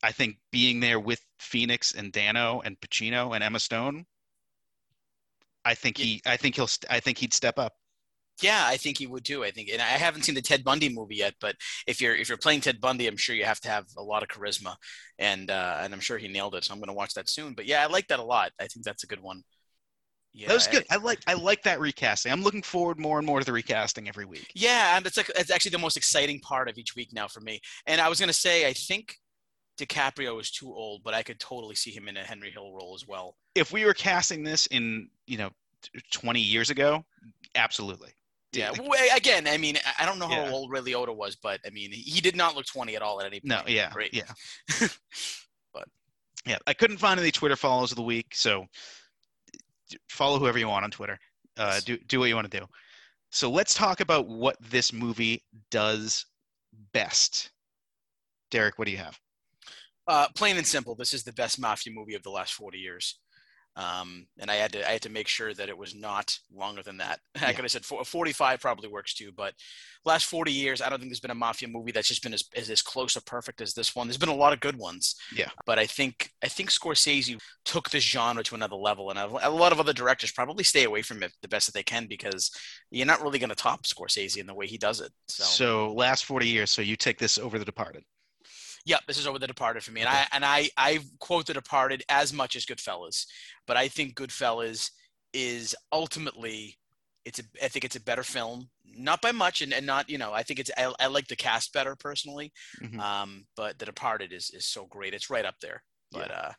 I 0.03 0.13
think 0.13 0.37
being 0.53 0.79
there 0.81 1.01
with 1.01 1.21
Phoenix 1.39 1.93
and 1.95 2.13
Dano 2.13 2.61
and 2.65 2.79
Pacino 2.81 3.35
and 3.35 3.43
Emma 3.43 3.59
Stone, 3.59 4.05
I 5.65 5.75
think 5.75 5.99
he, 5.99 6.21
I 6.27 6.37
think 6.37 6.55
he'll, 6.55 6.69
st- 6.69 6.91
I 6.93 7.01
think 7.01 7.19
he'd 7.19 7.35
step 7.35 7.59
up. 7.59 7.75
Yeah, 8.43 8.65
I 8.67 8.77
think 8.77 8.99
he 8.99 9.07
would 9.07 9.25
too. 9.25 9.45
I 9.45 9.51
think, 9.51 9.71
and 9.73 9.81
I 9.81 9.87
haven't 9.87 10.23
seen 10.23 10.35
the 10.35 10.43
Ted 10.43 10.63
Bundy 10.63 10.89
movie 10.89 11.17
yet, 11.17 11.35
but 11.41 11.57
if 11.87 12.01
you're 12.01 12.15
if 12.15 12.29
you're 12.29 12.39
playing 12.39 12.61
Ted 12.61 12.81
Bundy, 12.81 13.07
I'm 13.07 13.17
sure 13.17 13.35
you 13.35 13.45
have 13.45 13.61
to 13.61 13.69
have 13.69 13.87
a 13.97 14.03
lot 14.03 14.23
of 14.23 14.29
charisma, 14.29 14.77
and 15.19 15.51
uh, 15.51 15.79
and 15.81 15.95
I'm 15.95 16.01
sure 16.01 16.19
he 16.19 16.29
nailed 16.29 16.55
it. 16.55 16.65
So 16.65 16.75
I'm 16.75 16.81
going 16.81 16.89
to 16.89 16.95
watch 16.95 17.15
that 17.15 17.31
soon. 17.31 17.55
But 17.55 17.67
yeah, 17.67 17.83
I 17.83 17.87
like 17.87 18.09
that 18.09 18.19
a 18.19 18.25
lot. 18.25 18.53
I 18.61 18.67
think 18.67 18.85
that's 18.85 19.05
a 19.05 19.07
good 19.07 19.23
one. 19.23 19.43
Yeah, 20.37 20.49
that 20.49 20.55
was 20.55 20.67
good. 20.67 20.85
I 20.91 20.97
like, 20.97 21.21
I 21.27 21.33
like 21.33 21.63
that 21.63 21.81
recasting. 21.81 22.31
I'm 22.31 22.43
looking 22.43 22.61
forward 22.61 22.99
more 22.99 23.17
and 23.17 23.27
more 23.27 23.39
to 23.39 23.47
the 23.47 23.55
recasting 23.55 24.07
every 24.07 24.27
week. 24.27 24.53
Yeah, 24.55 24.99
and 24.99 25.07
it's 25.07 25.17
like 25.17 25.31
it's 25.35 25.51
actually 25.51 25.71
the 25.71 25.79
most 25.79 25.97
exciting 25.97 26.41
part 26.41 26.69
of 26.69 26.77
each 26.77 26.95
week 26.95 27.09
now 27.15 27.27
for 27.27 27.41
me. 27.41 27.59
And 27.87 28.03
I 28.03 28.11
was 28.11 28.21
going 28.21 28.29
to 28.29 28.35
say, 28.35 28.69
I 28.69 28.75
think 28.75 29.17
DiCaprio 29.79 30.39
is 30.39 30.51
too 30.51 30.69
old, 30.75 31.03
but 31.03 31.15
I 31.15 31.23
could 31.23 31.41
totally 31.41 31.75
see 31.75 31.91
him 31.91 32.07
in 32.07 32.19
a 32.19 32.23
Henry 32.23 32.51
Hill 32.51 32.71
role 32.73 32.95
as 32.95 33.09
well. 33.09 33.37
If 33.55 33.73
we 33.73 33.87
were 33.87 33.95
casting 33.95 34.43
this 34.43 34.67
in, 34.67 35.09
you 35.27 35.39
know, 35.39 35.49
20 36.13 36.39
years 36.39 36.69
ago, 36.69 37.05
absolutely. 37.55 38.11
Yeah. 38.57 38.73
Again, 39.15 39.47
I 39.47 39.57
mean, 39.59 39.79
I- 39.99 40.07
don't 40.07 40.19
know 40.19 40.29
how 40.29 40.45
Yeah. 40.45 40.51
old 40.51 40.71
Ray 40.71 40.81
Liotta 40.81 41.15
was, 41.15 41.37
but 41.37 41.61
I 41.67 41.71
mean, 41.71 41.93
he 41.93 42.21
did 42.21 42.37
not 42.37 42.55
look 42.57 42.67
20 42.67 42.97
at 42.97 43.03
all 43.03 43.21
at 43.21 43.27
any 43.27 43.41
point. 43.41 43.45
no, 43.49 43.63
yeah, 43.67 43.91
Great. 43.91 44.15
yeah. 44.15 44.31
But- 45.73 45.89
yeah, 46.47 46.59
I 46.67 46.75
couldn't 46.75 46.99
find 46.99 47.19
any 47.21 47.31
Twitter 47.31 47.57
follows 47.57 47.93
of 47.93 47.97
the 47.97 48.03
week, 48.03 48.35
so 48.35 48.67
follow 50.09 50.39
whoever 50.39 50.59
you 50.59 50.69
want 50.69 50.85
on 50.85 50.91
Twitter. 50.91 51.19
Uh, 51.57 51.81
do 51.85 51.97
do 51.99 52.19
what 52.21 52.29
you 52.29 52.35
want 52.35 52.51
to 52.51 52.61
do. 52.61 52.67
So 53.31 53.51
let's 53.51 53.75
talk 53.75 54.01
about 54.01 54.29
what 54.29 54.57
this 54.61 54.93
movie 54.93 55.45
does 55.71 56.25
best. 56.93 57.51
Derek, 58.51 58.79
what 58.79 58.85
do 58.87 58.93
you 58.93 58.99
have? 58.99 59.19
Uh, 60.07 60.29
plain 60.37 60.57
and 60.57 60.67
simple, 60.67 60.95
this 60.95 61.13
is 61.13 61.25
the 61.25 61.33
best 61.33 61.59
mafia 61.59 61.93
movie 61.93 62.15
of 62.15 62.23
the 62.23 62.31
last 62.31 62.53
40 62.55 62.79
years. 62.79 63.19
Um, 63.77 64.27
and 64.39 64.51
I 64.51 64.55
had 64.55 64.73
to 64.73 64.89
I 64.89 64.93
had 64.93 65.03
to 65.03 65.11
make 65.11 65.29
sure 65.29 65.53
that 65.53 65.69
it 65.69 65.77
was 65.77 65.95
not 65.95 66.39
longer 66.51 66.83
than 66.83 66.97
that. 66.97 67.21
I 67.37 67.41
Yeah. 67.49 67.53
could 67.53 67.65
have 67.65 67.71
said 67.71 67.85
four- 67.85 68.05
45 68.05 68.59
probably 68.61 68.89
works 68.89 69.13
too, 69.15 69.33
but 69.37 69.53
last 70.07 70.25
40 70.27 70.51
years, 70.51 70.81
I 70.81 70.89
don't 70.89 70.99
think 70.99 71.11
there's 71.11 71.21
been 71.21 71.31
a 71.31 71.35
mafia 71.35 71.69
movie 71.69 71.93
that's 71.93 72.09
just 72.09 72.23
been 72.23 72.33
as, 72.33 72.45
as, 72.57 72.71
as 72.71 72.81
close 72.81 73.13
to 73.15 73.23
perfect 73.23 73.61
as 73.61 73.75
this 73.75 73.95
one. 73.95 74.07
There's 74.07 74.17
been 74.17 74.29
a 74.31 74.35
lot 74.35 74.53
of 74.55 74.61
good 74.61 74.77
ones. 74.79 75.17
Yeah. 75.35 75.51
But 75.67 75.79
I 75.79 75.85
think 75.87 76.31
I 76.43 76.49
think 76.49 76.71
Scorsese 76.71 77.39
took 77.67 77.91
this 77.91 78.05
genre 78.05 78.43
to 78.45 78.55
another 78.55 78.77
level, 78.77 79.11
and 79.11 79.19
a, 79.19 79.49
a 79.49 79.51
lot 79.51 79.73
of 79.73 79.81
other 79.81 79.93
directors 79.93 80.33
probably 80.33 80.65
stay 80.65 80.85
away 80.85 81.03
from 81.03 81.23
it 81.23 81.33
the 81.43 81.49
best 81.49 81.67
that 81.67 81.75
they 81.75 81.83
can 81.83 82.07
because 82.07 82.51
you're 82.91 83.07
not 83.07 83.21
really 83.23 83.39
going 83.39 83.51
to 83.51 83.55
top 83.57 83.83
Scorsese 83.85 84.39
in 84.39 84.47
the 84.47 84.55
way 84.55 84.67
he 84.67 84.79
does 84.79 85.01
it. 85.03 85.13
So, 85.29 85.45
So 85.45 85.93
last 85.93 86.25
40 86.25 86.49
years, 86.49 86.71
so 86.71 86.81
you 86.81 86.97
take 86.97 87.19
this 87.19 87.37
over 87.37 87.59
The 87.59 87.65
Departed. 87.67 88.05
Yeah, 88.87 88.99
this 89.07 89.19
is 89.19 89.27
over 89.27 89.39
The 89.39 89.49
Departed 89.49 89.83
for 89.83 89.91
me, 89.91 90.01
and 90.01 90.09
I 90.09 90.27
and 90.33 90.45
I 90.45 90.71
I 90.77 91.01
quote 91.19 91.47
The 91.47 91.55
Departed 91.55 92.05
as 92.09 92.33
much 92.33 92.57
as 92.57 92.65
Goodfellas, 92.65 93.27
but 93.67 93.77
I 93.77 93.89
think 93.89 94.15
Goodfellas 94.17 94.91
is 95.35 95.75
ultimately 95.93 96.79
it's 97.25 97.41
a 97.41 97.43
I 97.63 97.69
think 97.69 97.85
it's 97.85 97.97
a 97.97 98.01
better 98.01 98.23
film, 98.23 98.71
not 98.85 99.21
by 99.21 99.33
much, 99.33 99.61
and, 99.61 99.75
and 99.75 99.85
not 99.85 100.09
you 100.09 100.19
know 100.19 100.33
I 100.33 100.45
think 100.45 100.61
it's 100.61 100.71
I, 100.79 100.95
I 101.01 101.09
like 101.09 101.27
the 101.27 101.37
cast 101.37 101.73
better 101.73 101.97
personally, 101.97 102.53
Mhm. 102.81 103.01
um, 103.01 103.47
but 103.57 103.79
The 103.79 103.87
Departed 103.87 104.33
is 104.33 104.51
is 104.51 104.67
so 104.67 104.87
great, 104.87 105.15
it's 105.15 105.31
right 105.31 105.45
up 105.45 105.57
there. 105.61 105.83
But 106.13 106.31
uh, 106.31 106.53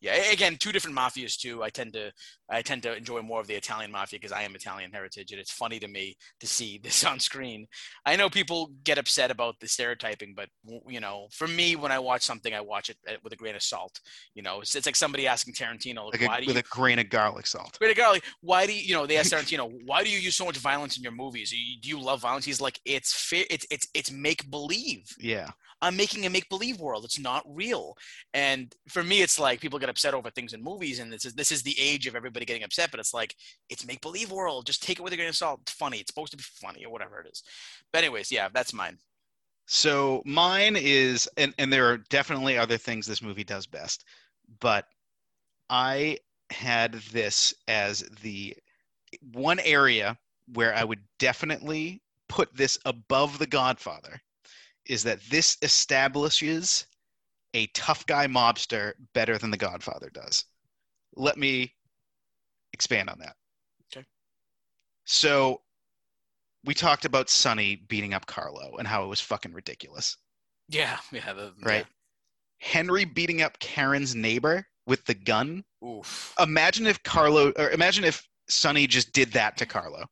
yeah, 0.00 0.14
again, 0.32 0.56
two 0.58 0.72
different 0.72 0.96
mafias 0.96 1.36
too. 1.36 1.62
I 1.62 1.70
tend 1.70 1.92
to 1.92 2.12
I 2.50 2.62
tend 2.62 2.82
to 2.84 2.96
enjoy 2.96 3.22
more 3.22 3.40
of 3.40 3.46
the 3.46 3.54
Italian 3.54 3.92
mafia 3.92 4.18
because 4.18 4.32
I 4.32 4.42
am 4.42 4.54
Italian 4.54 4.90
heritage, 4.92 5.30
and 5.30 5.40
it's 5.40 5.52
funny 5.52 5.78
to 5.78 5.88
me 5.88 6.16
to 6.40 6.46
see 6.46 6.78
this 6.82 7.04
on 7.04 7.18
screen. 7.20 7.66
I 8.06 8.16
know 8.16 8.30
people 8.30 8.70
get 8.84 8.98
upset 8.98 9.30
about 9.30 9.60
the 9.60 9.68
stereotyping, 9.68 10.34
but 10.34 10.48
you 10.88 11.00
know, 11.00 11.28
for 11.32 11.46
me, 11.46 11.76
when 11.76 11.92
I 11.92 11.98
watch 11.98 12.22
something, 12.22 12.54
I 12.54 12.60
watch 12.60 12.90
it 12.90 12.96
uh, 13.08 13.14
with 13.22 13.32
a 13.32 13.36
grain 13.36 13.54
of 13.54 13.62
salt. 13.62 14.00
You 14.34 14.42
know, 14.42 14.60
it's, 14.60 14.74
it's 14.74 14.86
like 14.86 14.96
somebody 14.96 15.26
asking 15.26 15.54
Tarantino, 15.54 16.06
like, 16.06 16.14
Like 16.14 16.22
a, 16.22 16.26
why 16.26 16.40
do 16.40 16.46
with 16.46 16.56
you? 16.56 16.60
a 16.60 16.74
grain 16.74 16.98
of 16.98 17.08
garlic 17.10 17.46
salt. 17.46 17.78
Great 17.78 17.96
Garlic, 17.96 18.24
why 18.40 18.66
do 18.66 18.72
you, 18.74 18.80
you 18.82 18.94
know, 18.94 19.06
they 19.06 19.16
asked 19.18 19.32
Tarantino, 19.32 19.70
why 19.84 20.02
do 20.02 20.10
you 20.10 20.18
use 20.18 20.36
so 20.36 20.44
much 20.44 20.56
violence 20.56 20.96
in 20.96 21.02
your 21.02 21.12
movies? 21.12 21.50
Do 21.50 21.56
you, 21.58 21.80
do 21.80 21.88
you 21.88 22.00
love 22.00 22.20
violence? 22.22 22.44
He's 22.44 22.60
like, 22.60 22.80
it's 22.84 23.12
fair, 23.12 23.44
it's 23.50 23.66
it's 23.70 23.86
it's 23.94 24.10
make 24.10 24.50
believe. 24.50 25.04
Yeah. 25.18 25.50
I'm 25.82 25.96
making 25.96 26.26
a 26.26 26.30
make 26.30 26.48
believe 26.48 26.80
world. 26.80 27.04
It's 27.04 27.18
not 27.18 27.44
real. 27.46 27.96
And 28.34 28.74
for 28.88 29.02
me, 29.02 29.22
it's 29.22 29.38
like 29.38 29.60
people 29.60 29.78
get 29.78 29.88
upset 29.88 30.14
over 30.14 30.30
things 30.30 30.52
in 30.52 30.62
movies, 30.62 30.98
and 30.98 31.12
this 31.12 31.24
is 31.24 31.34
this 31.34 31.52
is 31.52 31.62
the 31.62 31.76
age 31.80 32.06
of 32.06 32.14
everybody 32.14 32.44
getting 32.44 32.64
upset. 32.64 32.90
But 32.90 33.00
it's 33.00 33.14
like 33.14 33.34
it's 33.68 33.86
make 33.86 34.00
believe 34.00 34.30
world. 34.30 34.66
Just 34.66 34.82
take 34.82 34.98
it 34.98 35.02
with 35.02 35.12
a 35.12 35.16
grain 35.16 35.28
of 35.28 35.36
salt. 35.36 35.60
It's 35.62 35.72
funny. 35.72 35.98
It's 35.98 36.08
supposed 36.08 36.32
to 36.32 36.36
be 36.36 36.44
funny 36.44 36.84
or 36.84 36.92
whatever 36.92 37.20
it 37.20 37.28
is. 37.30 37.42
But 37.92 38.04
anyways, 38.04 38.30
yeah, 38.30 38.48
that's 38.52 38.72
mine. 38.72 38.98
So 39.72 40.20
mine 40.26 40.76
is, 40.76 41.28
and, 41.36 41.54
and 41.56 41.72
there 41.72 41.86
are 41.86 41.98
definitely 42.08 42.58
other 42.58 42.76
things 42.76 43.06
this 43.06 43.22
movie 43.22 43.44
does 43.44 43.66
best, 43.66 44.04
but 44.58 44.86
I 45.68 46.18
had 46.50 46.94
this 47.12 47.54
as 47.68 48.00
the 48.20 48.56
one 49.32 49.60
area 49.60 50.18
where 50.54 50.74
I 50.74 50.82
would 50.82 50.98
definitely 51.20 52.02
put 52.28 52.52
this 52.56 52.78
above 52.84 53.38
The 53.38 53.46
Godfather 53.46 54.20
is 54.90 55.04
that 55.04 55.20
this 55.30 55.56
establishes 55.62 56.84
a 57.54 57.68
tough 57.68 58.04
guy 58.06 58.26
mobster 58.26 58.94
better 59.14 59.38
than 59.38 59.52
The 59.52 59.56
Godfather 59.56 60.10
does. 60.10 60.44
Let 61.14 61.38
me 61.38 61.72
expand 62.72 63.08
on 63.08 63.20
that. 63.20 63.36
Okay. 63.92 64.04
So 65.04 65.60
we 66.64 66.74
talked 66.74 67.04
about 67.04 67.30
Sonny 67.30 67.76
beating 67.76 68.14
up 68.14 68.26
Carlo 68.26 68.76
and 68.78 68.86
how 68.86 69.04
it 69.04 69.08
was 69.08 69.20
fucking 69.20 69.52
ridiculous. 69.52 70.16
Yeah, 70.68 70.98
yeah, 71.12 71.32
the, 71.34 71.52
Right. 71.62 71.86
Henry 72.58 73.04
beating 73.04 73.42
up 73.42 73.60
Karen's 73.60 74.16
neighbor 74.16 74.66
with 74.86 75.04
the 75.04 75.14
gun. 75.14 75.64
Oof. 75.86 76.34
Imagine 76.40 76.88
if 76.88 77.00
Carlo, 77.04 77.52
or 77.56 77.70
imagine 77.70 78.02
if 78.02 78.26
Sonny 78.48 78.88
just 78.88 79.12
did 79.12 79.32
that 79.32 79.56
to 79.58 79.66
Carlo. 79.66 80.04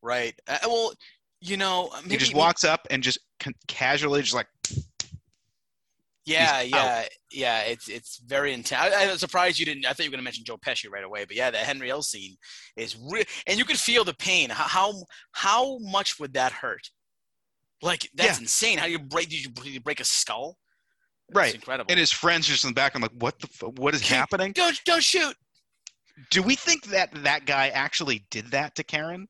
Right. 0.00 0.38
Uh, 0.46 0.58
well, 0.62 0.92
you 1.40 1.56
know, 1.56 1.90
maybe 2.02 2.14
he 2.14 2.16
just 2.18 2.34
walks 2.34 2.64
up 2.64 2.86
and 2.90 3.02
just 3.02 3.18
ca- 3.40 3.52
casually, 3.68 4.22
just 4.22 4.34
like, 4.34 4.48
Yeah, 6.24 6.60
yeah, 6.62 7.04
yeah. 7.30 7.60
It's 7.62 7.88
it's 7.88 8.18
very 8.26 8.52
intense. 8.52 8.82
I, 8.94 9.04
I 9.04 9.06
was 9.12 9.20
surprised 9.20 9.58
you 9.60 9.64
didn't. 9.66 9.86
I 9.86 9.90
thought 9.92 10.00
you 10.04 10.10
were 10.10 10.12
going 10.12 10.20
to 10.20 10.24
mention 10.24 10.44
Joe 10.44 10.56
Pesci 10.56 10.90
right 10.90 11.04
away, 11.04 11.24
but 11.24 11.36
yeah, 11.36 11.50
the 11.52 11.58
Henry 11.58 11.86
Hill 11.86 12.02
scene 12.02 12.36
is 12.76 12.96
real, 13.10 13.24
and 13.46 13.58
you 13.58 13.64
could 13.64 13.78
feel 13.78 14.02
the 14.02 14.14
pain. 14.14 14.50
How 14.50 14.64
how, 14.64 14.92
how 15.32 15.78
much 15.78 16.18
would 16.18 16.34
that 16.34 16.50
hurt? 16.52 16.90
Like 17.82 18.10
that's 18.14 18.40
insane. 18.40 18.78
How 18.78 18.86
do 18.86 18.92
you 18.92 18.98
break? 18.98 19.28
Did 19.28 19.44
you, 19.44 19.50
did 19.50 19.66
you 19.66 19.80
break 19.80 20.00
a 20.00 20.04
skull? 20.04 20.56
That's 21.28 21.36
Right. 21.36 21.54
incredible. 21.54 21.90
and 21.90 21.98
his 22.00 22.10
friends 22.12 22.46
just 22.46 22.64
in 22.64 22.70
the 22.70 22.74
back. 22.74 22.94
I'm 22.94 23.02
like, 23.02 23.10
what 23.18 23.38
the, 23.40 23.48
f- 23.52 23.72
what 23.78 23.94
is 23.94 24.00
happening? 24.00 24.52
don't 24.52 24.80
don't 24.84 25.02
shoot. 25.02 25.36
Do 26.30 26.42
we 26.42 26.54
think 26.56 26.86
that 26.86 27.10
that 27.24 27.46
guy 27.46 27.68
actually 27.68 28.24
did 28.30 28.50
that 28.52 28.74
to 28.76 28.82
Karen, 28.84 29.28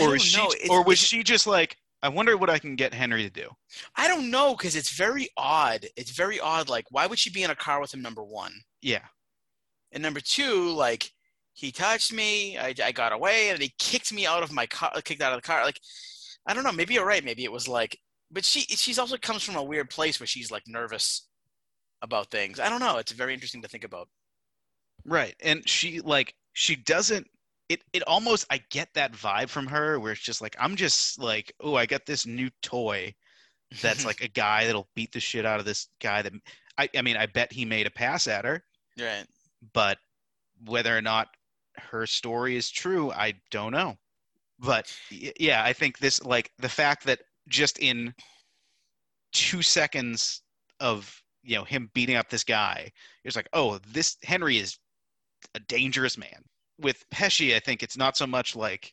or 0.00 0.16
is 0.16 0.22
she. 0.22 0.40
It's- 0.40 0.68
or 0.70 0.82
was 0.84 0.98
she 0.98 1.22
just 1.22 1.46
like, 1.46 1.76
I 2.02 2.08
wonder 2.08 2.36
what 2.36 2.50
I 2.50 2.58
can 2.58 2.76
get 2.76 2.94
Henry 2.94 3.22
to 3.24 3.30
do? 3.30 3.48
I 3.96 4.06
don't 4.08 4.30
know 4.30 4.54
because 4.54 4.76
it's 4.76 4.90
very 4.96 5.28
odd. 5.36 5.86
It's 5.96 6.10
very 6.10 6.38
odd. 6.40 6.68
Like, 6.68 6.84
why 6.90 7.06
would 7.06 7.18
she 7.18 7.30
be 7.30 7.42
in 7.42 7.50
a 7.50 7.54
car 7.56 7.80
with 7.80 7.92
him? 7.94 8.02
Number 8.02 8.22
one. 8.22 8.52
Yeah, 8.82 9.04
And 9.92 10.02
number 10.02 10.20
two, 10.20 10.70
like 10.70 11.10
he 11.54 11.72
touched 11.72 12.12
me, 12.12 12.56
I, 12.58 12.74
I 12.84 12.92
got 12.92 13.12
away, 13.12 13.48
and 13.48 13.60
he 13.60 13.74
kicked 13.78 14.12
me 14.12 14.26
out 14.26 14.42
of 14.42 14.52
my 14.52 14.66
car, 14.66 14.92
kicked 15.02 15.22
out 15.22 15.32
of 15.32 15.38
the 15.42 15.46
car. 15.46 15.64
Like, 15.64 15.80
I 16.46 16.54
don't 16.54 16.62
know. 16.64 16.70
Maybe 16.72 16.94
you're 16.94 17.06
right. 17.06 17.24
Maybe 17.24 17.42
it 17.44 17.50
was 17.52 17.66
like, 17.66 17.98
but 18.30 18.44
she 18.44 18.60
she's 18.60 18.98
also 18.98 19.16
comes 19.16 19.42
from 19.42 19.56
a 19.56 19.62
weird 19.64 19.90
place 19.90 20.20
where 20.20 20.26
she's 20.26 20.50
like 20.50 20.64
nervous. 20.66 21.26
about 22.02 22.30
things. 22.30 22.60
I 22.60 22.68
don't 22.68 22.80
know. 22.80 22.98
It's 22.98 23.12
very 23.12 23.32
interesting 23.34 23.62
to 23.62 23.68
think 23.68 23.82
about. 23.84 24.08
Right. 25.04 25.34
And 25.42 25.66
she 25.68 26.00
like 26.00 26.34
she 26.52 26.76
doesn't 26.76 27.26
it 27.68 27.82
it 27.92 28.02
almost 28.06 28.46
I 28.50 28.60
get 28.70 28.88
that 28.94 29.12
vibe 29.12 29.48
from 29.48 29.66
her 29.66 29.98
where 29.98 30.12
it's 30.12 30.20
just 30.20 30.40
like 30.40 30.56
I'm 30.58 30.76
just 30.76 31.18
like, 31.18 31.52
oh, 31.60 31.74
I 31.74 31.86
got 31.86 32.06
this 32.06 32.26
new 32.26 32.50
toy 32.62 33.14
that's 33.80 34.04
like 34.06 34.22
a 34.22 34.28
guy 34.28 34.66
that'll 34.66 34.88
beat 34.94 35.12
the 35.12 35.20
shit 35.20 35.46
out 35.46 35.58
of 35.58 35.66
this 35.66 35.88
guy 36.00 36.22
that 36.22 36.32
I 36.78 36.88
I 36.96 37.02
mean, 37.02 37.16
I 37.16 37.26
bet 37.26 37.52
he 37.52 37.64
made 37.64 37.86
a 37.86 37.90
pass 37.90 38.26
at 38.26 38.44
her, 38.44 38.62
right. 38.98 39.24
but 39.72 39.98
whether 40.64 40.96
or 40.96 41.02
not 41.02 41.28
her 41.76 42.06
story 42.06 42.56
is 42.56 42.70
true, 42.70 43.10
I 43.12 43.34
don't 43.50 43.72
know. 43.72 43.96
But 44.58 44.94
yeah, 45.10 45.62
I 45.62 45.72
think 45.72 45.98
this 45.98 46.22
like 46.24 46.50
the 46.58 46.68
fact 46.68 47.04
that 47.06 47.20
just 47.48 47.78
in 47.78 48.14
2 49.32 49.62
seconds 49.62 50.42
of 50.80 51.22
you 51.42 51.56
know 51.56 51.64
him 51.64 51.90
beating 51.94 52.16
up 52.16 52.28
this 52.28 52.44
guy, 52.44 52.90
it's 53.24 53.36
like, 53.36 53.48
oh, 53.52 53.78
this 53.92 54.16
Henry 54.22 54.58
is 54.58 54.78
a 55.54 55.60
dangerous 55.60 56.16
man. 56.16 56.44
With 56.78 57.04
Pesci, 57.10 57.54
I 57.54 57.60
think 57.60 57.82
it's 57.82 57.96
not 57.96 58.16
so 58.16 58.26
much 58.26 58.54
like 58.54 58.92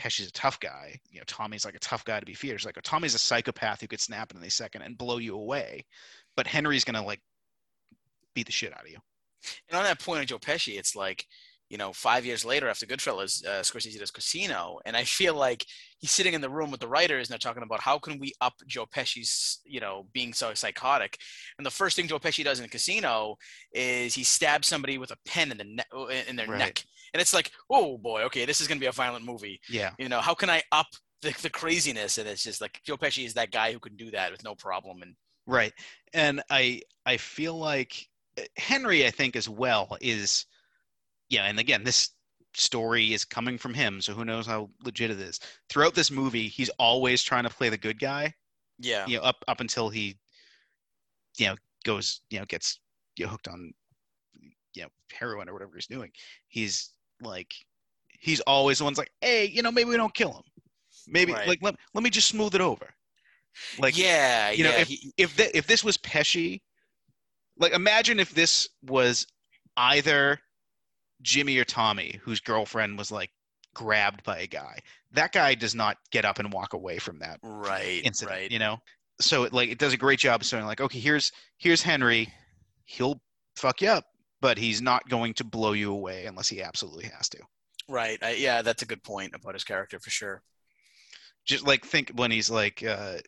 Pesci's 0.00 0.28
a 0.28 0.32
tough 0.32 0.58
guy. 0.58 1.00
You 1.10 1.20
know, 1.20 1.24
Tommy's 1.26 1.64
like 1.64 1.76
a 1.76 1.80
tough 1.80 2.04
guy 2.04 2.18
to 2.18 2.26
be 2.26 2.34
feared. 2.34 2.56
It's 2.56 2.64
like, 2.64 2.76
oh, 2.78 2.82
Tommy's 2.82 3.14
a 3.14 3.18
psychopath 3.18 3.80
who 3.80 3.86
could 3.86 4.00
snap 4.00 4.32
in 4.32 4.38
any 4.38 4.48
second 4.48 4.82
and 4.82 4.98
blow 4.98 5.18
you 5.18 5.34
away. 5.34 5.84
But 6.36 6.46
Henry's 6.46 6.84
gonna 6.84 7.04
like 7.04 7.20
beat 8.34 8.46
the 8.46 8.52
shit 8.52 8.72
out 8.72 8.82
of 8.82 8.90
you. 8.90 8.98
And 9.68 9.78
on 9.78 9.84
that 9.84 10.00
point 10.00 10.20
of 10.20 10.26
Joe 10.26 10.38
Pesci, 10.38 10.78
it's 10.78 10.96
like, 10.96 11.26
you 11.72 11.78
know, 11.78 11.90
five 11.90 12.26
years 12.26 12.44
later 12.44 12.68
after 12.68 12.84
Goodfellas, 12.84 13.42
uh, 13.46 13.62
Scorsese 13.62 13.98
does 13.98 14.10
Casino, 14.10 14.78
and 14.84 14.94
I 14.94 15.04
feel 15.04 15.34
like 15.34 15.64
he's 15.98 16.10
sitting 16.10 16.34
in 16.34 16.42
the 16.42 16.50
room 16.50 16.70
with 16.70 16.80
the 16.80 16.86
writers 16.86 17.26
and 17.28 17.32
they're 17.32 17.38
talking 17.38 17.62
about 17.62 17.80
how 17.80 17.98
can 17.98 18.18
we 18.18 18.34
up 18.42 18.52
Joe 18.66 18.84
Pesci's, 18.84 19.60
you 19.64 19.80
know, 19.80 20.06
being 20.12 20.34
so 20.34 20.52
psychotic. 20.52 21.16
And 21.56 21.64
the 21.66 21.70
first 21.70 21.96
thing 21.96 22.08
Joe 22.08 22.18
Pesci 22.18 22.44
does 22.44 22.60
in 22.60 22.68
Casino 22.68 23.36
is 23.72 24.14
he 24.14 24.22
stabs 24.22 24.68
somebody 24.68 24.98
with 24.98 25.12
a 25.12 25.16
pen 25.26 25.50
in 25.50 25.56
the 25.56 25.64
ne- 25.64 26.22
in 26.28 26.36
their 26.36 26.46
Right. 26.46 26.58
neck, 26.58 26.84
and 27.14 27.20
it's 27.22 27.32
like, 27.32 27.50
oh 27.70 27.96
boy, 27.96 28.22
okay, 28.24 28.44
this 28.44 28.60
is 28.60 28.68
gonna 28.68 28.78
be 28.78 28.86
a 28.86 28.92
violent 28.92 29.24
movie. 29.24 29.58
Yeah. 29.70 29.92
You 29.98 30.10
know, 30.10 30.20
how 30.20 30.34
can 30.34 30.50
I 30.50 30.62
up 30.72 30.88
the, 31.22 31.34
the 31.40 31.50
craziness? 31.50 32.18
And 32.18 32.28
it's 32.28 32.44
just 32.44 32.60
like 32.60 32.80
Joe 32.84 32.98
Pesci 32.98 33.24
is 33.24 33.32
that 33.34 33.50
guy 33.50 33.72
who 33.72 33.80
can 33.80 33.96
do 33.96 34.10
that 34.10 34.30
with 34.30 34.44
no 34.44 34.54
problem. 34.54 35.00
And 35.00 35.14
Right. 35.46 35.72
And 36.12 36.42
I 36.50 36.82
I 37.06 37.16
feel 37.16 37.58
like 37.58 38.06
uh, 38.38 38.42
Henry, 38.58 39.06
I 39.06 39.10
think 39.10 39.36
as 39.36 39.48
well, 39.48 39.96
is 40.02 40.44
yeah, 41.32 41.44
and 41.44 41.58
again, 41.58 41.82
this 41.82 42.10
story 42.54 43.14
is 43.14 43.24
coming 43.24 43.56
from 43.56 43.72
him, 43.72 44.02
so 44.02 44.12
who 44.12 44.24
knows 44.24 44.46
how 44.46 44.68
legit 44.84 45.10
it 45.10 45.18
is. 45.18 45.40
Throughout 45.70 45.94
this 45.94 46.10
movie, 46.10 46.46
he's 46.46 46.68
always 46.78 47.22
trying 47.22 47.44
to 47.44 47.48
play 47.50 47.70
the 47.70 47.78
good 47.78 47.98
guy, 47.98 48.34
yeah, 48.78 49.06
you 49.06 49.16
know, 49.16 49.22
up 49.24 49.42
up 49.48 49.60
until 49.60 49.88
he 49.88 50.18
you 51.38 51.46
know 51.46 51.56
goes, 51.84 52.20
you 52.28 52.38
know, 52.38 52.44
gets 52.44 52.78
you 53.16 53.24
know, 53.24 53.30
hooked 53.30 53.48
on 53.48 53.72
you 54.74 54.82
know, 54.82 54.88
heroin 55.10 55.48
or 55.48 55.54
whatever 55.54 55.72
he's 55.74 55.86
doing. 55.86 56.10
He's 56.48 56.90
like 57.22 57.54
he's 58.08 58.40
always 58.40 58.78
the 58.78 58.84
one's 58.84 58.98
like, 58.98 59.10
"Hey, 59.22 59.46
you 59.46 59.62
know, 59.62 59.72
maybe 59.72 59.88
we 59.88 59.96
don't 59.96 60.14
kill 60.14 60.34
him. 60.34 60.44
Maybe 61.08 61.32
Right. 61.32 61.48
like 61.48 61.58
let, 61.62 61.76
let 61.94 62.04
me 62.04 62.10
just 62.10 62.28
smooth 62.28 62.54
it 62.54 62.60
over." 62.60 62.88
Like 63.78 63.96
yeah, 63.96 64.50
you 64.50 64.64
know, 64.64 64.70
yeah. 64.70 64.80
if- 64.80 64.88
he, 64.88 65.12
if 65.16 65.36
th- 65.36 65.50
if 65.54 65.66
this 65.66 65.82
was 65.82 65.96
Pesci, 65.96 66.60
like 67.56 67.72
imagine 67.72 68.20
if 68.20 68.34
this 68.34 68.68
was 68.82 69.26
either 69.78 70.38
Jimmy 71.22 71.58
or 71.58 71.64
Tommy, 71.64 72.20
whose 72.22 72.40
girlfriend 72.40 72.98
was 72.98 73.10
like 73.10 73.30
grabbed 73.74 74.22
by 74.24 74.40
a 74.40 74.46
guy. 74.46 74.78
That 75.12 75.32
guy 75.32 75.54
does 75.54 75.74
not 75.74 75.96
get 76.10 76.24
up 76.24 76.38
and 76.38 76.52
walk 76.52 76.74
away 76.74 76.98
from 76.98 77.18
that 77.20 77.38
right, 77.42 78.02
incident, 78.04 78.36
right. 78.36 78.50
you 78.50 78.58
know. 78.58 78.78
So 79.20 79.44
it, 79.44 79.52
like 79.52 79.70
it 79.70 79.78
does 79.78 79.92
a 79.92 79.96
great 79.96 80.18
job 80.18 80.40
of 80.40 80.46
showing 80.46 80.66
like, 80.66 80.80
okay, 80.80 80.98
here's 80.98 81.32
here's 81.58 81.82
Henry, 81.82 82.28
he'll 82.84 83.20
fuck 83.56 83.82
you 83.82 83.88
up, 83.88 84.04
but 84.40 84.58
he's 84.58 84.82
not 84.82 85.08
going 85.08 85.34
to 85.34 85.44
blow 85.44 85.72
you 85.72 85.92
away 85.92 86.26
unless 86.26 86.48
he 86.48 86.62
absolutely 86.62 87.06
has 87.06 87.28
to. 87.30 87.38
Right. 87.88 88.18
I, 88.22 88.32
yeah, 88.32 88.62
that's 88.62 88.82
a 88.82 88.86
good 88.86 89.02
point 89.02 89.34
about 89.34 89.54
his 89.54 89.64
character 89.64 89.98
for 89.98 90.10
sure. 90.10 90.42
just 91.44 91.66
like 91.66 91.84
think 91.84 92.10
when 92.14 92.30
he's 92.30 92.50
like 92.50 92.82
uh 92.82 93.18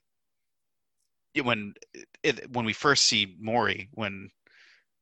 when 1.43 1.75
it, 2.23 2.51
when 2.53 2.65
we 2.65 2.73
first 2.73 3.05
see 3.07 3.37
Morrie 3.43 3.89
when 3.93 4.31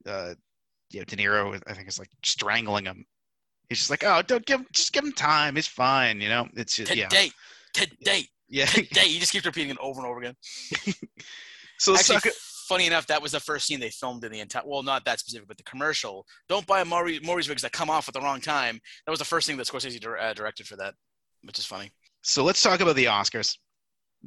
uh 0.07 0.34
you 0.93 1.01
know 1.01 1.05
De 1.05 1.16
Niro 1.16 1.61
I 1.66 1.74
think 1.74 1.88
is 1.88 1.99
like 1.99 2.11
strangling 2.24 2.84
him 2.84 3.05
he's 3.68 3.78
just 3.78 3.90
like 3.90 4.05
oh 4.05 4.22
don't 4.22 4.45
give 4.47 4.61
him, 4.61 4.66
just 4.72 4.93
give 4.93 5.05
him 5.05 5.12
time 5.12 5.57
it's 5.57 5.68
fine 5.68 6.20
you 6.20 6.28
know 6.28 6.47
it's 6.55 6.76
just 6.76 6.95
yeah 6.95 7.09
Today, 7.09 7.30
today, 7.72 8.26
yeah 8.49 8.66
today. 8.66 9.09
He 9.09 9.18
just 9.18 9.32
keeps 9.32 9.47
repeating 9.47 9.70
it 9.70 9.78
over 9.80 10.01
and 10.01 10.09
over 10.09 10.20
again. 10.20 10.36
so 11.78 11.95
Actually, 11.95 12.30
funny 12.68 12.86
enough, 12.86 13.07
that 13.07 13.22
was 13.22 13.32
the 13.32 13.40
first 13.40 13.66
scene 13.66 13.80
they 13.80 13.90
filmed 13.90 14.24
in 14.24 14.32
the 14.32 14.40
entire. 14.40 14.62
Well, 14.66 14.82
not 14.82 15.05
that 15.07 15.20
specific, 15.20 15.49
but 15.49 15.57
the 15.57 15.62
commercial. 15.62 16.26
Don't 16.49 16.66
buy 16.66 16.84
Morrie, 16.84 17.24
Morrie's 17.24 17.49
wigs 17.49 17.62
that 17.62 17.72
come 17.72 17.88
off 17.90 18.09
at 18.09 18.14
the 18.14 18.20
wrong 18.20 18.40
time. 18.40 18.78
That 19.07 19.11
was 19.11 19.18
the 19.18 19.24
first 19.24 19.47
thing 19.47 19.57
that 19.57 19.66
Scorsese 19.66 19.99
dir- 19.99 20.18
uh, 20.18 20.34
directed 20.34 20.66
for 20.66 20.76
that, 20.76 20.95
which 21.45 21.59
is 21.59 21.64
funny. 21.64 21.90
so 22.22 22.45
let's 22.45 22.61
talk 22.61 22.80
about 22.80 22.97
the 22.97 23.07
Oscars 23.07 23.57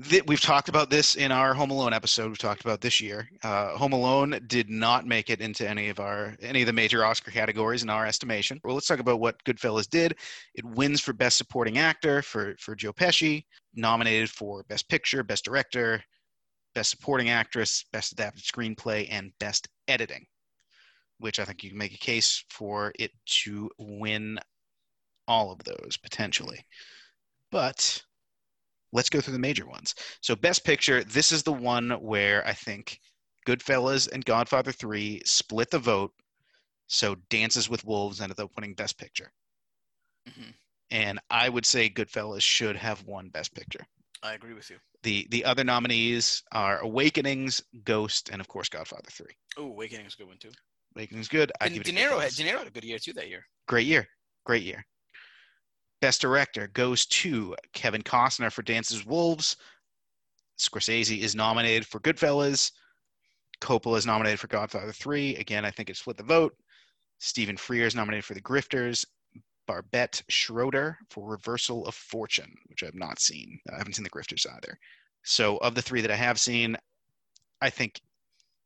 Th- 0.03 0.25
we've 0.27 0.41
talked 0.41 0.67
about 0.67 0.89
this 0.89 1.15
in 1.15 1.31
our 1.31 1.53
Home 1.53 1.71
Alone 1.71 1.93
episode. 1.93 2.27
We've 2.27 2.37
talked 2.37 2.65
about 2.65 2.81
this 2.81 2.99
year. 2.99 3.29
Uh, 3.43 3.77
Home 3.77 3.93
Alone 3.93 4.37
did 4.47 4.69
not 4.69 5.05
make 5.05 5.29
it 5.29 5.39
into 5.39 5.67
any 5.67 5.87
of 5.87 6.01
our 6.01 6.35
any 6.41 6.63
of 6.63 6.67
the 6.67 6.73
major 6.73 7.05
Oscar 7.05 7.31
categories 7.31 7.81
in 7.81 7.89
our 7.89 8.05
estimation. 8.05 8.59
Well, 8.63 8.73
let's 8.73 8.87
talk 8.87 8.99
about 8.99 9.21
what 9.21 9.41
Goodfellas 9.45 9.89
did. 9.89 10.17
It 10.53 10.65
wins 10.65 10.99
for 10.99 11.13
Best 11.13 11.37
Supporting 11.37 11.77
Actor 11.77 12.23
for 12.23 12.55
for 12.59 12.75
Joe 12.75 12.91
Pesci, 12.91 13.45
nominated 13.73 14.29
for 14.29 14.63
Best 14.63 14.89
Picture, 14.89 15.23
Best 15.23 15.45
Director, 15.45 16.03
Best 16.73 16.89
Supporting 16.89 17.29
Actress, 17.29 17.85
Best 17.93 18.11
Adapted 18.11 18.43
Screenplay, 18.43 19.07
and 19.09 19.31
Best 19.39 19.69
Editing. 19.87 20.25
Which 21.19 21.39
I 21.39 21.45
think 21.45 21.63
you 21.63 21.69
can 21.69 21.79
make 21.79 21.93
a 21.93 21.97
case 21.97 22.43
for 22.49 22.91
it 22.99 23.11
to 23.43 23.69
win 23.77 24.39
all 25.25 25.53
of 25.53 25.63
those 25.63 25.95
potentially. 26.03 26.59
But 27.49 28.03
let's 28.95 29.09
go 29.09 29.21
through 29.21 29.33
the 29.33 29.39
major 29.39 29.67
ones. 29.67 29.93
So, 30.21 30.35
Best 30.35 30.63
Picture, 30.63 31.03
this 31.03 31.31
is 31.31 31.43
the 31.43 31.53
one 31.53 31.91
where 32.01 32.45
I 32.47 32.53
think 32.53 32.99
Goodfellas 33.45 34.11
and 34.11 34.25
Godfather 34.25 34.71
3 34.71 35.21
split 35.25 35.69
the 35.69 35.79
vote. 35.79 36.13
So, 36.87 37.15
Dances 37.29 37.69
with 37.69 37.83
Wolves 37.85 38.21
ended 38.21 38.39
up 38.39 38.51
winning 38.55 38.73
Best 38.73 38.97
Picture. 38.97 39.31
Mhm. 40.27 40.53
And 40.91 41.19
I 41.29 41.49
would 41.49 41.65
say 41.65 41.89
Goodfellas 41.89 42.41
should 42.41 42.75
have 42.77 43.03
won 43.03 43.29
Best 43.29 43.53
Picture. 43.53 43.85
I 44.23 44.33
agree 44.33 44.53
with 44.53 44.69
you. 44.69 44.79
The 45.03 45.27
the 45.29 45.45
other 45.45 45.63
nominees 45.63 46.41
are 46.51 46.79
Awakenings, 46.79 47.61
Ghost, 47.83 48.29
and 48.29 48.41
of 48.41 48.47
course 48.47 48.69
Godfather 48.69 49.11
3. 49.11 49.27
Oh, 49.57 49.67
Awakening 49.67 50.05
is 50.07 50.15
a 50.15 50.17
good 50.17 50.27
one 50.27 50.37
too. 50.37 50.51
Awakenings 50.95 51.27
good. 51.27 51.51
I 51.59 51.65
And 51.65 51.75
give 51.75 51.83
De 51.83 51.91
Niro 51.91 52.19
had. 52.21 52.33
De 52.33 52.43
Niro 52.43 52.59
had 52.59 52.67
a 52.67 52.71
good 52.71 52.85
year 52.85 52.97
too 52.97 53.13
that 53.13 53.27
year. 53.27 53.45
Great 53.67 53.85
year. 53.85 54.07
Great 54.45 54.63
year. 54.63 54.85
Best 56.05 56.21
director 56.21 56.67
goes 56.67 57.07
to 57.07 57.55
Kevin 57.73 58.03
Costner 58.03 58.51
for 58.51 58.61
Dances 58.61 58.99
with 58.99 59.07
Wolves. 59.07 59.57
Scorsese 60.59 61.17
is 61.17 61.33
nominated 61.33 61.87
for 61.87 61.99
Goodfellas. 61.99 62.71
Coppola 63.59 63.97
is 63.97 64.05
nominated 64.05 64.39
for 64.39 64.45
Godfather 64.45 64.91
3. 64.91 65.37
Again, 65.37 65.65
I 65.65 65.71
think 65.71 65.89
it 65.89 65.97
split 65.97 66.17
the 66.17 66.21
vote. 66.21 66.55
Stephen 67.17 67.57
Frear 67.57 67.87
is 67.87 67.95
nominated 67.95 68.23
for 68.23 68.35
The 68.35 68.41
Grifters. 68.41 69.03
Barbet 69.67 70.21
Schroeder 70.29 70.95
for 71.09 71.27
Reversal 71.27 71.87
of 71.87 71.95
Fortune, 71.95 72.53
which 72.67 72.83
I've 72.83 72.93
not 72.93 73.19
seen. 73.19 73.59
I 73.73 73.79
haven't 73.79 73.93
seen 73.93 74.03
The 74.03 74.11
Grifters 74.11 74.45
either. 74.57 74.77
So, 75.23 75.57
of 75.57 75.73
the 75.73 75.81
three 75.81 76.01
that 76.01 76.11
I 76.11 76.15
have 76.17 76.39
seen, 76.39 76.77
I 77.63 77.71
think 77.71 77.99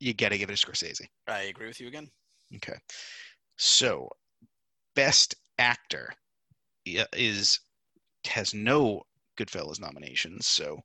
you 0.01 0.13
got 0.13 0.33
to 0.33 0.37
give 0.37 0.49
it 0.49 0.57
to 0.57 0.67
Scorsese. 0.67 1.07
I 1.25 1.43
agree 1.43 1.67
with 1.67 1.79
you 1.79 1.87
again. 1.87 2.11
Okay. 2.53 2.75
So, 3.55 4.09
best 4.93 5.35
actor 5.57 6.13
is 7.13 7.59
has 8.25 8.53
no 8.53 9.03
Goodfellas 9.37 9.79
nominations. 9.79 10.47
So, 10.47 10.79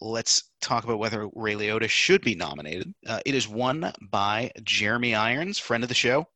let's 0.00 0.50
talk 0.60 0.84
about 0.84 0.98
whether 0.98 1.28
Ray 1.34 1.54
Liotta 1.54 1.88
should 1.88 2.22
be 2.22 2.34
nominated. 2.34 2.92
Uh, 3.06 3.20
it 3.24 3.34
is 3.34 3.46
won 3.46 3.92
by 4.10 4.50
Jeremy 4.64 5.14
Irons, 5.14 5.58
friend 5.58 5.84
of 5.84 5.88
the 5.88 5.94
show, 5.94 6.26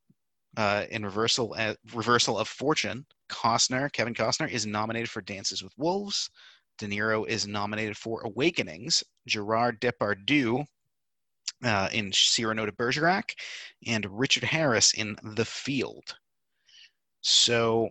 uh, 0.56 0.84
in 0.90 1.04
reversal 1.04 1.54
uh, 1.58 1.74
reversal 1.92 2.38
of 2.38 2.48
fortune. 2.48 3.04
Costner, 3.28 3.90
Kevin 3.92 4.14
Costner, 4.14 4.48
is 4.48 4.66
nominated 4.66 5.10
for 5.10 5.20
Dances 5.22 5.62
with 5.62 5.72
Wolves. 5.76 6.30
De 6.78 6.86
Niro 6.86 7.26
is 7.26 7.46
nominated 7.46 7.96
for 7.96 8.22
Awakenings. 8.22 9.02
Gerard 9.26 9.80
Depardieu 9.80 10.64
uh, 11.64 11.88
in 11.92 12.12
Cyrano 12.12 12.66
de 12.66 12.72
Bergerac 12.72 13.34
and 13.86 14.06
Richard 14.10 14.44
Harris 14.44 14.92
in 14.94 15.16
The 15.22 15.44
Field. 15.44 16.14
So, 17.20 17.90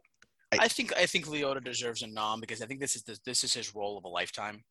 I- 0.60 0.66
I 0.66 0.68
think 0.68 0.94
I 0.98 1.06
think 1.06 1.26
Liotta 1.28 1.64
deserves 1.64 2.02
a 2.02 2.08
nom 2.08 2.40
because 2.40 2.62
I 2.62 2.66
think 2.66 2.80
this 2.80 2.96
is 2.96 3.04
the, 3.04 3.18
this 3.26 3.44
is 3.44 3.54
his 3.54 3.74
role 3.76 3.98
of 3.98 4.04
a 4.04 4.08
lifetime, 4.10 4.64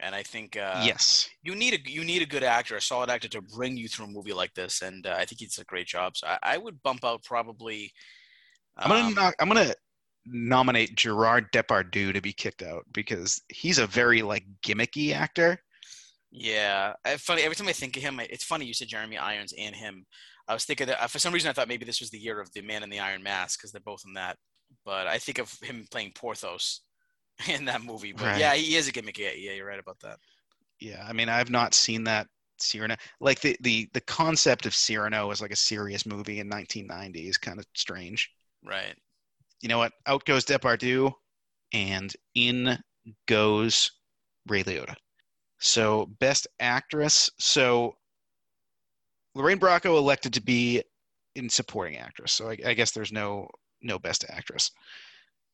and 0.00 0.14
I 0.14 0.22
think 0.22 0.56
uh, 0.56 0.82
yes, 0.84 1.28
you 1.42 1.54
need 1.54 1.74
a 1.74 1.90
you 1.90 2.04
need 2.04 2.22
a 2.22 2.26
good 2.26 2.42
actor, 2.42 2.76
a 2.76 2.80
solid 2.80 3.10
actor 3.10 3.28
to 3.28 3.40
bring 3.42 3.76
you 3.76 3.88
through 3.88 4.06
a 4.06 4.08
movie 4.08 4.32
like 4.32 4.54
this, 4.54 4.82
and 4.82 5.06
uh, 5.06 5.14
I 5.16 5.24
think 5.24 5.40
he 5.40 5.46
does 5.46 5.58
a 5.58 5.64
great 5.64 5.86
job. 5.86 6.16
So 6.16 6.26
I, 6.26 6.38
I 6.42 6.58
would 6.58 6.82
bump 6.82 7.04
out 7.04 7.22
probably. 7.24 7.92
I'm 8.76 8.88
gonna 8.90 9.06
um, 9.08 9.14
knock, 9.14 9.34
I'm 9.40 9.48
gonna 9.48 9.74
nominate 10.26 10.96
Gerard 10.96 11.50
Depardieu 11.52 12.12
to 12.12 12.20
be 12.20 12.32
kicked 12.32 12.62
out 12.62 12.84
because 12.92 13.40
he's 13.48 13.78
a 13.78 13.86
very 13.86 14.22
like 14.22 14.44
gimmicky 14.64 15.12
actor. 15.12 15.58
Yeah, 16.32 16.92
I, 17.04 17.16
funny. 17.16 17.42
Every 17.42 17.56
time 17.56 17.68
I 17.68 17.72
think 17.72 17.96
of 17.96 18.02
him, 18.02 18.20
I- 18.20 18.28
it's 18.30 18.44
funny 18.44 18.66
you 18.66 18.74
said 18.74 18.88
Jeremy 18.88 19.16
Irons 19.16 19.54
and 19.56 19.74
him. 19.74 20.04
I 20.48 20.54
was 20.54 20.64
thinking 20.64 20.86
that 20.88 21.02
uh, 21.02 21.06
for 21.06 21.18
some 21.18 21.32
reason 21.32 21.48
I 21.48 21.52
thought 21.52 21.68
maybe 21.68 21.84
this 21.84 22.00
was 22.00 22.10
the 22.10 22.18
year 22.18 22.40
of 22.40 22.52
the 22.52 22.60
Man 22.62 22.82
in 22.82 22.90
the 22.90 23.00
Iron 23.00 23.22
Mask 23.22 23.58
because 23.58 23.72
they're 23.72 23.80
both 23.80 24.02
in 24.06 24.12
that. 24.14 24.36
But 24.84 25.06
I 25.06 25.18
think 25.18 25.38
of 25.38 25.52
him 25.60 25.86
playing 25.90 26.12
Porthos 26.14 26.80
in 27.48 27.64
that 27.66 27.82
movie. 27.82 28.12
But 28.12 28.24
Right. 28.24 28.40
yeah, 28.40 28.54
he 28.54 28.76
is 28.76 28.88
a 28.88 28.92
gimmick. 28.92 29.18
Yeah, 29.18 29.32
yeah, 29.36 29.52
you're 29.52 29.66
right 29.66 29.78
about 29.80 30.00
that. 30.00 30.18
Yeah, 30.80 31.04
I 31.06 31.12
mean, 31.12 31.28
I've 31.28 31.50
not 31.50 31.74
seen 31.74 32.04
that 32.04 32.28
Cyrano. 32.58 32.96
Like 33.20 33.40
the 33.40 33.56
the 33.60 33.88
the 33.92 34.00
concept 34.02 34.66
of 34.66 34.74
Cyrano 34.74 35.30
as 35.30 35.40
like 35.40 35.50
a 35.52 35.56
serious 35.56 36.06
movie 36.06 36.40
in 36.40 36.48
1990 36.48 37.28
is 37.28 37.38
kind 37.38 37.58
of 37.58 37.66
strange. 37.74 38.30
Right. 38.64 38.94
You 39.62 39.68
know 39.68 39.78
what? 39.78 39.92
Out 40.06 40.24
goes 40.24 40.44
Depardieu, 40.44 41.12
and 41.72 42.12
in 42.34 42.78
goes 43.26 43.90
Ray 44.46 44.62
Liotta. 44.64 44.94
So 45.58 46.06
best 46.20 46.46
actress. 46.60 47.30
So 47.38 47.96
Lorraine 49.34 49.58
Bracco 49.60 49.96
elected 49.96 50.32
to 50.34 50.42
be 50.42 50.82
in 51.34 51.48
supporting 51.48 51.96
actress. 51.98 52.32
So 52.32 52.50
I, 52.50 52.58
I 52.66 52.74
guess 52.74 52.92
there's 52.92 53.12
no 53.12 53.48
no 53.82 53.98
best 53.98 54.24
actress. 54.28 54.70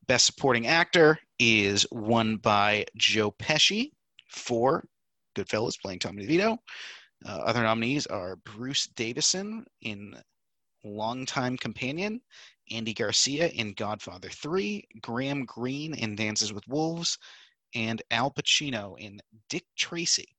Best 0.06 0.26
supporting 0.26 0.66
actor 0.66 1.18
is 1.38 1.86
won 1.92 2.36
by 2.36 2.84
Joe 2.96 3.30
Pesci 3.30 3.92
for 4.28 4.84
Goodfellas, 5.36 5.80
playing 5.80 6.00
Tommy 6.00 6.26
DeVito. 6.26 6.58
Uh, 7.24 7.28
other 7.28 7.62
nominees 7.62 8.06
are 8.06 8.36
Bruce 8.36 8.86
Davison 8.88 9.64
in 9.82 10.16
Longtime 10.84 11.56
Companion, 11.56 12.20
Andy 12.70 12.94
Garcia 12.94 13.48
in 13.48 13.72
Godfather 13.74 14.28
3, 14.28 14.84
Graham 15.00 15.44
Greene 15.44 15.94
in 15.94 16.16
Dances 16.16 16.52
with 16.52 16.66
Wolves, 16.66 17.18
and 17.74 18.02
Al 18.10 18.30
Pacino 18.30 18.98
in 18.98 19.20
Dick 19.48 19.64
Tracy. 19.76 20.36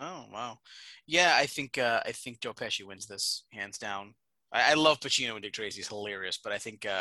Oh 0.00 0.26
wow. 0.32 0.58
Yeah, 1.06 1.34
I 1.36 1.46
think 1.46 1.78
uh, 1.78 2.00
I 2.04 2.12
think 2.12 2.40
Joe 2.40 2.54
Pesci 2.54 2.84
wins 2.84 3.06
this 3.06 3.44
hands 3.52 3.78
down. 3.78 4.14
I, 4.52 4.72
I 4.72 4.74
love 4.74 5.00
Pacino 5.00 5.32
and 5.32 5.42
Dick 5.42 5.52
Tracy. 5.52 5.76
He's 5.78 5.88
hilarious, 5.88 6.38
but 6.42 6.52
I 6.52 6.58
think 6.58 6.86
uh, 6.86 7.00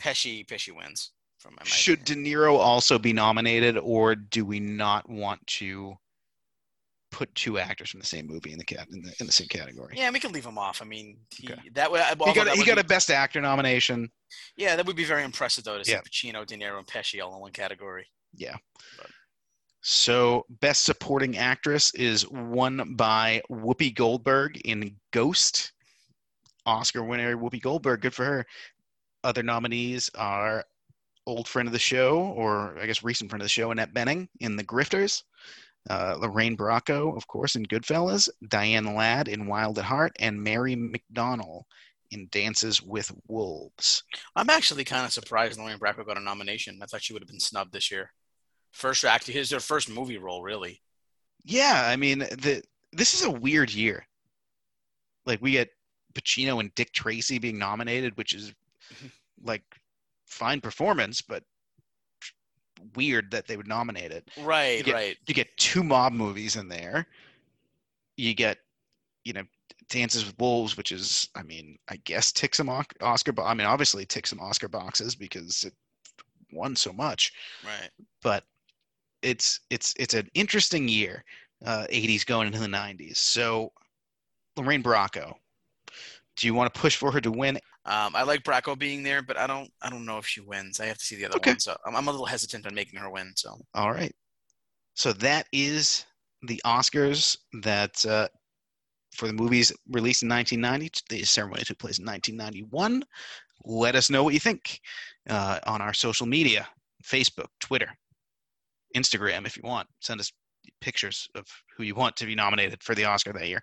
Pesci 0.00 0.46
Pesci 0.46 0.74
wins 0.74 1.12
from 1.38 1.54
my. 1.54 1.64
Should 1.64 2.04
De 2.04 2.14
Niro 2.14 2.58
also 2.58 2.98
be 2.98 3.12
nominated, 3.12 3.78
or 3.78 4.14
do 4.14 4.44
we 4.44 4.60
not 4.60 5.08
want 5.08 5.44
to 5.48 5.94
put 7.10 7.34
two 7.34 7.58
actors 7.58 7.90
from 7.90 8.00
the 8.00 8.06
same 8.06 8.26
movie 8.26 8.52
in 8.52 8.58
the 8.58 8.64
cat 8.64 8.86
in 8.90 9.02
the, 9.02 9.12
in 9.20 9.26
the 9.26 9.32
same 9.32 9.48
category? 9.48 9.94
Yeah, 9.96 10.10
we 10.10 10.18
can 10.20 10.32
leave 10.32 10.46
him 10.46 10.56
off. 10.58 10.80
I 10.80 10.86
mean, 10.86 11.18
he, 11.30 11.52
Okay. 11.52 11.60
that 11.74 11.90
would 11.90 12.00
He 12.00 12.14
got 12.32 12.44
that 12.46 12.54
he 12.54 12.60
would 12.60 12.66
got 12.66 12.76
be- 12.76 12.80
a 12.80 12.84
Best 12.84 13.10
Actor 13.10 13.40
nomination. 13.42 14.10
Yeah, 14.56 14.76
that 14.76 14.86
would 14.86 14.96
be 14.96 15.04
very 15.04 15.22
impressive 15.24 15.64
though 15.64 15.76
to 15.78 15.84
see 15.84 15.92
Yeah. 15.92 16.00
Pacino, 16.00 16.46
De 16.46 16.56
Niro, 16.56 16.78
and 16.78 16.86
Pesci 16.86 17.22
all 17.22 17.34
in 17.34 17.40
one 17.40 17.52
category. 17.52 18.06
Yeah. 18.34 18.56
So, 19.84 20.46
Best 20.48 20.84
Supporting 20.84 21.36
Actress 21.36 21.92
is 21.94 22.28
won 22.30 22.94
by 22.94 23.42
Whoopi 23.50 23.92
Goldberg 23.94 24.60
in 24.64 24.94
Ghost. 25.10 25.72
Oscar 26.66 27.02
winner 27.02 27.36
Whoopi 27.36 27.60
Goldberg, 27.60 28.00
good 28.00 28.14
for 28.14 28.24
her. 28.24 28.46
Other 29.24 29.42
nominees 29.42 30.10
are 30.14 30.64
old 31.26 31.48
friend 31.48 31.68
of 31.68 31.72
the 31.72 31.78
show, 31.78 32.18
or 32.36 32.76
I 32.78 32.86
guess 32.86 33.02
recent 33.02 33.30
friend 33.30 33.42
of 33.42 33.44
the 33.44 33.50
show, 33.50 33.70
Annette 33.70 33.94
Bening 33.94 34.28
in 34.40 34.56
The 34.56 34.64
Grifters. 34.64 35.22
Uh, 35.90 36.16
Lorraine 36.18 36.56
Bracco, 36.56 37.16
of 37.16 37.26
course, 37.26 37.56
in 37.56 37.66
Goodfellas. 37.66 38.28
Diane 38.48 38.94
Ladd 38.94 39.28
in 39.28 39.46
Wild 39.46 39.78
at 39.78 39.84
Heart, 39.84 40.16
and 40.20 40.42
Mary 40.42 40.76
McDonnell 40.76 41.62
in 42.12 42.28
Dances 42.30 42.80
with 42.82 43.10
Wolves. 43.26 44.04
I'm 44.36 44.50
actually 44.50 44.84
kind 44.84 45.04
of 45.04 45.12
surprised 45.12 45.58
Lorraine 45.58 45.78
Bracco 45.78 46.06
got 46.06 46.18
a 46.18 46.20
nomination. 46.20 46.78
I 46.82 46.86
thought 46.86 47.02
she 47.02 47.12
would 47.12 47.22
have 47.22 47.28
been 47.28 47.40
snubbed 47.40 47.72
this 47.72 47.90
year. 47.90 48.12
First 48.70 49.04
act, 49.04 49.26
his 49.26 49.50
her 49.50 49.60
first 49.60 49.90
movie 49.90 50.18
role, 50.18 50.42
really. 50.42 50.80
Yeah, 51.44 51.84
I 51.86 51.96
mean, 51.96 52.20
the 52.20 52.62
this 52.92 53.14
is 53.14 53.24
a 53.24 53.30
weird 53.30 53.72
year. 53.72 54.06
Like 55.26 55.42
we 55.42 55.52
get 55.52 55.70
Pacino 56.12 56.60
and 56.60 56.74
Dick 56.74 56.92
Tracy 56.92 57.38
being 57.38 57.58
nominated, 57.58 58.16
which 58.16 58.32
is 58.32 58.52
Mhm. 58.94 59.10
like 59.42 59.62
fine 60.26 60.60
performance, 60.60 61.20
but 61.20 61.44
weird 62.94 63.30
that 63.30 63.46
they 63.46 63.56
would 63.56 63.68
nominate 63.68 64.10
it. 64.10 64.28
Right, 64.38 64.84
get- 64.84 64.94
right. 64.94 65.18
You 65.26 65.34
get 65.34 65.56
two 65.56 65.82
mob 65.82 66.12
movies 66.12 66.56
in 66.56 66.68
there. 66.68 67.06
You 68.16 68.34
get, 68.34 68.58
you 69.24 69.32
know, 69.32 69.46
Dances 69.88 70.24
with 70.24 70.38
Wolves, 70.38 70.76
which 70.76 70.90
is, 70.90 71.28
I 71.34 71.42
mean, 71.42 71.78
I 71.88 71.96
guess 71.96 72.32
ticks 72.32 72.56
some 72.56 72.68
Oscar. 72.68 73.32
Bo- 73.32 73.44
I 73.44 73.54
mean, 73.54 73.66
obviously 73.66 74.06
ticks 74.06 74.30
some 74.30 74.40
Oscar 74.40 74.68
boxes 74.68 75.14
because 75.14 75.64
it 75.64 75.74
won 76.50 76.76
so 76.76 76.92
much. 76.92 77.32
Right. 77.64 77.90
but 78.22 78.46
it's 79.22 79.60
it's 79.70 79.94
it's 79.98 80.14
an 80.14 80.28
interesting 80.34 80.88
year, 80.88 81.24
uh, 81.64 81.86
80s 81.90 82.24
going 82.24 82.46
into 82.48 82.58
the 82.58 82.66
90s. 82.68 83.18
So 83.18 83.72
Lorraine 84.56 84.82
Bracco, 84.82 85.38
do 86.36 86.46
you 86.46 86.54
want 86.54 86.72
to 86.72 86.80
push 86.80 86.96
for 86.96 87.10
her 87.10 87.20
to 87.20 87.30
win? 87.30 87.56
Um, 87.84 88.14
I 88.14 88.22
like 88.22 88.42
Bracco 88.42 88.78
being 88.78 89.02
there, 89.02 89.22
but 89.22 89.36
I 89.36 89.46
don't. 89.46 89.70
I 89.82 89.90
don't 89.90 90.04
know 90.06 90.18
if 90.18 90.26
she 90.26 90.40
wins. 90.40 90.80
I 90.80 90.86
have 90.86 90.98
to 90.98 91.04
see 91.04 91.16
the 91.16 91.26
other 91.26 91.36
Okay. 91.36 91.50
one. 91.50 91.60
So 91.60 91.76
I'm, 91.86 91.96
I'm 91.96 92.08
a 92.08 92.10
little 92.10 92.26
hesitant 92.26 92.66
on 92.66 92.74
making 92.74 92.98
her 93.00 93.10
win. 93.10 93.32
So 93.36 93.56
All 93.74 93.92
right. 93.92 94.14
So 94.94 95.12
that 95.14 95.46
is 95.52 96.04
the 96.42 96.60
Oscars 96.64 97.36
that 97.62 98.04
uh, 98.06 98.28
for 99.14 99.26
the 99.26 99.32
movies 99.32 99.72
released 99.90 100.22
in 100.22 100.28
1990. 100.28 101.02
The 101.08 101.24
ceremony 101.24 101.64
took 101.64 101.78
place 101.78 101.98
in 101.98 102.06
1991. 102.06 103.04
Let 103.64 103.94
us 103.94 104.10
know 104.10 104.24
what 104.24 104.34
you 104.34 104.40
think 104.40 104.80
uh, 105.28 105.58
on 105.66 105.80
our 105.80 105.94
social 105.94 106.26
media 106.26 106.68
Facebook, 107.04 107.46
Twitter, 107.60 107.88
Instagram, 108.96 109.46
if 109.46 109.56
you 109.56 109.62
want. 109.64 109.88
Send 110.00 110.20
us 110.20 110.32
pictures 110.80 111.28
of 111.34 111.46
who 111.76 111.82
you 111.82 111.94
want 111.94 112.16
to 112.16 112.26
be 112.26 112.34
nominated 112.34 112.82
for 112.82 112.94
the 112.94 113.04
Oscar 113.04 113.32
that 113.32 113.48
year. 113.48 113.62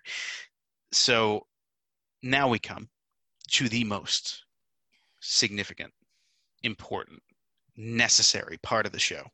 So 0.92 1.46
now 2.22 2.48
we 2.48 2.58
come 2.58 2.88
to 3.52 3.68
the 3.68 3.84
most 3.84 4.44
significant, 5.20 5.92
important, 6.62 7.20
necessary 7.76 8.58
part 8.62 8.86
of 8.86 8.92
the 8.92 8.98
show 8.98 9.24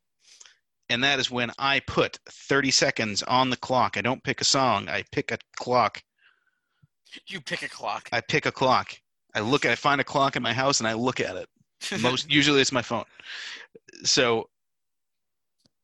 and 0.89 1.03
that 1.03 1.19
is 1.19 1.29
when 1.29 1.51
I 1.57 1.79
put 1.81 2.19
30 2.29 2.71
seconds 2.71 3.23
on 3.23 3.49
the 3.49 3.57
clock. 3.57 3.97
I 3.97 4.01
don't 4.01 4.23
pick 4.23 4.41
a 4.41 4.45
song, 4.45 4.87
I 4.89 5.03
pick 5.11 5.31
a 5.31 5.37
clock. 5.55 6.01
you 7.27 7.41
pick 7.41 7.63
a 7.63 7.69
clock. 7.69 8.09
I 8.11 8.21
pick 8.21 8.45
a 8.45 8.51
clock. 8.51 8.93
I 9.33 9.41
look 9.41 9.65
at 9.65 9.71
I 9.71 9.75
find 9.75 10.01
a 10.01 10.05
clock 10.05 10.35
in 10.35 10.43
my 10.43 10.53
house 10.53 10.79
and 10.79 10.87
I 10.87 10.93
look 10.93 11.19
at 11.19 11.35
it. 11.35 11.49
Most 12.01 12.31
usually 12.31 12.61
it's 12.61 12.71
my 12.71 12.81
phone. 12.81 13.05
So 14.03 14.49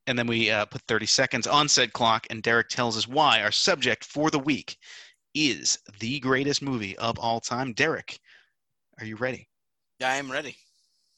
and 0.07 0.19
then 0.19 0.27
we 0.27 0.49
uh, 0.49 0.65
put 0.65 0.81
30 0.81 1.05
seconds 1.05 1.47
on 1.47 1.69
said 1.69 1.93
clock 1.93 2.27
and 2.29 2.43
Derek 2.43 2.69
tells 2.69 2.97
us 2.97 3.07
why 3.07 3.41
our 3.41 3.51
subject 3.51 4.03
for 4.03 4.29
the 4.29 4.39
week 4.39 4.77
is 5.33 5.79
the 5.99 6.19
greatest 6.19 6.61
movie 6.61 6.97
of 6.97 7.17
all 7.19 7.39
time. 7.39 7.73
Derek, 7.73 8.19
are 8.99 9.05
you 9.05 9.15
ready? 9.15 9.47
I 10.01 10.15
am 10.15 10.31
ready. 10.31 10.55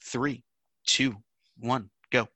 Three, 0.03 0.43
two, 0.85 1.15
one, 1.57 1.89
go. 2.11 2.27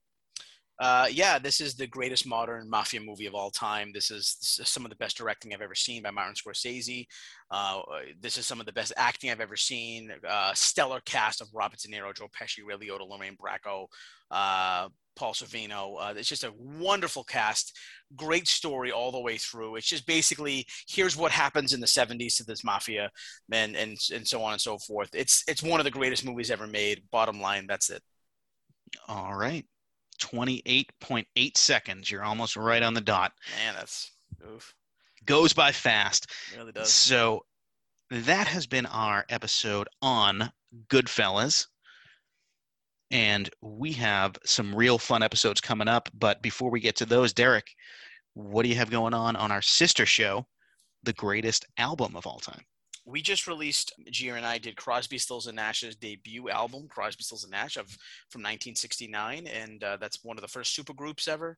Uh, 0.79 1.07
yeah, 1.11 1.37
this 1.37 1.59
is 1.59 1.75
the 1.75 1.85
greatest 1.85 2.25
modern 2.25 2.69
mafia 2.69 3.01
movie 3.01 3.25
of 3.25 3.35
all 3.35 3.51
time. 3.51 3.91
This 3.93 4.11
is, 4.11 4.37
this 4.39 4.59
is 4.59 4.69
some 4.69 4.85
of 4.85 4.89
the 4.89 4.95
best 4.95 5.17
directing 5.17 5.53
I've 5.53 5.61
ever 5.61 5.75
seen 5.75 6.01
by 6.01 6.09
Martin 6.09 6.35
Scorsese. 6.35 7.05
Uh, 7.51 7.81
this 8.21 8.37
is 8.37 8.47
some 8.47 8.61
of 8.61 8.65
the 8.65 8.71
best 8.71 8.93
acting 8.95 9.29
I've 9.29 9.41
ever 9.41 9.57
seen. 9.57 10.09
Uh, 10.27 10.53
stellar 10.53 11.01
cast 11.05 11.41
of 11.41 11.49
Robert 11.53 11.79
De 11.79 11.89
Niro, 11.89 12.15
Joe 12.15 12.29
Pesci, 12.29 12.63
Ray 12.65 12.75
Liotta, 12.75 13.07
Lorraine 13.07 13.35
Bracco, 13.35 13.87
uh, 14.31 14.87
Paul 15.19 15.33
Sorvino. 15.33 15.97
Uh, 15.99 16.13
it's 16.15 16.29
just 16.29 16.45
a 16.45 16.53
wonderful 16.57 17.25
cast. 17.25 17.77
Great 18.15 18.47
story 18.47 18.89
all 18.89 19.11
the 19.11 19.19
way 19.19 19.37
through. 19.37 19.75
It's 19.75 19.85
just 19.85 20.07
basically 20.07 20.65
here's 20.87 21.17
what 21.17 21.31
happens 21.31 21.73
in 21.73 21.81
the 21.81 21.87
70s 21.87 22.37
to 22.37 22.45
this 22.45 22.63
mafia, 22.63 23.11
and 23.51 23.75
and 23.75 23.97
and 24.13 24.25
so 24.25 24.41
on 24.41 24.53
and 24.53 24.61
so 24.61 24.77
forth. 24.77 25.09
It's 25.13 25.43
it's 25.47 25.61
one 25.61 25.81
of 25.81 25.83
the 25.83 25.91
greatest 25.91 26.25
movies 26.25 26.49
ever 26.49 26.65
made. 26.65 27.03
Bottom 27.11 27.41
line, 27.41 27.67
that's 27.67 27.89
it. 27.89 28.01
All 29.09 29.35
right. 29.35 29.65
28.8 30.19 31.57
seconds. 31.57 32.09
You're 32.09 32.23
almost 32.23 32.55
right 32.55 32.83
on 32.83 32.93
the 32.93 33.01
dot. 33.01 33.33
Man, 33.57 33.75
that's 33.75 34.11
oof. 34.53 34.73
Goes 35.25 35.53
by 35.53 35.71
fast. 35.73 36.27
It 36.53 36.57
really 36.57 36.71
does. 36.71 36.93
So 36.93 37.45
that 38.09 38.47
has 38.47 38.67
been 38.67 38.85
our 38.85 39.25
episode 39.29 39.87
on 40.01 40.51
Goodfellas. 40.89 41.67
And 43.11 43.49
we 43.61 43.91
have 43.93 44.37
some 44.45 44.75
real 44.75 44.97
fun 44.97 45.23
episodes 45.23 45.61
coming 45.61 45.87
up. 45.87 46.09
But 46.13 46.41
before 46.41 46.69
we 46.69 46.79
get 46.79 46.95
to 46.97 47.05
those, 47.05 47.33
Derek, 47.33 47.67
what 48.33 48.63
do 48.63 48.69
you 48.69 48.75
have 48.75 48.91
going 48.91 49.13
on 49.13 49.35
on 49.35 49.51
our 49.51 49.61
sister 49.61 50.05
show, 50.05 50.45
The 51.03 51.13
Greatest 51.13 51.65
Album 51.77 52.15
of 52.15 52.27
All 52.27 52.39
Time? 52.39 52.63
we 53.09 53.21
just 53.21 53.47
released 53.47 53.93
Gia 54.11 54.35
and 54.35 54.45
I 54.45 54.57
did 54.57 54.75
Crosby, 54.75 55.17
Stills 55.17 55.47
and 55.47 55.55
Nash's 55.55 55.95
debut 55.95 56.49
album, 56.49 56.87
Crosby, 56.87 57.23
Stills 57.23 57.43
and 57.43 57.51
Nash, 57.51 57.75
of 57.75 57.87
from 58.29 58.41
1969, 58.41 59.47
and 59.47 59.83
uh, 59.83 59.97
that's 59.97 60.23
one 60.23 60.37
of 60.37 60.41
the 60.41 60.47
first 60.47 60.77
supergroups 60.77 61.27
ever. 61.27 61.57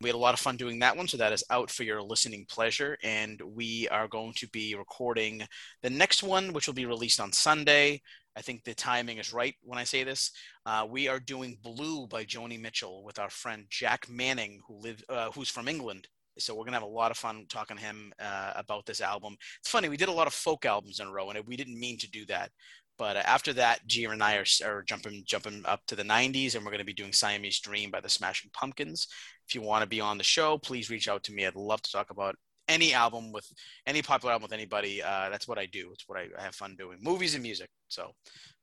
We 0.00 0.08
had 0.08 0.16
a 0.16 0.18
lot 0.18 0.34
of 0.34 0.40
fun 0.40 0.56
doing 0.56 0.78
that 0.80 0.96
one, 0.96 1.08
so 1.08 1.16
that 1.16 1.32
is 1.32 1.44
out 1.50 1.70
for 1.70 1.82
your 1.84 2.02
listening 2.02 2.46
pleasure. 2.48 2.96
And 3.02 3.40
we 3.40 3.88
are 3.88 4.08
going 4.08 4.32
to 4.34 4.48
be 4.48 4.74
recording 4.74 5.46
the 5.82 5.90
next 5.90 6.22
one, 6.22 6.52
which 6.52 6.66
will 6.66 6.74
be 6.74 6.86
released 6.86 7.20
on 7.20 7.32
Sunday. 7.32 8.00
I 8.36 8.42
think 8.42 8.64
the 8.64 8.74
timing 8.74 9.18
is 9.18 9.32
right 9.32 9.54
when 9.62 9.78
I 9.78 9.84
say 9.84 10.02
this. 10.02 10.32
Uh, 10.66 10.86
we 10.88 11.08
are 11.08 11.20
doing 11.20 11.58
Blue 11.62 12.06
by 12.08 12.24
Joni 12.24 12.60
Mitchell 12.60 13.04
with 13.04 13.18
our 13.18 13.30
friend 13.30 13.66
Jack 13.70 14.08
Manning, 14.08 14.60
who 14.66 14.80
live, 14.80 15.02
uh, 15.08 15.30
who's 15.30 15.50
from 15.50 15.68
England. 15.68 16.08
so 16.36 16.52
we're 16.54 16.64
gonna 16.64 16.76
have 16.76 16.82
a 16.82 16.86
lot 16.86 17.12
of 17.12 17.16
fun 17.16 17.46
talking 17.48 17.76
to 17.76 17.82
him 17.82 18.12
uh, 18.18 18.52
about 18.56 18.84
this 18.86 19.00
album. 19.00 19.36
It's 19.60 19.70
funny 19.70 19.88
we 19.88 19.96
did 19.96 20.08
a 20.08 20.12
lot 20.12 20.26
of 20.26 20.34
folk 20.34 20.64
albums 20.64 20.98
in 20.98 21.06
a 21.06 21.12
row, 21.12 21.30
and 21.30 21.46
we 21.46 21.56
didn't 21.56 21.78
mean 21.78 21.96
to 21.98 22.10
do 22.10 22.26
that. 22.26 22.50
But 22.98 23.16
uh, 23.16 23.22
after 23.24 23.52
that, 23.54 23.86
Gia 23.86 24.10
and 24.10 24.22
I 24.22 24.36
are, 24.36 24.44
are 24.64 24.82
jumping 24.82 25.22
jumping 25.26 25.62
up 25.64 25.80
to 25.86 25.96
the 25.96 26.02
'90s, 26.02 26.54
and 26.54 26.64
we're 26.64 26.70
going 26.70 26.78
to 26.78 26.84
be 26.84 26.92
doing 26.92 27.12
Siamese 27.12 27.60
Dream 27.60 27.90
by 27.90 28.00
the 28.00 28.08
Smashing 28.08 28.50
Pumpkins. 28.52 29.08
If 29.48 29.54
you 29.54 29.62
want 29.62 29.82
to 29.82 29.88
be 29.88 30.00
on 30.00 30.18
the 30.18 30.24
show, 30.24 30.58
please 30.58 30.90
reach 30.90 31.08
out 31.08 31.22
to 31.24 31.32
me. 31.32 31.46
I'd 31.46 31.56
love 31.56 31.82
to 31.82 31.92
talk 31.92 32.10
about 32.10 32.36
any 32.68 32.94
album 32.94 33.32
with 33.32 33.50
any 33.86 34.02
popular 34.02 34.32
album 34.32 34.44
with 34.44 34.52
anybody. 34.52 35.02
Uh, 35.02 35.28
that's 35.30 35.48
what 35.48 35.58
I 35.58 35.66
do. 35.66 35.90
It's 35.92 36.04
what 36.06 36.18
I, 36.18 36.28
I, 36.38 36.42
have 36.42 36.54
fun 36.54 36.76
doing. 36.76 36.98
Movies 37.02 37.34
and 37.34 37.42
music. 37.42 37.68
So 37.88 38.12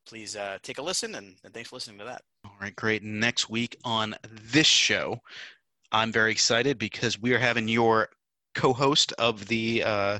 please 0.07 0.35
uh, 0.35 0.57
take 0.63 0.79
a 0.79 0.81
listen, 0.81 1.15
and, 1.15 1.35
and 1.43 1.53
thanks 1.53 1.69
for 1.69 1.75
listening 1.75 1.99
to 1.99 2.05
that. 2.05 2.21
All 2.45 2.55
right, 2.59 2.75
great. 2.75 3.03
Next 3.03 3.49
week 3.49 3.77
on 3.83 4.15
this 4.29 4.67
show, 4.67 5.19
I'm 5.91 6.11
very 6.11 6.31
excited 6.31 6.77
because 6.77 7.19
we 7.19 7.33
are 7.33 7.39
having 7.39 7.67
your 7.67 8.09
co-host 8.55 9.13
of 9.13 9.47
the 9.47 9.83
uh, 9.83 10.19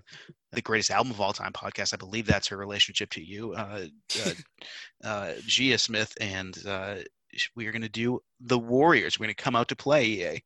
the 0.51 0.61
greatest 0.61 0.91
album 0.91 1.11
of 1.11 1.21
all 1.21 1.33
time 1.33 1.53
podcast. 1.53 1.93
I 1.93 1.97
believe 1.97 2.25
that's 2.25 2.47
her 2.47 2.57
relationship 2.57 3.09
to 3.11 3.23
you, 3.23 3.53
uh, 3.53 3.85
uh, 4.25 4.33
uh 5.03 5.33
Gia 5.45 5.77
Smith, 5.77 6.13
and 6.19 6.57
uh, 6.67 6.95
we 7.55 7.67
are 7.67 7.71
going 7.71 7.81
to 7.81 7.89
do 7.89 8.19
the 8.39 8.59
Warriors. 8.59 9.19
We're 9.19 9.25
going 9.25 9.35
to 9.35 9.43
come 9.43 9.55
out 9.55 9.67
to 9.69 9.75
play 9.75 10.05
EA. 10.05 10.43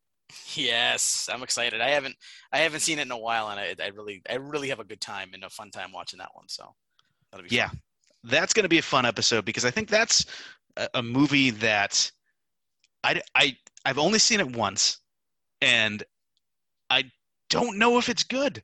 Yes, 0.55 1.29
I'm 1.31 1.43
excited. 1.43 1.81
I 1.81 1.89
haven't 1.89 2.15
I 2.51 2.59
haven't 2.59 2.79
seen 2.79 2.99
it 2.99 3.03
in 3.03 3.11
a 3.11 3.17
while, 3.17 3.49
and 3.49 3.59
I, 3.59 3.75
I 3.83 3.89
really 3.89 4.21
I 4.29 4.35
really 4.35 4.69
have 4.69 4.79
a 4.79 4.83
good 4.83 5.01
time 5.01 5.31
and 5.33 5.43
a 5.43 5.49
fun 5.49 5.71
time 5.71 5.91
watching 5.91 6.19
that 6.19 6.29
one. 6.33 6.47
So 6.47 6.73
yeah, 7.49 7.69
fun. 7.69 7.81
that's 8.23 8.53
going 8.53 8.63
to 8.63 8.69
be 8.69 8.79
a 8.79 8.83
fun 8.83 9.05
episode 9.05 9.45
because 9.45 9.65
I 9.65 9.71
think 9.71 9.89
that's 9.89 10.25
a, 10.77 10.89
a 10.95 11.03
movie 11.03 11.51
that 11.51 12.11
I 13.03 13.21
I 13.35 13.55
I've 13.85 13.99
only 13.99 14.19
seen 14.19 14.39
it 14.39 14.55
once, 14.55 14.99
and 15.61 16.03
I 16.89 17.11
don't 17.49 17.77
know 17.77 17.97
if 17.97 18.09
it's 18.09 18.23
good. 18.23 18.63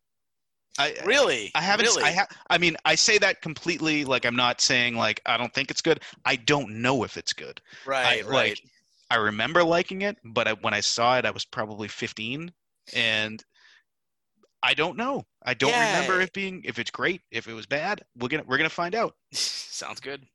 I 0.79 0.95
really, 1.05 1.51
I 1.53 1.61
haven't. 1.61 1.85
Really? 1.85 2.03
I 2.03 2.11
have. 2.11 2.27
I 2.49 2.57
mean, 2.57 2.77
I 2.85 2.95
say 2.95 3.17
that 3.17 3.41
completely. 3.41 4.05
Like, 4.05 4.25
I'm 4.25 4.35
not 4.35 4.61
saying 4.61 4.95
like 4.95 5.21
I 5.25 5.37
don't 5.37 5.53
think 5.53 5.69
it's 5.69 5.81
good. 5.81 6.01
I 6.25 6.37
don't 6.37 6.81
know 6.81 7.03
if 7.03 7.17
it's 7.17 7.33
good. 7.33 7.61
Right. 7.85 8.23
I, 8.23 8.27
right. 8.27 8.49
Like, 8.49 8.61
I 9.09 9.15
remember 9.15 9.63
liking 9.63 10.03
it, 10.03 10.17
but 10.23 10.47
I, 10.47 10.53
when 10.53 10.73
I 10.73 10.79
saw 10.79 11.17
it, 11.17 11.25
I 11.25 11.31
was 11.31 11.43
probably 11.43 11.89
15, 11.89 12.53
and 12.93 13.43
I 14.63 14.73
don't 14.73 14.95
know. 14.95 15.25
I 15.43 15.53
don't 15.53 15.73
remember 15.73 16.21
it 16.21 16.33
being 16.33 16.61
if 16.63 16.79
it's 16.79 16.91
great, 16.91 17.21
if 17.31 17.47
it 17.47 17.53
was 17.53 17.65
bad. 17.65 18.03
We're 18.17 18.29
gonna 18.29 18.43
we're 18.47 18.57
gonna 18.57 18.69
find 18.69 18.95
out. 18.95 19.15
Sounds 19.33 19.99
good. 19.99 20.25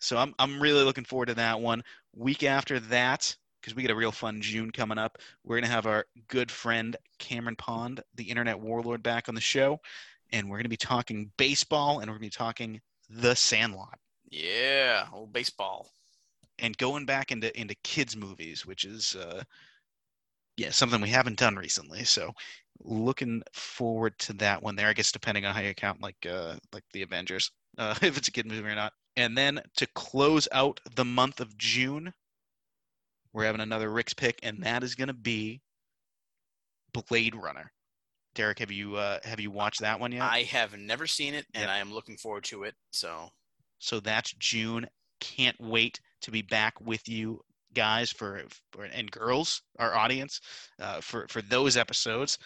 So 0.00 0.16
I'm 0.16 0.34
I'm 0.38 0.60
really 0.60 0.84
looking 0.84 1.04
forward 1.04 1.26
to 1.26 1.34
that 1.34 1.60
one. 1.60 1.82
Week 2.16 2.42
after 2.42 2.80
that, 2.80 3.36
because 3.60 3.74
we 3.74 3.82
get 3.82 3.90
a 3.90 3.96
real 3.96 4.12
fun 4.12 4.40
June 4.40 4.70
coming 4.70 4.98
up. 4.98 5.18
We're 5.44 5.56
going 5.56 5.68
to 5.68 5.70
have 5.70 5.86
our 5.86 6.06
good 6.28 6.50
friend 6.50 6.96
Cameron 7.18 7.56
Pond, 7.56 8.00
the 8.14 8.24
internet 8.24 8.58
warlord, 8.58 9.02
back 9.02 9.28
on 9.28 9.34
the 9.34 9.40
show. 9.40 9.80
And 10.30 10.48
we're 10.48 10.56
going 10.56 10.64
to 10.64 10.68
be 10.70 10.76
talking 10.76 11.30
baseball 11.36 12.00
and 12.00 12.10
we're 12.10 12.18
going 12.18 12.30
to 12.30 12.36
be 12.36 12.44
talking 12.44 12.80
The 13.08 13.34
Sandlot. 13.34 13.98
Yeah, 14.30 15.06
old 15.12 15.32
baseball. 15.32 15.90
And 16.58 16.76
going 16.76 17.06
back 17.06 17.30
into, 17.30 17.58
into 17.58 17.74
kids' 17.82 18.16
movies, 18.16 18.66
which 18.66 18.84
is, 18.84 19.16
uh, 19.16 19.42
yeah, 20.56 20.70
something 20.70 21.00
we 21.00 21.08
haven't 21.08 21.38
done 21.38 21.56
recently. 21.56 22.04
So 22.04 22.32
looking 22.80 23.42
forward 23.52 24.18
to 24.18 24.32
that 24.34 24.62
one 24.62 24.76
there. 24.76 24.88
I 24.88 24.92
guess 24.92 25.12
depending 25.12 25.44
on 25.44 25.54
how 25.54 25.60
you 25.60 25.74
count, 25.74 26.02
like 26.02 26.26
uh, 26.28 26.56
like 26.72 26.84
the 26.92 27.02
Avengers, 27.02 27.50
uh, 27.78 27.94
if 28.02 28.18
it's 28.18 28.28
a 28.28 28.32
kid 28.32 28.46
movie 28.46 28.68
or 28.68 28.74
not. 28.74 28.92
And 29.16 29.36
then 29.36 29.60
to 29.76 29.86
close 29.94 30.46
out 30.52 30.80
the 30.94 31.04
month 31.04 31.40
of 31.40 31.56
June, 31.58 32.12
we're 33.38 33.44
having 33.44 33.60
another 33.60 33.88
Rick's 33.88 34.14
pick, 34.14 34.40
and 34.42 34.64
that 34.64 34.82
is 34.82 34.96
going 34.96 35.06
to 35.06 35.14
be 35.14 35.60
Blade 36.92 37.36
Runner. 37.36 37.70
Derek, 38.34 38.58
have 38.58 38.72
you 38.72 38.96
uh, 38.96 39.18
have 39.22 39.38
you 39.38 39.52
watched 39.52 39.80
that 39.80 40.00
one 40.00 40.10
yet? 40.10 40.22
I 40.22 40.42
have 40.42 40.76
never 40.76 41.06
seen 41.06 41.34
it, 41.34 41.46
and 41.54 41.62
yep. 41.62 41.70
I 41.70 41.78
am 41.78 41.92
looking 41.92 42.16
forward 42.16 42.42
to 42.44 42.64
it. 42.64 42.74
So, 42.92 43.28
so 43.78 44.00
that's 44.00 44.32
June. 44.40 44.88
Can't 45.20 45.56
wait 45.60 46.00
to 46.22 46.32
be 46.32 46.42
back 46.42 46.80
with 46.80 47.08
you 47.08 47.40
guys 47.74 48.10
for, 48.10 48.42
for 48.72 48.84
and 48.84 49.08
girls, 49.08 49.62
our 49.78 49.94
audience, 49.94 50.40
uh, 50.80 51.00
for 51.00 51.28
for 51.28 51.40
those 51.40 51.76
episodes. 51.76 52.38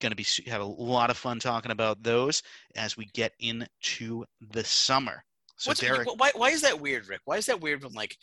Going 0.00 0.12
to 0.12 0.16
be 0.16 0.26
have 0.50 0.62
a 0.62 0.64
lot 0.64 1.10
of 1.10 1.18
fun 1.18 1.40
talking 1.40 1.72
about 1.72 2.02
those 2.02 2.42
as 2.74 2.96
we 2.96 3.04
get 3.12 3.32
into 3.38 4.24
the 4.50 4.64
summer. 4.64 5.22
So 5.58 5.70
What's, 5.72 5.80
Derek, 5.80 6.08
why 6.18 6.30
why 6.34 6.48
is 6.52 6.62
that 6.62 6.80
weird, 6.80 7.06
Rick? 7.06 7.20
Why 7.26 7.36
is 7.36 7.44
that 7.46 7.60
weird 7.60 7.84
when 7.84 7.92
like 7.92 8.16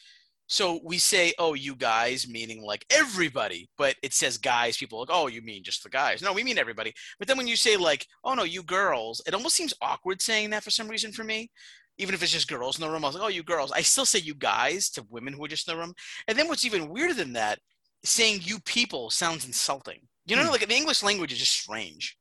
so 0.47 0.79
we 0.81 0.97
say, 0.97 1.33
oh, 1.37 1.53
you 1.53 1.75
guys, 1.75 2.27
meaning 2.27 2.61
like 2.61 2.85
everybody, 2.89 3.69
but 3.77 3.95
it 4.01 4.13
says 4.13 4.37
guys. 4.37 4.77
People 4.77 4.99
like, 4.99 5.09
oh, 5.11 5.27
you 5.27 5.41
mean 5.41 5.61
just 5.61 5.83
the 5.83 5.89
guys? 5.89 6.21
No, 6.21 6.31
we 6.31 6.43
mean 6.43 6.57
everybody. 6.57 6.93
But 7.19 7.27
then 7.27 7.37
when 7.37 7.47
you 7.47 7.57
say 7.57 7.75
like, 7.75 8.07
oh 8.23 8.33
no, 8.33 8.43
you 8.43 8.63
girls, 8.63 9.21
it 9.27 9.33
almost 9.33 9.55
seems 9.55 9.73
awkward 9.81 10.21
saying 10.21 10.49
that 10.51 10.63
for 10.63 10.71
some 10.71 10.87
reason 10.87 11.11
for 11.11 11.25
me. 11.25 11.51
Even 11.97 12.13
if 12.15 12.23
it's 12.23 12.31
just 12.31 12.47
girls 12.47 12.77
in 12.77 12.85
the 12.85 12.89
room, 12.91 13.03
I 13.03 13.07
was 13.07 13.15
like, 13.15 13.25
oh, 13.25 13.29
you 13.29 13.43
girls. 13.43 13.71
I 13.71 13.81
still 13.81 14.05
say 14.05 14.19
you 14.19 14.35
guys 14.35 14.89
to 14.91 15.05
women 15.09 15.33
who 15.33 15.43
are 15.43 15.49
just 15.49 15.67
in 15.67 15.75
the 15.75 15.81
room. 15.81 15.93
And 16.27 16.37
then 16.37 16.47
what's 16.47 16.63
even 16.63 16.89
weirder 16.89 17.15
than 17.15 17.33
that, 17.33 17.59
saying 18.03 18.41
you 18.43 18.59
people 18.59 19.09
sounds 19.09 19.45
insulting. 19.45 19.99
You 20.27 20.35
know, 20.35 20.43
hmm. 20.43 20.51
like 20.51 20.67
the 20.67 20.75
English 20.75 21.03
language 21.03 21.33
is 21.33 21.39
just 21.39 21.53
strange. 21.53 22.17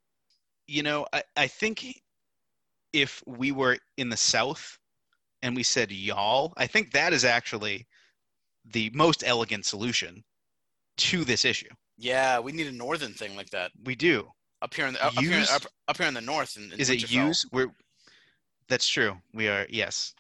You 0.67 0.83
know, 0.83 1.07
I, 1.13 1.23
I 1.37 1.47
think 1.47 1.87
if 2.93 3.23
we 3.27 3.53
were 3.53 3.77
in 3.99 4.09
the 4.09 4.17
South 4.17 4.79
and 5.43 5.55
we 5.55 5.63
said 5.63 5.93
y'all, 5.93 6.55
I 6.57 6.67
think 6.67 6.93
that 6.93 7.13
is 7.13 7.25
actually 7.25 7.87
the 8.73 8.91
most 8.95 9.23
elegant 9.27 9.65
solution 9.65 10.25
to 10.97 11.25
this 11.25 11.45
issue. 11.45 11.69
Yeah, 11.99 12.39
we 12.39 12.53
need 12.53 12.67
a 12.67 12.73
northern 12.73 13.13
thing 13.13 13.37
like 13.37 13.51
that. 13.51 13.71
We 13.85 13.95
do. 13.95 14.29
Up 14.63 14.75
here 14.75 14.87
in 14.87 14.95
the 14.95 15.05
up, 15.05 15.15
use, 15.21 15.49
here, 15.49 15.57
up, 15.57 15.67
up, 15.89 15.97
here 15.97 16.07
in 16.07 16.15
the 16.15 16.21
north. 16.21 16.57
In, 16.57 16.73
in 16.73 16.81
is 16.81 16.91
it 16.91 17.11
use? 17.11 17.45
We're 17.53 17.69
that's 18.69 18.89
true. 18.89 19.17
We 19.35 19.49
are 19.49 19.67
yes. 19.69 20.15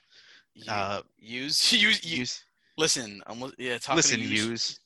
Uh, 0.68 1.02
use 1.18 1.72
use 1.82 2.04
use. 2.04 2.44
Listen, 2.76 3.22
I'm 3.26 3.52
yeah. 3.58 3.78
Listen, 3.94 4.20
use. 4.20 4.30
use. 4.30 4.80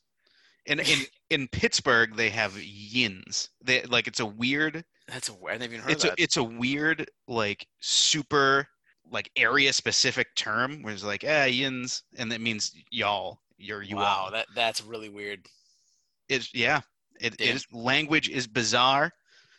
In 0.67 0.81
in 0.81 1.01
in 1.31 1.49
Pittsburgh, 1.49 2.17
they 2.17 2.31
have 2.31 2.61
yins. 2.63 3.51
They 3.63 3.83
like 3.83 4.07
it's 4.07 4.21
a 4.21 4.27
weird. 4.27 4.85
That's 5.09 5.29
a 5.29 5.33
I 5.49 5.57
never 5.57 5.65
even 5.65 5.81
heard 5.81 5.93
it's 5.93 6.05
that. 6.05 6.19
A, 6.19 6.23
it's 6.23 6.37
a 6.37 6.45
weird 6.45 7.11
like 7.27 7.67
super 7.81 8.69
like 9.11 9.31
area 9.37 9.73
specific 9.73 10.29
term 10.37 10.83
where 10.83 10.95
it's 10.95 11.03
like 11.03 11.25
ah 11.29 11.45
yins 11.45 12.05
and 12.17 12.31
that 12.31 12.41
means 12.41 12.73
y'all 12.93 13.41
you're 13.61 13.85
wow 13.93 14.29
that 14.33 14.47
that's 14.55 14.83
really 14.83 15.09
weird 15.09 15.47
it's 16.29 16.55
yeah 16.55 16.81
it, 17.21 17.35
it 17.39 17.55
is 17.55 17.67
language 17.73 18.29
is 18.29 18.47
bizarre 18.47 19.13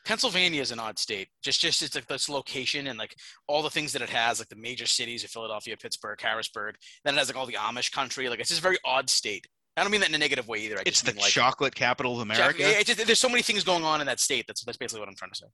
Pennsylvania 0.05 0.61
is 0.61 0.71
an 0.71 0.79
odd 0.79 0.97
state. 0.97 1.27
Just 1.43 1.61
just 1.61 1.81
it's 1.81 1.95
like 1.95 2.07
this 2.07 2.27
location 2.27 2.87
and 2.87 2.97
like 2.97 3.15
all 3.47 3.61
the 3.61 3.69
things 3.69 3.93
that 3.93 4.01
it 4.01 4.09
has, 4.09 4.39
like 4.39 4.49
the 4.49 4.55
major 4.55 4.85
cities 4.85 5.23
of 5.23 5.29
Philadelphia, 5.29 5.77
Pittsburgh, 5.77 6.19
Harrisburg. 6.19 6.75
Then 7.03 7.13
it 7.13 7.17
has 7.17 7.29
like 7.29 7.37
all 7.37 7.45
the 7.45 7.53
Amish 7.53 7.91
country. 7.91 8.27
Like 8.27 8.39
it's 8.39 8.49
just 8.49 8.61
a 8.61 8.63
very 8.63 8.77
odd 8.83 9.09
state. 9.09 9.47
I 9.77 9.83
don't 9.83 9.91
mean 9.91 10.01
that 10.01 10.09
in 10.09 10.15
a 10.15 10.17
negative 10.17 10.47
way 10.47 10.59
either. 10.59 10.79
I 10.79 10.83
it's 10.85 11.01
the 11.01 11.13
like, 11.13 11.31
chocolate 11.31 11.75
capital 11.75 12.15
of 12.15 12.21
America. 12.21 12.63
Just, 12.83 13.05
there's 13.05 13.19
so 13.19 13.29
many 13.29 13.41
things 13.41 13.63
going 13.63 13.83
on 13.83 14.01
in 14.01 14.07
that 14.07 14.19
state. 14.19 14.45
That's 14.47 14.63
that's 14.63 14.77
basically 14.77 14.99
what 15.01 15.09
I'm 15.09 15.15
trying 15.15 15.31
to 15.31 15.37
say. 15.37 15.45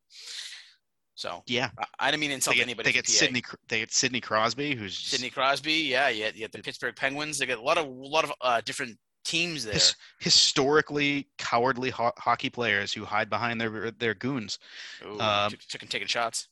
So 1.17 1.41
yeah, 1.47 1.71
I, 1.79 1.85
I 1.99 2.11
didn't 2.11 2.21
mean 2.21 2.29
to 2.29 2.35
insult 2.35 2.53
they 2.53 2.59
get, 2.59 2.67
anybody. 2.67 2.89
They 2.89 2.93
get 2.93 3.09
Sidney. 3.09 3.41
They 3.69 3.79
get 3.79 3.91
Sidney 3.91 4.21
Crosby, 4.21 4.75
who's 4.75 4.95
Sidney 4.95 5.31
Crosby. 5.31 5.73
Yeah, 5.73 6.09
yeah, 6.09 6.29
yeah. 6.35 6.45
The 6.51 6.59
Pittsburgh 6.59 6.95
Penguins. 6.95 7.39
They 7.39 7.47
get 7.47 7.57
a 7.57 7.61
lot 7.61 7.79
of 7.79 7.87
a 7.87 7.89
lot 7.89 8.23
of 8.23 8.31
uh, 8.39 8.61
different 8.63 8.99
teams 9.25 9.65
there. 9.65 9.73
His, 9.73 9.95
historically 10.19 11.27
cowardly 11.39 11.89
ho- 11.89 12.13
hockey 12.19 12.51
players 12.51 12.93
who 12.93 13.03
hide 13.03 13.31
behind 13.31 13.59
their 13.59 13.89
their 13.89 14.13
goons. 14.13 14.59
Ooh, 15.03 15.19
um, 15.19 15.51
took, 15.67 15.89
taking 15.89 16.07
shots. 16.07 16.49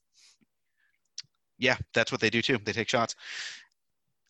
Yeah, 1.59 1.77
that's 1.93 2.11
what 2.11 2.19
they 2.19 2.31
do 2.31 2.41
too. 2.41 2.57
They 2.57 2.73
take 2.73 2.89
shots. 2.89 3.15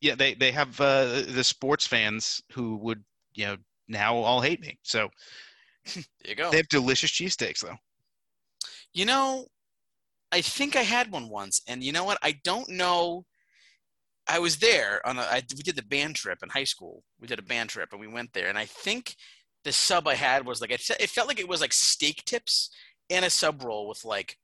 Yeah, 0.01 0.15
they 0.15 0.33
they 0.33 0.51
have 0.51 0.81
uh, 0.81 1.21
the 1.29 1.45
sports 1.45 1.87
fans 1.87 2.43
who 2.51 2.75
would 2.75 3.01
you 3.35 3.45
know 3.45 3.57
now 3.87 4.17
all 4.17 4.41
hate 4.41 4.59
me. 4.59 4.77
So 4.83 5.09
there 5.95 6.03
you 6.25 6.35
go. 6.35 6.51
They 6.51 6.57
have 6.57 6.67
delicious 6.67 7.11
cheesesteaks 7.11 7.61
though. 7.61 7.77
You 8.93 9.05
know, 9.05 9.47
I 10.35 10.41
think 10.41 10.75
I 10.75 10.81
had 10.81 11.13
one 11.13 11.29
once, 11.29 11.61
and 11.65 11.81
you 11.81 11.93
know 11.93 12.03
what? 12.03 12.17
I 12.21 12.35
don't 12.43 12.69
know. 12.69 13.25
I 14.27 14.39
was 14.39 14.57
there 14.57 15.01
on 15.07 15.17
a. 15.17 15.21
I, 15.21 15.41
we 15.55 15.63
did 15.63 15.77
the 15.77 15.83
band 15.83 16.15
trip 16.17 16.39
in 16.43 16.49
high 16.49 16.65
school. 16.65 17.03
We 17.21 17.27
did 17.29 17.39
a 17.39 17.43
band 17.53 17.69
trip, 17.69 17.89
and 17.93 18.01
we 18.01 18.07
went 18.07 18.33
there, 18.33 18.49
and 18.49 18.57
I 18.57 18.65
think 18.65 19.15
the 19.63 19.71
sub 19.71 20.09
I 20.09 20.15
had 20.15 20.45
was 20.45 20.59
like 20.59 20.71
it, 20.71 20.81
it 20.99 21.09
felt 21.09 21.29
like 21.29 21.39
it 21.39 21.47
was 21.47 21.61
like 21.61 21.71
steak 21.71 22.25
tips 22.25 22.69
and 23.09 23.23
a 23.23 23.29
sub 23.29 23.63
roll 23.63 23.87
with 23.87 24.03
like 24.03 24.35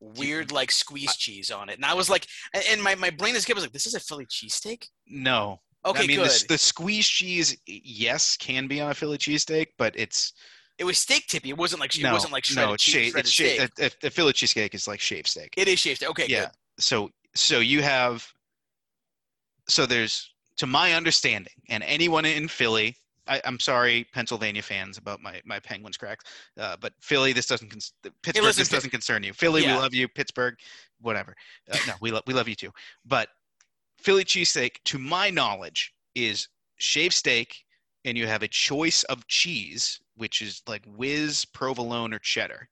weird 0.00 0.48
mm-hmm. 0.48 0.56
like 0.56 0.72
squeeze 0.72 1.14
cheese 1.14 1.52
on 1.52 1.68
it, 1.68 1.76
and 1.76 1.84
I 1.84 1.94
was 1.94 2.10
like, 2.10 2.26
and 2.68 2.82
my 2.82 2.96
my 2.96 3.10
brain 3.10 3.36
is 3.36 3.46
was 3.48 3.62
like, 3.62 3.72
this 3.72 3.86
is 3.86 3.94
a 3.94 4.00
Philly 4.00 4.26
cheesesteak. 4.26 4.88
No. 5.06 5.60
Okay, 5.84 6.02
I 6.02 6.06
mean, 6.08 6.16
good. 6.18 6.30
The, 6.30 6.46
the 6.48 6.58
squeeze 6.58 7.06
cheese, 7.06 7.56
yes, 7.66 8.36
can 8.36 8.66
be 8.66 8.80
on 8.80 8.90
a 8.90 8.94
Philly 8.94 9.18
cheesesteak, 9.18 9.66
but 9.78 9.94
it's 9.96 10.32
it 10.82 10.84
was 10.84 10.98
steak 10.98 11.28
tippy. 11.28 11.50
It 11.50 11.56
wasn't 11.56 11.78
like 11.80 11.94
it 11.96 12.02
no, 12.02 12.12
wasn't 12.12 12.32
like 12.32 12.44
shredded 12.44 12.70
no, 12.70 12.74
it's 12.74 12.82
cheese, 12.82 13.14
it's 13.14 13.32
steak. 13.32 13.60
A, 13.60 13.84
a, 13.84 13.90
a 14.08 14.10
Philly 14.10 14.32
cheesesteak 14.32 14.74
is 14.74 14.88
like 14.88 14.98
shaved 14.98 15.28
steak. 15.28 15.54
It 15.56 15.68
is 15.68 15.78
shaved 15.78 15.98
steak. 15.98 16.10
Okay, 16.10 16.26
yeah. 16.28 16.40
Good. 16.46 16.50
So 16.80 17.10
so 17.36 17.60
you 17.60 17.82
have 17.82 18.26
so 19.68 19.86
there's 19.86 20.34
to 20.56 20.66
my 20.66 20.94
understanding, 20.94 21.52
and 21.68 21.84
anyone 21.84 22.24
in 22.24 22.48
Philly, 22.48 22.96
I, 23.28 23.40
I'm 23.44 23.60
sorry, 23.60 24.08
Pennsylvania 24.12 24.60
fans, 24.60 24.98
about 24.98 25.20
my 25.22 25.40
my 25.44 25.60
Penguins 25.60 25.96
cracks, 25.96 26.24
uh, 26.58 26.76
but 26.80 26.94
Philly, 27.00 27.32
this 27.32 27.46
doesn't 27.46 27.70
cons- 27.70 27.92
Pittsburgh. 28.24 28.42
listen, 28.44 28.62
this 28.62 28.68
doesn't 28.68 28.90
concern 28.90 29.22
you. 29.22 29.32
Philly, 29.32 29.62
Yeah. 29.62 29.76
we 29.76 29.82
love 29.82 29.94
you. 29.94 30.08
Pittsburgh, 30.08 30.56
whatever. 31.00 31.36
Uh, 31.70 31.78
no, 31.86 31.92
we 32.00 32.10
love 32.10 32.24
we 32.26 32.34
love 32.34 32.48
you 32.48 32.56
too. 32.56 32.72
But 33.04 33.28
Philly 33.98 34.24
cheesesteak, 34.24 34.82
to 34.86 34.98
my 34.98 35.30
knowledge, 35.30 35.94
is 36.16 36.48
shaved 36.78 37.14
steak, 37.14 37.54
and 38.04 38.16
you 38.18 38.26
have 38.26 38.42
a 38.42 38.48
choice 38.48 39.02
of 39.04 39.26
cheese, 39.28 40.00
which 40.16 40.42
is 40.42 40.62
like 40.66 40.84
whiz, 40.86 41.44
provolone, 41.44 42.12
or 42.12 42.18
cheddar. 42.18 42.68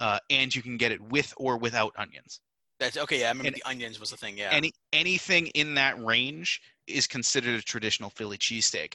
Uh, 0.00 0.18
and 0.30 0.54
you 0.54 0.62
can 0.62 0.76
get 0.76 0.92
it 0.92 1.00
with 1.00 1.32
or 1.36 1.56
without 1.58 1.92
onions. 1.96 2.40
That's 2.80 2.96
okay. 2.96 3.20
Yeah, 3.20 3.26
I 3.26 3.28
remember 3.30 3.48
And- 3.48 3.56
the 3.56 3.62
onions 3.64 4.00
was 4.00 4.10
the 4.10 4.16
thing. 4.16 4.36
Yeah. 4.36 4.50
Any 4.50 4.72
anything 4.92 5.46
in 5.48 5.74
that 5.74 6.02
range 6.02 6.60
is 6.86 7.06
considered 7.06 7.58
a 7.58 7.62
traditional 7.62 8.10
Philly 8.10 8.36
cheesesteak. 8.38 8.94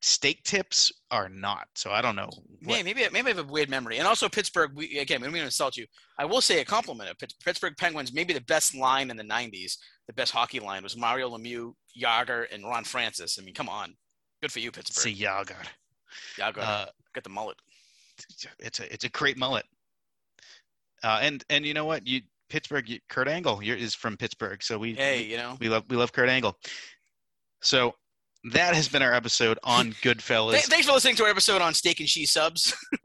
Steak 0.00 0.42
tips 0.44 0.92
are 1.10 1.28
not. 1.28 1.66
So 1.74 1.90
I 1.90 2.00
don't 2.00 2.16
know. 2.16 2.30
Yeah, 2.60 2.68
What, 2.68 2.84
maybe 2.84 3.06
maybe 3.12 3.26
I 3.30 3.34
have 3.34 3.38
a 3.38 3.52
weird 3.52 3.68
memory. 3.68 3.98
And 3.98 4.06
also 4.08 4.28
Pittsburgh. 4.28 4.72
We, 4.74 4.98
again, 4.98 5.20
we 5.20 5.26
don't 5.26 5.32
mean 5.34 5.40
to 5.42 5.46
insult 5.46 5.76
you. 5.76 5.86
I 6.18 6.24
will 6.24 6.40
say 6.40 6.60
a 6.60 6.64
compliment 6.64 7.10
of 7.10 7.16
Pittsburgh 7.44 7.76
Penguins. 7.76 8.12
Maybe 8.12 8.32
the 8.32 8.40
best 8.40 8.74
line 8.74 9.10
in 9.10 9.16
the 9.16 9.24
'90s, 9.24 9.76
the 10.08 10.12
best 10.12 10.32
hockey 10.32 10.58
line 10.60 10.82
was 10.82 10.96
Mario 10.96 11.28
Lemieux, 11.30 11.74
Jagr, 12.00 12.46
and 12.52 12.64
Ron 12.64 12.84
Francis. 12.84 13.38
I 13.40 13.44
mean, 13.44 13.54
come 13.54 13.68
on, 13.68 13.94
good 14.40 14.52
for 14.52 14.60
you, 14.60 14.70
Pittsburgh. 14.70 15.02
see 15.14 15.24
Jagr. 15.24 15.54
Jagr, 16.38 16.58
Uh, 16.58 16.86
get 17.14 17.24
the 17.24 17.30
mullet. 17.30 17.56
it's 18.58 18.80
a 18.80 18.92
it's 18.92 19.04
a 19.04 19.08
great 19.10 19.36
mullet. 19.38 19.64
Uh, 21.04 21.18
and 21.22 21.44
and 21.50 21.64
you 21.64 21.74
know 21.74 21.84
what? 21.84 22.06
You 22.06 22.22
Pittsburgh. 22.48 22.88
You, 22.88 22.98
Kurt 23.08 23.28
Angle 23.28 23.60
is 23.60 23.94
from 23.94 24.16
Pittsburgh, 24.16 24.62
so 24.62 24.78
we 24.78 24.94
Hey, 24.94 25.22
you 25.24 25.36
know. 25.36 25.56
we 25.60 25.68
love 25.68 25.84
we 25.88 25.96
love 25.96 26.12
Kurt 26.12 26.28
Angle. 26.28 26.56
So 27.62 27.94
that 28.52 28.74
has 28.74 28.88
been 28.88 29.02
our 29.02 29.12
episode 29.12 29.58
on 29.64 29.92
Goodfellas. 30.02 30.52
Th- 30.52 30.64
thanks 30.64 30.86
for 30.86 30.92
listening 30.92 31.16
to 31.16 31.24
our 31.24 31.30
episode 31.30 31.60
on 31.62 31.74
steak 31.74 32.00
and 32.00 32.08
cheese 32.08 32.30
subs. 32.30 32.74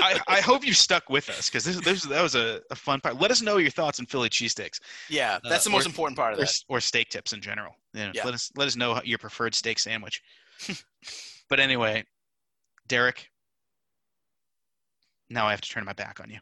I, 0.00 0.18
I 0.26 0.40
hope 0.40 0.66
you 0.66 0.72
stuck 0.72 1.08
with 1.10 1.28
us 1.30 1.48
because 1.48 1.62
this, 1.64 1.78
this 1.80 2.02
that 2.04 2.22
was 2.22 2.34
a, 2.34 2.60
a 2.70 2.74
fun 2.74 3.00
part. 3.00 3.20
Let 3.20 3.30
us 3.30 3.40
know 3.42 3.58
your 3.58 3.70
thoughts 3.70 4.00
on 4.00 4.06
Philly 4.06 4.28
cheesesteaks. 4.28 4.80
yeah, 5.08 5.38
that's 5.48 5.64
the 5.64 5.70
Uh, 5.70 5.74
most 5.74 5.86
or- 5.86 5.90
important 5.90 6.16
part 6.18 6.32
of 6.32 6.38
or, 6.38 6.42
that. 6.42 6.54
or 6.68 6.80
steak 6.80 7.08
tips 7.08 7.32
in 7.32 7.40
general. 7.40 7.72
You 7.94 8.06
know, 8.06 8.12
Yeah. 8.14 8.24
Let 8.24 8.34
us 8.34 8.50
let 8.56 8.66
us 8.66 8.74
know 8.76 9.00
your 9.04 9.18
preferred 9.18 9.54
steak 9.54 9.78
sandwich. 9.78 10.22
but 11.48 11.60
anyway, 11.60 12.04
Derek, 12.88 13.30
now 15.30 15.46
I 15.46 15.50
have 15.50 15.60
to 15.60 15.68
turn 15.68 15.84
my 15.84 15.92
back 15.92 16.20
on 16.20 16.30
you. 16.30 16.38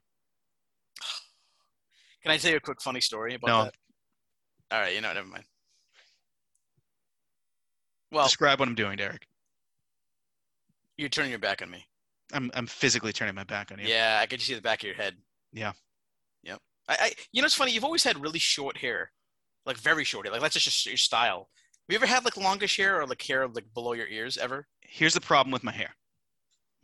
Can 2.23 2.31
I 2.33 2.37
tell 2.39 2.51
you 2.51 2.57
a 2.59 2.61
quick 2.61 2.81
funny 2.83 3.01
story 3.01 3.35
about 3.35 3.49
No. 3.49 3.65
that? 3.65 3.75
All 4.71 4.81
right, 4.81 4.95
you 4.95 5.01
know, 5.01 5.13
never 5.13 5.27
mind. 5.29 5.45
Well, 8.11 8.25
Describe 8.25 8.61
what 8.61 8.69
I'm 8.69 8.75
doing, 8.75 8.97
Derek. 8.97 9.27
you're 10.97 11.09
turning 11.09 11.31
your 11.31 11.41
back 11.41 11.63
on 11.63 11.71
me. 11.71 11.85
I'm 12.33 12.51
I'm 12.55 12.67
physically 12.67 13.13
turning 13.13 13.35
my 13.35 13.45
back 13.45 13.71
on 13.73 13.79
you. 13.79 13.87
Yeah, 13.87 14.19
I 14.23 14.27
can 14.27 14.39
see 14.39 14.55
the 14.55 14.63
back 14.63 14.81
of 14.83 14.87
your 14.87 14.95
head. 14.95 15.17
Yeah. 15.53 15.73
Yep. 16.43 16.59
I, 16.89 16.97
I 17.01 17.13
you 17.33 17.43
know 17.43 17.47
it's 17.47 17.55
funny, 17.55 17.73
you've 17.73 17.85
always 17.85 18.05
had 18.05 18.21
really 18.21 18.39
short 18.39 18.77
hair. 18.79 19.11
Like 19.67 19.77
very 19.77 20.05
short 20.05 20.27
hair. 20.27 20.33
Like 20.33 20.41
that's 20.43 20.55
just 20.59 20.87
your 20.87 20.97
style. 20.97 21.49
Have 21.87 21.93
you 21.93 21.97
ever 21.97 22.07
had 22.07 22.25
like 22.25 22.37
longish 22.37 22.77
hair 22.79 23.01
or 23.01 23.07
like 23.07 23.21
hair 23.23 23.47
like 23.47 23.67
below 23.75 23.93
your 23.93 24.07
ears 24.07 24.39
ever? 24.39 24.67
Here's 24.81 25.13
the 25.15 25.21
problem 25.21 25.53
with 25.53 25.65
my 25.65 25.73
hair. 25.73 25.91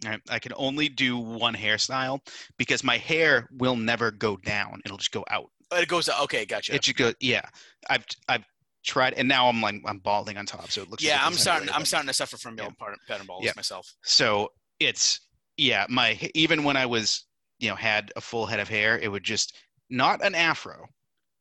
Right, 0.04 0.20
I 0.30 0.38
can 0.38 0.52
only 0.56 0.88
do 0.88 1.18
one 1.18 1.54
hairstyle 1.54 2.20
because 2.56 2.82
my 2.82 2.96
hair 2.96 3.48
will 3.52 3.76
never 3.76 4.10
go 4.10 4.36
down. 4.38 4.80
It'll 4.84 4.96
just 4.96 5.12
go 5.12 5.24
out. 5.30 5.50
Oh, 5.70 5.76
it 5.78 5.88
goes 5.88 6.08
out. 6.08 6.22
okay, 6.24 6.46
gotcha. 6.46 6.74
It 6.74 6.82
just 6.82 6.96
go. 6.96 7.12
Yeah, 7.20 7.42
I've 7.88 8.04
I've 8.28 8.44
tried, 8.84 9.14
and 9.14 9.28
now 9.28 9.48
I'm 9.48 9.60
like 9.60 9.76
I'm 9.86 9.98
balding 9.98 10.36
on 10.38 10.46
top, 10.46 10.70
so 10.70 10.82
it 10.82 10.90
looks. 10.90 11.02
yeah, 11.02 11.16
like 11.16 11.26
I'm 11.26 11.32
starting 11.34 11.68
I'm 11.70 11.84
starting 11.84 12.08
to 12.08 12.14
suffer 12.14 12.36
from 12.38 12.56
yeah. 12.58 12.68
pattern, 13.06 13.26
balls 13.26 13.44
Yeah. 13.44 13.52
myself. 13.56 13.94
So 14.02 14.52
it's 14.80 15.20
yeah, 15.56 15.86
my 15.88 16.18
even 16.34 16.64
when 16.64 16.76
I 16.78 16.86
was 16.86 17.26
you 17.58 17.68
know 17.68 17.76
had 17.76 18.10
a 18.16 18.20
full 18.22 18.46
head 18.46 18.60
of 18.60 18.68
hair, 18.68 18.98
it 18.98 19.08
would 19.08 19.24
just 19.24 19.56
not 19.90 20.24
an 20.24 20.34
afro, 20.34 20.86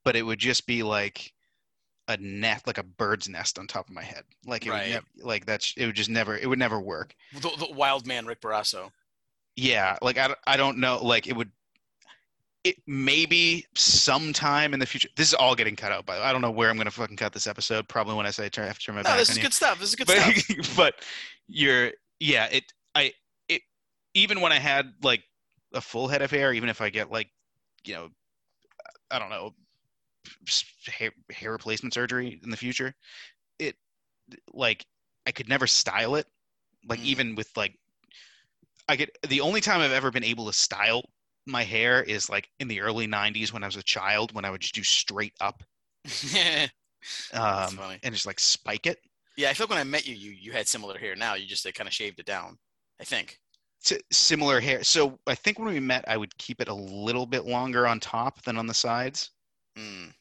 but 0.03 0.15
it 0.18 0.23
would 0.23 0.40
just 0.40 0.68
be 0.68 0.84
like 0.84 1.31
a 2.10 2.18
net, 2.18 2.64
like 2.68 2.77
a 2.77 2.84
bird's 2.84 3.30
nest 3.30 3.57
on 3.57 3.68
top 3.68 3.88
of 3.88 3.94
my 3.95 4.03
head. 4.03 4.23
Like 4.45 4.65
it 4.65 4.72
Right. 4.72 4.84
would 4.88 4.94
never, 4.95 5.06
like 5.22 5.45
that's 5.45 5.73
it 5.77 5.86
would 5.86 5.95
just 5.95 6.10
never 6.10 6.36
it 6.38 6.48
would 6.48 6.60
never 6.60 6.81
work. 6.81 7.15
The, 7.34 7.49
the 7.57 7.72
wild 7.73 8.06
man 8.06 8.26
Rick 8.26 8.41
Barrasso. 8.41 8.91
Yeah, 9.56 9.98
like 10.02 10.18
I, 10.18 10.27
don't- 10.27 10.40
I 10.48 10.57
don't 10.57 10.80
know, 10.80 10.99
like 11.03 11.27
it 11.27 11.36
would. 11.38 11.52
It 12.65 12.76
maybe 12.86 13.65
sometime 13.76 14.73
in 14.73 14.81
the 14.81 14.86
future. 14.86 15.07
This 15.15 15.30
is 15.30 15.34
all 15.34 15.56
getting 15.56 15.77
cut 15.77 15.94
out, 15.94 16.06
by 16.06 16.15
the 16.15 16.22
way. 16.22 16.27
I 16.27 16.34
don't 16.34 16.41
know 16.41 16.52
where 16.52 16.69
I'm 16.69 16.76
gonna 16.76 16.91
fucking 16.91 17.15
cut 17.15 17.31
this 17.31 17.48
episode. 17.48 17.88
Probably 17.88 18.15
when 18.15 18.26
I 18.26 18.31
say 18.31 18.49
turn, 18.49 18.65
I 18.65 18.68
have 18.68 18.80
to 18.80 18.86
turn 18.86 18.95
my 18.95 19.02
No, 19.02 19.11
back 19.11 19.18
this 19.19 19.30
is 19.30 19.38
you. 19.38 19.44
good 19.44 19.53
stuff. 19.53 19.80
This 19.80 19.90
is 19.90 19.95
good 19.95 20.07
but 20.07 20.18
stuff. 20.18 20.76
but 20.76 20.95
you're 21.48 21.91
yeah 22.19 22.45
it 22.52 22.65
i 22.95 23.11
it 23.48 23.61
even 24.14 24.40
when 24.41 24.52
i 24.52 24.60
had 24.60 24.94
like 25.02 25.23
a 25.73 25.80
full 25.81 26.07
head 26.07 26.22
of 26.22 26.30
hair 26.30 26.53
even 26.53 26.69
if 26.69 26.80
i 26.81 26.90
get 26.91 27.10
like 27.10 27.27
you 27.86 27.94
know 27.95 28.10
i 29.10 29.18
don't 29.18 29.30
know 29.31 29.56
hair, 30.88 31.11
hair 31.31 31.51
replacement 31.51 31.93
surgery 31.93 32.39
in 32.43 32.49
the 32.49 32.57
future 32.57 32.93
it 33.60 33.76
like 34.53 34.85
i 35.26 35.31
could 35.31 35.49
never 35.49 35.68
style 35.68 36.15
it 36.15 36.27
like 36.88 36.99
Mm. 36.99 37.06
even 37.06 37.35
with 37.35 37.49
like 37.57 37.77
i 38.88 38.95
get 38.95 39.10
the 39.27 39.41
only 39.41 39.61
time 39.61 39.81
i've 39.81 39.91
ever 39.91 40.11
been 40.11 40.23
able 40.23 40.45
to 40.47 40.53
style 40.53 41.03
my 41.45 41.64
hair 41.64 42.03
is 42.03 42.30
like 42.30 42.49
in 42.60 42.68
the 42.68 42.81
early 42.81 43.07
90s 43.07 43.51
when 43.51 43.64
i 43.64 43.68
was 43.68 43.76
a 43.76 43.84
child 43.84 44.34
when 44.34 44.45
i 44.45 44.49
would 44.51 44.61
just 44.61 44.76
do 44.76 44.84
straight 44.84 45.34
up 45.41 45.64
um, 47.34 47.80
and 48.03 48.14
just 48.14 48.26
like 48.26 48.39
spike 48.39 48.88
it 48.88 48.99
yeah, 49.39 49.49
I 49.49 49.53
feel 49.53 49.65
like 49.65 49.69
when 49.69 49.80
I 49.80 49.85
met 49.85 50.06
you, 50.06 50.15
you 50.15 50.31
you 50.31 50.51
had 50.51 50.68
similar 50.68 50.97
hair. 50.97 51.15
Now 51.15 51.35
you 51.35 51.47
just 51.47 51.64
kind 51.73 51.88
of 51.88 51.93
shaved 51.93 52.19
it 52.19 52.26
down. 52.26 52.57
I 52.99 53.06
think. 53.06 53.39
S- 53.85 54.01
similar 54.11 54.60
hair. 54.60 54.84
So 54.84 55.18
I 55.27 55.35
think 55.35 55.57
when 55.57 55.69
we 55.69 55.80
met, 55.80 56.03
I 56.10 56.18
would 56.18 56.38
keep 56.38 56.60
it 56.60 56.68
a 56.68 56.73
little 56.73 57.26
bit 57.26 57.45
longer 57.45 57.88
on 57.88 58.01
top 58.01 58.41
than 58.41 58.57
on 58.57 58.68
the 58.68 58.73
sides. 58.73 59.31
Mm, 59.77 60.14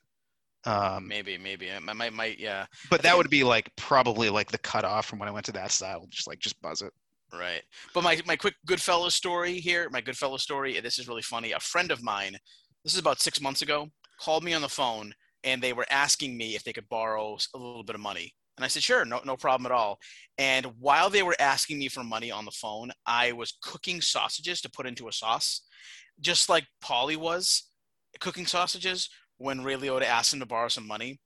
Um, 0.64 1.06
maybe, 1.06 1.39
maybe. 1.39 1.70
I 1.70 1.78
might, 1.78 2.12
might, 2.12 2.39
yeah. 2.39 2.66
but 2.90 3.02
that 3.02 3.16
would 3.16 3.30
be 3.30 3.44
like 3.44 3.70
probably 3.76 4.28
like 4.28 4.51
the 4.51 4.59
cutoff 4.59 5.06
from 5.06 5.18
when 5.18 5.28
I 5.28 5.32
went 5.32 5.47
to 5.47 5.52
that 5.52 5.70
style. 5.70 6.06
Just 6.09 6.26
like 6.26 6.39
just 6.39 6.60
buzz 6.60 6.82
it. 6.82 6.93
Right. 7.32 7.62
But 7.94 8.05
my, 8.05 8.20
my 8.26 8.36
quick 8.36 8.55
Goodfellas 8.66 9.12
story 9.12 9.55
here, 9.55 9.89
my 9.90 10.01
Goodfellas 10.01 10.40
story, 10.40 10.78
this 10.80 10.98
is 10.98 11.09
really 11.09 11.22
funny. 11.22 11.52
A 11.52 11.60
friend 11.60 11.90
of 11.90 12.02
mine, 12.02 12.36
this 12.85 12.94
is 12.94 12.98
about 12.98 13.20
six 13.20 13.40
months 13.40 13.62
ago, 13.62 13.89
called 14.20 14.44
me 14.44 14.55
on 14.55 14.62
the 14.62 14.68
phone 14.68 15.12
and 15.44 15.62
they 15.62 15.72
were 15.72 15.86
asking 15.90 16.36
me 16.36 16.56
if 16.56 16.64
they 16.64 16.72
could 16.72 16.89
borrow 16.89 17.36
a 17.55 17.59
little 17.59 17.85
bit 17.85 17.94
of 17.94 18.01
money. 18.01 18.35
And 18.56 18.64
I 18.64 18.68
said, 18.68 18.82
sure, 18.82 19.05
no, 19.05 19.20
no 19.24 19.36
problem 19.36 19.66
at 19.66 19.72
all. 19.72 19.98
And 20.36 20.66
while 20.80 21.10
they 21.10 21.22
were 21.22 21.36
asking 21.39 21.78
me 21.78 21.89
for 21.89 22.02
money 22.02 22.30
on 22.32 22.44
the 22.44 22.51
phone, 22.51 22.90
I 23.06 23.32
was 23.32 23.56
cooking 23.62 24.01
sausages 24.01 24.60
to 24.62 24.70
put 24.70 24.86
into 24.86 25.06
a 25.06 25.12
sauce, 25.12 25.62
just 26.20 26.48
like 26.48 26.66
Paulie 26.82 27.16
was 27.16 27.64
cooking 28.20 28.47
sausages 28.47 29.09
when 29.39 29.62
Ray 29.62 29.74
Liotta 29.74 30.05
asked 30.05 30.32
him 30.32 30.40
to 30.40 30.47
borrow 30.47 30.69
some 30.69 30.86
money. 30.86 31.19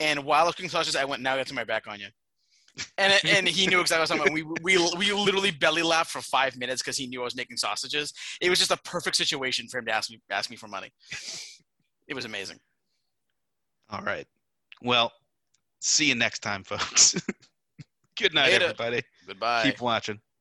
And 0.00 0.24
while 0.24 0.42
I 0.42 0.46
was 0.46 0.54
cooking 0.54 0.70
sausages, 0.70 0.96
I 0.96 1.04
went, 1.04 1.22
now 1.22 1.34
I 1.34 1.36
got 1.38 1.46
to 1.46 1.54
my 1.54 1.64
back 1.64 1.86
on 1.86 2.00
you 2.00 2.08
and 2.96 3.12
and 3.26 3.48
he 3.48 3.66
knew 3.66 3.80
exactly 3.80 4.02
what 4.02 4.10
I 4.10 4.24
was 4.24 4.32
talking 4.32 4.44
about. 4.44 4.62
We 4.62 4.76
we 4.76 4.96
we 4.96 5.12
literally 5.12 5.50
belly 5.50 5.82
laughed 5.82 6.10
for 6.10 6.20
five 6.20 6.56
minutes 6.56 6.82
because 6.82 6.96
he 6.96 7.06
knew 7.06 7.20
I 7.20 7.24
was 7.24 7.36
making 7.36 7.56
sausages. 7.56 8.12
It 8.40 8.50
was 8.50 8.58
just 8.58 8.70
a 8.70 8.76
perfect 8.78 9.16
situation 9.16 9.68
for 9.68 9.78
him 9.78 9.86
to 9.86 9.92
ask 9.92 10.10
me 10.10 10.20
ask 10.30 10.50
me 10.50 10.56
for 10.56 10.68
money. 10.68 10.90
It 12.06 12.14
was 12.14 12.24
amazing. 12.24 12.58
All 13.90 14.02
right. 14.02 14.26
Well, 14.82 15.12
see 15.80 16.06
you 16.06 16.14
next 16.14 16.40
time, 16.40 16.64
folks. 16.64 17.14
Good 18.18 18.34
night, 18.34 18.52
Later. 18.52 18.64
everybody. 18.66 19.02
Goodbye. 19.26 19.62
Keep 19.64 19.80
watching. 19.80 20.20